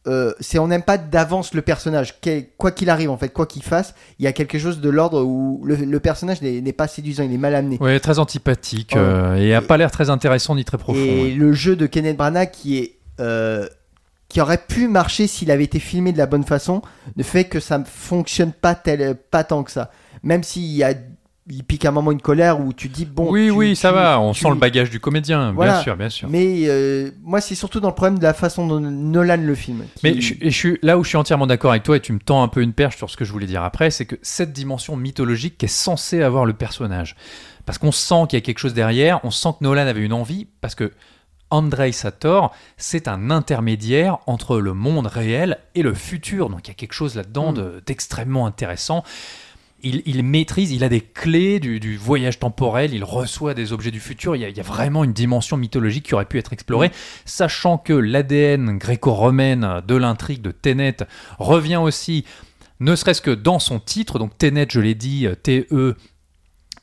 euh, 0.08 0.32
c'est 0.38 0.60
on 0.60 0.68
n'aime 0.68 0.84
pas 0.84 0.98
d'avance 0.98 1.52
le 1.52 1.62
personnage, 1.62 2.14
quoi 2.58 2.70
qu'il 2.70 2.90
arrive 2.90 3.10
en 3.10 3.16
fait, 3.16 3.30
quoi 3.30 3.44
qu'il 3.44 3.64
fasse, 3.64 3.92
il 4.20 4.24
y 4.24 4.28
a 4.28 4.32
quelque 4.32 4.56
chose 4.56 4.80
de 4.80 4.88
l'ordre 4.88 5.20
où 5.24 5.60
le, 5.64 5.74
le 5.74 5.98
personnage 5.98 6.40
n'est 6.42 6.72
pas 6.72 6.86
séduisant, 6.86 7.24
il 7.24 7.32
est 7.32 7.38
mal 7.38 7.56
amené. 7.56 7.76
Ouais, 7.80 7.98
très 7.98 8.20
antipathique 8.20 8.94
euh, 8.94 9.34
et 9.34 9.52
a 9.52 9.60
pas 9.62 9.76
l'air 9.76 9.90
très 9.90 10.08
intéressant 10.08 10.54
ni 10.54 10.64
très 10.64 10.78
profond. 10.78 11.00
Et 11.00 11.22
ouais. 11.24 11.30
le 11.32 11.52
jeu 11.54 11.74
de 11.74 11.86
Kenneth 11.86 12.16
Branagh 12.16 12.52
qui 12.52 12.78
est 12.78 12.92
qui 14.28 14.40
aurait 14.40 14.58
pu 14.66 14.88
marcher 14.88 15.26
s'il 15.26 15.50
avait 15.50 15.64
été 15.64 15.78
filmé 15.78 16.12
de 16.12 16.18
la 16.18 16.26
bonne 16.26 16.44
façon, 16.44 16.82
ne 17.16 17.22
fait 17.22 17.44
que 17.44 17.60
ça 17.60 17.78
ne 17.78 17.84
fonctionne 17.84 18.52
pas 18.52 18.74
tel, 18.74 19.14
pas 19.30 19.44
tant 19.44 19.62
que 19.62 19.70
ça. 19.70 19.90
Même 20.22 20.42
s'il 20.42 20.64
y 20.64 20.82
a 20.82 20.92
il 21.48 21.62
pique 21.62 21.84
à 21.84 21.90
un 21.90 21.92
moment 21.92 22.10
une 22.10 22.20
colère 22.20 22.58
où 22.58 22.72
tu 22.72 22.88
dis 22.88 23.04
bon. 23.04 23.30
oui, 23.30 23.44
tu- 23.44 23.50
oui, 23.52 23.76
ça 23.76 23.90
tu- 23.90 23.94
va. 23.94 24.18
On 24.18 24.34
sent 24.34 24.48
le 24.48 24.56
bagage 24.56 24.90
du 24.90 24.98
comédien, 24.98 25.52
Voilà. 25.52 25.74
bien 25.74 25.82
sûr, 25.82 25.96
bien 25.96 26.08
sûr. 26.08 26.28
Mais 26.28 26.64
euh, 26.66 27.12
moi, 27.22 27.40
c'est 27.40 27.54
surtout 27.54 27.78
dans 27.78 27.90
le 27.90 27.94
problème 27.94 28.18
de 28.18 28.24
la 28.24 28.34
façon 28.34 28.66
dont 28.66 28.80
Nolan 28.80 29.36
le 29.36 29.54
filme. 29.54 29.84
qui- 29.94 30.00
Mais 30.02 30.20
je, 30.20 30.34
je 30.42 30.48
suis 30.50 30.76
là 30.82 30.98
où 30.98 31.04
je 31.04 31.08
suis 31.10 31.16
entièrement 31.16 31.46
d'accord 31.46 31.70
avec 31.70 31.84
toi 31.84 31.96
et 31.98 32.00
tu 32.00 32.12
me 32.12 32.18
tends 32.18 32.42
un 32.42 32.48
peu 32.48 32.62
une 32.62 32.72
perche 32.72 32.96
sur 32.96 33.08
ce 33.10 33.16
que 33.16 33.24
je 33.24 33.30
voulais 33.30 33.46
dire 33.46 33.62
après, 33.62 33.92
c'est 33.92 34.06
que 34.06 34.16
cette 34.22 34.52
dimension 34.52 34.96
mythologique 34.96 35.56
qu'est 35.56 35.68
censée 35.68 36.20
avoir 36.20 36.46
le 36.46 36.52
personnage, 36.52 37.14
parce 37.64 37.78
qu'on 37.78 37.92
sent 37.92 38.24
qu'il 38.28 38.38
y 38.38 38.42
a 38.42 38.44
quelque 38.44 38.58
chose 38.58 38.74
derrière, 38.74 39.20
on 39.22 39.30
sent 39.30 39.50
que 39.60 39.62
Nolan 39.62 39.86
avait 39.86 40.04
une 40.04 40.12
envie, 40.14 40.48
parce 40.60 40.74
que 40.74 40.90
Andrei 41.50 41.92
Sator, 41.92 42.52
c'est 42.76 43.08
un 43.08 43.30
intermédiaire 43.30 44.18
entre 44.26 44.58
le 44.58 44.72
monde 44.74 45.06
réel 45.06 45.58
et 45.74 45.82
le 45.82 45.94
futur, 45.94 46.48
donc 46.50 46.60
il 46.64 46.68
y 46.68 46.70
a 46.72 46.74
quelque 46.74 46.92
chose 46.92 47.14
là-dedans 47.14 47.52
Mm. 47.52 47.54
de- 47.56 47.82
d'extrêmement 47.86 48.46
intéressant. 48.46 49.04
Il, 49.82 50.02
il 50.06 50.22
maîtrise, 50.24 50.72
il 50.72 50.82
a 50.82 50.88
des 50.88 51.02
clés 51.02 51.60
du, 51.60 51.78
du 51.78 51.96
voyage 51.96 52.38
temporel, 52.38 52.94
il 52.94 53.04
reçoit 53.04 53.54
des 53.54 53.72
objets 53.72 53.90
du 53.90 54.00
futur, 54.00 54.34
il 54.34 54.40
y, 54.42 54.44
a, 54.44 54.48
il 54.48 54.56
y 54.56 54.60
a 54.60 54.64
vraiment 54.64 55.04
une 55.04 55.12
dimension 55.12 55.56
mythologique 55.56 56.06
qui 56.06 56.14
aurait 56.14 56.24
pu 56.24 56.38
être 56.38 56.52
explorée, 56.52 56.90
sachant 57.26 57.76
que 57.78 57.92
l'ADN 57.92 58.78
gréco-romaine 58.78 59.82
de 59.86 59.94
l'intrigue 59.94 60.40
de 60.42 60.50
Tenet 60.50 60.96
revient 61.38 61.76
aussi, 61.76 62.24
ne 62.80 62.96
serait-ce 62.96 63.20
que 63.22 63.30
dans 63.30 63.58
son 63.58 63.78
titre, 63.78 64.18
donc 64.18 64.36
Tenet, 64.38 64.66
je 64.70 64.80
l'ai 64.80 64.94
dit, 64.94 65.28
T-E, 65.42 65.94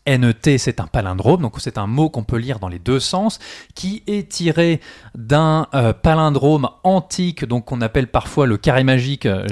NET, 0.08 0.58
c'est 0.58 0.80
un 0.80 0.88
palindrome, 0.88 1.42
donc 1.42 1.56
c'est 1.60 1.78
un 1.78 1.88
mot 1.88 2.10
qu'on 2.10 2.24
peut 2.24 2.38
lire 2.38 2.60
dans 2.60 2.68
les 2.68 2.80
deux 2.80 3.00
sens, 3.00 3.40
qui 3.76 4.04
est 4.08 4.30
tiré 4.30 4.82
d'un 5.16 5.68
euh, 5.74 5.94
palindrome 5.94 6.70
antique, 6.84 7.46
donc 7.46 7.66
qu'on 7.66 7.82
appelle 7.82 8.08
parfois 8.08 8.46
le 8.46 8.58
carré 8.58 8.84
magique, 8.84 9.26
euh, 9.26 9.46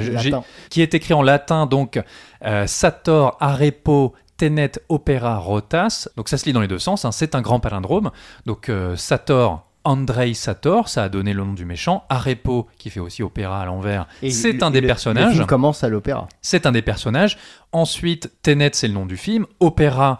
qui 0.70 0.82
est 0.82 0.93
écrit 0.93 1.14
en 1.14 1.22
latin, 1.22 1.66
donc 1.66 2.02
euh, 2.45 2.68
Sator, 2.68 3.38
Arepo, 3.39 4.14
Tenet, 4.41 4.72
Opera, 4.89 5.38
Rotas. 5.38 6.10
Donc 6.18 6.28
ça 6.28 6.38
se 6.38 6.45
lit 6.45 6.54
dans 6.54 6.62
les 6.62 6.68
deux 6.68 6.80
sens, 6.80 7.06
hein, 7.06 7.12
c'est 7.12 7.36
un 7.36 7.41
grand 7.41 7.60
palindrome. 7.60 8.10
Donc 8.47 8.70
euh, 8.70 8.95
Sator, 8.95 9.70
Andrei 9.84 10.34
Sator, 10.34 10.89
ça 10.89 11.03
a 11.03 11.09
donné 11.09 11.34
le 11.34 11.43
nom 11.43 11.53
du 11.53 11.65
méchant. 11.65 12.03
Arepo, 12.09 12.67
qui 12.77 12.89
fait 12.89 12.99
aussi 12.99 13.23
opéra 13.23 13.61
à 13.61 13.65
l'envers, 13.65 14.07
c'est 14.29 14.61
un 14.63 14.71
des 14.71 14.82
le- 14.82 14.88
personnages. 14.88 15.29
Le 15.29 15.34
film 15.34 15.45
commence 15.47 15.84
à 15.84 15.89
l'opéra. 15.89 16.27
C'est 16.41 16.65
un 16.65 16.71
des 16.71 16.82
personnages. 16.82 17.38
Ensuite, 17.71 18.32
Tenet, 18.43 18.71
c'est 18.73 18.88
le 18.88 18.93
nom 18.93 19.05
du 19.05 19.17
film. 19.17 19.45
Opéra, 19.59 20.19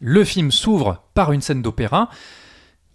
le 0.00 0.24
film 0.24 0.50
s'ouvre 0.50 1.02
par 1.14 1.32
une 1.32 1.40
scène 1.40 1.62
d'opéra. 1.62 2.08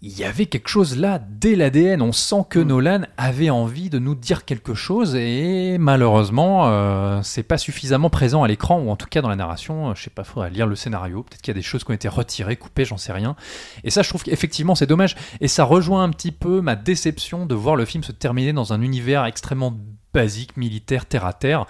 Il 0.08 0.16
y 0.16 0.22
avait 0.22 0.46
quelque 0.46 0.68
chose 0.68 0.96
là 0.96 1.18
dès 1.18 1.56
l'ADN. 1.56 2.00
On 2.00 2.12
sent 2.12 2.44
que 2.48 2.60
Mm. 2.60 2.68
Nolan 2.68 3.00
avait 3.16 3.50
envie 3.50 3.90
de 3.90 3.98
nous 3.98 4.14
dire 4.14 4.44
quelque 4.44 4.72
chose 4.72 5.16
et 5.16 5.78
malheureusement, 5.78 6.68
euh, 6.68 7.20
c'est 7.24 7.42
pas 7.42 7.58
suffisamment 7.58 8.08
présent 8.08 8.44
à 8.44 8.48
l'écran 8.48 8.78
ou 8.78 8.90
en 8.90 8.94
tout 8.94 9.08
cas 9.08 9.20
dans 9.20 9.28
la 9.28 9.34
narration. 9.34 9.92
Je 9.96 10.04
sais 10.04 10.10
pas, 10.10 10.22
faudrait 10.22 10.50
lire 10.50 10.68
le 10.68 10.76
scénario. 10.76 11.24
Peut-être 11.24 11.42
qu'il 11.42 11.50
y 11.50 11.56
a 11.56 11.58
des 11.58 11.62
choses 11.62 11.82
qui 11.82 11.90
ont 11.90 11.94
été 11.94 12.06
retirées, 12.06 12.54
coupées, 12.54 12.84
j'en 12.84 12.98
sais 12.98 13.12
rien. 13.12 13.34
Et 13.82 13.90
ça, 13.90 14.02
je 14.02 14.08
trouve 14.08 14.22
qu'effectivement, 14.22 14.76
c'est 14.76 14.86
dommage. 14.86 15.16
Et 15.40 15.48
ça 15.48 15.64
rejoint 15.64 16.04
un 16.04 16.10
petit 16.10 16.30
peu 16.30 16.60
ma 16.60 16.76
déception 16.76 17.44
de 17.44 17.56
voir 17.56 17.74
le 17.74 17.84
film 17.84 18.04
se 18.04 18.12
terminer 18.12 18.52
dans 18.52 18.72
un 18.72 18.82
univers 18.82 19.24
extrêmement 19.24 19.76
basique, 20.14 20.56
militaire, 20.56 21.06
terre 21.06 21.26
à 21.26 21.32
terre. 21.32 21.66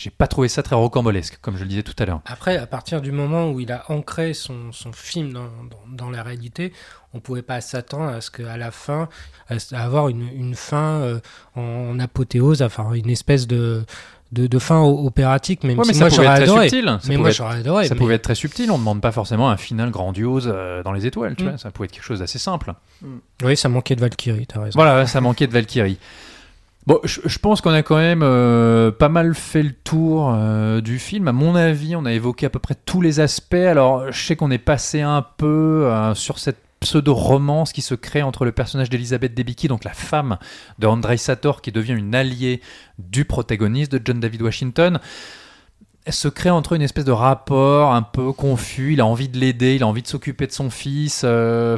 J'ai 0.00 0.08
pas 0.08 0.26
trouvé 0.26 0.48
ça 0.48 0.62
très 0.62 0.76
rocambolesque, 0.76 1.38
comme 1.42 1.58
je 1.58 1.62
le 1.62 1.68
disais 1.68 1.82
tout 1.82 1.94
à 1.98 2.06
l'heure. 2.06 2.22
Après, 2.24 2.56
à 2.56 2.66
partir 2.66 3.02
du 3.02 3.12
moment 3.12 3.50
où 3.50 3.60
il 3.60 3.70
a 3.70 3.84
ancré 3.90 4.32
son, 4.32 4.72
son 4.72 4.92
film 4.92 5.34
dans, 5.34 5.42
dans, 5.42 6.04
dans 6.04 6.10
la 6.10 6.22
réalité, 6.22 6.72
on 7.14 7.20
pouvait 7.20 7.42
pas 7.42 7.60
s'attendre 7.60 8.08
à 8.10 8.20
ce 8.20 8.30
qu'à 8.30 8.56
la 8.56 8.70
fin, 8.70 9.08
à 9.48 9.82
avoir 9.84 10.08
une, 10.08 10.28
une 10.34 10.54
fin 10.54 11.00
euh, 11.00 11.18
en, 11.56 11.98
apothéose, 11.98 12.62
enfin 12.62 12.92
une 12.92 13.10
espèce 13.10 13.46
de, 13.48 13.82
de, 14.32 14.46
de 14.46 14.58
fin 14.60 14.80
opératique, 14.80 15.64
même 15.64 15.78
Ouais, 15.78 15.84
mais 15.88 15.92
si 15.92 15.98
ça 15.98 16.04
moi 16.04 16.10
pouvait 16.10 16.24
j'aurais 16.24 16.36
être 16.38 16.42
très 16.44 16.50
adoré. 16.52 16.68
subtil. 16.68 16.84
Ça 16.86 16.92
mais 16.92 16.98
pouvait 17.00 17.16
moi 17.18 17.28
être- 17.30 17.36
j'aurais 17.36 17.56
adoré. 17.58 17.88
Ça 17.88 17.94
mais- 17.94 17.98
pouvait 17.98 18.14
être 18.14 18.22
très 18.22 18.34
subtil, 18.36 18.70
on 18.70 18.74
ne 18.74 18.78
demande 18.78 19.00
pas 19.00 19.10
forcément 19.12 19.50
un 19.50 19.56
final 19.56 19.90
grandiose 19.90 20.48
euh, 20.54 20.82
dans 20.84 20.92
les 20.92 21.06
étoiles, 21.06 21.34
tu 21.36 21.44
Mm. 21.44 21.48
vois. 21.48 21.58
Ça 21.58 21.70
pouvait 21.72 21.86
être 21.86 21.92
quelque 21.92 22.04
chose 22.04 22.20
d'assez 22.20 22.38
simple. 22.38 22.72
Oui, 23.42 23.56
ça 23.56 23.68
manquait 23.68 23.96
de 23.96 24.00
Valkyrie, 24.00 24.46
t'as 24.46 24.60
raison. 24.60 24.78
Voilà, 24.78 25.06
ça 25.06 25.20
manquait 25.20 25.46
de 25.48 25.52
Valkyrie. 25.52 25.98
Bon, 26.86 26.98
je, 27.04 27.20
je 27.26 27.38
pense 27.38 27.60
qu'on 27.60 27.72
a 27.74 27.82
quand 27.82 27.96
même 27.98 28.22
euh, 28.22 28.90
pas 28.90 29.10
mal 29.10 29.34
fait 29.34 29.62
le 29.62 29.72
tour 29.72 30.32
euh, 30.34 30.80
du 30.80 30.98
film. 30.98 31.28
À 31.28 31.32
mon 31.32 31.54
avis, 31.54 31.94
on 31.94 32.06
a 32.06 32.12
évoqué 32.12 32.46
à 32.46 32.50
peu 32.50 32.58
près 32.58 32.74
tous 32.86 33.02
les 33.02 33.20
aspects. 33.20 33.52
Alors, 33.54 34.10
je 34.10 34.26
sais 34.26 34.34
qu'on 34.34 34.50
est 34.50 34.58
passé 34.58 35.02
un 35.02 35.20
peu 35.36 35.84
euh, 35.86 36.14
sur 36.14 36.38
cette 36.38 36.56
pseudo-romance 36.80 37.72
qui 37.72 37.82
se 37.82 37.94
crée 37.94 38.22
entre 38.22 38.44
le 38.44 38.52
personnage 38.52 38.90
d'Elisabeth 38.90 39.34
Debicki, 39.34 39.68
donc 39.68 39.84
la 39.84 39.92
femme 39.92 40.38
de 40.78 40.86
Andrei 40.86 41.16
Sator, 41.18 41.62
qui 41.62 41.72
devient 41.72 41.92
une 41.92 42.14
alliée 42.14 42.60
du 42.98 43.24
protagoniste 43.24 43.92
de 43.92 44.00
John 44.04 44.18
David 44.20 44.42
Washington. 44.42 44.98
Elle 46.06 46.12
se 46.14 46.28
crée 46.28 46.50
entre 46.50 46.72
eux 46.72 46.76
une 46.76 46.82
espèce 46.82 47.04
de 47.04 47.12
rapport 47.12 47.92
un 47.94 48.02
peu 48.02 48.32
confus. 48.32 48.94
Il 48.94 49.00
a 49.00 49.06
envie 49.06 49.28
de 49.28 49.38
l'aider, 49.38 49.76
il 49.76 49.82
a 49.82 49.86
envie 49.86 50.02
de 50.02 50.08
s'occuper 50.08 50.46
de 50.46 50.52
son 50.52 50.70
fils. 50.70 51.22
euh, 51.24 51.76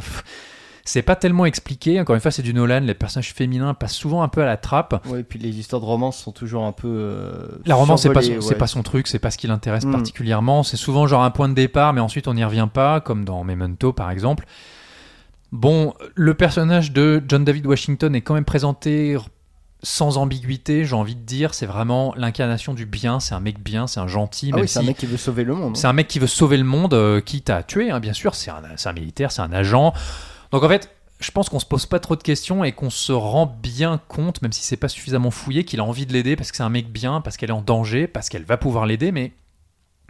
c'est 0.85 1.01
pas 1.01 1.15
tellement 1.15 1.45
expliqué. 1.45 1.99
Encore 2.01 2.13
une 2.15 2.21
fois, 2.21 2.31
c'est 2.31 2.41
du 2.41 2.53
Nolan. 2.53 2.81
Les 2.81 2.93
personnages 2.93 3.33
féminins 3.33 3.73
passent 3.73 3.93
souvent 3.95 4.21
un 4.21 4.27
peu 4.27 4.41
à 4.41 4.45
la 4.45 4.57
trappe. 4.57 5.05
Ouais, 5.07 5.21
et 5.21 5.23
puis 5.23 5.39
les 5.39 5.57
histoires 5.59 5.81
de 5.81 5.85
romance 5.85 6.17
sont 6.17 6.31
toujours 6.33 6.65
un 6.65 6.71
peu. 6.73 6.87
euh, 6.89 7.47
La 7.65 7.75
romance, 7.75 8.01
c'est 8.01 8.09
pas, 8.09 8.15
son- 8.21 8.25
survolées, 8.27 8.41
c'est 8.41 8.53
ouais. 8.53 8.57
pas 8.57 8.67
son 8.67 8.83
truc, 8.83 9.07
c'est 9.07 9.19
pas 9.19 9.31
ce 9.31 9.37
qui 9.37 9.47
l'intéresse 9.47 9.85
Mm. 9.85 9.91
particulièrement. 9.91 10.63
C'est 10.63 10.75
souvent 10.77 11.07
genre 11.07 11.23
un 11.23 11.31
point 11.31 11.47
de 11.49 11.53
départ, 11.53 11.93
mais 11.93 12.01
ensuite 12.01 12.27
on 12.27 12.33
n'y 12.33 12.43
revient 12.43 12.67
pas, 12.73 12.99
comme 13.01 13.23
dans 13.23 13.43
Memento 13.45 13.93
par 13.93 14.09
exemple. 14.11 14.45
Bon, 15.53 15.93
le 16.15 16.33
personnage 16.33 16.93
de 16.93 17.23
John 17.27 17.45
David 17.45 17.67
Washington 17.67 18.15
est 18.15 18.21
quand 18.21 18.33
même 18.33 18.43
présenté 18.43 19.15
sans 19.83 20.17
ambiguïté, 20.17 20.83
j'ai 20.83 20.95
envie 20.95 21.13
de 21.13 21.21
dire. 21.21 21.53
C'est 21.53 21.67
vraiment 21.67 22.15
l'incarnation 22.17 22.73
du 22.73 22.87
bien. 22.87 23.19
C'est 23.19 23.35
un 23.35 23.39
mec 23.39 23.59
bien, 23.59 23.85
c'est 23.85 23.99
un 23.99 24.07
gentil, 24.07 24.49
Ah 24.51 24.57
oui, 24.59 24.67
c'est 24.67 24.79
un 24.79 24.83
mec 24.83 24.97
qui 24.97 25.05
veut 25.05 25.15
sauver 25.15 25.43
le 25.43 25.53
monde. 25.53 25.77
c'est 25.77 25.85
un 25.85 25.93
mec 25.93 26.07
qui 26.07 26.17
veut 26.17 26.25
sauver 26.25 26.57
le 26.57 26.63
monde, 26.63 26.95
euh, 26.95 27.21
quitte 27.21 27.51
à 27.51 27.61
tuer, 27.61 27.91
hein, 27.91 27.99
bien 27.99 28.13
sûr. 28.13 28.33
C'est 28.33 28.49
un, 28.49 28.93
militaire, 28.93 29.31
c'est 29.31 29.43
un 29.43 29.53
agent. 29.53 29.93
Donc 30.51 30.63
en 30.63 30.67
fait, 30.67 30.89
je 31.19 31.29
pense 31.29 31.49
qu'on 31.49 31.59
se 31.59 31.67
pose 31.67 31.85
pas 31.85 31.99
trop 31.99 32.15
de 32.15 32.23
questions 32.23 32.63
et 32.63 32.71
qu'on 32.71 32.89
se 32.89 33.11
rend 33.11 33.45
bien 33.45 34.01
compte, 34.07 34.41
même 34.41 34.53
si 34.53 34.63
c'est 34.63 34.75
pas 34.75 34.89
suffisamment 34.89 35.29
fouillé, 35.29 35.65
qu'il 35.65 35.79
a 35.81 35.83
envie 35.83 36.07
de 36.07 36.13
l'aider 36.13 36.35
parce 36.35 36.49
que 36.49 36.57
c'est 36.57 36.63
un 36.63 36.69
mec 36.69 36.91
bien, 36.91 37.21
parce 37.21 37.37
qu'elle 37.37 37.51
est 37.51 37.53
en 37.53 37.61
danger, 37.61 38.07
parce 38.07 38.27
qu'elle 38.27 38.43
va 38.43 38.57
pouvoir 38.57 38.87
l'aider, 38.87 39.11
mais 39.11 39.33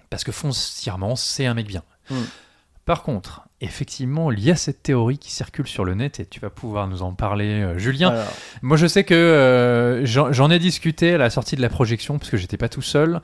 parce 0.09 0.23
que 0.23 0.31
foncièrement, 0.31 1.17
c'est 1.17 1.47
un 1.47 1.53
mec 1.53 1.67
bien. 1.67 1.83
Mm. 2.09 2.15
Par 2.85 3.03
contre, 3.03 3.41
effectivement, 3.62 4.32
il 4.32 4.39
y 4.39 4.51
a 4.51 4.56
cette 4.56 4.84
théorie 4.84 5.18
qui 5.18 5.32
circule 5.32 5.68
sur 5.68 5.86
le 5.86 5.93
net 5.93 6.20
et 6.20 6.26
tu 6.26 6.39
vas 6.39 6.49
pouvoir 6.49 6.88
nous 6.88 7.01
en 7.04 7.14
parler, 7.14 7.62
euh, 7.62 7.78
Julien. 7.78 8.10
Alors, 8.10 8.24
Moi, 8.62 8.78
je 8.78 8.88
sais 8.88 9.04
que 9.04 9.14
euh, 9.14 10.06
j'en 10.06 10.49
ai 10.51 10.60
discuté 10.60 11.14
à 11.14 11.18
la 11.18 11.30
sortie 11.30 11.56
de 11.56 11.62
la 11.62 11.70
projection 11.70 12.18
parce 12.18 12.30
que 12.30 12.38
j'étais 12.38 12.58
pas 12.58 12.70
tout 12.70 12.82
seul. 12.82 13.22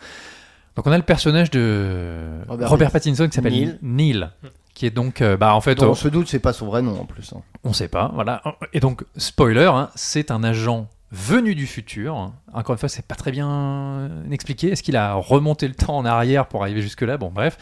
Donc, 0.76 0.88
on 0.88 0.92
a 0.92 0.98
le 0.98 1.04
personnage 1.04 1.52
de 1.52 2.20
Robert 2.48 2.70
Robert, 2.70 2.92
Pattinson. 2.92 3.28
Qui 3.28 3.36
s'appelle 3.36 3.54
Neil. 3.54 3.78
Neil. 3.82 4.30
qui 4.74 4.86
est 4.86 4.92
donc, 4.92 5.22
euh, 5.22 5.36
bah, 5.36 5.54
en 5.54 5.62
fait, 5.62 5.82
on 5.84 5.94
se 5.94 6.08
doute, 6.08 6.30
c'est 6.30 6.40
pas 6.40 6.54
son 6.54 6.68
vrai 6.68 6.82
nom 6.82 7.02
en 7.02 7.06
plus. 7.06 7.34
hein. 7.36 7.42
on 7.64 7.74
sait 7.74 7.90
pas, 7.90 8.12
voilà. 8.14 8.42
Et 8.74 8.80
donc, 8.80 9.04
spoiler, 9.18 9.66
hein, 9.66 9.90
c'est 9.96 10.32
un 10.32 10.44
agent 10.44 10.88
venu 11.12 11.56
du 11.56 11.66
futur. 11.68 12.32
Encore 12.54 12.74
une 12.74 12.80
fois, 12.80 12.88
c'est 12.88 13.06
pas 13.06 13.16
très 13.16 13.32
bien 13.32 14.10
expliqué. 14.32 14.72
Est-ce 14.72 14.84
qu'il 14.84 14.96
a 14.96 15.16
remonté 15.16 15.68
le 15.68 15.74
temps 15.74 15.98
en 15.98 16.06
arrière 16.06 16.46
pour 16.48 16.62
arriver 16.62 16.82
jusque-là? 16.82 17.18
Bon, 17.18 17.30
bref, 17.34 17.58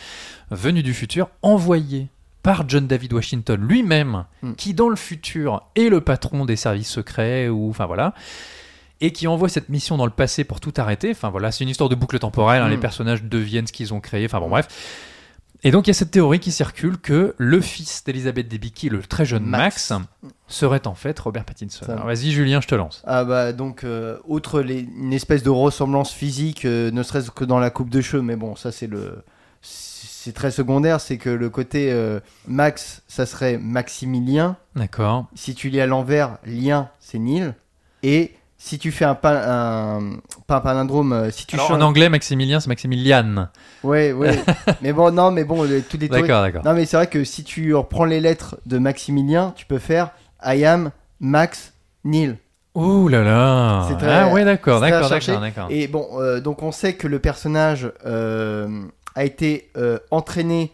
venu 0.51 0.84
du 0.84 0.93
futur, 0.93 1.30
envoyé 1.41 2.09
par 2.43 2.67
John 2.69 2.88
David 2.88 3.13
Washington 3.13 3.59
lui-même, 3.61 4.25
Hmm. 4.41 4.53
qui 4.53 4.73
dans 4.73 4.89
le 4.89 4.95
futur 4.95 5.63
est 5.75 5.89
le 5.89 6.01
patron 6.01 6.45
des 6.45 6.55
services 6.55 6.89
secrets, 6.89 7.49
ou 7.49 7.69
enfin 7.69 7.85
voilà, 7.85 8.13
et 9.01 9.11
qui 9.11 9.27
envoie 9.27 9.49
cette 9.49 9.69
mission 9.69 9.97
dans 9.97 10.05
le 10.05 10.11
passé 10.11 10.43
pour 10.43 10.59
tout 10.59 10.73
arrêter. 10.77 11.11
Enfin 11.11 11.29
voilà, 11.29 11.51
c'est 11.51 11.63
une 11.63 11.69
histoire 11.69 11.89
de 11.89 11.95
boucle 11.95 12.17
temporelle. 12.19 12.61
hein, 12.61 12.67
Hmm. 12.67 12.71
les 12.71 12.77
personnages 12.77 13.23
deviennent 13.23 13.67
ce 13.67 13.73
qu'ils 13.73 13.93
ont 13.93 13.99
créé. 13.99 14.25
Enfin 14.25 14.39
bon, 14.39 14.49
bref. 14.49 14.67
Et 15.63 15.71
donc 15.71 15.88
il 15.88 15.89
y 15.89 15.91
a 15.91 15.93
cette 15.95 16.11
théorie 16.11 16.39
qui 16.39 16.51
circule 16.51 16.99
que 16.99 17.33
le 17.39 17.59
fils 17.61 18.03
d'Elizabeth 18.05 18.47
Debicki, 18.47 18.89
le 18.89 19.01
très 19.01 19.25
jeune 19.25 19.43
Max, 19.43 19.89
Max. 19.89 20.05
serait 20.47 20.85
en 20.85 20.93
fait 20.93 21.17
Robert 21.19 21.45
Pattinson. 21.45 21.83
Vas-y 22.05 22.31
Julien, 22.31 22.61
je 22.61 22.67
te 22.67 22.75
lance. 22.75 23.01
Ah 23.07 23.23
bah 23.25 23.53
donc, 23.53 23.83
euh, 23.83 24.17
outre 24.25 24.61
les, 24.61 24.81
une 24.81 25.13
espèce 25.13 25.41
de 25.41 25.49
ressemblance 25.49 26.11
physique, 26.13 26.63
euh, 26.65 26.91
ne 26.91 27.01
serait-ce 27.01 27.31
que 27.31 27.43
dans 27.43 27.57
la 27.59 27.71
coupe 27.71 27.89
de 27.89 28.01
cheveux, 28.01 28.21
mais 28.21 28.35
bon, 28.35 28.55
ça 28.55 28.71
c'est 28.71 28.85
le. 28.88 29.23
C'est 30.28 30.34
très 30.34 30.51
secondaire, 30.51 30.99
c'est 30.99 31.15
que 31.15 31.30
le 31.30 31.49
côté 31.49 31.89
euh, 31.89 32.19
Max, 32.49 33.01
ça 33.07 33.25
serait 33.25 33.57
Maximilien. 33.57 34.57
D'accord. 34.75 35.28
Si 35.36 35.55
tu 35.55 35.69
lis 35.69 35.80
à 35.80 35.86
l'envers, 35.86 36.38
lien, 36.45 36.89
c'est 36.99 37.17
Neil. 37.17 37.53
Et 38.03 38.34
si 38.57 38.78
tu 38.78 38.91
fais 38.91 39.05
un, 39.05 39.11
un, 39.23 39.99
pas 40.45 40.57
un 40.57 40.59
palindrome, 40.59 41.13
euh, 41.13 41.32
si 41.32 41.45
tu 41.45 41.55
Alors, 41.55 41.69
changes- 41.69 41.78
en 41.78 41.82
anglais, 41.82 42.09
Maximilien, 42.09 42.59
c'est 42.59 42.67
Maximilian. 42.67 43.47
Ouais, 43.86 44.11
ouais. 44.11 44.38
mais 44.82 44.91
bon, 44.91 45.11
non, 45.13 45.32
mais 45.32 45.45
bon, 45.45 45.63
les- 45.63 45.82
tous 45.82 45.95
les 45.97 46.09
théories- 46.09 46.23
D'accord, 46.23 46.41
d'accord. 46.41 46.65
Non, 46.65 46.73
mais 46.73 46.86
c'est 46.86 46.97
vrai 46.97 47.07
que 47.07 47.23
si 47.23 47.45
tu 47.45 47.73
reprends 47.73 48.03
les 48.03 48.19
lettres 48.19 48.57
de 48.65 48.80
Maximilien, 48.80 49.53
tu 49.55 49.65
peux 49.65 49.80
faire 49.80 50.09
I 50.43 50.65
am 50.65 50.91
Max 51.21 51.71
Neil. 52.03 52.36
Ouh 52.75 53.07
là 53.07 53.23
là. 53.23 53.86
C'est 53.88 53.95
très- 53.97 54.13
ah 54.13 54.28
ouais, 54.34 54.43
d'accord, 54.43 54.84
c'est 54.84 54.91
très 54.91 54.99
d'accord, 54.99 55.09
d'accord, 55.09 55.39
d'accord. 55.39 55.67
Et 55.69 55.88
bon, 55.88 56.05
euh, 56.19 56.41
donc 56.41 56.63
on 56.63 56.73
sait 56.73 56.95
que 56.95 57.07
le 57.07 57.19
personnage 57.19 57.89
euh, 58.05 58.82
a 59.18 59.24
été 59.26 59.70
euh, 59.78 59.99
entraîné 60.11 60.72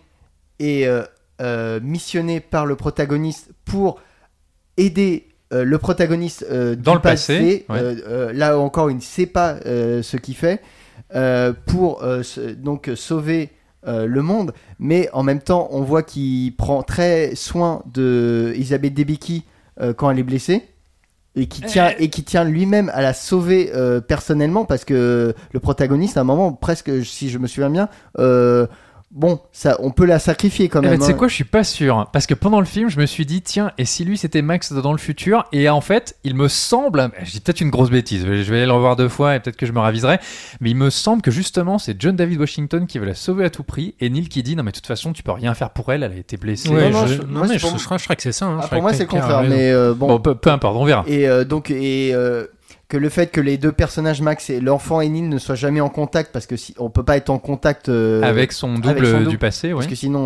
et 0.60 0.88
euh, 0.88 1.04
euh, 1.42 1.80
missionné 1.82 2.40
par 2.40 2.66
le 2.66 2.76
protagoniste 2.76 3.52
pour 3.66 4.00
aider 4.78 5.28
le 5.52 5.78
protagoniste 5.78 6.44
Dans 6.50 6.94
du 6.94 6.98
le 6.98 7.02
passé, 7.02 7.66
ouais. 7.70 8.34
Là 8.34 8.58
encore, 8.58 8.90
il 8.90 8.96
ne 8.98 9.02
sait 9.02 9.28
pas 9.28 9.58
ce 9.64 10.18
qu'il 10.18 10.36
fait 10.36 10.62
pour 11.68 12.02
se- 12.24 12.54
donc 12.56 12.90
sauver 12.96 13.50
euh, 13.86 14.06
le 14.08 14.22
monde, 14.22 14.54
mais 14.80 15.10
en 15.14 15.24
même 15.24 15.42
temps, 15.42 15.68
on 15.72 15.82
voit 15.82 16.04
qu'il 16.04 16.56
prend 16.56 16.84
très 16.84 17.36
soin 17.36 17.84
de 17.94 18.52
Elisabeth 18.56 18.94
Debicki 18.94 19.44
euh, 19.82 19.94
quand 19.94 20.10
elle 20.10 20.20
est 20.20 20.24
blessée. 20.24 20.64
Et 21.36 21.48
qui 21.48 21.62
tient, 21.62 21.94
et 21.98 22.10
qui 22.10 22.24
tient 22.24 22.44
lui-même 22.44 22.92
à 22.94 23.02
la 23.02 23.14
sauver 23.14 23.72
euh, 23.74 24.00
personnellement 24.02 24.66
parce 24.66 24.86
que 24.86 25.34
le 25.52 25.60
protagoniste 25.60 26.16
à 26.18 26.22
un 26.22 26.26
moment 26.26 26.54
presque 26.54 27.04
si 27.04 27.32
je 27.32 27.40
me 27.40 27.48
souviens 27.48 27.72
bien 27.72 27.90
euh, 28.20 28.68
bon 29.16 29.40
ça 29.52 29.78
on 29.80 29.92
peut 29.92 30.06
la 30.06 30.20
sacrifier 30.20 30.70
quand 30.70 30.80
Eh 30.80 30.84
ben, 30.84 30.90
même 30.92 31.00
tu 31.00 31.06
sais 31.06 31.12
hein. 31.14 31.16
quoi, 31.16 31.28
je 31.28 31.34
suis 31.36 31.44
pas 31.44 31.64
sûr. 31.64 32.08
Parce 32.12 32.26
que 32.26 32.34
pendant 32.34 32.60
le 32.60 32.66
film, 32.66 32.90
je 32.90 33.00
me 33.00 33.06
suis 33.06 33.26
dit, 33.26 33.42
tiens, 33.42 33.72
et 33.78 33.86
si 33.86 34.04
lui 34.04 34.18
c'était 34.18 34.42
Max 34.42 34.74
dans 34.74 34.92
le 34.92 34.98
futur? 34.98 35.46
Et 35.52 35.70
en 35.70 35.82
fait, 35.82 36.16
il 36.24 36.36
me 36.36 36.48
semble, 36.48 37.12
je 37.24 37.32
dis 37.32 37.40
peut-être 37.40 37.62
une 37.62 37.70
grosse 37.70 37.90
bêtise, 37.90 38.22
je 38.26 38.28
vais 38.52 38.58
aller 38.58 38.66
le 38.66 38.72
revoir 38.74 38.96
deux 38.96 39.10
fois 39.10 39.36
et 39.36 39.40
peut-être 39.40 39.56
que 39.58 39.66
je 39.66 39.72
me 39.72 39.80
raviserai, 39.80 40.20
mais 40.62 40.72
il 40.72 40.76
me 40.76 40.90
semble 40.90 41.22
que 41.22 41.32
justement, 41.32 41.78
c'est 41.78 41.96
John 42.02 42.16
David 42.16 42.40
Washington 42.40 42.88
qui 42.88 43.00
veut 43.00 43.06
la 43.06 43.16
sauver 43.16 43.46
à 43.46 43.50
tout 43.50 43.64
prix 43.64 43.96
et 44.00 44.10
Neil 44.10 44.28
qui 44.30 44.42
dit, 44.44 44.56
non, 44.56 44.64
mais 44.64 44.72
de 44.72 44.76
toute 44.78 44.88
façon, 44.88 45.14
tu 45.14 45.24
peux 45.24 45.32
rien 45.32 45.54
faire 45.54 45.70
pour 45.70 45.92
elle, 45.94 46.04
elle 46.04 46.12
a 46.12 46.16
été 46.18 46.38
blessée. 46.38 46.70
Ouais, 46.70 46.90
non, 46.90 47.06
je, 47.08 47.22
non, 47.22 47.46
mais 47.48 47.58
je, 47.60 47.68
pour- 47.68 47.78
je 47.78 47.86
crois, 47.86 47.98
je 47.98 48.04
crois 48.04 48.16
que 48.16 48.22
c'est 48.24 48.32
ça. 48.32 48.46
hein. 48.48 48.60
Ah, 48.64 48.68
pour 48.68 48.82
moi 48.82 48.94
c'est 48.94 49.04
le 49.04 49.10
contraire 49.10 49.44
mais 49.44 49.72
euh, 49.72 49.94
bon, 49.94 50.08
Bon, 50.08 50.20
peu, 50.20 50.36
peu 50.36 50.50
importe, 50.50 50.76
on 50.78 50.86
verra. 50.86 51.04
et 51.08 51.28
euh, 51.28 51.44
donc 51.44 51.70
et 51.72 52.12
euh, 52.14 52.46
que 52.90 52.98
le 52.98 53.10
fait 53.10 53.28
que 53.32 53.42
les 53.42 53.58
deux 53.58 53.72
personnages 53.72 54.22
Max 54.22 54.50
et 54.50 54.60
l'enfant 54.60 55.02
et 55.02 55.10
Neil 55.10 55.24
ne 55.24 55.38
soient 55.40 55.56
jamais 55.56 55.82
en 55.82 55.90
contact 55.90 56.32
parce 56.32 56.46
que 56.46 56.56
si 56.58 56.76
on 56.78 56.90
peut 56.90 57.04
pas 57.04 57.18
être 57.18 57.30
en 57.32 57.40
contact 57.40 57.90
euh, 57.90 58.22
avec 58.22 58.52
son 58.52 58.76
double, 58.76 58.90
avec 58.90 59.06
son 59.06 59.18
double, 59.20 59.30
du 59.30 59.38
passé, 59.38 59.70
ouais. 59.70 59.74
parce 59.76 59.88
que 59.88 59.96
sinon 59.96 60.20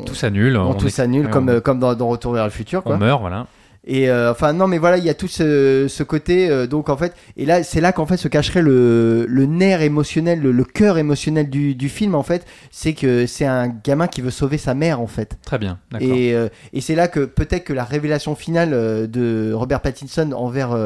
on, 0.00 0.04
Tout 0.04 0.14
s'annule. 0.14 0.56
on, 0.56 0.74
tout 0.74 0.88
s'annule 0.88 1.28
comme 1.30 1.48
on- 1.48 1.52
euh, 1.54 1.60
comme 1.60 1.80
dans, 1.80 1.94
dans 1.94 2.08
Retour 2.08 2.32
vers 2.34 2.44
le 2.44 2.50
futur 2.50 2.82
quoi. 2.84 2.94
on 2.94 2.98
meurt, 2.98 3.20
voilà. 3.20 3.46
Et 3.88 4.10
euh, 4.10 4.32
enfin 4.32 4.52
non 4.52 4.66
mais 4.66 4.78
voilà 4.78 4.98
il 4.98 5.04
y 5.04 5.08
a 5.08 5.14
tout 5.14 5.28
ce, 5.28 5.86
ce 5.88 6.02
côté 6.02 6.50
euh, 6.50 6.66
donc 6.66 6.88
en 6.88 6.96
fait 6.96 7.14
et 7.36 7.46
là 7.46 7.62
c'est 7.62 7.80
là 7.80 7.92
qu'en 7.92 8.04
fait 8.04 8.16
se 8.16 8.26
cacherait 8.26 8.62
le, 8.62 9.26
le 9.28 9.46
nerf 9.46 9.80
émotionnel 9.80 10.40
le, 10.40 10.50
le 10.50 10.64
cœur 10.64 10.98
émotionnel 10.98 11.48
du, 11.48 11.76
du 11.76 11.88
film 11.88 12.16
en 12.16 12.24
fait 12.24 12.44
c'est 12.72 12.94
que 12.94 13.26
c'est 13.26 13.46
un 13.46 13.68
gamin 13.68 14.08
qui 14.08 14.22
veut 14.22 14.32
sauver 14.32 14.58
sa 14.58 14.74
mère 14.74 15.00
en 15.00 15.06
fait 15.06 15.38
Très 15.44 15.58
bien, 15.58 15.78
d'accord. 15.92 16.08
et, 16.08 16.34
euh, 16.34 16.48
et 16.72 16.80
c'est 16.80 16.96
là 16.96 17.06
que 17.06 17.20
peut-être 17.20 17.62
que 17.62 17.72
la 17.72 17.84
révélation 17.84 18.34
finale 18.34 18.70
de 19.08 19.52
Robert 19.54 19.80
Pattinson 19.82 20.32
envers 20.32 20.76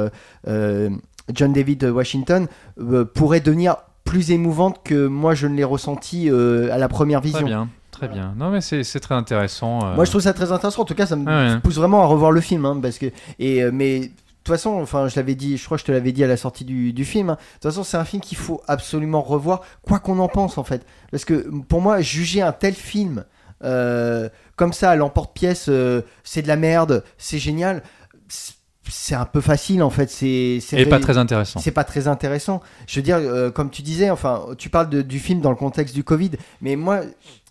John 0.46 1.52
David 1.52 1.84
Washington 1.84 2.48
pourrait 3.14 3.40
devenir 3.40 3.76
plus 4.04 4.30
émouvante 4.30 4.80
que 4.84 5.06
moi 5.06 5.34
je 5.34 5.46
ne 5.46 5.54
l'ai 5.54 5.64
ressenti 5.64 6.28
euh, 6.30 6.72
à 6.72 6.78
la 6.78 6.88
première 6.88 7.20
Très 7.20 7.30
vision. 7.30 7.46
bien, 7.46 7.68
très 8.06 8.08
bien. 8.14 8.34
Non, 8.36 8.50
mais 8.50 8.60
c'est 8.60 9.00
très 9.00 9.14
intéressant. 9.14 9.80
euh. 9.84 9.94
Moi, 9.94 10.04
je 10.04 10.10
trouve 10.10 10.22
ça 10.22 10.32
très 10.32 10.52
intéressant. 10.52 10.82
En 10.82 10.84
tout 10.84 10.94
cas, 10.94 11.06
ça 11.06 11.16
me 11.16 11.24
Ah 11.28 11.54
ouais. 11.54 11.60
pousse 11.60 11.76
vraiment 11.76 12.02
à 12.02 12.06
revoir 12.06 12.30
le 12.32 12.40
film, 12.40 12.64
hein, 12.64 12.78
parce 12.80 12.98
que 12.98 13.06
et 13.38 13.62
euh, 13.62 13.70
mais 13.72 14.00
de 14.00 14.06
toute 14.44 14.54
façon, 14.54 14.70
enfin, 14.80 15.06
je 15.08 15.16
l'avais 15.16 15.34
dit, 15.34 15.58
je 15.58 15.64
crois 15.66 15.76
que 15.76 15.82
je 15.82 15.86
te 15.86 15.92
l'avais 15.92 16.12
dit 16.12 16.24
à 16.24 16.26
la 16.26 16.36
sortie 16.38 16.64
du, 16.64 16.92
du 16.92 17.04
film. 17.04 17.30
hein. 17.30 17.34
De 17.34 17.52
toute 17.60 17.70
façon, 17.70 17.84
c'est 17.84 17.96
un 17.98 18.04
film 18.06 18.22
qu'il 18.22 18.38
faut 18.38 18.62
absolument 18.68 19.20
revoir, 19.20 19.60
quoi 19.82 19.98
qu'on 19.98 20.18
en 20.18 20.28
pense, 20.28 20.56
en 20.58 20.64
fait. 20.64 20.84
Parce 21.10 21.24
que 21.26 21.48
pour 21.68 21.80
moi, 21.82 22.00
juger 22.00 22.40
un 22.42 22.52
tel 22.52 22.74
film 22.74 23.24
euh, 23.62 24.28
comme 24.56 24.72
ça 24.72 24.90
à 24.90 24.96
l'emporte-pièce, 24.96 25.66
euh, 25.68 26.00
c'est 26.24 26.40
de 26.42 26.48
la 26.48 26.56
merde, 26.56 27.04
c'est 27.18 27.38
génial. 27.38 27.82
c'est- 28.28 28.54
un 29.14 29.24
peu 29.24 29.40
facile, 29.40 29.84
en 29.84 29.90
fait. 29.90 30.10
C'est 30.10 30.58
Et 30.72 30.86
pas 30.86 30.98
très 30.98 31.16
intéressant. 31.16 31.60
c'est 31.60 31.70
pas 31.70 31.84
très 31.84 32.08
intéressant. 32.08 32.60
Je 32.88 32.96
veux 32.98 33.04
dire, 33.04 33.18
euh, 33.18 33.50
comme 33.52 33.70
tu 33.70 33.82
disais, 33.82 34.10
enfin, 34.10 34.46
tu 34.58 34.68
parles 34.68 34.88
de- 34.88 35.02
du 35.02 35.20
film 35.20 35.40
dans 35.40 35.50
le 35.50 35.56
contexte 35.56 35.94
du 35.94 36.02
Covid, 36.02 36.32
mais 36.60 36.74
moi, 36.74 37.02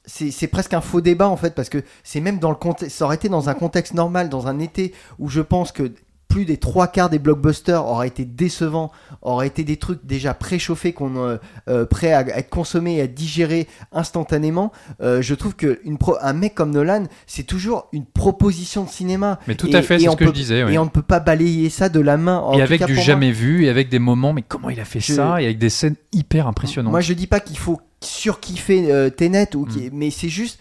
c'est 0.06 0.47
presque 0.47 0.74
un 0.74 0.82
faux 0.82 1.02
débat 1.02 1.28
en 1.28 1.38
fait, 1.38 1.56
parce 1.56 1.70
que 1.70 1.84
c'est 2.04 2.22
même 2.22 2.39
dans 2.39 2.50
le 2.50 2.56
contexte, 2.56 2.97
ça 2.97 3.06
aurait 3.06 3.16
été 3.16 3.30
dans 3.30 3.50
un 3.50 3.54
contexte 3.54 3.93
normal, 3.93 4.30
dans 4.30 4.47
un 4.47 4.60
été 4.60 4.93
où 5.20 5.30
je 5.30 5.41
pense 5.41 5.72
que 5.72 5.91
plus 6.30 6.46
des 6.46 6.58
trois 6.58 6.88
quarts 6.88 7.10
des 7.10 7.18
blockbusters 7.20 7.84
auraient 7.86 8.08
été 8.08 8.24
décevants, 8.24 8.92
auraient 9.24 9.48
été 9.48 9.64
des 9.64 9.78
trucs 9.78 10.06
déjà 10.06 10.34
préchauffés, 10.36 10.94
qu'on 10.94 11.18
euh, 11.18 11.38
euh, 11.68 11.86
prêts 11.86 12.14
à, 12.14 12.20
à 12.20 12.38
être 12.38 12.50
consommés 12.52 12.98
et 12.98 13.02
à 13.02 13.08
digérer 13.08 13.68
instantanément. 13.92 14.72
Euh, 15.02 15.22
je 15.22 15.34
trouve 15.36 15.56
que 15.56 15.80
une 15.84 15.98
pro- 15.98 16.18
un 16.22 16.34
mec 16.34 16.54
comme 16.56 16.72
Nolan, 16.72 17.06
c'est 17.28 17.44
toujours 17.44 17.88
une 17.94 18.06
proposition 18.06 18.84
de 18.84 18.90
cinéma. 18.90 19.40
Mais 19.48 19.56
tout 19.56 19.68
Et- 19.68 19.76
à 19.76 19.82
fait, 19.82 19.98
c'est 20.00 20.10
ce 20.10 20.16
que 20.16 20.24
je 20.26 20.30
peut- 20.30 20.36
disais. 20.36 20.64
ouais. 20.64 20.74
Et 20.74 20.78
on 20.78 20.86
ne 20.86 20.90
peut 20.90 21.02
pas 21.02 21.20
balayer 21.20 21.70
ça 21.70 21.90
de 21.90 22.00
la 22.00 22.16
main. 22.16 22.38
En 22.40 22.54
Et 22.54 22.62
avec 22.62 22.80
cas 22.80 22.86
du 22.86 22.94
moi. 22.94 23.04
jamais 23.04 23.32
vu, 23.32 23.66
et 23.66 23.70
avec 23.70 23.90
des 23.90 24.00
moments, 24.00 24.32
mais 24.32 24.44
comment 24.48 24.70
il 24.70 24.80
a 24.80 24.86
fait 24.86 25.00
Je- 25.00 25.14
ça 25.14 25.42
Et 25.42 25.46
avec 25.46 25.58
des 25.58 25.70
scènes 25.70 25.96
hyper 26.14 26.48
impressionnantes. 26.48 26.92
Moi, 26.92 27.02
je 27.02 27.14
dis 27.14 27.28
pas 27.28 27.40
qu'il 27.40 27.58
faut 27.58 27.82
surkiffer 28.02 28.92
euh, 28.92 29.10
Tenet, 29.10 29.56
ou 29.56 29.66
Mm. 29.66 29.90
mais 29.94 30.12
c'est 30.12 30.30
juste 30.30 30.60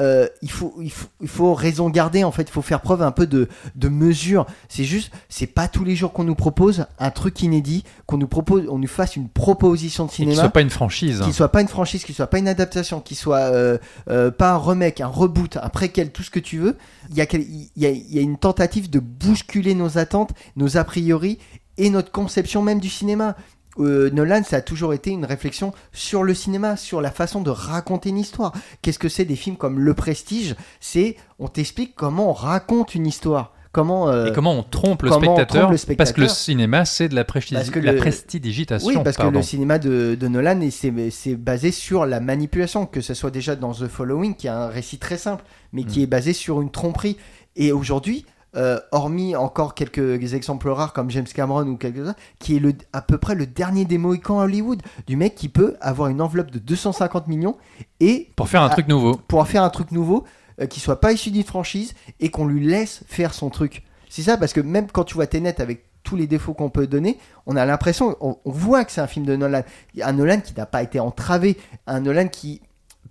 euh, 0.00 0.28
il, 0.42 0.50
faut, 0.50 0.74
il, 0.80 0.90
faut, 0.90 1.08
il 1.20 1.28
faut 1.28 1.54
raison 1.54 1.90
garder, 1.90 2.24
en 2.24 2.30
fait, 2.30 2.42
il 2.42 2.50
faut 2.50 2.62
faire 2.62 2.80
preuve 2.80 3.02
un 3.02 3.10
peu 3.10 3.26
de, 3.26 3.48
de 3.74 3.88
mesure. 3.88 4.46
C'est 4.68 4.84
juste, 4.84 5.10
c'est 5.28 5.46
pas 5.46 5.68
tous 5.68 5.84
les 5.84 5.96
jours 5.96 6.12
qu'on 6.12 6.24
nous 6.24 6.34
propose 6.34 6.86
un 6.98 7.10
truc 7.10 7.42
inédit, 7.42 7.84
qu'on 8.06 8.18
nous 8.18 8.28
propose, 8.28 8.64
on 8.68 8.78
nous 8.78 8.88
fasse 8.88 9.16
une 9.16 9.28
proposition 9.28 10.06
de 10.06 10.10
cinéma 10.10 10.32
qu'il 10.32 10.40
soit 10.40 10.50
pas 10.50 10.60
une 10.60 10.70
franchise. 10.70 11.22
qui 11.24 11.32
soit 11.32 11.50
pas 11.50 11.60
une 11.60 11.68
franchise, 11.68 12.04
qui 12.04 12.14
soit 12.14 12.28
pas 12.28 12.38
une 12.38 12.48
adaptation, 12.48 13.00
qui 13.00 13.14
soit 13.14 13.38
euh, 13.38 13.78
euh, 14.08 14.30
pas 14.30 14.52
un 14.52 14.58
remake, 14.58 15.00
un 15.00 15.08
reboot, 15.08 15.56
un 15.56 15.68
préquel, 15.68 16.12
tout 16.12 16.22
ce 16.22 16.30
que 16.30 16.40
tu 16.40 16.58
veux. 16.58 16.76
Il 17.10 17.16
y, 17.16 17.20
a 17.20 17.26
il 17.32 17.68
y, 17.76 17.86
a, 17.86 17.90
il 17.90 18.14
y 18.14 18.18
a 18.18 18.22
une 18.22 18.38
tentative 18.38 18.90
de 18.90 19.00
bousculer 19.00 19.74
nos 19.74 19.98
attentes, 19.98 20.32
nos 20.56 20.76
a 20.76 20.84
priori 20.84 21.38
et 21.78 21.90
notre 21.90 22.10
conception 22.10 22.62
même 22.62 22.80
du 22.80 22.88
cinéma. 22.88 23.36
Euh, 23.78 24.10
Nolan, 24.10 24.42
ça 24.44 24.56
a 24.56 24.60
toujours 24.60 24.92
été 24.94 25.10
une 25.10 25.24
réflexion 25.24 25.72
sur 25.92 26.22
le 26.24 26.34
cinéma, 26.34 26.76
sur 26.76 27.00
la 27.00 27.10
façon 27.10 27.40
de 27.40 27.50
raconter 27.50 28.08
une 28.10 28.18
histoire. 28.18 28.52
Qu'est-ce 28.82 28.98
que 28.98 29.08
c'est 29.08 29.24
des 29.24 29.36
films 29.36 29.56
comme 29.56 29.78
Le 29.80 29.94
Prestige? 29.94 30.54
C'est 30.80 31.16
on 31.38 31.48
t'explique 31.48 31.94
comment 31.94 32.30
on 32.30 32.32
raconte 32.32 32.94
une 32.94 33.06
histoire. 33.06 33.52
Comment, 33.70 34.08
euh, 34.08 34.26
Et 34.26 34.32
comment 34.32 34.54
on 34.58 34.62
trompe 34.62 35.02
le, 35.02 35.10
comment 35.10 35.32
on 35.32 35.36
spectateur, 35.36 35.60
trompe 35.64 35.72
le 35.72 35.76
spectateur 35.76 36.04
Parce 36.04 36.12
que 36.16 36.20
le 36.22 36.28
cinéma, 36.28 36.84
c'est 36.86 37.08
de 37.10 37.14
la, 37.14 37.24
prestigi- 37.24 37.54
Parce 37.54 37.68
que 37.70 37.78
la 37.78 37.92
le- 37.92 37.98
prestidigitation. 37.98 38.88
Oui, 38.88 38.96
parce 39.04 39.16
que 39.18 39.26
le 39.26 39.42
cinéma 39.42 39.78
de, 39.78 40.16
de 40.18 40.26
Nolan, 40.28 40.60
est- 40.62 41.10
c'est 41.10 41.36
basé 41.36 41.70
sur 41.70 42.06
la 42.06 42.18
manipulation, 42.20 42.86
que 42.86 43.02
ce 43.02 43.12
soit 43.12 43.30
déjà 43.30 43.56
dans 43.56 43.72
The 43.74 43.86
Following, 43.86 44.34
qui 44.34 44.46
est 44.46 44.50
un 44.50 44.68
récit 44.68 44.98
très 44.98 45.18
simple, 45.18 45.44
mais 45.72 45.82
Mm. 45.82 45.86
qui 45.86 46.02
est 46.02 46.06
basé 46.06 46.32
sur 46.32 46.62
une 46.62 46.70
tromperie. 46.70 47.18
Et 47.56 47.70
aujourd'hui, 47.70 48.24
euh, 48.56 48.78
hormis 48.92 49.36
encore 49.36 49.74
quelques 49.74 50.34
exemples 50.34 50.68
rares 50.70 50.92
comme 50.92 51.10
James 51.10 51.26
Cameron 51.26 51.66
ou 51.66 51.76
quelques-uns, 51.76 52.14
qui 52.38 52.56
est 52.56 52.60
le, 52.60 52.72
à 52.92 53.02
peu 53.02 53.18
près 53.18 53.34
le 53.34 53.46
dernier 53.46 53.84
des 53.84 53.98
Mohicans 53.98 54.40
à 54.40 54.44
Hollywood, 54.44 54.82
du 55.06 55.16
mec 55.16 55.34
qui 55.34 55.48
peut 55.48 55.76
avoir 55.80 56.08
une 56.08 56.20
enveloppe 56.22 56.50
de 56.50 56.58
250 56.58 57.28
millions 57.28 57.56
et 58.00 58.30
Pour 58.36 58.48
faire 58.48 58.62
un 58.62 58.68
truc 58.70 58.88
nouveau. 58.88 59.16
pouvoir 59.16 59.48
faire 59.48 59.62
un 59.62 59.70
truc 59.70 59.92
nouveau 59.92 60.24
euh, 60.60 60.66
qui 60.66 60.80
soit 60.80 61.00
pas 61.00 61.12
issu 61.12 61.30
d'une 61.30 61.44
franchise 61.44 61.94
et 62.20 62.30
qu'on 62.30 62.46
lui 62.46 62.64
laisse 62.66 63.02
faire 63.06 63.34
son 63.34 63.50
truc. 63.50 63.82
C'est 64.08 64.22
ça, 64.22 64.36
parce 64.38 64.52
que 64.52 64.60
même 64.60 64.86
quand 64.90 65.04
tu 65.04 65.14
vois 65.14 65.26
Tenet 65.26 65.60
avec 65.60 65.84
tous 66.02 66.16
les 66.16 66.26
défauts 66.26 66.54
qu'on 66.54 66.70
peut 66.70 66.86
donner, 66.86 67.18
on 67.44 67.54
a 67.54 67.66
l'impression, 67.66 68.16
on, 68.20 68.38
on 68.44 68.50
voit 68.50 68.84
que 68.86 68.92
c'est 68.92 69.02
un 69.02 69.06
film 69.06 69.26
de 69.26 69.36
Nolan. 69.36 69.62
Un 70.02 70.12
Nolan 70.14 70.40
qui 70.40 70.54
n'a 70.54 70.64
pas 70.64 70.82
été 70.82 71.00
entravé, 71.00 71.58
un 71.86 72.00
Nolan 72.00 72.28
qui 72.28 72.62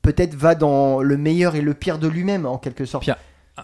peut-être 0.02 0.34
va 0.34 0.56
dans 0.56 1.02
le 1.02 1.18
meilleur 1.18 1.56
et 1.56 1.62
le 1.62 1.74
pire 1.74 2.00
de 2.00 2.08
lui-même 2.08 2.46
en 2.46 2.58
quelque 2.58 2.86
sorte. 2.86 3.10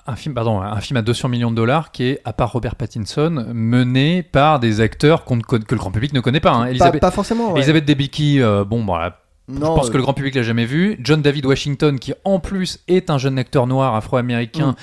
Un 0.08 0.16
film, 0.16 0.34
pardon, 0.34 0.60
un 0.60 0.82
film 0.82 0.98
à 0.98 1.02
200 1.04 1.30
millions 1.30 1.52
de 1.52 1.56
dollars 1.56 1.91
qui 1.91 2.04
est, 2.06 2.22
à 2.26 2.34
part 2.34 2.52
Robert 2.52 2.76
Pattinson, 2.76 3.46
mené 3.54 4.24
par 4.24 4.60
des 4.60 4.82
acteurs 4.82 5.24
que 5.24 5.34
le 5.36 5.78
grand 5.78 5.91
public 5.91 6.14
ne 6.14 6.20
connaît 6.20 6.39
pas. 6.39 6.52
hein. 6.52 6.66
Elisabeth, 6.66 7.00
pas 7.02 7.12
forcément. 7.12 7.52
ouais. 7.54 7.60
Elisabeth 7.60 7.86
Debicki, 7.86 8.41
euh, 8.41 8.64
bon, 8.64 8.84
voilà, 8.86 9.20
je 9.48 9.60
pense 9.60 9.89
euh, 9.89 9.91
que 9.91 9.98
le 9.98 10.04
grand 10.04 10.14
public 10.14 10.34
l'a 10.36 10.41
jamais 10.44 10.66
vu. 10.66 10.98
John 11.00 11.22
David 11.22 11.46
Washington, 11.46 12.00
qui 12.00 12.14
en 12.26 12.39
plus 12.39 12.80
est 12.88 13.10
un 13.12 13.18
jeune 13.20 13.38
acteur 13.38 13.68
noir 13.68 13.94
afro-américain, 13.96 14.72
Mm. 14.72 14.76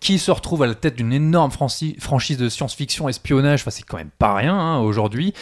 qui 0.00 0.18
se 0.18 0.30
retrouve 0.32 0.62
à 0.64 0.66
la 0.66 0.74
tête 0.74 0.96
d'une 0.96 1.12
énorme 1.12 1.50
franchise 1.52 2.36
de 2.38 2.48
science-fiction, 2.48 3.08
espionnage, 3.08 3.60
enfin, 3.62 3.70
c'est 3.70 3.84
quand 3.84 3.96
même 3.96 4.10
pas 4.18 4.34
rien 4.34 4.56
hein, 4.58 4.78
aujourd'hui. 4.78 5.34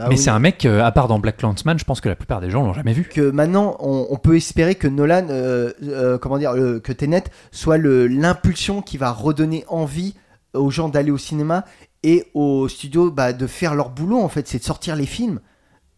Bah 0.00 0.06
Mais 0.08 0.16
oui. 0.16 0.18
c'est 0.18 0.30
un 0.30 0.38
mec, 0.38 0.64
euh, 0.66 0.82
à 0.84 0.90
part 0.92 1.08
dans 1.08 1.18
Black 1.18 1.40
Landsman, 1.42 1.78
je 1.78 1.84
pense 1.84 2.00
que 2.00 2.08
la 2.08 2.16
plupart 2.16 2.40
des 2.40 2.50
gens 2.50 2.62
l'ont 2.64 2.72
jamais 2.72 2.92
vu. 2.92 3.04
que 3.04 3.30
maintenant 3.30 3.76
on, 3.80 4.06
on 4.10 4.16
peut 4.16 4.36
espérer 4.36 4.74
que 4.74 4.88
Nolan, 4.88 5.26
euh, 5.30 5.72
euh, 5.82 6.18
comment 6.18 6.38
dire, 6.38 6.52
que 6.52 6.92
Tenet 6.92 7.24
soit 7.52 7.76
le- 7.78 8.06
l'impulsion 8.06 8.82
qui 8.82 8.96
va 8.98 9.10
redonner 9.12 9.64
envie 9.68 10.14
aux 10.54 10.70
gens 10.70 10.88
d'aller 10.88 11.10
au 11.10 11.18
cinéma 11.18 11.64
et 12.02 12.26
aux 12.34 12.66
studios 12.68 13.10
bah, 13.10 13.32
de 13.32 13.46
faire 13.46 13.74
leur 13.74 13.90
boulot 13.90 14.18
en 14.20 14.28
fait, 14.28 14.48
c'est 14.48 14.58
de 14.58 14.64
sortir 14.64 14.96
les 14.96 15.06
films 15.06 15.40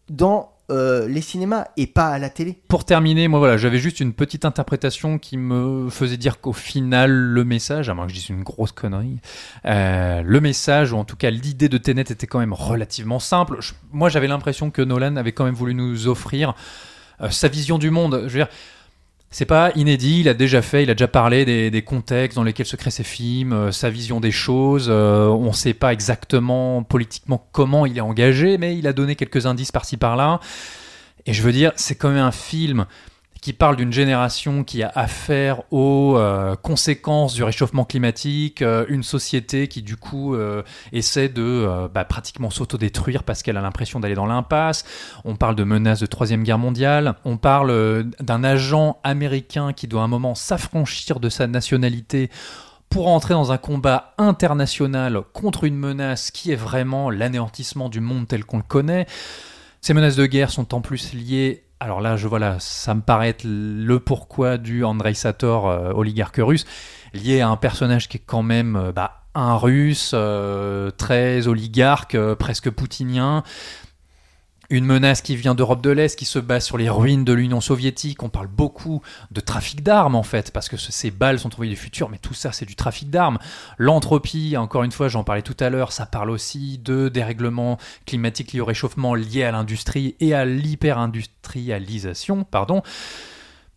dans 0.09 0.52
euh, 0.73 1.07
les 1.07 1.21
cinémas 1.21 1.65
et 1.77 1.87
pas 1.87 2.07
à 2.07 2.19
la 2.19 2.29
télé. 2.29 2.57
Pour 2.67 2.85
terminer, 2.85 3.27
moi 3.27 3.39
voilà, 3.39 3.57
j'avais 3.57 3.77
juste 3.77 3.99
une 3.99 4.13
petite 4.13 4.45
interprétation 4.45 5.17
qui 5.17 5.37
me 5.37 5.89
faisait 5.89 6.17
dire 6.17 6.41
qu'au 6.41 6.53
final, 6.53 7.11
le 7.11 7.43
message, 7.43 7.89
à 7.89 7.93
moins 7.93 8.05
que 8.05 8.11
je 8.11 8.17
dise 8.17 8.29
une 8.29 8.43
grosse 8.43 8.71
connerie, 8.71 9.19
euh, 9.65 10.21
le 10.23 10.41
message, 10.41 10.91
ou 10.91 10.97
en 10.97 11.05
tout 11.05 11.15
cas 11.15 11.29
l'idée 11.29 11.69
de 11.69 11.77
Tenet 11.77 12.01
était 12.01 12.27
quand 12.27 12.39
même 12.39 12.53
relativement 12.53 13.19
simple. 13.19 13.59
Moi 13.91 14.09
j'avais 14.09 14.27
l'impression 14.27 14.71
que 14.71 14.81
Nolan 14.81 15.15
avait 15.15 15.31
quand 15.31 15.45
même 15.45 15.53
voulu 15.53 15.73
nous 15.73 16.07
offrir 16.07 16.55
euh, 17.21 17.29
sa 17.29 17.47
vision 17.47 17.77
du 17.77 17.89
monde. 17.89 18.23
Je 18.27 18.33
veux 18.33 18.39
dire, 18.39 18.49
c'est 19.33 19.45
pas 19.45 19.71
inédit, 19.73 20.19
il 20.19 20.29
a 20.29 20.35
déjà 20.35 20.61
fait, 20.61 20.83
il 20.83 20.91
a 20.91 20.93
déjà 20.93 21.07
parlé 21.07 21.43
des, 21.71 21.81
contextes 21.81 22.35
dans 22.35 22.43
lesquels 22.43 22.67
se 22.67 22.75
créent 22.75 22.91
ses 22.91 23.03
films, 23.03 23.51
euh, 23.51 23.71
sa 23.71 23.89
vision 23.89 24.19
des 24.19 24.31
choses. 24.31 24.87
euh, 24.89 25.25
on 25.25 25.47
ne 25.47 25.53
sait 25.53 25.73
pas 25.73 25.91
exactement 25.91 26.83
politiquement 26.83 27.49
comment 27.51 27.87
il 27.87 27.97
est 27.97 28.01
engagé, 28.01 28.59
mais 28.59 28.77
il 28.77 28.85
a 28.85 28.93
donné 28.93 29.15
quelques 29.15 29.47
indices 29.47 29.71
par-ci 29.71 29.97
par-là. 29.97 30.39
Et 31.25 31.33
je 31.33 31.41
veux 31.41 31.51
dire, 31.51 31.71
c'est 31.77 31.95
quand 31.95 32.09
même 32.09 32.23
un 32.23 32.31
film 32.31 32.85
qui 33.43 33.51
parle 33.51 33.75
d'une 33.75 33.91
génération 33.91 34.63
qui 34.63 34.83
a 34.83 34.91
affaire 34.95 35.63
aux 35.69 36.15
euh, 36.15 36.55
conséquences 36.55 37.33
du 37.33 37.43
réchauffement 37.43 37.83
climatique, 37.83 38.61
euh, 38.61 38.85
une 38.87 39.03
société 39.03 39.67
qui 39.67 39.81
du 39.81 39.97
coup 39.97 40.33
euh, 40.33 40.63
essaie 40.93 41.27
de 41.27 41.89
bah, 41.93 42.05
pratiquement 42.05 42.49
s'autodétruire 42.49 43.23
parce 43.23 43.43
qu'elle 43.43 43.57
a 43.57 43.61
l'impression 43.61 43.99
d'aller 43.99 44.15
dans 44.15 44.27
l'impasse. 44.27 44.85
On 45.25 45.35
parle 45.35 45.57
de 45.57 45.65
menaces 45.65 45.99
de 45.99 46.05
troisième 46.05 46.43
guerre 46.43 46.57
mondiale. 46.57 47.15
On 47.25 47.35
parle 47.35 48.05
d'un 48.21 48.45
agent 48.45 48.97
américain 49.03 49.73
qui 49.73 49.87
doit 49.87 50.03
à 50.03 50.05
un 50.05 50.07
moment 50.07 50.35
s'affranchir 50.35 51.19
de 51.19 51.27
sa 51.27 51.45
nationalité 51.45 52.29
pour 52.89 53.09
entrer 53.09 53.33
dans 53.33 53.51
un 53.51 53.57
combat 53.57 54.13
international 54.17 55.21
contre 55.33 55.65
une 55.65 55.75
menace 55.75 56.31
qui 56.31 56.53
est 56.53 56.55
vraiment 56.55 57.09
l'anéantissement 57.09 57.89
du 57.89 57.99
monde 57.99 58.25
tel 58.25 58.45
qu'on 58.45 58.57
le 58.57 58.63
connaît. 58.63 59.05
Ces 59.81 59.93
menaces 59.93 60.15
de 60.15 60.25
guerre 60.27 60.49
sont 60.49 60.73
en 60.73 60.79
plus 60.79 61.13
liées. 61.13 61.62
Alors 61.83 61.99
là, 61.99 62.15
je 62.15 62.29
voilà, 62.29 62.55
ça 62.61 62.93
me 62.93 63.01
paraît 63.01 63.27
être 63.27 63.43
le 63.43 63.99
pourquoi 63.99 64.57
du 64.57 64.85
Andrei 64.85 65.13
Sator, 65.13 65.67
euh, 65.67 65.91
oligarque 65.91 66.39
russe, 66.41 66.63
lié 67.13 67.41
à 67.41 67.49
un 67.49 67.57
personnage 67.57 68.07
qui 68.07 68.15
est 68.15 68.23
quand 68.25 68.41
même 68.41 68.77
euh, 68.77 68.91
bah, 68.93 69.23
un 69.35 69.57
russe, 69.57 70.11
euh, 70.13 70.91
très 70.91 71.45
oligarque, 71.49 72.17
presque 72.35 72.69
poutinien. 72.69 73.43
Une 74.69 74.85
menace 74.85 75.21
qui 75.21 75.35
vient 75.35 75.55
d'Europe 75.55 75.81
de 75.81 75.89
l'Est, 75.89 76.17
qui 76.17 76.23
se 76.25 76.39
base 76.39 76.63
sur 76.63 76.77
les 76.77 76.89
ruines 76.89 77.25
de 77.25 77.33
l'Union 77.33 77.59
soviétique. 77.61 78.23
On 78.23 78.29
parle 78.29 78.47
beaucoup 78.47 79.01
de 79.29 79.41
trafic 79.41 79.83
d'armes 79.83 80.15
en 80.15 80.23
fait, 80.23 80.51
parce 80.51 80.69
que 80.69 80.77
ce- 80.77 80.91
ces 80.91 81.11
balles 81.11 81.37
sont 81.37 81.49
trouvées 81.49 81.67
du 81.67 81.75
futur, 81.75 82.09
mais 82.09 82.17
tout 82.17 82.33
ça 82.33 82.53
c'est 82.53 82.65
du 82.65 82.75
trafic 82.75 83.09
d'armes. 83.09 83.39
L'entropie, 83.77 84.55
encore 84.57 84.83
une 84.83 84.93
fois, 84.93 85.09
j'en 85.09 85.25
parlais 85.25 85.41
tout 85.41 85.57
à 85.59 85.69
l'heure, 85.69 85.91
ça 85.91 86.05
parle 86.05 86.29
aussi 86.29 86.79
de 86.79 87.09
dérèglement 87.09 87.77
climatique 88.05 88.53
lié 88.53 88.61
au 88.61 88.65
réchauffement, 88.65 89.15
lié 89.15 89.43
à 89.43 89.51
l'industrie 89.51 90.15
et 90.21 90.33
à 90.33 90.45
l'hyper-industrialisation, 90.45 92.45
pardon. 92.45 92.83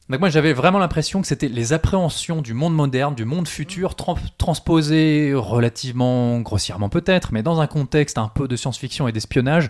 Donc 0.09 0.21
moi 0.21 0.29
j'avais 0.29 0.53
vraiment 0.53 0.79
l'impression 0.79 1.21
que 1.21 1.27
c'était 1.27 1.49
les 1.49 1.73
appréhensions 1.73 2.41
du 2.41 2.55
monde 2.55 2.77
moderne, 2.77 3.17
du 3.17 3.25
monde 3.25 3.49
futur, 3.49 3.97
tran- 3.97 4.17
transposées 4.39 5.33
relativement 5.35 6.39
grossièrement 6.41 6.89
peut-être, 6.89 7.33
mais 7.33 7.43
dans 7.43 7.61
un 7.61 7.67
contexte 7.67 8.17
un 8.17 8.29
peu 8.29 8.47
de 8.47 8.55
science-fiction 8.55 9.09
et 9.09 9.13
d'espionnage, 9.13 9.69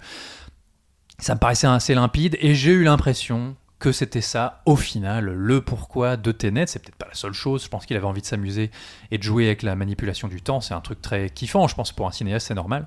ça 1.18 1.34
me 1.34 1.40
paraissait 1.40 1.66
assez 1.66 1.94
limpide 1.94 2.36
et 2.40 2.54
j'ai 2.54 2.72
eu 2.72 2.84
l'impression 2.84 3.56
que 3.78 3.92
c'était 3.92 4.22
ça, 4.22 4.62
au 4.64 4.74
final, 4.74 5.26
le 5.26 5.60
pourquoi 5.60 6.16
de 6.16 6.32
Tenet. 6.32 6.66
C'est 6.66 6.78
peut-être 6.78 6.96
pas 6.96 7.08
la 7.08 7.14
seule 7.14 7.34
chose. 7.34 7.62
Je 7.64 7.68
pense 7.68 7.84
qu'il 7.84 7.96
avait 7.96 8.06
envie 8.06 8.22
de 8.22 8.26
s'amuser 8.26 8.70
et 9.10 9.18
de 9.18 9.22
jouer 9.22 9.46
avec 9.46 9.62
la 9.62 9.76
manipulation 9.76 10.28
du 10.28 10.40
temps. 10.40 10.60
C'est 10.60 10.74
un 10.74 10.80
truc 10.80 11.02
très 11.02 11.28
kiffant, 11.28 11.68
je 11.68 11.74
pense, 11.74 11.92
pour 11.92 12.06
un 12.06 12.12
cinéaste, 12.12 12.46
c'est 12.46 12.54
normal. 12.54 12.86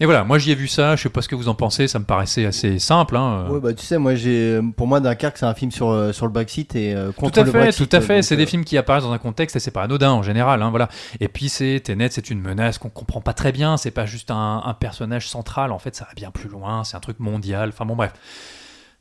Mais 0.00 0.06
voilà, 0.06 0.24
moi 0.24 0.38
j'y 0.38 0.50
ai 0.50 0.54
vu 0.54 0.68
ça. 0.68 0.96
Je 0.96 1.02
sais 1.02 1.08
pas 1.08 1.22
ce 1.22 1.28
que 1.28 1.34
vous 1.34 1.48
en 1.48 1.54
pensez. 1.54 1.88
Ça 1.88 1.98
me 1.98 2.04
paraissait 2.04 2.44
assez 2.46 2.78
simple. 2.78 3.16
hein. 3.16 3.46
Ouais, 3.50 3.60
bah 3.60 3.72
tu 3.74 3.84
sais, 3.84 3.98
moi 3.98 4.14
j'ai, 4.14 4.60
pour 4.76 4.86
moi 4.86 5.00
Dunkerque 5.00 5.36
c'est 5.38 5.46
un 5.46 5.54
film 5.54 5.70
sur 5.70 5.90
euh, 5.90 6.12
sur 6.12 6.26
le 6.26 6.32
Brexit 6.32 6.74
et 6.76 6.94
euh, 6.94 7.12
contre 7.12 7.32
Tout 7.32 7.40
à 7.40 7.44
le 7.44 7.50
fait, 7.52 7.58
Brexit. 7.58 7.88
tout 7.90 7.96
à 7.96 8.00
fait. 8.00 8.14
donc, 8.16 8.24
C'est 8.24 8.34
euh, 8.34 8.38
des 8.38 8.46
films 8.46 8.64
qui 8.64 8.76
apparaissent 8.78 9.04
dans 9.04 9.12
un 9.12 9.18
contexte 9.18 9.56
et 9.56 9.60
c'est 9.60 9.70
pas 9.70 9.82
anodin 9.82 10.10
en 10.12 10.22
général. 10.22 10.62
hein, 10.62 10.70
voilà. 10.70 10.88
Et 11.20 11.28
puis 11.28 11.48
c'est 11.48 11.80
Tenet, 11.84 12.08
c'est 12.10 12.30
une 12.30 12.40
menace 12.40 12.78
qu'on 12.78 12.88
comprend 12.90 13.20
pas 13.20 13.32
très 13.34 13.52
bien. 13.52 13.76
C'est 13.76 13.90
pas 13.90 14.06
juste 14.06 14.30
un, 14.30 14.62
un 14.64 14.74
personnage 14.74 15.28
central. 15.28 15.72
En 15.72 15.78
fait, 15.78 15.94
ça 15.94 16.04
va 16.04 16.14
bien 16.14 16.30
plus 16.30 16.48
loin. 16.48 16.84
C'est 16.84 16.96
un 16.96 17.00
truc 17.00 17.20
mondial. 17.20 17.68
Enfin 17.70 17.84
bon, 17.84 17.94
bref. 17.96 18.12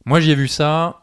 Moi, 0.05 0.19
j'y 0.19 0.31
ai 0.31 0.35
vu 0.35 0.47
ça. 0.47 1.01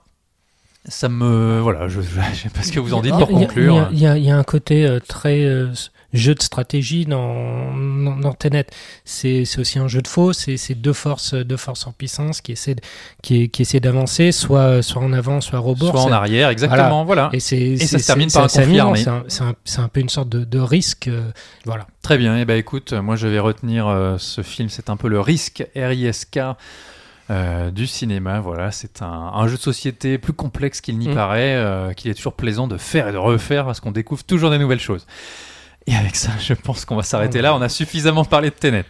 Ça 0.87 1.09
me 1.09 1.61
voilà. 1.61 1.89
Je, 1.89 2.01
je 2.01 2.09
sais 2.43 2.49
pas 2.51 2.63
ce 2.63 2.73
que 2.73 2.81
vous 2.81 2.95
en 2.95 3.03
dites 3.03 3.13
pour 3.13 3.29
conclure. 3.29 3.89
Il 3.93 3.99
y 3.99 4.07
a- 4.07 4.17
y, 4.17 4.23
y 4.25 4.31
un 4.31 4.45
côté 4.45 4.87
euh, 4.87 5.01
très 5.07 5.45
euh, 5.45 5.69
jeu 6.15 6.35
de 6.35 6.41
stratégie 6.41 7.05
dans, 7.05 7.75
dans, 7.77 8.17
dans 8.17 8.33
Tenet. 8.33 8.65
C'est 9.05 9.43
aussi 9.59 9.79
un 9.79 9.89
jeu 9.89 10.01
de 10.01 10.09
faux. 10.09 10.33
C'est 10.33 10.75
deux 10.75 10.95
forces, 10.95 11.35
deux 11.35 11.59
forces 11.59 11.87
en 11.87 11.93
puissance 11.93 12.41
qui 12.41 12.53
essaient, 12.53 12.77
qui, 13.23 13.51
qui 13.51 13.63
essaient 13.63 13.81
d'avancer, 13.81 14.33
soit, 14.33 14.83
soit 14.83 15.03
en 15.03 15.13
avant, 15.13 15.43
soit 15.43 15.61
bord. 15.61 15.77
Soit 15.77 16.01
en 16.01 16.13
arrière, 16.13 16.49
exactement. 16.49 17.05
Voilà. 17.05 17.29
Et, 17.35 17.41
ça 17.41 17.99
se 17.99 18.07
termine 18.07 18.31
par 18.31 18.45
un 18.45 18.49
conflit 18.49 18.81
armé. 18.81 19.05
C'est 19.29 19.43
un, 19.43 19.83
un- 19.85 19.89
peu 19.89 20.01
une 20.01 20.09
sorte 20.09 20.31
de, 20.31 20.45
de 20.45 20.59
risque. 20.59 21.09
euh, 21.09 21.31
voilà. 21.67 21.87
Très 22.01 22.17
bien. 22.17 22.39
Et 22.39 22.47
ben 22.47 22.57
écoute, 22.57 22.95
moi 22.95 23.17
je 23.17 23.27
vais 23.27 23.41
retenir 23.41 24.15
ce 24.19 24.41
film. 24.43 24.71
C'est 24.71 24.89
un 24.89 24.97
peu 24.97 25.09
le 25.09 25.21
risque 25.21 25.67
R-I-S-K. 25.77 26.39
Euh, 27.31 27.71
du 27.71 27.87
cinéma, 27.87 28.41
voilà, 28.41 28.71
c'est 28.71 29.03
un, 29.03 29.07
un 29.35 29.47
jeu 29.49 29.57
de 29.57 29.61
société 29.63 30.19
plus 30.19 30.33
complexe 30.33 30.81
qu'il 30.81 30.99
n'y 30.99 31.09
Mm. 31.09 31.15
paraît, 31.15 31.55
euh, 31.57 31.93
qu'il 31.93 32.11
est 32.11 32.15
toujours 32.15 32.35
plaisant 32.35 32.67
de 32.69 32.77
faire 32.79 33.09
et 33.09 33.13
de 33.13 33.17
refaire 33.19 33.65
parce 33.65 33.81
qu'on 33.81 33.93
découvre 33.93 34.25
toujours 34.25 34.51
des 34.51 34.59
nouvelles 34.59 34.81
choses. 34.81 35.07
Et 35.87 35.95
avec 35.95 36.17
ça, 36.17 36.31
je 36.39 36.53
pense 36.55 36.85
qu'on 36.85 36.97
va 36.97 37.03
s'arrêter 37.03 37.41
là. 37.41 37.55
On 37.55 37.63
a 37.63 37.69
suffisamment 37.69 38.25
parlé 38.25 38.51
de 38.51 38.55
Tenet. 38.55 38.85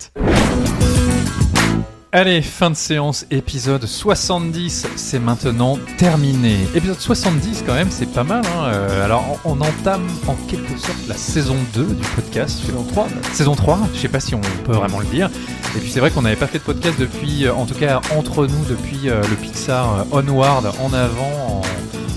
Allez, 2.11 2.41
fin 2.41 2.71
de 2.71 2.75
séance, 2.75 3.27
épisode 3.31 3.85
70, 3.85 4.87
c'est 4.97 5.19
maintenant 5.19 5.79
terminé. 5.99 6.57
Épisode 6.75 6.99
70 6.99 7.65
quand 7.67 7.75
même, 7.75 7.91
c'est 7.91 8.11
pas 8.11 8.25
mal. 8.25 8.43
Hein 8.47 8.65
euh, 8.69 9.05
alors 9.05 9.39
on, 9.45 9.61
entame 9.61 10.07
en 10.27 10.35
quelque 10.49 10.79
sorte 10.79 11.07
la 11.07 11.15
saison 11.15 11.57
2 11.75 11.85
du 11.85 12.09
podcast. 12.17 12.65
Saison 12.65 12.83
3. 12.85 13.09
Saison 13.35 13.55
3, 13.55 13.81
je 13.93 13.99
sais 13.99 14.09
pas 14.09 14.21
si 14.21 14.35
on 14.35 14.41
peut 14.41 14.73
vraiment 14.73 15.01
le 15.01 15.07
dire. 15.07 15.29
Et 15.77 15.81
puis 15.81 15.91
c'est 15.91 16.01
vrai 16.01 16.11
qu'on 16.11 16.23
n'avait 16.23 16.37
pas 16.37 16.47
fait 16.47 16.61
de 16.61 16.63
podcast 16.63 16.99
depuis, 16.99 17.45
euh, 17.45 17.53
en 17.53 17.67
tout 17.67 17.75
cas 17.75 18.01
entre 18.17 18.47
nous, 18.47 18.65
depuis 18.65 19.11
euh, 19.11 19.21
le 19.29 19.37
Pixar 19.37 20.07
Onward 20.11 20.73
en 20.81 20.95
avant 20.95 21.61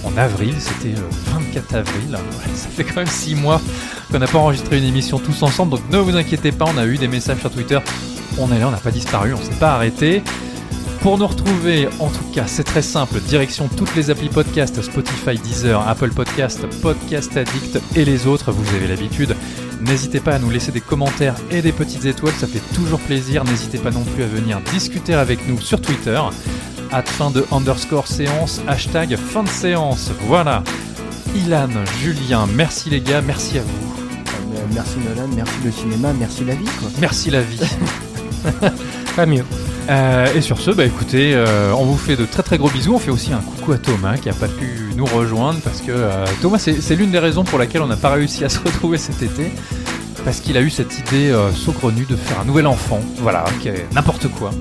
en, 0.05 0.18
avril, 0.18 0.55
c'était 0.59 0.95
le 0.95 1.03
24 1.34 1.76
avril. 1.76 2.18
Ça 2.55 2.69
fait 2.69 2.85
quand 2.85 2.95
même 2.95 3.07
6 3.07 3.35
mois 3.35 3.61
qu'on 4.09 4.19
n'a 4.19 4.27
pas 4.27 4.39
enregistré 4.39 4.77
une 4.77 4.85
émission 4.85 5.19
tous 5.19 5.43
ensemble, 5.43 5.72
donc 5.72 5.81
ne 5.89 5.97
vous 5.97 6.15
inquiétez 6.15 6.53
pas, 6.53 6.65
on 6.68 6.77
a 6.77 6.85
eu 6.85 6.97
des 6.97 7.07
messages 7.09 7.39
sur 7.39 7.51
Twitter. 7.51 7.80
On 8.38 8.52
est 8.52 8.60
là, 8.60 8.68
on 8.68 8.72
n'a 8.72 8.78
pas 8.78 8.91
disparu, 8.91 9.34
on 9.34 9.41
s'est 9.41 9.60
pas 9.60 9.74
arrêté. 9.74 10.24
Pour 11.02 11.18
nous 11.18 11.26
retrouver, 11.26 11.90
en 11.99 12.10
tout 12.10 12.24
cas, 12.32 12.44
c'est 12.45 12.64
très 12.64 12.84
simple. 12.84 13.20
Direction 13.22 13.68
toutes 13.68 13.95
les 13.95 14.12
applis 14.12 14.30
podcast, 14.30 14.80
Spotify, 14.84 15.36
Deezer, 15.36 15.88
Apple 15.88 16.12
Podcast, 16.12 16.68
Podcast 16.82 17.36
Addict 17.36 17.80
et 17.95 18.06
les 18.06 18.28
autres, 18.28 18.52
vous 18.52 18.76
avez 18.76 18.88
l'habitude. 18.88 19.36
N'hésitez 19.82 20.20
pas 20.20 20.36
à 20.36 20.40
nous 20.40 20.52
laisser 20.52 20.72
des 20.72 20.80
commentaires 20.80 21.36
et 21.49 21.64
des 21.64 21.72
petites 21.72 22.06
étoiles, 22.06 22.36
ça 22.36 22.45
fait 22.45 22.62
toujours 22.76 22.99
plaisir. 22.99 23.44
N'hésitez 23.44 23.80
pas 23.80 23.90
non 23.90 24.03
plus 24.03 24.24
à 24.24 24.28
venir 24.28 24.62
discuter 24.72 25.16
avec 25.16 25.48
nous 25.48 25.60
sur 25.60 25.82
Twitter. 25.82 26.22
At 26.91 27.03
fin 27.03 27.32
de 27.32 27.45
underscore 27.52 28.06
séance, 28.06 28.62
hashtag 28.68 29.16
fin 29.16 29.41
de 29.41 29.49
séance. 29.49 30.12
Voilà. 30.28 30.64
Ilan, 31.36 31.70
Julien, 31.99 32.48
merci 32.53 32.91
les 32.91 33.02
gars, 33.02 33.22
merci 33.22 33.58
à 33.58 33.62
vous. 33.62 34.03
Euh, 34.56 34.66
merci 34.72 34.98
Nolan, 34.99 35.30
merci 35.36 35.56
le 35.64 35.72
cinéma, 35.72 36.14
merci 36.14 36.45
la 36.45 36.53
vie 36.53 36.66
quoi. 36.80 36.90
Merci 36.99 37.32
la 37.32 37.41
vie. 37.41 37.60
Pas 39.15 39.26
mieux. 39.26 39.43
Euh, 39.89 40.34
et 40.35 40.41
sur 40.41 40.59
ce, 40.59 40.72
bah 40.72 40.85
écoutez, 40.85 41.34
euh, 41.34 41.73
on 41.77 41.85
vous 41.85 41.97
fait 41.97 42.15
de 42.15 42.26
très 42.26 42.43
très 42.43 42.57
gros 42.57 42.69
bisous. 42.69 42.93
On 42.93 42.99
fait 42.99 43.11
aussi 43.11 43.34
un 43.34 43.39
coucou 43.39 43.73
à 43.73 43.77
Thomas 43.77 44.18
qui 44.18 44.30
a 44.30 44.34
pas 44.34 44.47
pu 44.47 44.91
nous 44.95 45.05
rejoindre 45.05 45.59
parce 45.61 45.81
que 45.81 45.91
euh, 45.91 46.26
Thomas, 46.41 46.59
c'est 46.59 46.95
l'une 46.95 47.11
des 47.11 47.19
raisons 47.19 47.43
pour 47.43 47.59
laquelle 47.59 47.81
on 47.81 47.88
n'a 47.88 47.97
pas 47.97 48.11
réussi 48.11 48.45
à 48.45 48.49
se 48.49 48.59
retrouver 48.65 48.97
cet 48.97 49.22
été. 49.22 49.51
Parce 50.23 50.39
qu'il 50.39 50.55
a 50.55 50.61
eu 50.61 50.69
cette 50.69 50.99
idée 50.99 51.35
saugrenue 51.55 52.05
de 52.05 52.15
faire 52.15 52.39
un 52.39 52.45
nouvel 52.45 52.68
enfant. 52.68 52.99
Voilà, 53.18 53.43
qui 53.59 53.69
est 53.69 53.88
n'importe 53.91 54.27
quoi. 54.27 54.51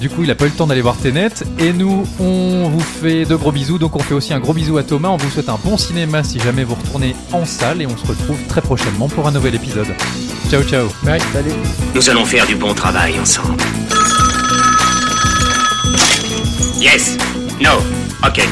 Du 0.00 0.10
coup, 0.10 0.22
il 0.22 0.30
a 0.30 0.34
pas 0.34 0.44
eu 0.44 0.48
le 0.48 0.54
temps 0.54 0.66
d'aller 0.66 0.82
voir 0.82 0.96
Tenet. 0.96 1.30
Et 1.58 1.72
nous, 1.72 2.06
on 2.20 2.68
vous 2.68 2.80
fait 2.80 3.24
de 3.24 3.34
gros 3.36 3.52
bisous. 3.52 3.78
Donc, 3.78 3.96
on 3.96 4.00
fait 4.00 4.14
aussi 4.14 4.34
un 4.34 4.40
gros 4.40 4.52
bisou 4.52 4.76
à 4.76 4.82
Thomas. 4.82 5.08
On 5.08 5.16
vous 5.16 5.30
souhaite 5.30 5.48
un 5.48 5.58
bon 5.62 5.76
cinéma 5.76 6.22
si 6.22 6.38
jamais 6.40 6.64
vous 6.64 6.74
retournez 6.74 7.14
en 7.32 7.44
salle. 7.44 7.82
Et 7.82 7.86
on 7.86 7.96
se 7.96 8.06
retrouve 8.06 8.38
très 8.48 8.60
prochainement 8.60 9.08
pour 9.08 9.26
un 9.26 9.32
nouvel 9.32 9.54
épisode. 9.54 9.86
Ciao, 10.50 10.62
ciao. 10.62 10.88
Bye. 11.02 11.20
Salut. 11.32 11.50
Nous 11.94 12.10
allons 12.10 12.24
faire 12.24 12.46
du 12.46 12.54
bon 12.56 12.74
travail 12.74 13.18
ensemble. 13.18 13.62
Yes. 16.80 17.16
No. 17.60 17.70
Ok. 18.26 18.46